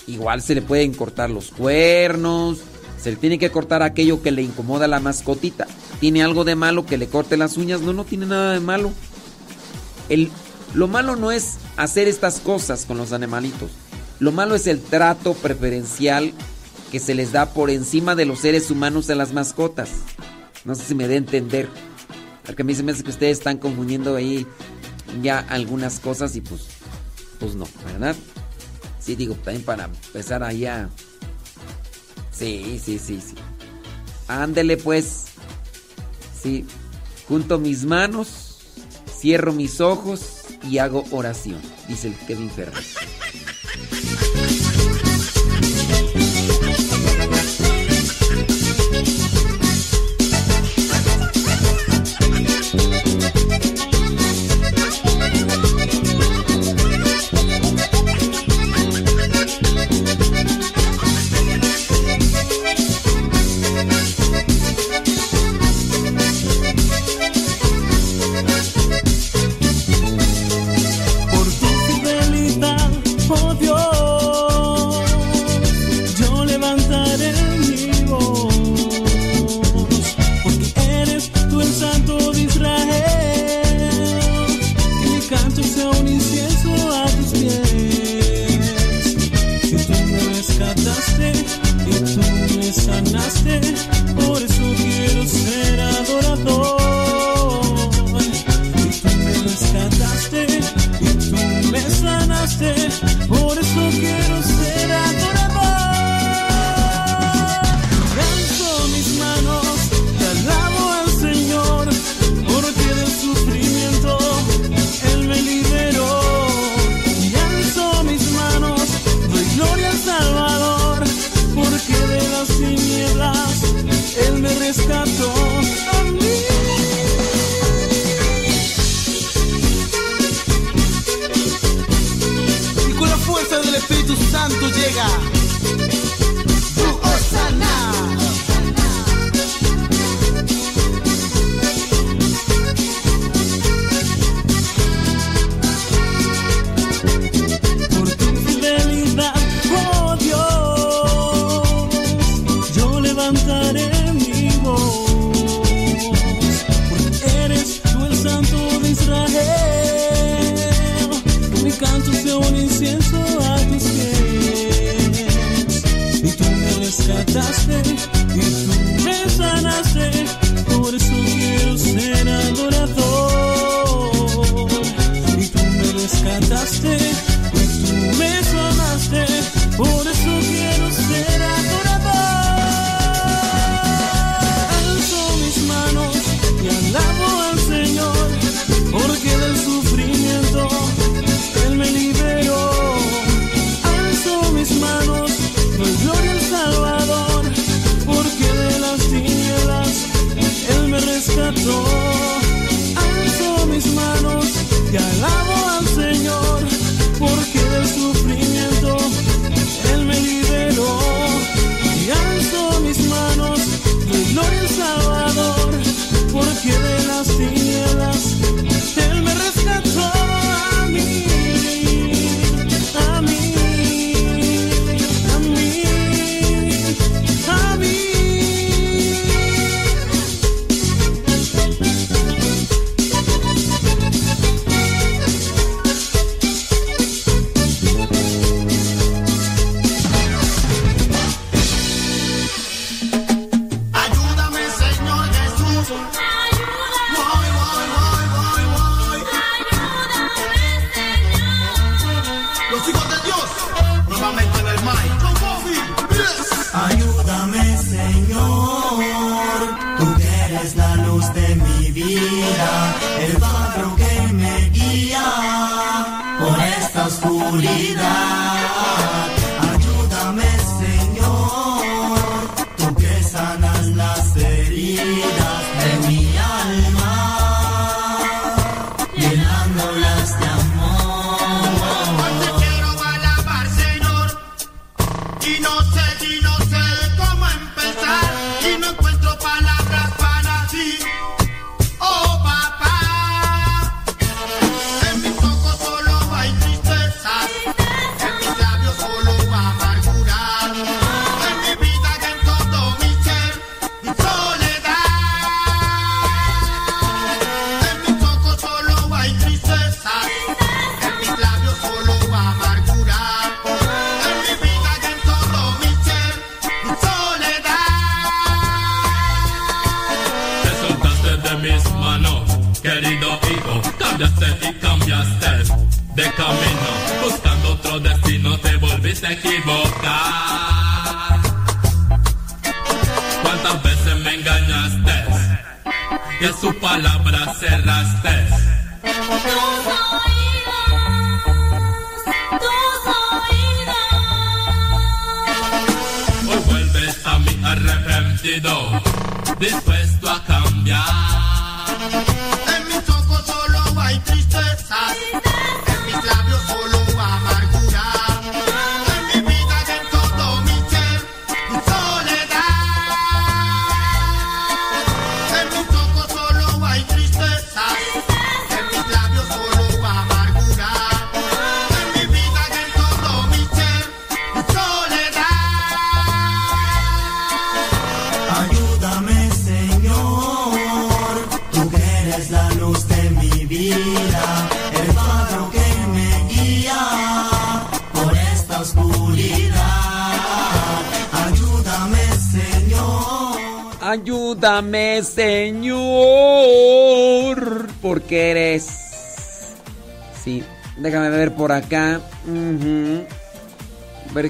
Igual 0.07 0.43
se 0.43 0.55
le 0.55 0.62
pueden 0.62 0.95
cortar 0.95 1.31
los 1.31 1.51
cuernos, 1.51 2.59
se 3.01 3.11
le 3.11 3.16
tiene 3.16 3.39
que 3.39 3.51
cortar 3.51 3.83
aquello 3.83 4.23
que 4.23 4.31
le 4.31 4.43
incomoda 4.43 4.85
a 4.85 4.89
la 4.89 5.01
mascotita. 5.01 5.66
¿Tiene 6.01 6.23
algo 6.23 6.45
de 6.45 6.55
malo 6.55 6.87
que 6.87 6.99
le 6.99 7.09
corte 7.09 7.37
las 7.37 7.57
uñas? 7.57 7.81
No, 7.81 7.93
no 7.93 8.05
tiene 8.05 8.27
nada 8.27 8.53
de 8.53 8.61
malo. 8.61 8.93
El, 10.09 10.31
lo 10.74 10.89
malo 10.89 11.16
no 11.16 11.33
es 11.33 11.57
hacer 11.77 12.07
estas 12.09 12.41
cosas 12.41 12.85
con 12.85 12.99
los 12.99 13.12
animalitos. 13.12 13.70
Lo 14.19 14.33
malo 14.33 14.55
es 14.55 14.66
el 14.66 14.81
trato 14.81 15.35
preferencial 15.35 16.33
que 16.91 17.01
se 17.01 17.15
les 17.15 17.33
da 17.33 17.47
por 17.47 17.70
encima 17.70 18.15
de 18.15 18.24
los 18.24 18.41
seres 18.41 18.70
humanos 18.70 19.11
a 19.11 19.15
las 19.15 19.33
mascotas. 19.33 19.91
No 20.65 20.74
sé 20.74 20.85
si 20.85 20.95
me 20.95 21.09
dé 21.09 21.15
a 21.15 21.19
entender. 21.19 21.69
Porque 22.45 22.62
a 22.62 22.65
mí 22.65 22.74
se 22.74 22.83
me 22.83 22.93
hace 22.93 23.03
que 23.03 23.11
ustedes 23.11 23.39
están 23.39 23.59
confundiendo 23.59 24.15
ahí 24.15 24.47
ya 25.23 25.41
algunas 25.49 25.99
cosas 25.99 26.37
y 26.37 26.41
pues, 26.41 26.62
pues 27.41 27.55
no, 27.55 27.66
¿verdad? 27.85 28.15
Sí, 29.07 29.15
digo, 29.15 29.37
también 29.37 29.65
para 29.65 29.85
empezar 29.85 30.43
ahí 30.43 30.66
a... 30.66 30.91
Sí, 32.33 32.81
sí, 32.85 32.99
sí, 32.99 33.20
sí. 33.20 33.37
Ándele 34.27 34.77
pues. 34.77 35.27
Sí. 36.43 36.66
Junto 37.28 37.61
mis 37.61 37.85
manos, 37.85 38.59
cierro 39.09 39.53
mis 39.53 39.81
ojos 39.81 40.43
y 40.69 40.78
hago 40.78 41.05
oración, 41.12 41.61
dice 41.87 42.09
el 42.09 42.16
Kevin 42.27 42.51
Ferrer. 42.51 42.83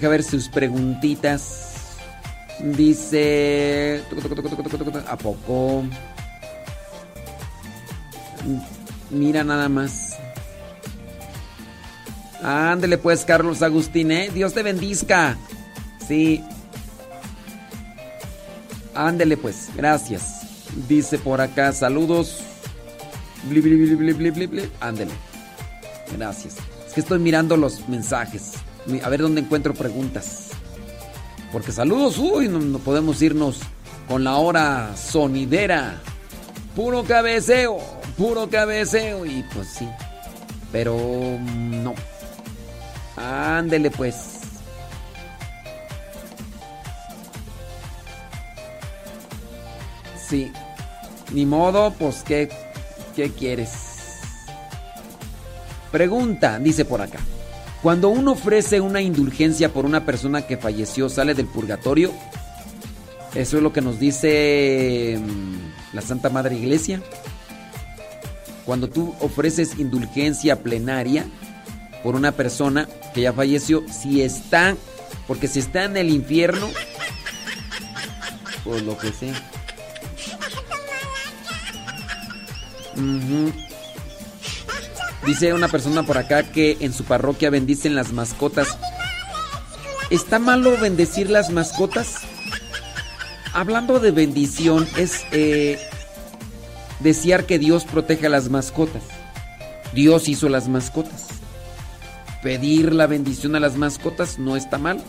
Deja 0.06 0.10
ver 0.12 0.22
sus 0.22 0.48
preguntitas. 0.48 1.96
Dice. 2.60 4.04
¿A 5.08 5.16
poco? 5.16 5.82
Mira 9.10 9.42
nada 9.42 9.68
más. 9.68 10.16
Ándele 12.40 12.98
pues, 12.98 13.24
Carlos 13.24 13.62
Agustín, 13.62 14.12
¿eh? 14.12 14.30
Dios 14.32 14.54
te 14.54 14.62
bendizca. 14.62 15.36
Sí. 16.06 16.44
Ándele 18.94 19.36
pues, 19.36 19.70
gracias. 19.74 20.66
Dice 20.88 21.18
por 21.18 21.40
acá, 21.40 21.72
saludos. 21.72 22.44
Ándele. 24.78 25.12
Gracias. 26.16 26.54
Es 26.86 26.92
que 26.94 27.00
estoy 27.00 27.18
mirando 27.18 27.56
los 27.56 27.88
mensajes. 27.88 28.52
A 29.02 29.08
ver 29.08 29.20
dónde 29.22 29.40
encuentro 29.40 29.74
preguntas. 29.74 30.50
Porque 31.52 31.72
saludos, 31.72 32.18
uy, 32.18 32.48
no, 32.48 32.58
no 32.58 32.78
podemos 32.78 33.20
irnos 33.22 33.60
con 34.08 34.24
la 34.24 34.36
hora 34.36 34.96
sonidera. 34.96 36.00
Puro 36.74 37.04
cabeceo, 37.04 37.78
puro 38.16 38.48
cabeceo. 38.48 39.26
Y 39.26 39.44
pues 39.54 39.68
sí. 39.68 39.88
Pero 40.70 40.96
no. 41.40 41.94
Ándele 43.16 43.90
pues. 43.90 44.16
Sí. 50.28 50.52
Ni 51.32 51.46
modo, 51.46 51.92
pues 51.98 52.22
¿qué, 52.22 52.48
qué 53.14 53.30
quieres? 53.30 53.70
Pregunta, 55.90 56.58
dice 56.58 56.84
por 56.84 57.00
acá. 57.00 57.18
Cuando 57.86 58.08
uno 58.08 58.32
ofrece 58.32 58.80
una 58.80 59.00
indulgencia 59.00 59.72
por 59.72 59.86
una 59.86 60.04
persona 60.04 60.44
que 60.44 60.56
falleció, 60.56 61.08
¿sale 61.08 61.34
del 61.34 61.46
purgatorio? 61.46 62.12
Eso 63.32 63.58
es 63.58 63.62
lo 63.62 63.72
que 63.72 63.80
nos 63.80 64.00
dice 64.00 65.16
mm, 65.22 65.94
la 65.94 66.02
Santa 66.02 66.28
Madre 66.28 66.56
Iglesia. 66.56 67.00
Cuando 68.64 68.88
tú 68.88 69.14
ofreces 69.20 69.78
indulgencia 69.78 70.64
plenaria 70.64 71.26
por 72.02 72.16
una 72.16 72.32
persona 72.32 72.88
que 73.14 73.20
ya 73.20 73.32
falleció, 73.32 73.84
si 73.88 74.20
está, 74.20 74.74
porque 75.28 75.46
si 75.46 75.60
está 75.60 75.84
en 75.84 75.96
el 75.96 76.10
infierno, 76.10 76.68
o 78.64 78.78
lo 78.80 78.98
que 78.98 79.12
sea. 79.12 79.32
Ujú. 82.96 83.65
Dice 85.24 85.52
una 85.52 85.68
persona 85.68 86.04
por 86.04 86.18
acá 86.18 86.44
que 86.44 86.76
en 86.80 86.92
su 86.92 87.04
parroquia 87.04 87.50
bendicen 87.50 87.94
las 87.94 88.12
mascotas. 88.12 88.76
¿Está 90.10 90.38
malo 90.38 90.76
bendecir 90.78 91.30
las 91.30 91.50
mascotas? 91.50 92.18
Hablando 93.52 93.98
de 93.98 94.10
bendición, 94.12 94.86
es 94.96 95.24
eh, 95.32 95.78
desear 97.00 97.44
que 97.44 97.58
Dios 97.58 97.84
proteja 97.84 98.26
a 98.28 98.30
las 98.30 98.50
mascotas. 98.50 99.02
Dios 99.94 100.28
hizo 100.28 100.48
las 100.48 100.68
mascotas. 100.68 101.24
Pedir 102.42 102.92
la 102.92 103.06
bendición 103.06 103.56
a 103.56 103.60
las 103.60 103.76
mascotas 103.76 104.38
no 104.38 104.56
está 104.56 104.78
mal. 104.78 105.02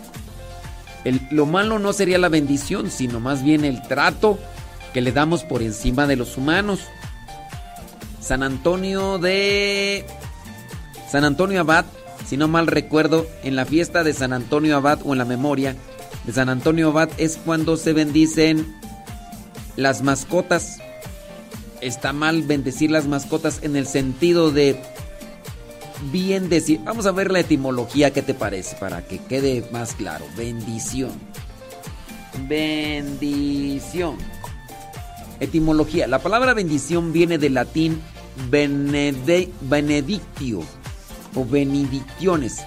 El- 1.04 1.20
lo 1.30 1.46
malo 1.46 1.78
no 1.78 1.92
sería 1.92 2.18
la 2.18 2.28
bendición, 2.28 2.90
sino 2.90 3.20
más 3.20 3.44
bien 3.44 3.64
el 3.64 3.82
trato 3.86 4.38
que 4.92 5.00
le 5.00 5.12
damos 5.12 5.44
por 5.44 5.62
encima 5.62 6.06
de 6.08 6.16
los 6.16 6.36
humanos. 6.36 6.80
San 8.20 8.42
Antonio 8.42 9.18
de 9.18 10.04
San 11.10 11.24
Antonio 11.24 11.60
Abad, 11.60 11.86
si 12.26 12.36
no 12.36 12.48
mal 12.48 12.66
recuerdo, 12.66 13.26
en 13.42 13.56
la 13.56 13.64
fiesta 13.64 14.04
de 14.04 14.12
San 14.12 14.32
Antonio 14.32 14.76
Abad 14.76 15.00
o 15.04 15.12
en 15.12 15.18
la 15.18 15.24
memoria 15.24 15.76
de 16.24 16.32
San 16.32 16.48
Antonio 16.48 16.88
Abad 16.88 17.08
es 17.16 17.36
cuando 17.36 17.76
se 17.76 17.92
bendicen 17.92 18.76
las 19.76 20.02
mascotas. 20.02 20.78
Está 21.80 22.12
mal 22.12 22.42
bendecir 22.42 22.90
las 22.90 23.06
mascotas 23.06 23.60
en 23.62 23.76
el 23.76 23.86
sentido 23.86 24.50
de 24.50 24.80
bien 26.10 26.48
decir. 26.48 26.80
Vamos 26.84 27.06
a 27.06 27.12
ver 27.12 27.30
la 27.30 27.40
etimología, 27.40 28.12
¿qué 28.12 28.22
te 28.22 28.34
parece? 28.34 28.76
Para 28.76 29.06
que 29.06 29.18
quede 29.18 29.66
más 29.70 29.94
claro. 29.94 30.26
Bendición. 30.36 31.12
Bendición. 32.48 34.16
Etimología. 35.40 36.06
La 36.06 36.18
palabra 36.18 36.54
bendición 36.54 37.12
viene 37.12 37.38
del 37.38 37.54
latín 37.54 38.00
benedictio 39.60 40.60
o 41.34 41.44
benedictiones. 41.44 42.58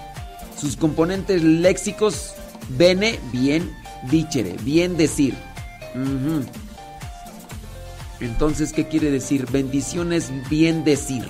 Sus 0.58 0.76
componentes 0.76 1.42
léxicos, 1.42 2.34
bene, 2.76 3.18
bien, 3.32 3.72
dicere, 4.10 4.56
bien 4.62 4.96
decir. 4.96 5.34
Entonces, 8.20 8.72
¿qué 8.72 8.86
quiere 8.86 9.10
decir? 9.10 9.46
Bendición 9.50 10.12
es 10.12 10.30
bien 10.48 10.84
decir. 10.84 11.26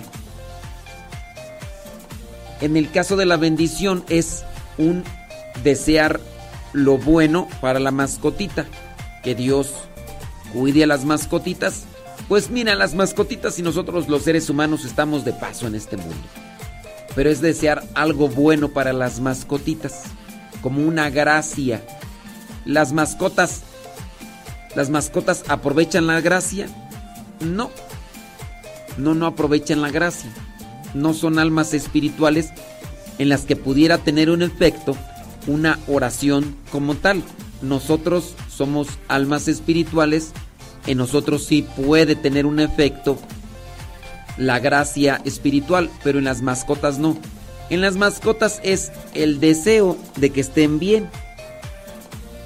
En 2.60 2.76
el 2.76 2.90
caso 2.90 3.16
de 3.16 3.26
la 3.26 3.36
bendición 3.36 4.04
es 4.08 4.44
un 4.78 5.02
desear 5.64 6.20
lo 6.72 6.98
bueno 6.98 7.48
para 7.60 7.80
la 7.80 7.90
mascotita. 7.90 8.66
Que 9.24 9.34
Dios 9.34 9.72
cuide 10.52 10.84
a 10.84 10.86
las 10.86 11.04
mascotitas 11.04 11.84
Pues 12.28 12.50
mira, 12.50 12.74
las 12.74 12.94
mascotitas 12.94 13.58
y 13.58 13.62
nosotros 13.62 14.08
los 14.08 14.22
seres 14.22 14.48
humanos 14.48 14.84
estamos 14.84 15.24
de 15.24 15.32
paso 15.32 15.66
en 15.66 15.74
este 15.74 15.96
mundo. 15.96 16.16
Pero 17.14 17.30
es 17.30 17.40
desear 17.40 17.82
algo 17.94 18.28
bueno 18.28 18.68
para 18.68 18.92
las 18.92 19.20
mascotitas, 19.20 20.04
como 20.62 20.86
una 20.86 21.10
gracia. 21.10 21.82
Las 22.64 22.92
mascotas 22.92 23.62
¿Las 24.74 24.88
mascotas 24.88 25.44
aprovechan 25.48 26.06
la 26.06 26.20
gracia? 26.20 26.66
No. 27.40 27.70
No, 28.96 29.14
no 29.14 29.26
aprovechan 29.26 29.82
la 29.82 29.90
gracia. 29.90 30.30
No 30.94 31.12
son 31.12 31.38
almas 31.38 31.74
espirituales 31.74 32.50
en 33.18 33.28
las 33.28 33.42
que 33.42 33.56
pudiera 33.56 33.98
tener 33.98 34.30
un 34.30 34.42
efecto 34.42 34.96
una 35.46 35.78
oración 35.88 36.56
como 36.70 36.94
tal. 36.94 37.22
Nosotros 37.62 38.34
somos 38.54 38.88
almas 39.08 39.48
espirituales, 39.48 40.32
en 40.86 40.98
nosotros 40.98 41.44
sí 41.44 41.62
puede 41.62 42.16
tener 42.16 42.44
un 42.44 42.60
efecto 42.60 43.18
la 44.36 44.58
gracia 44.58 45.20
espiritual, 45.24 45.90
pero 46.02 46.18
en 46.18 46.24
las 46.24 46.42
mascotas 46.42 46.98
no. 46.98 47.16
En 47.70 47.80
las 47.80 47.96
mascotas 47.96 48.60
es 48.62 48.92
el 49.14 49.40
deseo 49.40 49.96
de 50.16 50.30
que 50.30 50.40
estén 50.40 50.78
bien. 50.78 51.08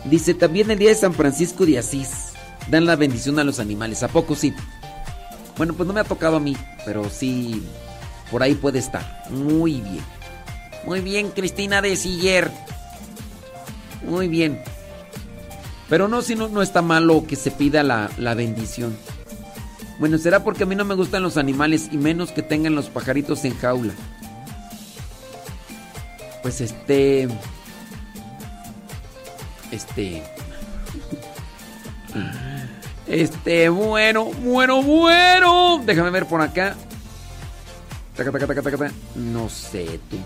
Dice 0.04 0.34
también 0.34 0.70
el 0.70 0.78
día 0.78 0.90
de 0.90 0.94
San 0.94 1.14
Francisco 1.14 1.66
de 1.66 1.78
Asís. 1.78 2.32
Dan 2.68 2.86
la 2.86 2.96
bendición 2.96 3.38
a 3.38 3.44
los 3.44 3.58
animales. 3.58 4.02
¿A 4.02 4.08
poco 4.08 4.34
sí? 4.34 4.52
Bueno, 5.56 5.74
pues 5.74 5.86
no 5.86 5.92
me 5.92 6.00
ha 6.00 6.04
tocado 6.04 6.36
a 6.36 6.40
mí, 6.40 6.56
pero 6.84 7.08
sí, 7.08 7.62
por 8.30 8.42
ahí 8.42 8.54
puede 8.54 8.78
estar. 8.78 9.24
Muy 9.30 9.80
bien. 9.80 10.04
Muy 10.84 11.00
bien, 11.00 11.30
Cristina 11.30 11.80
de 11.82 11.96
Siller. 11.96 12.50
Muy 14.04 14.28
bien. 14.28 14.60
Pero 15.88 16.08
no, 16.08 16.22
si 16.22 16.34
no, 16.34 16.62
está 16.62 16.82
malo 16.82 17.24
que 17.26 17.36
se 17.36 17.50
pida 17.50 17.82
la, 17.82 18.10
la 18.18 18.34
bendición. 18.34 18.96
Bueno, 19.98 20.18
será 20.18 20.44
porque 20.44 20.64
a 20.64 20.66
mí 20.66 20.74
no 20.74 20.84
me 20.84 20.94
gustan 20.94 21.22
los 21.22 21.36
animales 21.36 21.88
y 21.92 21.96
menos 21.96 22.32
que 22.32 22.42
tengan 22.42 22.74
los 22.74 22.86
pajaritos 22.86 23.44
en 23.44 23.56
jaula. 23.56 23.94
Pues 26.42 26.60
este... 26.60 27.28
Este... 29.70 30.22
Este, 33.06 33.68
bueno, 33.68 34.24
bueno, 34.24 34.82
bueno. 34.82 35.80
Déjame 35.86 36.10
ver 36.10 36.26
por 36.26 36.40
acá. 36.40 36.74
No 39.14 39.48
sé, 39.48 40.00
tú. 40.10 40.16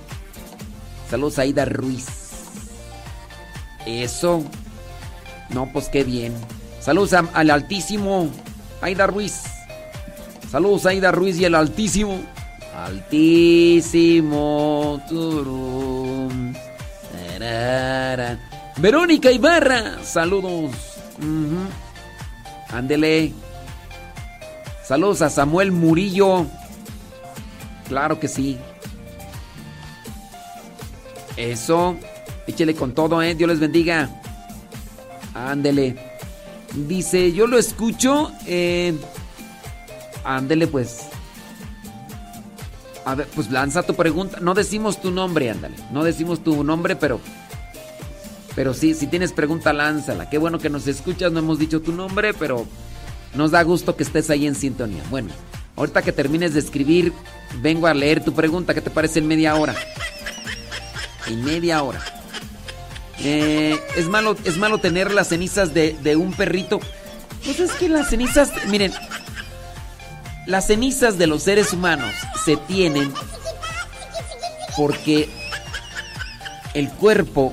Saludos 1.11 1.39
a 1.39 1.43
Aida 1.43 1.67
Ruiz. 1.67 2.07
Eso. 3.87 4.43
No, 5.55 5.71
pues 5.73 5.89
qué 5.89 6.05
bien. 6.05 6.33
Saludos 6.81 7.13
a- 7.15 7.29
al 7.35 7.51
Altísimo. 7.51 8.31
Aida 8.81 9.07
Ruiz. 9.07 9.43
Saludos 10.51 10.87
a 10.87 10.91
Aida 10.91 11.13
Ruiz 11.13 11.39
y 11.39 11.45
el 11.45 11.55
Altísimo. 11.55 12.21
Altísimo. 13.71 14.21
turum. 15.09 16.55
Verónica 18.79 19.31
Ibarra. 19.31 20.03
Saludos. 20.05 20.73
Ándele. 22.73 23.33
Saludos 24.85 25.23
a 25.23 25.31
Samuel 25.31 25.73
Murillo. 25.73 26.47
Claro 27.89 28.19
que 28.21 28.29
sí. 28.29 28.59
Eso. 31.37 31.97
Échele 32.47 32.75
con 32.75 32.95
todo, 32.95 33.23
¿eh? 33.23 33.35
Dios 33.35 33.49
les 33.51 33.61
bendiga. 33.61 34.09
Ándele. 35.35 35.97
Dice, 36.75 37.33
yo 37.33 37.47
lo 37.47 37.59
escucho. 37.59 38.33
Eh... 38.47 38.99
Ándele, 40.25 40.67
pues. 40.67 41.01
A 43.05 43.15
ver, 43.15 43.27
pues 43.35 43.51
lanza 43.51 43.83
tu 43.83 43.95
pregunta. 43.95 44.39
No 44.41 44.55
decimos 44.55 45.01
tu 45.01 45.11
nombre, 45.11 45.51
ándale. 45.51 45.77
No 45.93 46.05
decimos 46.05 46.45
tu 46.45 46.63
nombre, 46.63 46.97
pero. 46.97 47.21
Pero 48.55 48.75
sí, 48.75 48.95
si 48.95 49.07
tienes 49.07 49.33
pregunta, 49.33 49.73
lánzala. 49.73 50.29
Qué 50.29 50.39
bueno 50.39 50.59
que 50.59 50.71
nos 50.71 50.87
escuchas, 50.87 51.33
no 51.33 51.39
hemos 51.39 51.59
dicho 51.59 51.81
tu 51.81 51.93
nombre, 51.93 52.35
pero 52.35 52.67
nos 53.35 53.53
da 53.53 53.63
gusto 53.63 53.97
que 53.97 54.03
estés 54.03 54.29
ahí 54.29 54.47
en 54.47 54.55
sintonía. 54.55 55.03
Bueno, 55.09 55.29
ahorita 55.77 56.03
que 56.03 56.13
termines 56.13 56.53
de 56.53 56.61
escribir, 56.61 57.13
vengo 57.63 57.87
a 57.87 57.95
leer 57.95 58.23
tu 58.23 58.33
pregunta. 58.33 58.75
¿Qué 58.75 58.81
te 58.81 58.91
parece 58.91 59.21
en 59.21 59.29
media 59.29 59.55
hora? 59.55 59.75
En 61.29 61.45
media 61.45 61.83
hora. 61.83 62.03
Eh, 63.23 63.79
¿es, 63.97 64.07
malo, 64.07 64.37
¿Es 64.45 64.57
malo 64.57 64.79
tener 64.79 65.13
las 65.13 65.29
cenizas 65.29 65.75
de, 65.75 65.97
de 66.03 66.17
un 66.17 66.33
perrito? 66.33 66.81
Pues 67.45 67.61
es 67.61 67.73
que 67.73 67.89
las 67.89 68.09
cenizas, 68.09 68.51
miren, 68.69 68.93
las 70.47 70.67
cenizas 70.67 71.19
de 71.19 71.27
los 71.27 71.43
seres 71.43 71.73
humanos 71.73 72.15
se 72.45 72.57
tienen 72.57 73.13
porque 74.77 75.29
el 76.75 76.89
cuerpo 76.91 77.53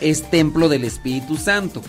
es 0.00 0.28
templo 0.30 0.68
del 0.68 0.84
Espíritu 0.84 1.36
Santo. 1.36 1.82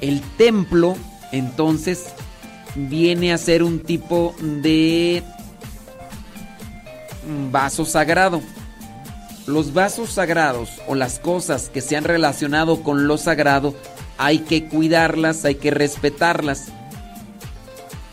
El 0.00 0.20
templo, 0.36 0.96
entonces, 1.32 2.06
viene 2.74 3.32
a 3.32 3.38
ser 3.38 3.62
un 3.62 3.80
tipo 3.80 4.34
de 4.40 5.22
vaso 7.50 7.84
sagrado. 7.84 8.42
Los 9.46 9.74
vasos 9.74 10.10
sagrados 10.10 10.70
o 10.88 10.94
las 10.94 11.18
cosas 11.18 11.68
que 11.68 11.80
se 11.80 11.96
han 11.96 12.04
relacionado 12.04 12.82
con 12.82 13.06
lo 13.06 13.18
sagrado 13.18 13.74
hay 14.16 14.38
que 14.40 14.66
cuidarlas, 14.68 15.44
hay 15.44 15.56
que 15.56 15.70
respetarlas. 15.70 16.66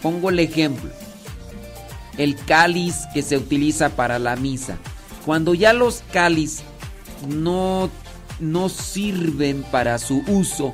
Pongo 0.01 0.29
el 0.29 0.39
ejemplo. 0.39 0.89
El 2.17 2.35
cáliz 2.35 2.95
que 3.13 3.21
se 3.21 3.37
utiliza 3.37 3.89
para 3.89 4.19
la 4.19 4.35
misa. 4.35 4.77
Cuando 5.25 5.53
ya 5.53 5.71
los 5.73 6.03
cáliz 6.11 6.63
no, 7.27 7.89
no 8.39 8.67
sirven 8.67 9.63
para 9.63 9.97
su 9.99 10.23
uso 10.27 10.73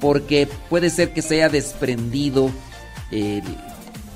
porque 0.00 0.48
puede 0.70 0.90
ser 0.90 1.12
que 1.12 1.22
se 1.22 1.34
haya 1.34 1.48
desprendido 1.48 2.50
el- 3.10 3.42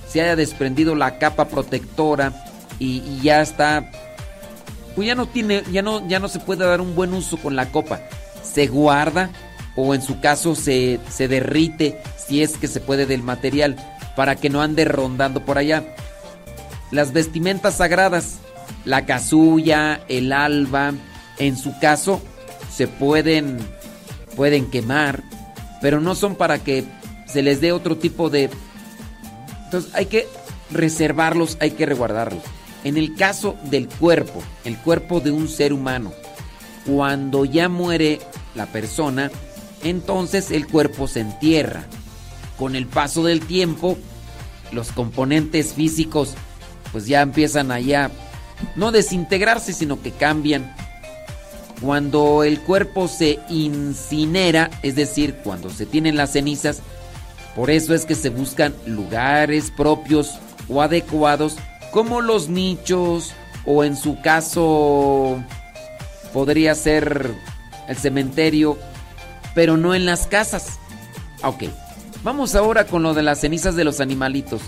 se 0.09 0.21
haya 0.21 0.37
desprendido 0.37 0.95
la 0.95 1.19
capa 1.19 1.49
protectora 1.49 2.33
y, 2.79 2.99
y 2.99 3.21
ya 3.23 3.41
está 3.43 3.91
pues 4.95 5.07
ya 5.07 5.15
no 5.15 5.27
tiene 5.27 5.63
ya 5.73 5.83
no 5.83 6.07
ya 6.09 6.19
no 6.19 6.29
se 6.29 6.41
puede 6.41 6.65
dar 6.65 6.81
un 6.81 6.95
buen 6.95 7.13
uso 7.13 7.37
con 7.37 7.57
la 7.57 7.71
copa 7.71 8.01
se 8.43 8.67
guarda 8.67 9.31
o 9.77 9.95
en 9.95 10.03
su 10.03 10.21
caso 10.21 10.55
se, 10.55 11.01
se 11.09 11.29
derrite 11.29 12.01
si 12.17 12.43
es 12.43 12.57
que 12.57 12.69
se 12.69 12.81
puede 12.81 13.07
del 13.07 13.23
material 13.23 13.77
para 14.17 14.37
que 14.37 14.51
no 14.51 14.63
ande 14.63 14.85
rondando 14.85 15.45
por 15.45 15.59
allá 15.59 15.83
las 16.91 17.13
vestimentas 17.13 17.77
sagradas 17.77 18.39
la 18.85 19.07
casulla 19.07 20.01
el 20.09 20.33
alba 20.33 20.93
en 21.39 21.57
su 21.57 21.79
caso 21.79 22.21
se 22.71 22.89
pueden 22.89 23.59
pueden 24.37 24.71
quemar 24.71 25.23
pero 25.81 26.01
no 26.01 26.15
son 26.15 26.37
para 26.37 26.59
que 26.59 26.85
se 27.27 27.43
les 27.43 27.61
dé 27.61 27.73
otro 27.73 27.97
tipo 27.97 28.29
de 28.31 28.51
entonces 29.65 29.95
hay 29.95 30.07
que 30.07 30.29
reservarlos, 30.73 31.57
hay 31.61 31.73
que 31.73 31.87
resguardarlos. 31.87 32.43
En 32.85 32.97
el 32.97 33.15
caso 33.15 33.57
del 33.65 33.89
cuerpo, 33.89 34.43
el 34.65 34.77
cuerpo 34.79 35.21
de 35.21 35.31
un 35.31 35.49
ser 35.49 35.73
humano, 35.73 36.13
cuando 36.87 37.45
ya 37.45 37.69
muere 37.69 38.21
la 38.55 38.67
persona, 38.67 39.31
entonces 39.85 40.51
el 40.51 40.67
cuerpo 40.67 41.07
se 41.07 41.21
entierra. 41.21 41.85
Con 42.59 42.77
el 42.77 42.87
paso 42.87 43.25
del 43.25 43.41
tiempo, 43.41 43.97
los 44.73 44.93
componentes 44.93 45.75
físicos 45.75 46.35
pues 46.93 47.07
ya 47.07 47.23
empiezan 47.23 47.71
allá 47.71 48.11
no 48.77 48.93
desintegrarse, 48.93 49.73
sino 49.73 50.01
que 50.03 50.11
cambian. 50.13 50.75
Cuando 51.81 52.45
el 52.45 52.61
cuerpo 52.61 53.09
se 53.09 53.41
incinera, 53.49 54.71
es 54.83 54.95
decir, 54.95 55.35
cuando 55.43 55.69
se 55.69 55.85
tienen 55.85 56.17
las 56.17 56.33
cenizas, 56.33 56.81
por 57.57 57.71
eso 57.71 57.95
es 57.95 58.07
que 58.07 58.15
se 58.15 58.31
buscan 58.31 58.75
lugares 58.87 59.73
propios 59.77 60.39
o 60.69 60.81
adecuados 60.81 61.57
como 61.93 62.23
los 62.23 62.49
nichos 62.49 63.33
o 63.65 63.85
en 63.85 63.97
su 63.97 64.21
caso 64.21 65.41
podría 66.33 66.75
ser 66.75 67.31
el 67.87 67.97
cementerio, 67.97 68.79
pero 69.55 69.77
no 69.77 69.95
en 69.95 70.07
las 70.07 70.27
casas. 70.27 70.81
Ok, 71.45 71.65
vamos 72.25 72.55
ahora 72.55 72.87
con 72.87 73.03
lo 73.03 73.15
de 73.15 73.23
las 73.23 73.41
cenizas 73.41 73.77
de 73.77 73.85
los 73.85 74.01
animalitos. 74.01 74.63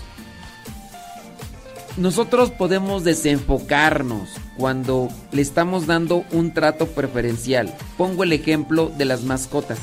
Nosotros 1.97 2.51
podemos 2.51 3.03
desenfocarnos 3.03 4.29
cuando 4.57 5.07
le 5.31 5.41
estamos 5.41 5.87
dando 5.87 6.25
un 6.31 6.53
trato 6.53 6.87
preferencial. 6.87 7.73
Pongo 7.97 8.23
el 8.23 8.33
ejemplo 8.33 8.91
de 8.95 9.05
las 9.05 9.23
mascotas. 9.23 9.79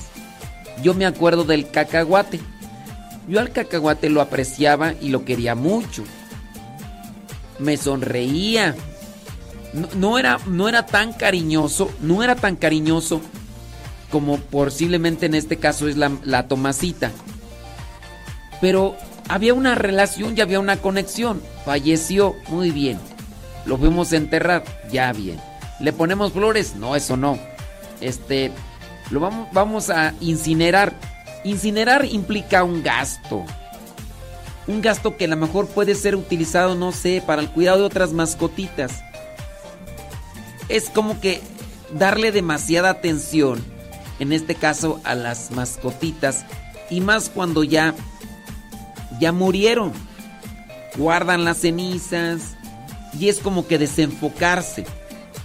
Yo 0.83 0.95
me 0.95 1.07
acuerdo 1.07 1.45
del 1.45 1.71
cacahuate. 1.71 2.39
Yo 3.29 3.41
al 3.41 3.51
cacahuate 3.51 4.11
lo 4.11 4.21
apreciaba 4.21 4.93
y 5.01 5.09
lo 5.09 5.25
quería 5.25 5.55
mucho. 5.55 6.05
Me 7.59 7.77
sonreía. 7.77 8.75
No, 9.97 10.19
era, 10.19 10.39
no 10.47 10.69
era 10.69 10.85
tan 10.87 11.13
cariñoso, 11.13 11.91
no 12.01 12.23
era 12.23 12.37
tan 12.37 12.57
cariñoso 12.57 13.23
como 14.11 14.37
posiblemente 14.39 15.25
en 15.27 15.35
este 15.35 15.57
caso 15.57 15.89
es 15.89 15.97
la, 15.97 16.13
la 16.25 16.47
Tomasita. 16.47 17.11
Pero 18.61 18.95
había 19.29 19.55
una 19.55 19.75
relación 19.75 20.37
y 20.37 20.43
había 20.43 20.61
una 20.61 20.77
conexión. 20.77 21.43
Falleció, 21.65 22.37
muy 22.49 22.71
bien. 22.71 22.99
Lo 23.65 23.79
fuimos 23.79 24.13
a 24.13 24.17
enterrar, 24.17 24.65
ya 24.91 25.13
bien. 25.13 25.41
¿Le 25.81 25.93
ponemos 25.93 26.33
flores? 26.33 26.77
No, 26.77 26.95
eso 26.95 27.17
no. 27.17 27.39
Este, 28.01 28.53
lo 29.11 29.21
vamos, 29.21 29.49
vamos 29.53 29.91
a 29.91 30.13
incinerar. 30.21 30.93
Incinerar 31.45 32.05
implica 32.05 32.63
un 32.63 32.83
gasto. 32.83 33.45
Un 34.73 34.81
gasto 34.81 35.19
que 35.19 35.27
a 35.27 35.29
lo 35.29 35.37
mejor 35.37 35.67
puede 35.67 35.95
ser 35.95 36.17
utilizado, 36.17 36.75
no 36.75 36.93
sé, 36.93 37.23
para 37.27 37.43
el 37.43 37.51
cuidado 37.51 37.81
de 37.81 37.85
otras 37.85 38.15
mascotitas. 38.15 39.05
Es 40.71 40.89
como 40.89 41.21
que 41.21 41.43
darle 41.93 42.33
demasiada 42.33 42.89
atención, 42.89 43.63
en 44.19 44.33
este 44.33 44.55
caso 44.55 44.99
a 45.05 45.15
las 45.15 45.51
mascotitas, 45.51 46.47
y 46.89 47.03
más 47.03 47.29
cuando 47.29 47.65
ya, 47.65 47.95
ya 49.21 49.31
murieron. 49.31 49.93
Guardan 50.97 51.45
las 51.45 51.59
cenizas 51.59 52.57
y 53.13 53.29
es 53.29 53.41
como 53.41 53.67
que 53.67 53.77
desenfocarse. 53.77 54.87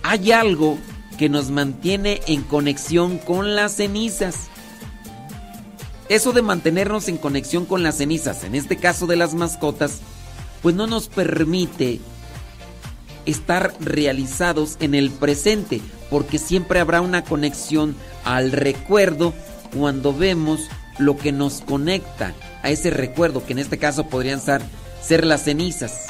Hay 0.03 0.31
algo 0.31 0.77
que 1.17 1.27
nos 1.27 1.51
mantiene 1.51 2.21
en 2.27 2.43
conexión 2.43 3.17
con 3.17 3.57
las 3.57 3.73
cenizas. 3.75 4.47
Eso 6.09 6.31
de 6.31 6.41
mantenernos 6.41 7.09
en 7.09 7.17
conexión 7.17 7.65
con 7.65 7.83
las 7.83 7.97
cenizas, 7.97 8.43
en 8.43 8.55
este 8.55 8.77
caso 8.77 9.07
de 9.07 9.17
las 9.17 9.33
mascotas, 9.33 9.99
pues 10.61 10.73
no 10.73 10.87
nos 10.87 11.09
permite 11.09 11.99
estar 13.25 13.73
realizados 13.81 14.77
en 14.79 14.95
el 14.95 15.11
presente, 15.11 15.81
porque 16.09 16.37
siempre 16.37 16.79
habrá 16.79 17.01
una 17.01 17.25
conexión 17.25 17.95
al 18.23 18.53
recuerdo 18.53 19.33
cuando 19.77 20.13
vemos 20.13 20.61
lo 20.97 21.17
que 21.17 21.33
nos 21.33 21.61
conecta 21.61 22.33
a 22.63 22.69
ese 22.69 22.89
recuerdo, 22.89 23.45
que 23.45 23.51
en 23.53 23.59
este 23.59 23.77
caso 23.77 24.07
podrían 24.07 24.39
ser, 24.39 24.61
ser 25.01 25.25
las 25.25 25.43
cenizas. 25.43 26.05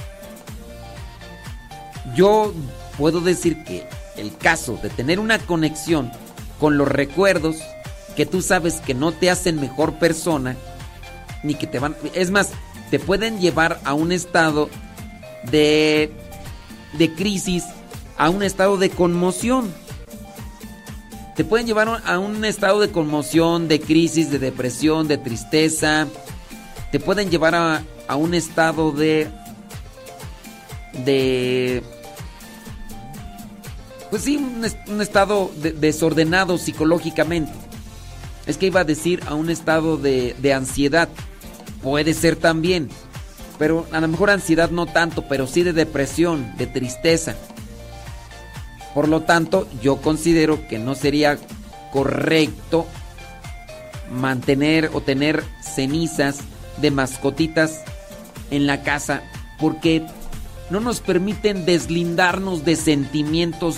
Yo 2.15 2.53
puedo 2.97 3.19
decir 3.19 3.63
que 3.63 3.87
el 4.15 4.35
caso 4.37 4.79
de 4.81 4.89
tener 4.89 5.19
una 5.19 5.39
conexión 5.39 6.11
con 6.59 6.77
los 6.77 6.87
recuerdos 6.87 7.57
que 8.17 8.25
tú 8.25 8.41
sabes 8.41 8.81
que 8.81 8.95
no 8.95 9.11
te 9.13 9.29
hacen 9.29 9.61
mejor 9.61 9.99
persona, 9.99 10.57
ni 11.43 11.53
que 11.53 11.67
te 11.67 11.77
van... 11.77 11.95
Es 12.15 12.31
más, 12.31 12.49
te 12.89 12.97
pueden 12.97 13.39
llevar 13.39 13.79
a 13.85 13.93
un 13.93 14.11
estado 14.11 14.69
de, 15.51 16.11
de 16.97 17.13
crisis, 17.13 17.63
a 18.17 18.31
un 18.31 18.41
estado 18.41 18.77
de 18.77 18.89
conmoción. 18.89 19.71
Te 21.35 21.43
pueden 21.45 21.67
llevar 21.67 22.01
a 22.03 22.17
un 22.17 22.43
estado 22.43 22.79
de 22.79 22.89
conmoción, 22.89 23.67
de 23.67 23.79
crisis, 23.79 24.31
de 24.31 24.39
depresión, 24.39 25.07
de 25.07 25.19
tristeza. 25.19 26.07
Te 26.91 26.99
pueden 26.99 27.29
llevar 27.29 27.53
a, 27.53 27.83
a 28.07 28.15
un 28.15 28.33
estado 28.33 28.91
de... 28.91 29.27
de 31.05 31.83
pues 34.09 34.23
sí, 34.23 34.37
un, 34.37 34.65
un 34.91 35.01
estado 35.01 35.51
de- 35.57 35.73
desordenado 35.73 36.57
psicológicamente. 36.57 37.66
Es 38.47 38.57
que 38.57 38.67
iba 38.67 38.81
a 38.81 38.85
decir 38.85 39.21
a 39.27 39.35
un 39.35 39.49
estado 39.49 39.97
de, 39.97 40.35
de 40.39 40.53
ansiedad. 40.53 41.09
Puede 41.81 42.13
ser 42.13 42.35
también. 42.35 42.89
Pero 43.59 43.85
a 43.91 43.99
lo 43.99 44.07
mejor 44.07 44.29
ansiedad 44.29 44.69
no 44.69 44.85
tanto, 44.85 45.27
pero 45.27 45.47
sí 45.47 45.63
de 45.63 45.73
depresión, 45.73 46.55
de 46.57 46.67
tristeza. 46.67 47.35
Por 48.93 49.07
lo 49.07 49.21
tanto, 49.21 49.67
yo 49.81 49.97
considero 49.97 50.67
que 50.67 50.79
no 50.79 50.95
sería 50.95 51.37
correcto 51.91 52.87
mantener 54.11 54.91
o 54.93 55.01
tener 55.01 55.43
cenizas 55.61 56.39
de 56.81 56.91
mascotitas 56.91 57.81
en 58.51 58.67
la 58.67 58.83
casa 58.83 59.23
porque 59.59 60.05
no 60.69 60.79
nos 60.79 61.01
permiten 61.01 61.65
deslindarnos 61.65 62.65
de 62.65 62.75
sentimientos 62.75 63.77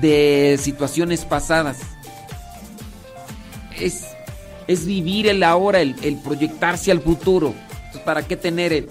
de 0.00 0.58
situaciones 0.60 1.24
pasadas. 1.24 1.78
Es, 3.84 4.06
es 4.66 4.86
vivir 4.86 5.26
el 5.26 5.42
ahora, 5.42 5.80
el, 5.80 5.96
el 6.02 6.16
proyectarse 6.16 6.90
al 6.90 7.00
futuro. 7.00 7.54
Entonces, 7.76 8.02
¿Para 8.02 8.26
qué 8.26 8.36
tener 8.36 8.72
el... 8.72 8.88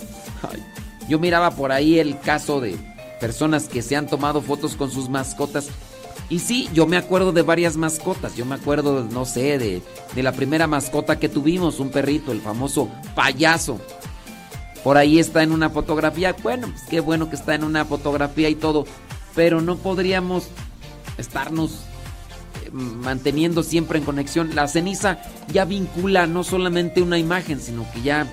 Yo 1.07 1.19
miraba 1.19 1.51
por 1.51 1.71
ahí 1.71 1.99
el 1.99 2.19
caso 2.19 2.61
de 2.61 2.77
personas 3.19 3.67
que 3.67 3.81
se 3.81 3.95
han 3.95 4.07
tomado 4.07 4.41
fotos 4.41 4.75
con 4.75 4.91
sus 4.91 5.09
mascotas. 5.09 5.67
Y 6.29 6.39
sí, 6.39 6.69
yo 6.73 6.87
me 6.87 6.95
acuerdo 6.95 7.33
de 7.33 7.41
varias 7.41 7.75
mascotas. 7.75 8.35
Yo 8.35 8.45
me 8.45 8.55
acuerdo, 8.55 9.03
no 9.11 9.25
sé, 9.25 9.57
de, 9.57 9.81
de 10.15 10.23
la 10.23 10.31
primera 10.31 10.67
mascota 10.67 11.19
que 11.19 11.27
tuvimos, 11.27 11.79
un 11.79 11.89
perrito, 11.89 12.31
el 12.31 12.41
famoso 12.41 12.89
payaso. 13.15 13.81
Por 14.83 14.97
ahí 14.97 15.19
está 15.19 15.43
en 15.43 15.51
una 15.51 15.69
fotografía. 15.69 16.35
Bueno, 16.41 16.67
pues 16.69 16.83
qué 16.89 17.01
bueno 17.01 17.29
que 17.29 17.35
está 17.35 17.53
en 17.53 17.63
una 17.63 17.83
fotografía 17.85 18.47
y 18.49 18.55
todo. 18.55 18.85
Pero 19.35 19.61
no 19.61 19.75
podríamos 19.77 20.47
estarnos 21.17 21.81
manteniendo 22.71 23.63
siempre 23.63 23.99
en 23.99 24.05
conexión. 24.05 24.55
La 24.55 24.67
ceniza 24.67 25.19
ya 25.51 25.65
vincula 25.65 26.27
no 26.27 26.43
solamente 26.43 27.01
una 27.01 27.17
imagen, 27.17 27.59
sino 27.59 27.89
que 27.91 28.01
ya 28.01 28.27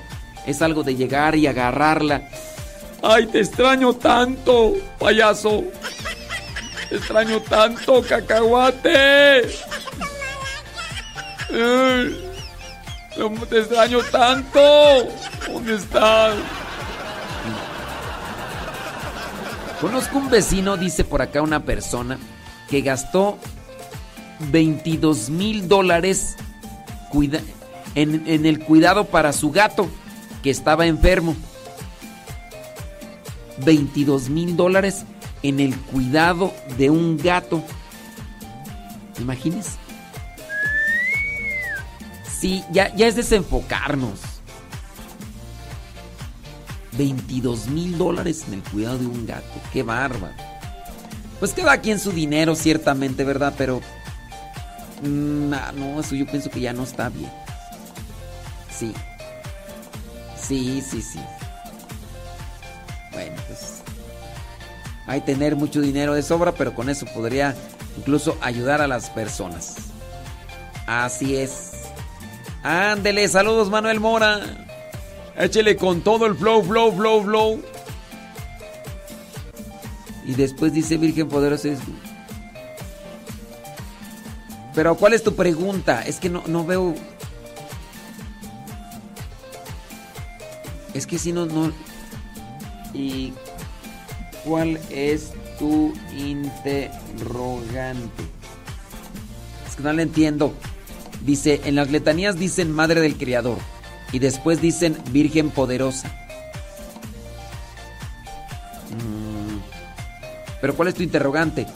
es 0.47 0.63
algo 0.63 0.83
de 0.83 0.97
llegar 0.97 1.35
y 1.37 1.47
agarrarla. 1.47 2.29
Ay, 3.03 3.27
te 3.27 3.41
extraño 3.41 3.95
tanto, 3.95 4.75
payaso. 4.99 5.65
Te 6.89 6.97
extraño 6.97 7.41
tanto, 7.43 8.03
cacahuate. 8.03 9.43
Ay, 11.51 12.25
¿Cómo 13.17 13.47
te 13.47 13.59
extraño 13.59 13.99
tanto? 14.13 14.61
¿Dónde 15.47 15.75
estás? 15.75 16.37
Conozco 19.81 20.19
un 20.19 20.31
vecino, 20.31 20.77
dice 20.77 21.05
por 21.05 21.23
acá 21.23 21.43
una 21.43 21.65
persona, 21.65 22.19
que 22.69 22.81
gastó 22.81 23.39
22 24.51 25.31
mil 25.31 25.69
dólares 25.69 26.37
en 27.95 28.47
el 28.47 28.59
cuidado 28.61 29.05
para 29.07 29.33
su 29.33 29.51
gato 29.51 29.89
que 30.43 30.51
estaba 30.51 30.87
enfermo. 30.87 31.37
22 33.65 34.29
mil 34.29 34.57
dólares 34.57 35.05
en 35.43 35.61
el 35.61 35.77
cuidado 35.77 36.53
de 36.77 36.91
un 36.91 37.17
gato. 37.17 37.63
Imagínense. 39.19 39.73
Sí, 42.39 42.63
ya, 42.71 42.95
ya 42.95 43.07
es 43.07 43.17
desenfocarnos. 43.17 44.21
22 46.93 47.69
mil 47.69 47.99
dólares 47.99 48.45
en 48.47 48.55
el 48.55 48.63
cuidado 48.63 48.99
de 48.99 49.07
un 49.07 49.27
gato. 49.27 49.47
Qué 49.73 49.83
bárbaro. 49.83 50.35
Pues 51.39 51.53
cada 51.53 51.81
quien 51.81 51.99
su 52.01 52.13
dinero, 52.13 52.55
ciertamente, 52.55 53.25
¿verdad? 53.25 53.55
Pero... 53.57 53.81
no, 55.03 56.01
eso 56.01 56.15
yo 56.15 56.27
pienso 56.27 56.51
que 56.51 56.61
ya 56.61 56.73
no 56.73 56.85
está 56.85 57.09
bien. 57.09 57.31
Sí. 58.71 58.93
Sí, 60.37 60.83
sí, 60.83 61.03
sí. 61.03 61.21
Bueno, 63.13 63.37
pues... 63.47 63.83
Hay 65.07 65.23
tener 65.23 65.57
mucho 65.57 65.81
dinero 65.81 66.15
de 66.15 66.23
sobra, 66.23 66.53
pero 66.53 66.75
con 66.75 66.91
eso 66.91 67.07
podría 67.07 67.55
incluso 67.97 68.37
ayudar 68.41 68.81
a 68.83 68.87
las 68.87 69.09
personas. 69.11 69.77
Así 70.87 71.37
es. 71.37 71.73
Ándele, 72.63 73.27
saludos 73.29 73.71
Manuel 73.71 74.01
Mora. 74.01 74.41
Échele 75.37 75.77
con 75.77 76.03
todo 76.03 76.27
el 76.27 76.35
flow, 76.35 76.63
flow, 76.63 76.93
flow, 76.93 77.23
flow. 77.23 77.63
Y 80.27 80.35
después 80.35 80.73
dice 80.73 80.97
Virgen 80.99 81.29
Poderosa. 81.29 81.71
Pero 84.79 84.95
¿cuál 84.95 85.13
es 85.13 85.25
tu 85.25 85.35
pregunta? 85.35 86.03
Es 86.03 86.21
que 86.21 86.29
no, 86.31 86.45
no 86.47 86.65
veo... 86.65 86.95
Es 90.95 91.05
que 91.05 91.19
si 91.19 91.33
no, 91.33 91.47
no... 91.47 91.73
¿Y 92.95 93.33
cuál 94.45 94.79
es 94.89 95.33
tu 95.59 95.93
interrogante? 96.17 96.93
Es 99.69 99.75
que 99.75 99.83
no 99.83 99.93
le 99.93 100.05
entiendo. 100.05 100.55
Dice, 101.25 101.61
en 101.65 101.75
las 101.75 101.91
letanías 101.91 102.39
dicen 102.39 102.71
Madre 102.71 103.01
del 103.01 103.19
Creador 103.19 103.59
y 104.13 104.21
después 104.21 104.61
dicen 104.63 104.97
Virgen 105.11 105.51
Poderosa. 105.51 106.07
Mm, 108.93 109.59
Pero 110.61 110.77
¿cuál 110.77 110.87
es 110.87 110.95
tu 110.95 111.03
interrogante? 111.03 111.67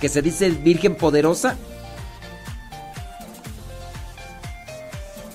¿Que 0.00 0.08
se 0.08 0.22
dice 0.22 0.50
Virgen 0.50 0.94
Poderosa? 0.94 1.56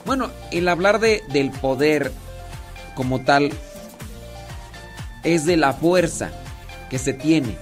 Bueno, 0.05 0.29
el 0.51 0.67
hablar 0.67 0.99
de, 0.99 1.23
del 1.31 1.51
poder 1.51 2.11
como 2.95 3.21
tal 3.21 3.51
es 5.23 5.45
de 5.45 5.57
la 5.57 5.73
fuerza 5.73 6.31
que 6.89 6.99
se 6.99 7.13
tiene. 7.13 7.57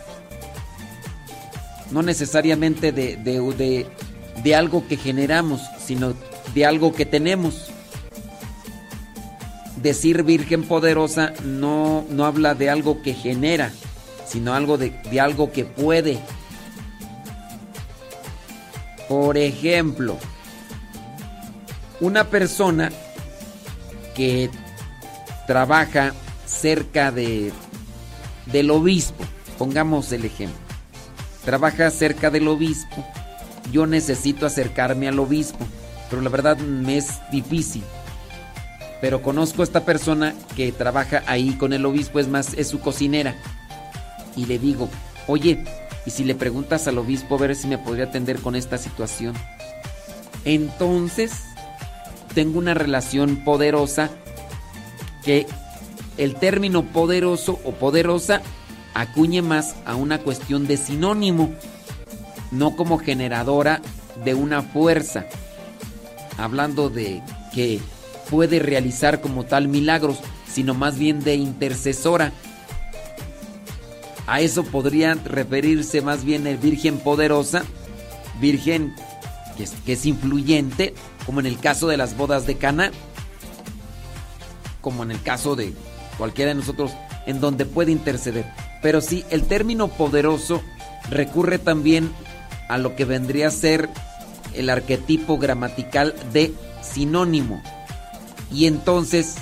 No 1.92 2.02
necesariamente 2.02 2.92
de, 2.92 3.16
de, 3.18 3.86
de- 4.44 4.56
algo 4.56 4.88
que 4.88 4.98
generamos, 4.98 5.62
sino 5.86 6.14
de 6.56 6.66
algo 6.66 6.94
que 6.94 7.06
tenemos. 7.06 7.70
decir 9.78 10.24
Virgen 10.24 10.64
poderosa 10.64 11.34
no, 11.44 12.06
no 12.10 12.26
habla 12.26 12.56
de 12.56 12.70
algo 12.70 13.02
que 13.02 13.14
genera, 13.14 13.72
sino 14.26 14.54
algo 14.54 14.78
de, 14.78 14.92
de 15.12 15.20
algo 15.20 15.52
que 15.52 15.66
puede. 15.66 16.20
Por 19.10 19.38
ejemplo, 19.38 20.18
una 22.02 22.26
persona 22.26 22.92
que 24.16 24.50
trabaja 25.48 26.14
cerca 26.46 27.12
de, 27.12 27.54
del 28.48 28.72
obispo, 28.72 29.24
pongamos 29.58 30.12
el 30.12 30.26
ejemplo, 30.26 30.60
trabaja 31.46 31.90
cerca 31.92 32.30
del 32.30 32.48
obispo, 32.48 33.06
yo 33.72 33.86
necesito 33.86 34.46
acercarme 34.46 35.08
al 35.08 35.20
obispo, 35.20 35.66
pero 36.10 36.22
la 36.22 36.30
verdad 36.30 36.58
me 36.58 36.98
es 36.98 37.20
difícil. 37.32 37.84
Pero 39.00 39.24
conozco 39.24 39.62
a 39.62 39.66
esta 39.66 39.84
persona 39.84 40.36
que 40.56 40.72
trabaja 40.72 41.24
ahí 41.26 41.54
con 41.54 41.74
el 41.74 41.86
obispo, 41.86 42.20
es 42.20 42.28
más, 42.28 42.54
es 42.56 42.68
su 42.68 42.80
cocinera. 42.80 43.36
Y 44.36 44.46
le 44.46 44.60
digo, 44.60 44.90
oye, 45.28 45.64
¿y 46.06 46.12
si 46.12 46.24
le 46.24 46.36
preguntas 46.36 46.88
al 46.88 47.00
obispo 47.00 47.36
a 47.36 47.40
ver 47.40 47.56
si 47.56 47.68
me 47.68 47.80
podría 47.80 48.06
atender 48.06 48.40
con 48.40 48.56
esta 48.56 48.78
situación? 48.78 49.34
Entonces, 50.46 51.32
tengo 52.34 52.60
una 52.60 52.74
relación 52.74 53.38
poderosa 53.44 54.10
que 55.24 55.46
el 56.18 56.36
término 56.36 56.84
poderoso 56.84 57.60
o 57.64 57.72
poderosa 57.72 58.42
acuñe 58.94 59.42
más 59.42 59.76
a 59.86 59.96
una 59.96 60.20
cuestión 60.20 60.68
de 60.68 60.78
sinónimo, 60.78 61.54
no 62.52 62.76
como 62.76 62.98
generadora 62.98 63.82
de 64.24 64.34
una 64.34 64.62
fuerza, 64.62 65.26
hablando 66.38 66.90
de 66.90 67.22
que 67.54 67.80
puede 68.30 68.60
realizar 68.60 69.22
como 69.22 69.46
tal 69.46 69.68
milagros, 69.68 70.20
sino 70.48 70.74
más 70.74 70.98
bien 70.98 71.24
de 71.24 71.36
intercesora. 71.36 72.34
A 74.28 74.42
eso 74.42 74.64
podría 74.64 75.16
referirse 75.16 76.02
más 76.02 76.24
bien 76.24 76.48
el 76.48 76.58
Virgen 76.58 77.00
poderosa, 77.00 77.64
Virgen 78.40 78.94
que 79.58 79.64
es, 79.64 79.72
que 79.86 79.94
es 79.94 80.06
influyente, 80.06 80.94
como 81.32 81.40
en 81.40 81.46
el 81.46 81.60
caso 81.60 81.88
de 81.88 81.96
las 81.96 82.18
bodas 82.18 82.46
de 82.46 82.58
Cana, 82.58 82.92
como 84.82 85.04
en 85.04 85.12
el 85.12 85.22
caso 85.22 85.56
de 85.56 85.74
cualquiera 86.18 86.50
de 86.50 86.56
nosotros, 86.56 86.92
en 87.26 87.40
donde 87.40 87.66
puede 87.66 87.94
interceder. 87.94 88.44
Pero 88.82 89.00
sí, 89.00 89.24
el 89.30 89.44
término 89.44 89.88
poderoso 89.88 90.62
recurre 91.10 91.58
también 91.58 92.12
a 92.68 92.78
lo 92.78 92.98
que 92.98 93.06
vendría 93.06 93.48
a 93.48 93.52
ser 93.52 93.88
el 94.54 94.70
arquetipo 94.70 95.38
gramatical 95.38 96.14
de 96.34 96.54
sinónimo. 96.82 97.64
Y 98.52 98.66
entonces 98.66 99.36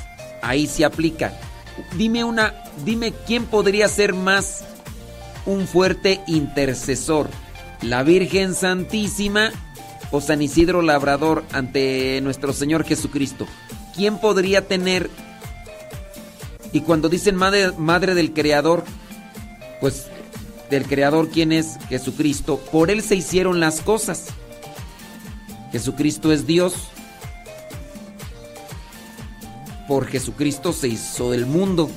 ahí 0.44 0.68
se 0.68 0.86
aplica. 0.86 1.34
Dime 1.98 2.24
una, 2.24 2.54
dime 2.86 3.14
quién 3.26 3.46
podría 3.46 3.88
ser 3.88 4.14
más 4.14 4.64
un 5.48 5.66
fuerte 5.66 6.22
intercesor, 6.28 7.32
la 7.82 8.04
Virgen 8.04 8.54
Santísima 8.54 9.52
o 10.12 10.22
San 10.22 10.42
Isidro 10.42 10.82
Labrador 10.82 11.44
ante 11.52 12.20
nuestro 12.22 12.54
Señor 12.54 12.84
Jesucristo. 12.84 13.48
¿Quién 13.96 14.18
podría 14.18 14.68
tener 14.68 15.10
y 16.72 16.82
cuando 16.82 17.10
dicen 17.10 17.36
madre, 17.36 17.72
madre 17.78 18.14
del 18.14 18.34
Creador, 18.34 18.84
pues 19.82 20.06
del 20.70 20.86
Creador, 20.86 21.30
¿quién 21.30 21.52
es? 21.52 21.78
Jesucristo. 21.90 22.60
Por 22.72 22.92
Él 22.92 23.02
se 23.02 23.16
hicieron 23.16 23.60
las 23.60 23.82
cosas. 23.82 24.28
Jesucristo 25.72 26.32
es 26.32 26.46
Dios. 26.46 26.74
Por 29.88 30.06
Jesucristo 30.06 30.74
se 30.74 30.90
hizo 30.90 31.34
el 31.34 31.48
mundo. 31.48 31.90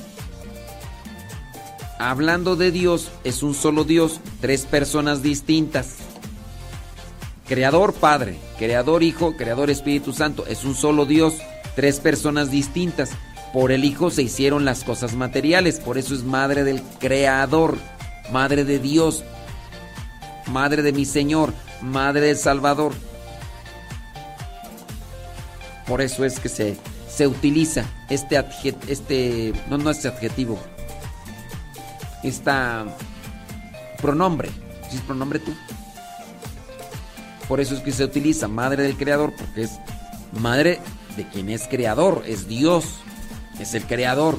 Hablando 1.99 2.55
de 2.55 2.71
Dios, 2.71 3.11
es 3.23 3.43
un 3.43 3.53
solo 3.53 3.83
Dios, 3.83 4.19
tres 4.41 4.65
personas 4.65 5.21
distintas. 5.21 5.97
Creador 7.53 7.93
Padre, 7.93 8.39
Creador 8.57 9.03
Hijo, 9.03 9.37
Creador 9.37 9.69
Espíritu 9.69 10.11
Santo, 10.11 10.47
es 10.47 10.63
un 10.63 10.73
solo 10.73 11.05
Dios, 11.05 11.35
tres 11.75 11.99
personas 11.99 12.49
distintas. 12.49 13.11
Por 13.53 13.71
el 13.71 13.85
Hijo 13.85 14.09
se 14.09 14.23
hicieron 14.23 14.65
las 14.65 14.83
cosas 14.83 15.13
materiales, 15.13 15.79
por 15.79 15.99
eso 15.99 16.15
es 16.15 16.23
madre 16.23 16.63
del 16.63 16.81
Creador, 16.99 17.77
madre 18.31 18.65
de 18.65 18.79
Dios, 18.79 19.23
madre 20.47 20.81
de 20.81 20.93
mi 20.93 21.05
Señor, 21.05 21.53
madre 21.79 22.21
del 22.21 22.37
Salvador. 22.37 22.91
Por 25.85 26.01
eso 26.01 26.25
es 26.25 26.39
que 26.39 26.49
se, 26.49 26.75
se 27.07 27.27
utiliza 27.27 27.85
este 28.09 28.35
adjetivo, 28.35 28.79
este, 28.87 29.53
no, 29.69 29.77
no 29.77 29.91
es 29.91 30.03
adjetivo, 30.07 30.57
esta 32.23 32.83
pronombre, 34.01 34.49
¿sí 34.89 34.95
es 34.95 35.01
pronombre 35.03 35.37
tú? 35.37 35.53
Por 37.47 37.59
eso 37.59 37.75
es 37.75 37.81
que 37.81 37.91
se 37.91 38.03
utiliza 38.03 38.47
madre 38.47 38.83
del 38.83 38.95
Creador, 38.97 39.33
porque 39.35 39.63
es 39.63 39.71
madre 40.31 40.79
de 41.17 41.27
quien 41.27 41.49
es 41.49 41.67
creador, 41.67 42.23
es 42.25 42.47
Dios 42.47 43.03
es 43.59 43.73
el 43.73 43.85
creador. 43.85 44.37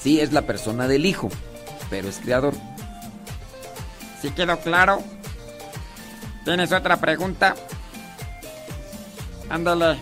Sí, 0.00 0.20
es 0.20 0.32
la 0.32 0.42
persona 0.42 0.86
del 0.86 1.06
Hijo, 1.06 1.28
pero 1.90 2.08
es 2.08 2.18
creador. 2.18 2.54
¿Sí 4.20 4.30
quedó 4.30 4.58
claro? 4.58 5.02
¿Tienes 6.44 6.72
otra 6.72 6.96
pregunta? 6.98 7.54
Ándale. 9.48 9.98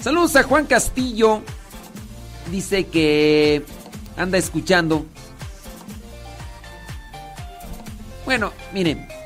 Saludos 0.00 0.36
a 0.36 0.42
Juan 0.42 0.66
Castillo. 0.66 1.42
Dice 2.50 2.86
que 2.86 3.64
anda 4.16 4.38
escuchando. 4.38 5.04
Bueno, 8.24 8.52
miren. 8.72 9.17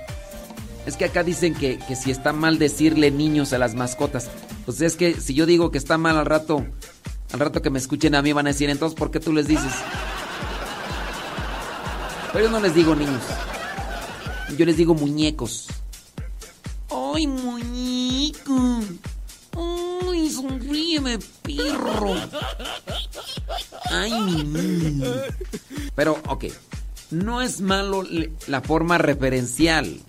Es 0.86 0.96
que 0.96 1.04
acá 1.04 1.22
dicen 1.22 1.54
que, 1.54 1.78
que 1.78 1.94
si 1.94 2.10
está 2.10 2.32
mal 2.32 2.58
decirle 2.58 3.10
niños 3.10 3.52
a 3.52 3.58
las 3.58 3.74
mascotas. 3.74 4.28
Pues 4.64 4.80
es 4.80 4.96
que 4.96 5.20
si 5.20 5.34
yo 5.34 5.46
digo 5.46 5.70
que 5.70 5.78
está 5.78 5.96
mal 5.98 6.16
al 6.16 6.26
rato, 6.26 6.64
al 7.32 7.40
rato 7.40 7.62
que 7.62 7.70
me 7.70 7.78
escuchen 7.78 8.14
a 8.14 8.22
mí 8.22 8.32
van 8.32 8.46
a 8.46 8.50
decir, 8.50 8.68
entonces, 8.68 8.98
¿por 8.98 9.10
qué 9.10 9.20
tú 9.20 9.32
les 9.32 9.46
dices? 9.46 9.72
Pero 12.32 12.46
yo 12.46 12.50
no 12.50 12.60
les 12.60 12.74
digo 12.74 12.94
niños. 12.94 13.22
Yo 14.56 14.66
les 14.66 14.76
digo 14.76 14.94
muñecos. 14.94 15.68
¡Ay, 16.90 17.26
muñeco! 17.26 18.80
¡Ay, 19.56 20.30
sonríeme, 20.30 21.18
perro! 21.42 22.14
¡Ay, 23.90 24.12
mi 24.12 24.44
niño! 24.44 25.10
Pero, 25.94 26.18
ok. 26.28 26.46
No 27.10 27.42
es 27.42 27.60
malo 27.60 28.04
la 28.46 28.60
forma 28.62 28.96
referencial. 28.98 30.00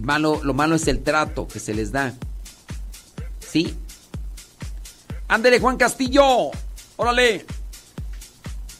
Lo 0.00 0.54
malo 0.54 0.74
es 0.74 0.88
el 0.88 1.02
trato 1.02 1.46
que 1.46 1.60
se 1.60 1.74
les 1.74 1.92
da. 1.92 2.14
¿Sí? 3.40 3.74
Ándele, 5.28 5.60
Juan 5.60 5.76
Castillo. 5.76 6.50
Órale. 6.96 7.46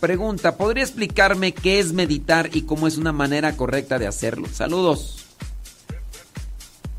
Pregunta, 0.00 0.56
¿podría 0.56 0.84
explicarme 0.84 1.54
qué 1.54 1.78
es 1.78 1.92
meditar 1.92 2.50
y 2.52 2.62
cómo 2.62 2.86
es 2.86 2.98
una 2.98 3.12
manera 3.12 3.56
correcta 3.56 3.98
de 3.98 4.06
hacerlo? 4.06 4.48
Saludos. 4.52 5.24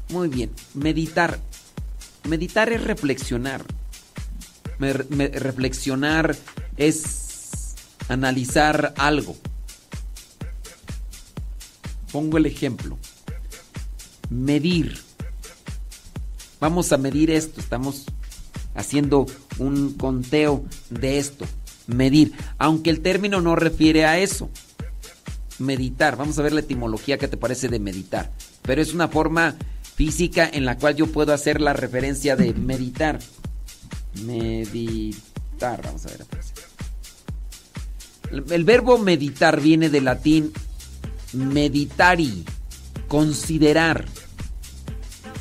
Muy 0.10 0.28
bien, 0.28 0.52
meditar. 0.74 1.40
Meditar 2.28 2.72
es 2.72 2.84
reflexionar. 2.84 3.64
Reflexionar 4.80 6.36
es 6.78 7.76
analizar 8.08 8.94
algo. 8.98 9.36
Pongo 12.12 12.38
el 12.38 12.48
ejemplo. 12.48 12.98
Medir. 14.30 14.98
Vamos 16.60 16.92
a 16.92 16.98
medir 16.98 17.32
esto. 17.32 17.60
Estamos 17.60 18.06
haciendo 18.74 19.26
un 19.58 19.94
conteo 19.94 20.64
de 20.90 21.18
esto. 21.18 21.46
Medir. 21.88 22.34
Aunque 22.58 22.90
el 22.90 23.02
término 23.02 23.42
no 23.42 23.56
refiere 23.56 24.06
a 24.06 24.18
eso. 24.18 24.50
Meditar. 25.60 26.18
Vamos 26.18 26.38
a 26.40 26.42
ver 26.42 26.54
la 26.54 26.62
etimología 26.62 27.18
que 27.18 27.28
te 27.28 27.38
parece 27.38 27.70
de 27.70 27.80
meditar. 27.80 28.32
Pero 28.62 28.82
es 28.82 28.94
una 28.94 29.08
forma 29.08 29.56
física 29.96 30.50
en 30.52 30.66
la 30.66 30.78
cual 30.78 30.96
yo 30.96 31.08
puedo 31.08 31.34
hacer 31.34 31.62
la 31.62 31.74
referencia 31.74 32.36
de 32.36 32.54
meditar. 32.54 33.20
Meditar. 34.26 35.82
Vamos 35.84 36.06
a 36.06 36.10
ver. 36.10 36.26
El, 38.32 38.64
verbo 38.64 38.98
meditar 38.98 39.62
viene 39.62 39.90
del 39.90 40.06
latín 40.06 40.52
meditari, 41.34 42.44
considerar. 43.08 44.06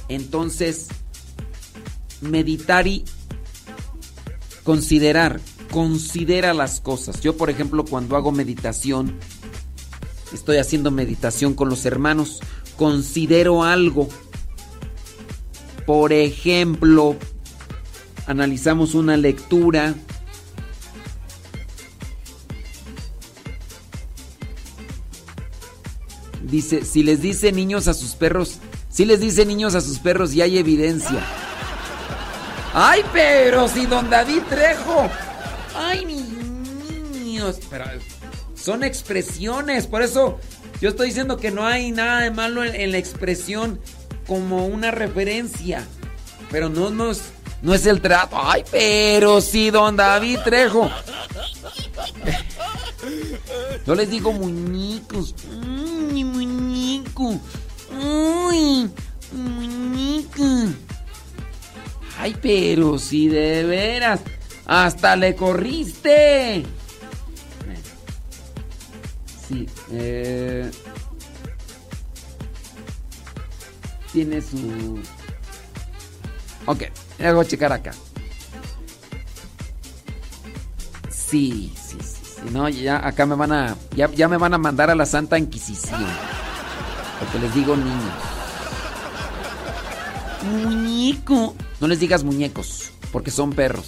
Entonces, 0.09 0.89
meditari, 2.21 3.05
considerar, 4.63 5.41
considera 5.71 6.55
las 6.55 6.81
cosas. 6.81 7.21
Yo, 7.21 7.37
por 7.37 7.51
ejemplo, 7.51 7.85
cuando 7.85 8.17
hago 8.17 8.33
meditación, 8.33 9.19
estoy 10.33 10.59
haciendo 10.59 10.91
meditación 10.91 11.55
con 11.55 11.69
los 11.69 11.87
hermanos, 11.87 12.41
considero 12.77 13.63
algo. 13.63 14.09
Por 15.87 16.13
ejemplo, 16.13 17.17
analizamos 18.27 18.95
una 18.95 19.17
lectura 19.17 19.95
Dice, 26.45 26.85
si 26.85 27.03
les 27.03 27.23
dice 27.23 27.53
niños 27.53 27.89
a 27.89 27.95
sus 27.95 28.15
perros, 28.15 28.59
si 28.91 29.05
les 29.05 29.21
dice 29.21 29.47
niños 29.47 29.75
a 29.75 29.81
sus 29.81 29.99
perros 29.99 30.35
y 30.35 30.43
hay 30.43 30.59
evidencia. 30.59 31.21
Ay, 32.75 33.03
pero 33.13 33.67
si 33.67 33.87
don 33.87 34.11
David 34.11 34.43
Trejo. 34.49 35.09
Ay, 35.75 36.05
mis 36.05 36.23
niños. 37.13 37.59
Pero 37.71 37.87
son 38.55 38.85
expresiones, 38.85 39.87
por 39.87 40.03
eso 40.03 40.39
yo 40.81 40.91
estoy 40.91 41.09
diciendo 41.09 41.39
que 41.39 41.51
no 41.51 41.67
hay 41.67 41.93
nada 41.93 42.21
de 42.21 42.31
malo 42.31 42.63
en, 42.63 42.93
la 42.93 42.99
expresión 42.99 43.81
como 44.27 44.67
una 44.67 44.91
referencia. 44.91 45.87
Pero 46.51 46.69
no, 46.69 46.91
no, 46.91 47.11
es, 47.11 47.23
no 47.63 47.73
es 47.75 47.87
el 47.87 48.01
trato. 48.01 48.37
Ay, 48.39 48.65
pero 48.71 49.41
si 49.41 49.71
don 49.71 49.97
David 49.97 50.41
Trejo. 50.45 50.91
Yo 53.87 53.95
les 53.95 54.11
digo 54.11 54.33
muñecos. 54.33 55.35
Uy, 57.17 58.91
muñeco. 59.33 60.73
Ay, 62.19 62.37
pero 62.41 62.99
si 62.99 63.29
de 63.29 63.65
veras. 63.65 64.21
Hasta 64.67 65.15
le 65.17 65.35
corriste. 65.35 66.65
Sí, 69.47 69.69
eh, 69.93 70.71
tiene 74.11 74.41
su... 74.41 74.99
Ok, 76.65 76.85
a 77.19 77.45
checar 77.45 77.73
acá. 77.73 77.91
Sí, 81.11 81.75
sí, 81.77 81.99
sí, 82.01 82.21
sí. 82.25 82.51
No, 82.51 82.69
ya 82.71 83.07
acá 83.07 83.27
me 83.27 83.35
van 83.35 83.53
a... 83.53 83.77
Ya, 83.95 84.11
ya 84.11 84.29
me 84.29 84.39
van 84.39 84.55
a 84.55 84.59
mandar 84.59 84.89
a 84.89 84.95
la 84.95 85.05
Santa 85.05 85.39
Inquisición. 85.39 86.07
Porque 87.25 87.39
les 87.39 87.55
digo 87.55 87.77
niños. 87.77 88.13
Muñeco. 90.43 91.55
No 91.81 91.89
les 91.89 92.01
digas 92.01 92.23
muñecos, 92.23 92.91
porque 93.13 93.31
son 93.31 93.53
perros. 93.53 93.87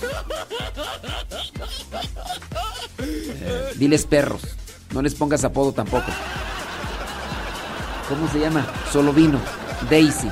Eh, 2.99 3.73
diles 3.77 4.07
perros. 4.07 4.43
No 4.93 5.03
les 5.03 5.15
pongas 5.15 5.45
apodo 5.45 5.73
tampoco. 5.73 6.07
¿Cómo 8.09 8.29
se 8.31 8.41
llama? 8.41 8.65
Solo 8.93 9.13
vino. 9.13 9.39
Daisy. 9.91 10.31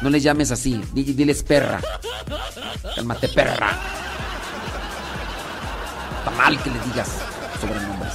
No 0.00 0.08
les 0.10 0.22
llames 0.22 0.50
así. 0.50 0.80
Di- 0.92 1.02
Diles 1.12 1.42
perra. 1.42 1.80
Cálmate, 2.94 3.28
perra. 3.28 3.70
Está 6.18 6.30
mal 6.30 6.58
que 6.62 6.70
le 6.70 6.78
digas 6.80 7.08
sobrenombres. 7.60 8.12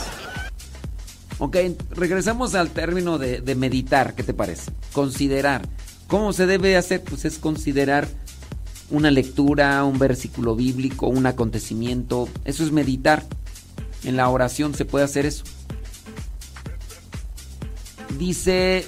Ok, 1.43 1.57
regresamos 1.89 2.53
al 2.53 2.69
término 2.69 3.17
de, 3.17 3.41
de 3.41 3.55
meditar. 3.55 4.13
¿Qué 4.13 4.21
te 4.21 4.31
parece? 4.31 4.71
Considerar. 4.93 5.67
¿Cómo 6.05 6.33
se 6.33 6.45
debe 6.45 6.77
hacer? 6.77 7.01
Pues 7.01 7.25
es 7.25 7.39
considerar 7.39 8.07
una 8.91 9.09
lectura, 9.09 9.83
un 9.83 9.97
versículo 9.97 10.55
bíblico, 10.55 11.07
un 11.07 11.25
acontecimiento. 11.25 12.29
Eso 12.45 12.63
es 12.63 12.71
meditar. 12.71 13.25
En 14.03 14.17
la 14.17 14.29
oración 14.29 14.75
se 14.75 14.85
puede 14.85 15.03
hacer 15.03 15.25
eso. 15.25 15.43
Dice, 18.19 18.85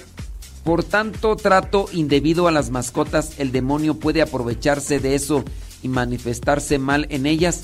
por 0.62 0.84
tanto 0.84 1.34
trato 1.34 1.86
indebido 1.92 2.46
a 2.46 2.52
las 2.52 2.70
mascotas, 2.70 3.32
el 3.40 3.50
demonio 3.50 3.98
puede 3.98 4.22
aprovecharse 4.22 5.00
de 5.00 5.16
eso 5.16 5.44
y 5.82 5.88
manifestarse 5.88 6.78
mal 6.78 7.08
en 7.10 7.26
ellas. 7.26 7.62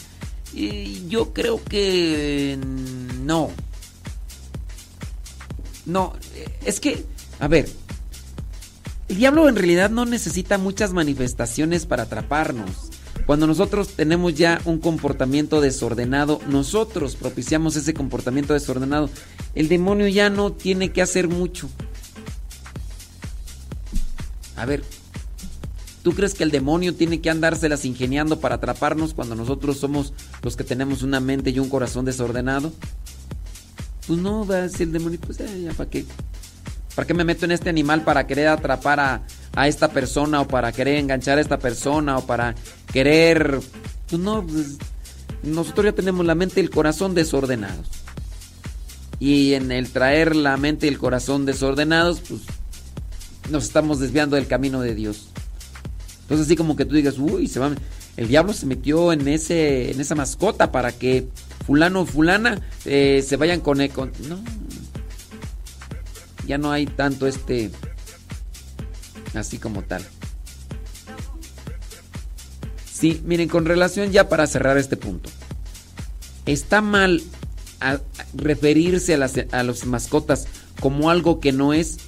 Y 0.52 1.06
yo 1.06 1.32
creo 1.32 1.62
que 1.62 2.58
no. 3.22 3.50
No, 5.90 6.14
es 6.64 6.78
que, 6.78 7.04
a 7.40 7.48
ver, 7.48 7.68
el 9.08 9.16
diablo 9.16 9.48
en 9.48 9.56
realidad 9.56 9.90
no 9.90 10.04
necesita 10.04 10.56
muchas 10.56 10.92
manifestaciones 10.92 11.84
para 11.84 12.04
atraparnos. 12.04 12.90
Cuando 13.26 13.46
nosotros 13.46 13.88
tenemos 13.88 14.34
ya 14.34 14.60
un 14.64 14.78
comportamiento 14.78 15.60
desordenado, 15.60 16.40
nosotros 16.48 17.16
propiciamos 17.16 17.74
ese 17.76 17.92
comportamiento 17.92 18.54
desordenado. 18.54 19.10
El 19.54 19.68
demonio 19.68 20.06
ya 20.06 20.30
no 20.30 20.52
tiene 20.52 20.92
que 20.92 21.02
hacer 21.02 21.28
mucho. 21.28 21.68
A 24.56 24.64
ver, 24.64 24.84
¿tú 26.02 26.12
crees 26.12 26.34
que 26.34 26.44
el 26.44 26.52
demonio 26.52 26.94
tiene 26.94 27.20
que 27.20 27.30
andárselas 27.30 27.84
ingeniando 27.84 28.38
para 28.38 28.56
atraparnos 28.56 29.14
cuando 29.14 29.34
nosotros 29.34 29.78
somos 29.78 30.12
los 30.42 30.56
que 30.56 30.64
tenemos 30.64 31.02
una 31.02 31.18
mente 31.18 31.50
y 31.50 31.58
un 31.58 31.68
corazón 31.68 32.04
desordenado? 32.04 32.72
Pues 34.10 34.22
no, 34.22 34.44
va 34.44 34.56
a 34.56 34.62
decir 34.62 34.88
el 34.88 34.92
demonio, 34.92 35.20
pues 35.20 35.38
eh, 35.38 35.62
ya 35.62 35.72
para 35.72 35.88
qué. 35.88 36.04
¿Para 36.96 37.06
qué 37.06 37.14
me 37.14 37.22
meto 37.22 37.44
en 37.44 37.52
este 37.52 37.70
animal 37.70 38.02
para 38.02 38.26
querer 38.26 38.48
atrapar 38.48 38.98
a, 38.98 39.22
a 39.54 39.68
esta 39.68 39.92
persona 39.92 40.40
o 40.40 40.48
para 40.48 40.72
querer 40.72 40.96
enganchar 40.96 41.38
a 41.38 41.40
esta 41.40 41.60
persona 41.60 42.18
o 42.18 42.26
para 42.26 42.56
querer... 42.92 43.60
Pues 44.08 44.20
no, 44.20 44.44
pues, 44.44 44.78
nosotros 45.44 45.84
ya 45.84 45.92
tenemos 45.92 46.26
la 46.26 46.34
mente 46.34 46.60
y 46.60 46.64
el 46.64 46.70
corazón 46.70 47.14
desordenados. 47.14 47.86
Y 49.20 49.54
en 49.54 49.70
el 49.70 49.90
traer 49.90 50.34
la 50.34 50.56
mente 50.56 50.86
y 50.86 50.88
el 50.88 50.98
corazón 50.98 51.46
desordenados, 51.46 52.18
pues 52.18 52.40
nos 53.48 53.62
estamos 53.62 54.00
desviando 54.00 54.34
del 54.34 54.48
camino 54.48 54.80
de 54.80 54.96
Dios. 54.96 55.28
Entonces 56.22 56.48
así 56.48 56.56
como 56.56 56.74
que 56.74 56.84
tú 56.84 56.96
digas, 56.96 57.16
uy, 57.16 57.46
se 57.46 57.60
va, 57.60 57.70
el 58.16 58.26
diablo 58.26 58.54
se 58.54 58.66
metió 58.66 59.12
en 59.12 59.28
ese, 59.28 59.92
en 59.92 60.00
esa 60.00 60.16
mascota 60.16 60.72
para 60.72 60.90
que 60.90 61.28
fulano 61.66 62.04
fulana 62.06 62.60
eh, 62.84 63.24
se 63.26 63.36
vayan 63.36 63.60
con, 63.60 63.86
con 63.88 64.12
no, 64.28 64.42
ya 66.46 66.58
no 66.58 66.72
hay 66.72 66.86
tanto 66.86 67.26
este 67.26 67.70
así 69.34 69.58
como 69.58 69.82
tal. 69.82 70.04
Sí, 72.92 73.22
miren, 73.24 73.48
con 73.48 73.64
relación 73.64 74.10
ya 74.10 74.28
para 74.28 74.46
cerrar 74.46 74.76
este 74.76 74.96
punto. 74.96 75.30
Está 76.44 76.82
mal 76.82 77.22
a- 77.80 78.00
referirse 78.34 79.14
a 79.14 79.18
las, 79.18 79.34
a 79.52 79.62
las 79.62 79.86
mascotas 79.86 80.46
como 80.80 81.08
algo 81.10 81.40
que 81.40 81.52
no 81.52 81.72
es, 81.72 81.98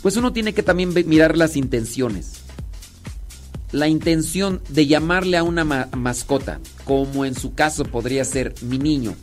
pues 0.00 0.16
uno 0.16 0.32
tiene 0.32 0.54
que 0.54 0.62
también 0.62 0.94
mirar 1.06 1.36
las 1.36 1.56
intenciones. 1.56 2.37
La 3.72 3.88
intención 3.88 4.62
de 4.70 4.86
llamarle 4.86 5.36
a 5.36 5.42
una 5.42 5.64
ma- 5.64 5.88
mascota, 5.96 6.58
como 6.84 7.24
en 7.24 7.34
su 7.34 7.54
caso 7.54 7.84
podría 7.84 8.24
ser 8.24 8.54
mi 8.62 8.78
niño, 8.78 9.14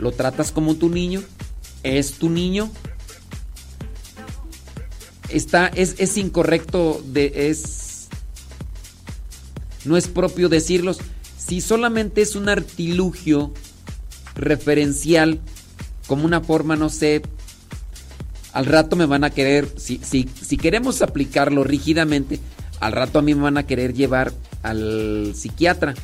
¿lo 0.00 0.12
tratas 0.12 0.52
como 0.52 0.74
tu 0.76 0.90
niño? 0.90 1.22
¿Es 1.82 2.12
tu 2.12 2.28
niño? 2.28 2.70
Está, 5.30 5.68
es, 5.68 5.94
es 5.98 6.16
incorrecto, 6.16 7.02
de, 7.06 7.50
es, 7.50 8.08
no 9.84 9.96
es 9.96 10.08
propio 10.08 10.48
decirlos. 10.48 10.98
Si 11.38 11.60
solamente 11.60 12.20
es 12.22 12.34
un 12.36 12.48
artilugio 12.48 13.52
referencial, 14.34 15.40
como 16.06 16.24
una 16.24 16.40
forma, 16.42 16.76
no 16.76 16.88
sé, 16.90 17.22
al 18.52 18.66
rato 18.66 18.96
me 18.96 19.06
van 19.06 19.24
a 19.24 19.30
querer, 19.30 19.68
si, 19.76 20.00
si, 20.02 20.28
si 20.42 20.56
queremos 20.56 21.02
aplicarlo 21.02 21.64
rígidamente, 21.64 22.40
al 22.80 22.92
rato 22.92 23.18
a 23.18 23.22
mí 23.22 23.34
me 23.34 23.42
van 23.42 23.58
a 23.58 23.66
querer 23.66 23.94
llevar 23.94 24.32
al 24.62 25.32
psiquiatra. 25.34 25.94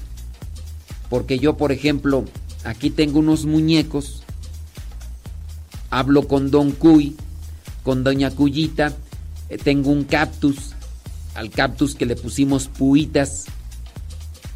Porque 1.10 1.38
yo, 1.38 1.56
por 1.56 1.70
ejemplo, 1.72 2.24
aquí 2.64 2.90
tengo 2.90 3.18
unos 3.20 3.44
muñecos, 3.44 4.22
hablo 5.90 6.26
con 6.26 6.50
Don 6.50 6.72
Cuy, 6.72 7.16
con 7.82 8.02
Doña 8.04 8.30
Cuyita, 8.30 8.92
eh, 9.48 9.58
tengo 9.58 9.90
un 9.90 10.04
cactus, 10.04 10.72
al 11.34 11.50
cactus 11.50 11.94
que 11.94 12.06
le 12.06 12.16
pusimos 12.16 12.68
puitas, 12.68 13.44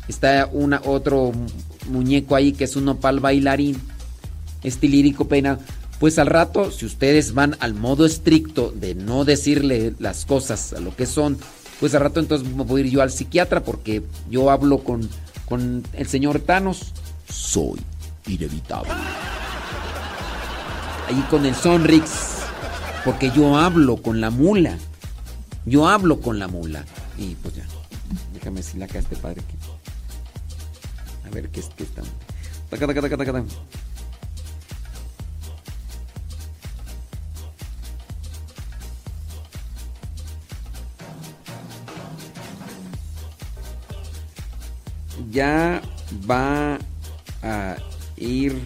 está 0.08 0.48
una, 0.50 0.80
otro 0.84 1.32
mu- 1.32 1.48
muñeco 1.90 2.34
ahí 2.34 2.52
que 2.52 2.64
es 2.64 2.76
un 2.76 2.88
opal 2.88 3.20
bailarín, 3.20 3.76
este 4.62 4.88
lírico 4.88 5.28
peinado. 5.28 5.60
Pues 6.00 6.18
al 6.18 6.28
rato, 6.28 6.70
si 6.70 6.86
ustedes 6.86 7.34
van 7.34 7.56
al 7.60 7.74
modo 7.74 8.06
estricto 8.06 8.72
de 8.74 8.94
no 8.94 9.24
decirle 9.24 9.94
las 9.98 10.24
cosas 10.24 10.72
a 10.72 10.80
lo 10.80 10.94
que 10.94 11.06
son, 11.06 11.38
pues 11.80 11.94
al 11.94 12.02
rato 12.02 12.20
entonces 12.20 12.48
me 12.48 12.64
voy 12.64 12.82
a 12.82 12.84
ir 12.84 12.90
yo 12.90 13.02
al 13.02 13.10
psiquiatra 13.10 13.62
porque 13.62 14.02
yo 14.28 14.50
hablo 14.50 14.78
con, 14.82 15.08
con 15.46 15.84
el 15.92 16.06
señor 16.08 16.40
Thanos. 16.40 16.92
Soy 17.30 17.80
inevitable. 18.26 18.92
Ahí 21.08 21.24
con 21.30 21.46
el 21.46 21.54
Sonrix, 21.54 22.40
porque 23.04 23.30
yo 23.30 23.56
hablo 23.56 23.96
con 23.96 24.20
la 24.20 24.30
mula. 24.30 24.76
Yo 25.64 25.88
hablo 25.88 26.20
con 26.20 26.38
la 26.38 26.48
mula. 26.48 26.84
Y 27.16 27.34
pues 27.36 27.54
ya, 27.54 27.64
déjame 28.34 28.58
decirle 28.58 28.84
acá 28.84 28.98
a 28.98 29.02
este 29.02 29.16
padre 29.16 29.42
que... 29.42 31.28
A 31.28 31.30
ver 31.30 31.48
qué 31.50 31.60
es 31.60 31.66
que 31.66 31.84
está... 31.84 32.02
ya 45.30 45.82
va 46.28 46.78
a 47.42 47.76
ir 48.16 48.56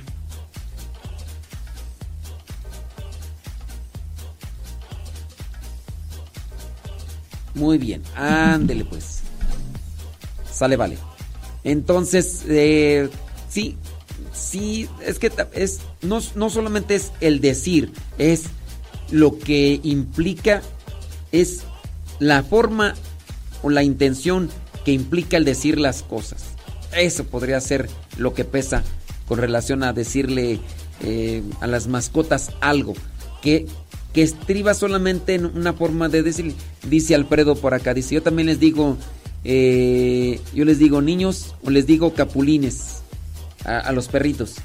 Muy 7.55 7.79
bien, 7.79 8.03
ándele 8.15 8.85
pues. 8.85 9.21
Sale, 10.51 10.77
vale. 10.77 10.97
Entonces, 11.65 12.45
eh, 12.49 13.09
sí, 13.49 13.77
sí, 14.33 14.89
es 15.05 15.19
que 15.19 15.31
es, 15.53 15.81
no, 16.01 16.21
no 16.35 16.51
solamente 16.51 16.95
es 16.95 17.13
el 17.21 17.41
decir, 17.41 17.93
es 18.19 18.45
lo 19.11 19.39
que 19.39 19.81
implica, 19.83 20.63
es 21.31 21.65
la 22.19 22.43
forma 22.43 22.95
o 23.63 23.71
la 23.71 23.83
intención 23.83 24.49
que 24.85 24.93
implica 24.93 25.37
el 25.37 25.45
decir 25.45 25.79
las 25.79 26.03
cosas. 26.03 26.52
Eso 26.97 27.25
podría 27.25 27.61
ser 27.61 27.89
lo 28.17 28.35
que 28.35 28.45
pesa 28.45 28.83
con 29.27 29.39
relación 29.39 29.83
a 29.83 29.93
decirle 29.93 30.61
eh, 31.03 31.43
a 31.61 31.67
las 31.67 31.87
mascotas 31.87 32.51
algo 32.61 32.95
que, 33.43 33.67
que 34.13 34.23
estriba 34.23 34.75
solamente 34.75 35.35
en 35.35 35.47
una 35.47 35.73
forma 35.73 36.09
de 36.09 36.23
decir. 36.23 36.55
Dice 36.85 37.15
Alfredo 37.15 37.55
por 37.57 37.75
acá, 37.75 37.95
dice, 37.95 38.15
yo 38.17 38.23
también 38.23 38.47
les 38.47 38.61
digo, 38.61 38.97
eh, 39.45 40.41
yo 40.55 40.65
les 40.65 40.79
digo 40.79 41.01
niños 41.01 41.55
o 41.65 41.71
les 41.71 41.87
digo 41.87 42.13
capulines 42.15 42.99
a, 43.65 43.93
los 43.93 44.09
perritos. 44.09 44.57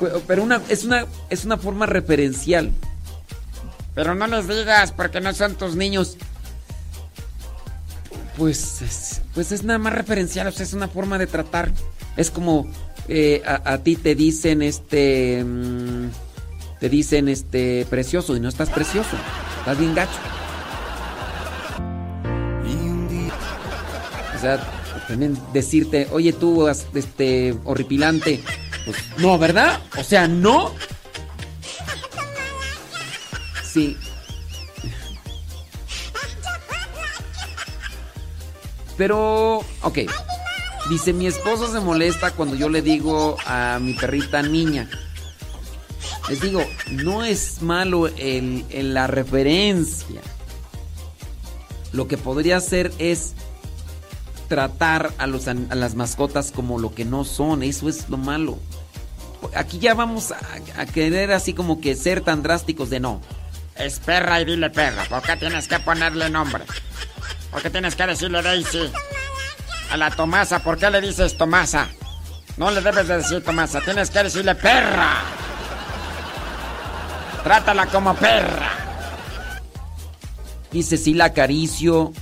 Pero- 0.00 0.22
Pero 0.26 0.42
una, 0.42 0.60
es, 0.68 0.84
una, 0.84 1.06
es 1.30 1.44
una 1.44 1.58
forma 1.58 1.86
referencial. 1.86 2.72
Pero 3.94 4.14
no 4.14 4.26
les 4.26 4.48
digas 4.48 4.90
porque 4.90 5.20
no 5.20 5.32
son 5.34 5.54
tus 5.54 5.76
niños. 5.76 6.16
Pues 8.36 8.82
es, 8.82 9.20
pues 9.34 9.52
es 9.52 9.62
nada 9.62 9.78
más 9.78 9.92
referencial, 9.92 10.46
o 10.46 10.52
sea, 10.52 10.64
es 10.64 10.72
una 10.72 10.88
forma 10.88 11.18
de 11.18 11.26
tratar. 11.26 11.72
Es 12.16 12.30
como 12.30 12.66
eh, 13.08 13.42
a, 13.46 13.72
a 13.72 13.78
ti 13.78 13.96
te 13.96 14.14
dicen 14.14 14.62
este. 14.62 15.44
mm, 15.44 16.10
te 16.80 16.88
dicen 16.88 17.28
este 17.28 17.86
precioso 17.88 18.34
y 18.36 18.40
no 18.40 18.48
estás 18.48 18.68
precioso. 18.70 19.16
Estás 19.60 19.78
bien 19.78 19.94
gacho. 19.94 20.18
O 24.36 24.40
sea, 24.40 24.58
también 25.06 25.38
decirte, 25.52 26.08
oye 26.10 26.32
tú, 26.32 26.66
este, 26.68 27.54
horripilante. 27.62 28.40
Pues 28.84 28.96
no, 29.18 29.38
¿verdad? 29.38 29.78
O 29.96 30.02
sea, 30.02 30.26
no. 30.26 30.72
Sí. 33.62 33.96
Pero, 38.96 39.58
ok. 39.82 39.98
Dice, 40.88 41.12
mi 41.12 41.26
esposo 41.26 41.72
se 41.72 41.80
molesta 41.80 42.32
cuando 42.32 42.56
yo 42.56 42.68
le 42.68 42.82
digo 42.82 43.36
a 43.46 43.78
mi 43.80 43.94
perrita 43.94 44.42
niña. 44.42 44.90
Les 46.28 46.40
digo, 46.40 46.64
no 46.90 47.24
es 47.24 47.62
malo 47.62 48.08
el, 48.08 48.64
la 48.94 49.06
referencia. 49.06 50.20
Lo 51.92 52.08
que 52.08 52.16
podría 52.18 52.56
hacer 52.56 52.92
es 52.98 53.34
tratar 54.48 55.12
a, 55.18 55.26
los, 55.26 55.46
a 55.48 55.54
las 55.54 55.94
mascotas 55.94 56.52
como 56.52 56.78
lo 56.78 56.94
que 56.94 57.04
no 57.04 57.24
son. 57.24 57.62
Eso 57.62 57.88
es 57.88 58.08
lo 58.08 58.16
malo. 58.16 58.58
Aquí 59.54 59.78
ya 59.78 59.94
vamos 59.94 60.32
a, 60.32 60.38
a 60.76 60.86
querer 60.86 61.32
así 61.32 61.54
como 61.54 61.80
que 61.80 61.94
ser 61.94 62.22
tan 62.22 62.42
drásticos 62.42 62.90
de 62.90 63.00
no. 63.00 63.20
Es 63.76 63.98
perra 63.98 64.40
y 64.40 64.44
dile 64.44 64.70
perra. 64.70 65.04
¿Por 65.08 65.22
qué 65.22 65.36
tienes 65.36 65.68
que 65.68 65.78
ponerle 65.80 66.28
nombre? 66.28 66.64
¿Por 67.52 67.60
qué 67.60 67.70
tienes 67.70 67.94
que 67.94 68.06
decirle 68.06 68.42
Daisy? 68.42 68.90
A 69.90 69.96
la 69.98 70.10
Tomasa, 70.10 70.60
¿por 70.60 70.78
qué 70.78 70.90
le 70.90 71.02
dices 71.02 71.36
Tomasa? 71.36 71.86
No 72.56 72.70
le 72.70 72.80
debes 72.80 73.06
de 73.06 73.18
decir 73.18 73.44
Tomasa, 73.44 73.82
tienes 73.82 74.08
que 74.10 74.22
decirle 74.24 74.54
perra. 74.54 75.20
Trátala 77.44 77.86
como 77.86 78.14
perra. 78.14 78.70
Dice, 80.70 80.96
sí 80.96 81.12
la 81.12 81.26
acaricio, 81.26 82.14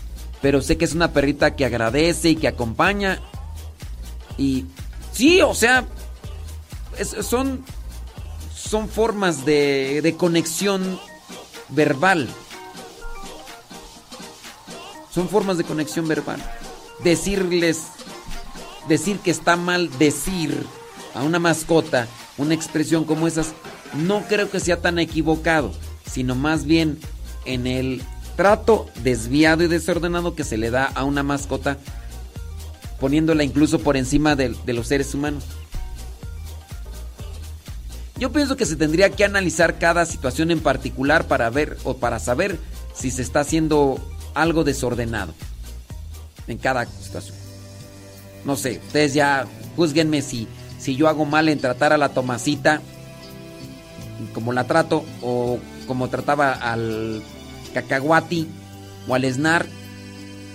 pero 0.43 0.61
sé 0.63 0.77
que 0.77 0.85
es 0.85 0.95
una 0.95 1.13
perrita 1.13 1.55
que 1.55 1.65
agradece 1.65 2.31
y 2.31 2.37
que 2.37 2.49
acompaña. 2.49 3.21
Y 4.37 4.67
sí, 5.13 5.41
o 5.43 5.55
sea, 5.55 5.85
son, 7.23 7.65
son 8.53 8.89
formas 8.89 9.45
de, 9.45 10.01
de 10.03 10.17
conexión 10.17 10.99
verbal. 11.69 12.29
Son 15.13 15.29
formas 15.29 15.59
de 15.59 15.65
conexión 15.65 16.07
verbal. 16.09 16.41
Decirles, 17.03 17.85
decir 18.89 19.19
que 19.19 19.31
está 19.31 19.57
mal 19.57 19.91
decir 19.99 20.57
a 21.15 21.23
una 21.23 21.39
mascota 21.39 22.07
una 22.41 22.55
expresión 22.55 23.05
como 23.05 23.27
esas, 23.27 23.53
no 23.95 24.23
creo 24.23 24.51
que 24.51 24.61
sea 24.61 24.81
tan 24.81 24.99
equivocado, 24.99 25.73
sino 26.11 26.35
más 26.35 26.65
bien 26.65 26.99
en 27.45 27.67
el 27.67 28.03
trato 28.37 28.89
desviado 29.03 29.63
y 29.63 29.69
desordenado 29.69 30.35
que 30.35 30.45
se 30.45 30.57
le 30.57 30.71
da 30.71 30.87
a 30.87 31.05
una 31.05 31.23
mascota, 31.23 31.77
poniéndola 32.99 33.45
incluso 33.45 33.81
por 33.81 33.97
encima 33.97 34.37
de, 34.37 34.57
de 34.65 34.73
los 34.73 34.87
seres 34.87 35.15
humanos. 35.15 35.45
Yo 38.17 38.33
pienso 38.33 38.57
que 38.57 38.67
se 38.67 38.77
tendría 38.77 39.11
que 39.11 39.25
analizar 39.25 39.79
cada 39.79 40.05
situación 40.07 40.51
en 40.51 40.61
particular 40.61 41.27
para 41.27 41.49
ver 41.51 41.77
o 41.85 41.97
para 41.97 42.19
saber 42.19 42.59
si 42.95 43.11
se 43.11 43.23
está 43.23 43.41
haciendo 43.41 43.99
algo 44.35 44.65
desordenado 44.65 45.35
en 46.47 46.59
cada 46.59 46.87
situación. 46.87 47.37
No 48.45 48.57
sé, 48.57 48.81
ustedes 48.87 49.15
ya 49.15 49.47
juzguenme 49.77 50.23
si, 50.23 50.49
si 50.79 50.97
yo 50.97 51.09
hago 51.09 51.25
mal 51.25 51.49
en 51.49 51.61
tratar 51.61 51.93
a 51.93 51.99
la 51.99 52.11
Tomasita 52.11 52.81
como 54.35 54.53
la 54.53 54.65
trato 54.65 55.05
o 55.23 55.59
como 55.87 56.09
trataba 56.09 56.53
al 56.53 57.23
cacahuati 57.75 58.49
o 59.09 59.15
al 59.15 59.25
esnar. 59.25 59.67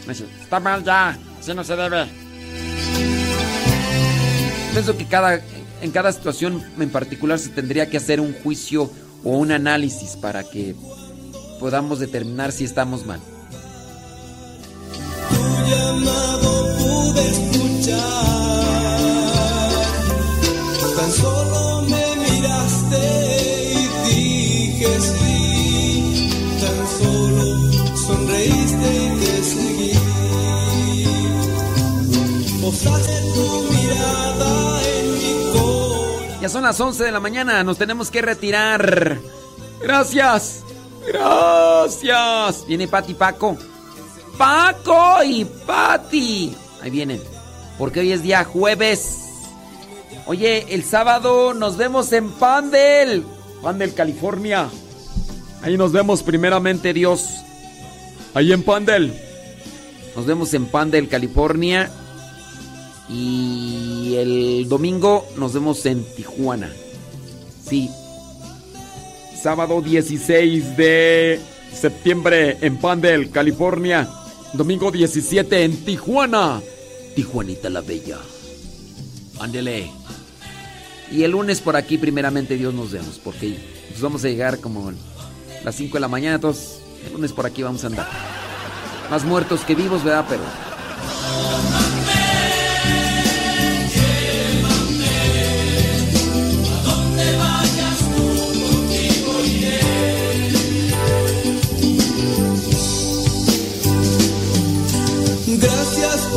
No 0.07 0.13
sé, 0.13 0.25
Está 0.41 0.59
mal 0.59 0.83
ya, 0.83 1.17
así 1.39 1.53
no 1.53 1.63
se 1.63 1.75
debe. 1.75 2.05
Pienso 4.71 4.97
que 4.97 5.05
cada, 5.05 5.41
en 5.81 5.91
cada 5.91 6.11
situación 6.11 6.63
en 6.79 6.89
particular 6.89 7.39
se 7.39 7.49
tendría 7.49 7.89
que 7.89 7.97
hacer 7.97 8.19
un 8.19 8.33
juicio 8.33 8.91
o 9.23 9.37
un 9.37 9.51
análisis 9.51 10.15
para 10.15 10.43
que 10.43 10.75
podamos 11.59 11.99
determinar 11.99 12.51
si 12.51 12.65
estamos 12.65 13.05
mal. 13.05 13.19
Ya 36.41 36.49
son 36.49 36.61
las 36.61 36.79
11 36.79 37.03
de 37.03 37.11
la 37.11 37.19
mañana, 37.19 37.63
nos 37.63 37.77
tenemos 37.77 38.11
que 38.11 38.21
retirar. 38.21 39.17
Gracias. 39.81 40.63
Gracias. 41.07 42.65
Viene 42.67 42.87
Pati 42.87 43.15
Paco. 43.15 43.57
Paco 44.37 45.23
y 45.23 45.45
Pati. 45.45 46.55
Ahí 46.81 46.89
vienen. 46.89 47.21
Porque 47.77 47.99
hoy 48.01 48.11
es 48.11 48.23
día 48.23 48.43
jueves. 48.43 49.19
Oye, 50.27 50.65
el 50.69 50.83
sábado 50.83 51.53
nos 51.53 51.77
vemos 51.77 52.11
en 52.11 52.31
Pandel. 52.31 53.23
Pandel, 53.61 53.93
California. 53.93 54.69
Ahí 55.61 55.77
nos 55.77 55.91
vemos 55.91 56.23
primeramente 56.23 56.93
Dios. 56.93 57.25
Ahí 58.33 58.51
en 58.51 58.63
Pandel. 58.63 59.13
Nos 60.15 60.25
vemos 60.25 60.53
en 60.53 60.65
Pandel, 60.65 61.07
California. 61.07 61.91
Y 63.09 64.15
el 64.17 64.67
domingo 64.67 65.27
nos 65.37 65.53
vemos 65.53 65.85
en 65.85 66.03
Tijuana. 66.15 66.71
Sí. 67.67 67.89
Sábado 69.41 69.81
16 69.81 70.75
de 70.77 71.39
septiembre 71.71 72.57
en 72.61 72.77
Pandel, 72.77 73.29
California. 73.29 74.07
Domingo 74.57 74.91
17 74.91 75.63
en 75.63 75.83
Tijuana. 75.83 76.61
Tijuanita 77.15 77.69
la 77.69 77.81
Bella. 77.81 78.17
Ándele. 79.39 79.91
Y 81.11 81.23
el 81.23 81.31
lunes 81.31 81.61
por 81.61 81.75
aquí, 81.75 81.97
primeramente 81.97 82.55
Dios 82.55 82.73
nos 82.73 82.91
vemos, 82.91 83.19
porque 83.23 83.57
pues 83.89 84.01
vamos 84.01 84.23
a 84.23 84.29
llegar 84.29 84.59
como 84.59 84.91
las 85.63 85.75
5 85.75 85.95
de 85.95 85.99
la 85.99 86.07
mañana, 86.07 86.35
entonces 86.35 86.79
el 87.05 87.13
lunes 87.13 87.31
por 87.31 87.45
aquí 87.45 87.63
vamos 87.63 87.83
a 87.83 87.87
andar. 87.87 88.07
Más 89.11 89.23
muertos 89.23 89.61
que 89.61 89.75
vivos, 89.75 90.03
¿verdad? 90.03 90.25
Pero... 90.27 90.43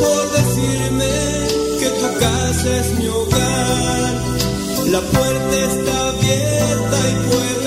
por 0.01 0.23
decirme 0.39 1.11
que 1.79 1.89
tu 2.01 2.19
casa 2.19 2.69
es 2.81 2.87
mi 2.97 3.07
hogar. 3.07 4.13
La 4.95 5.01
puerta 5.01 5.55
está 5.71 6.09
abierta 6.09 6.97
y 7.11 7.15
puedo 7.29 7.58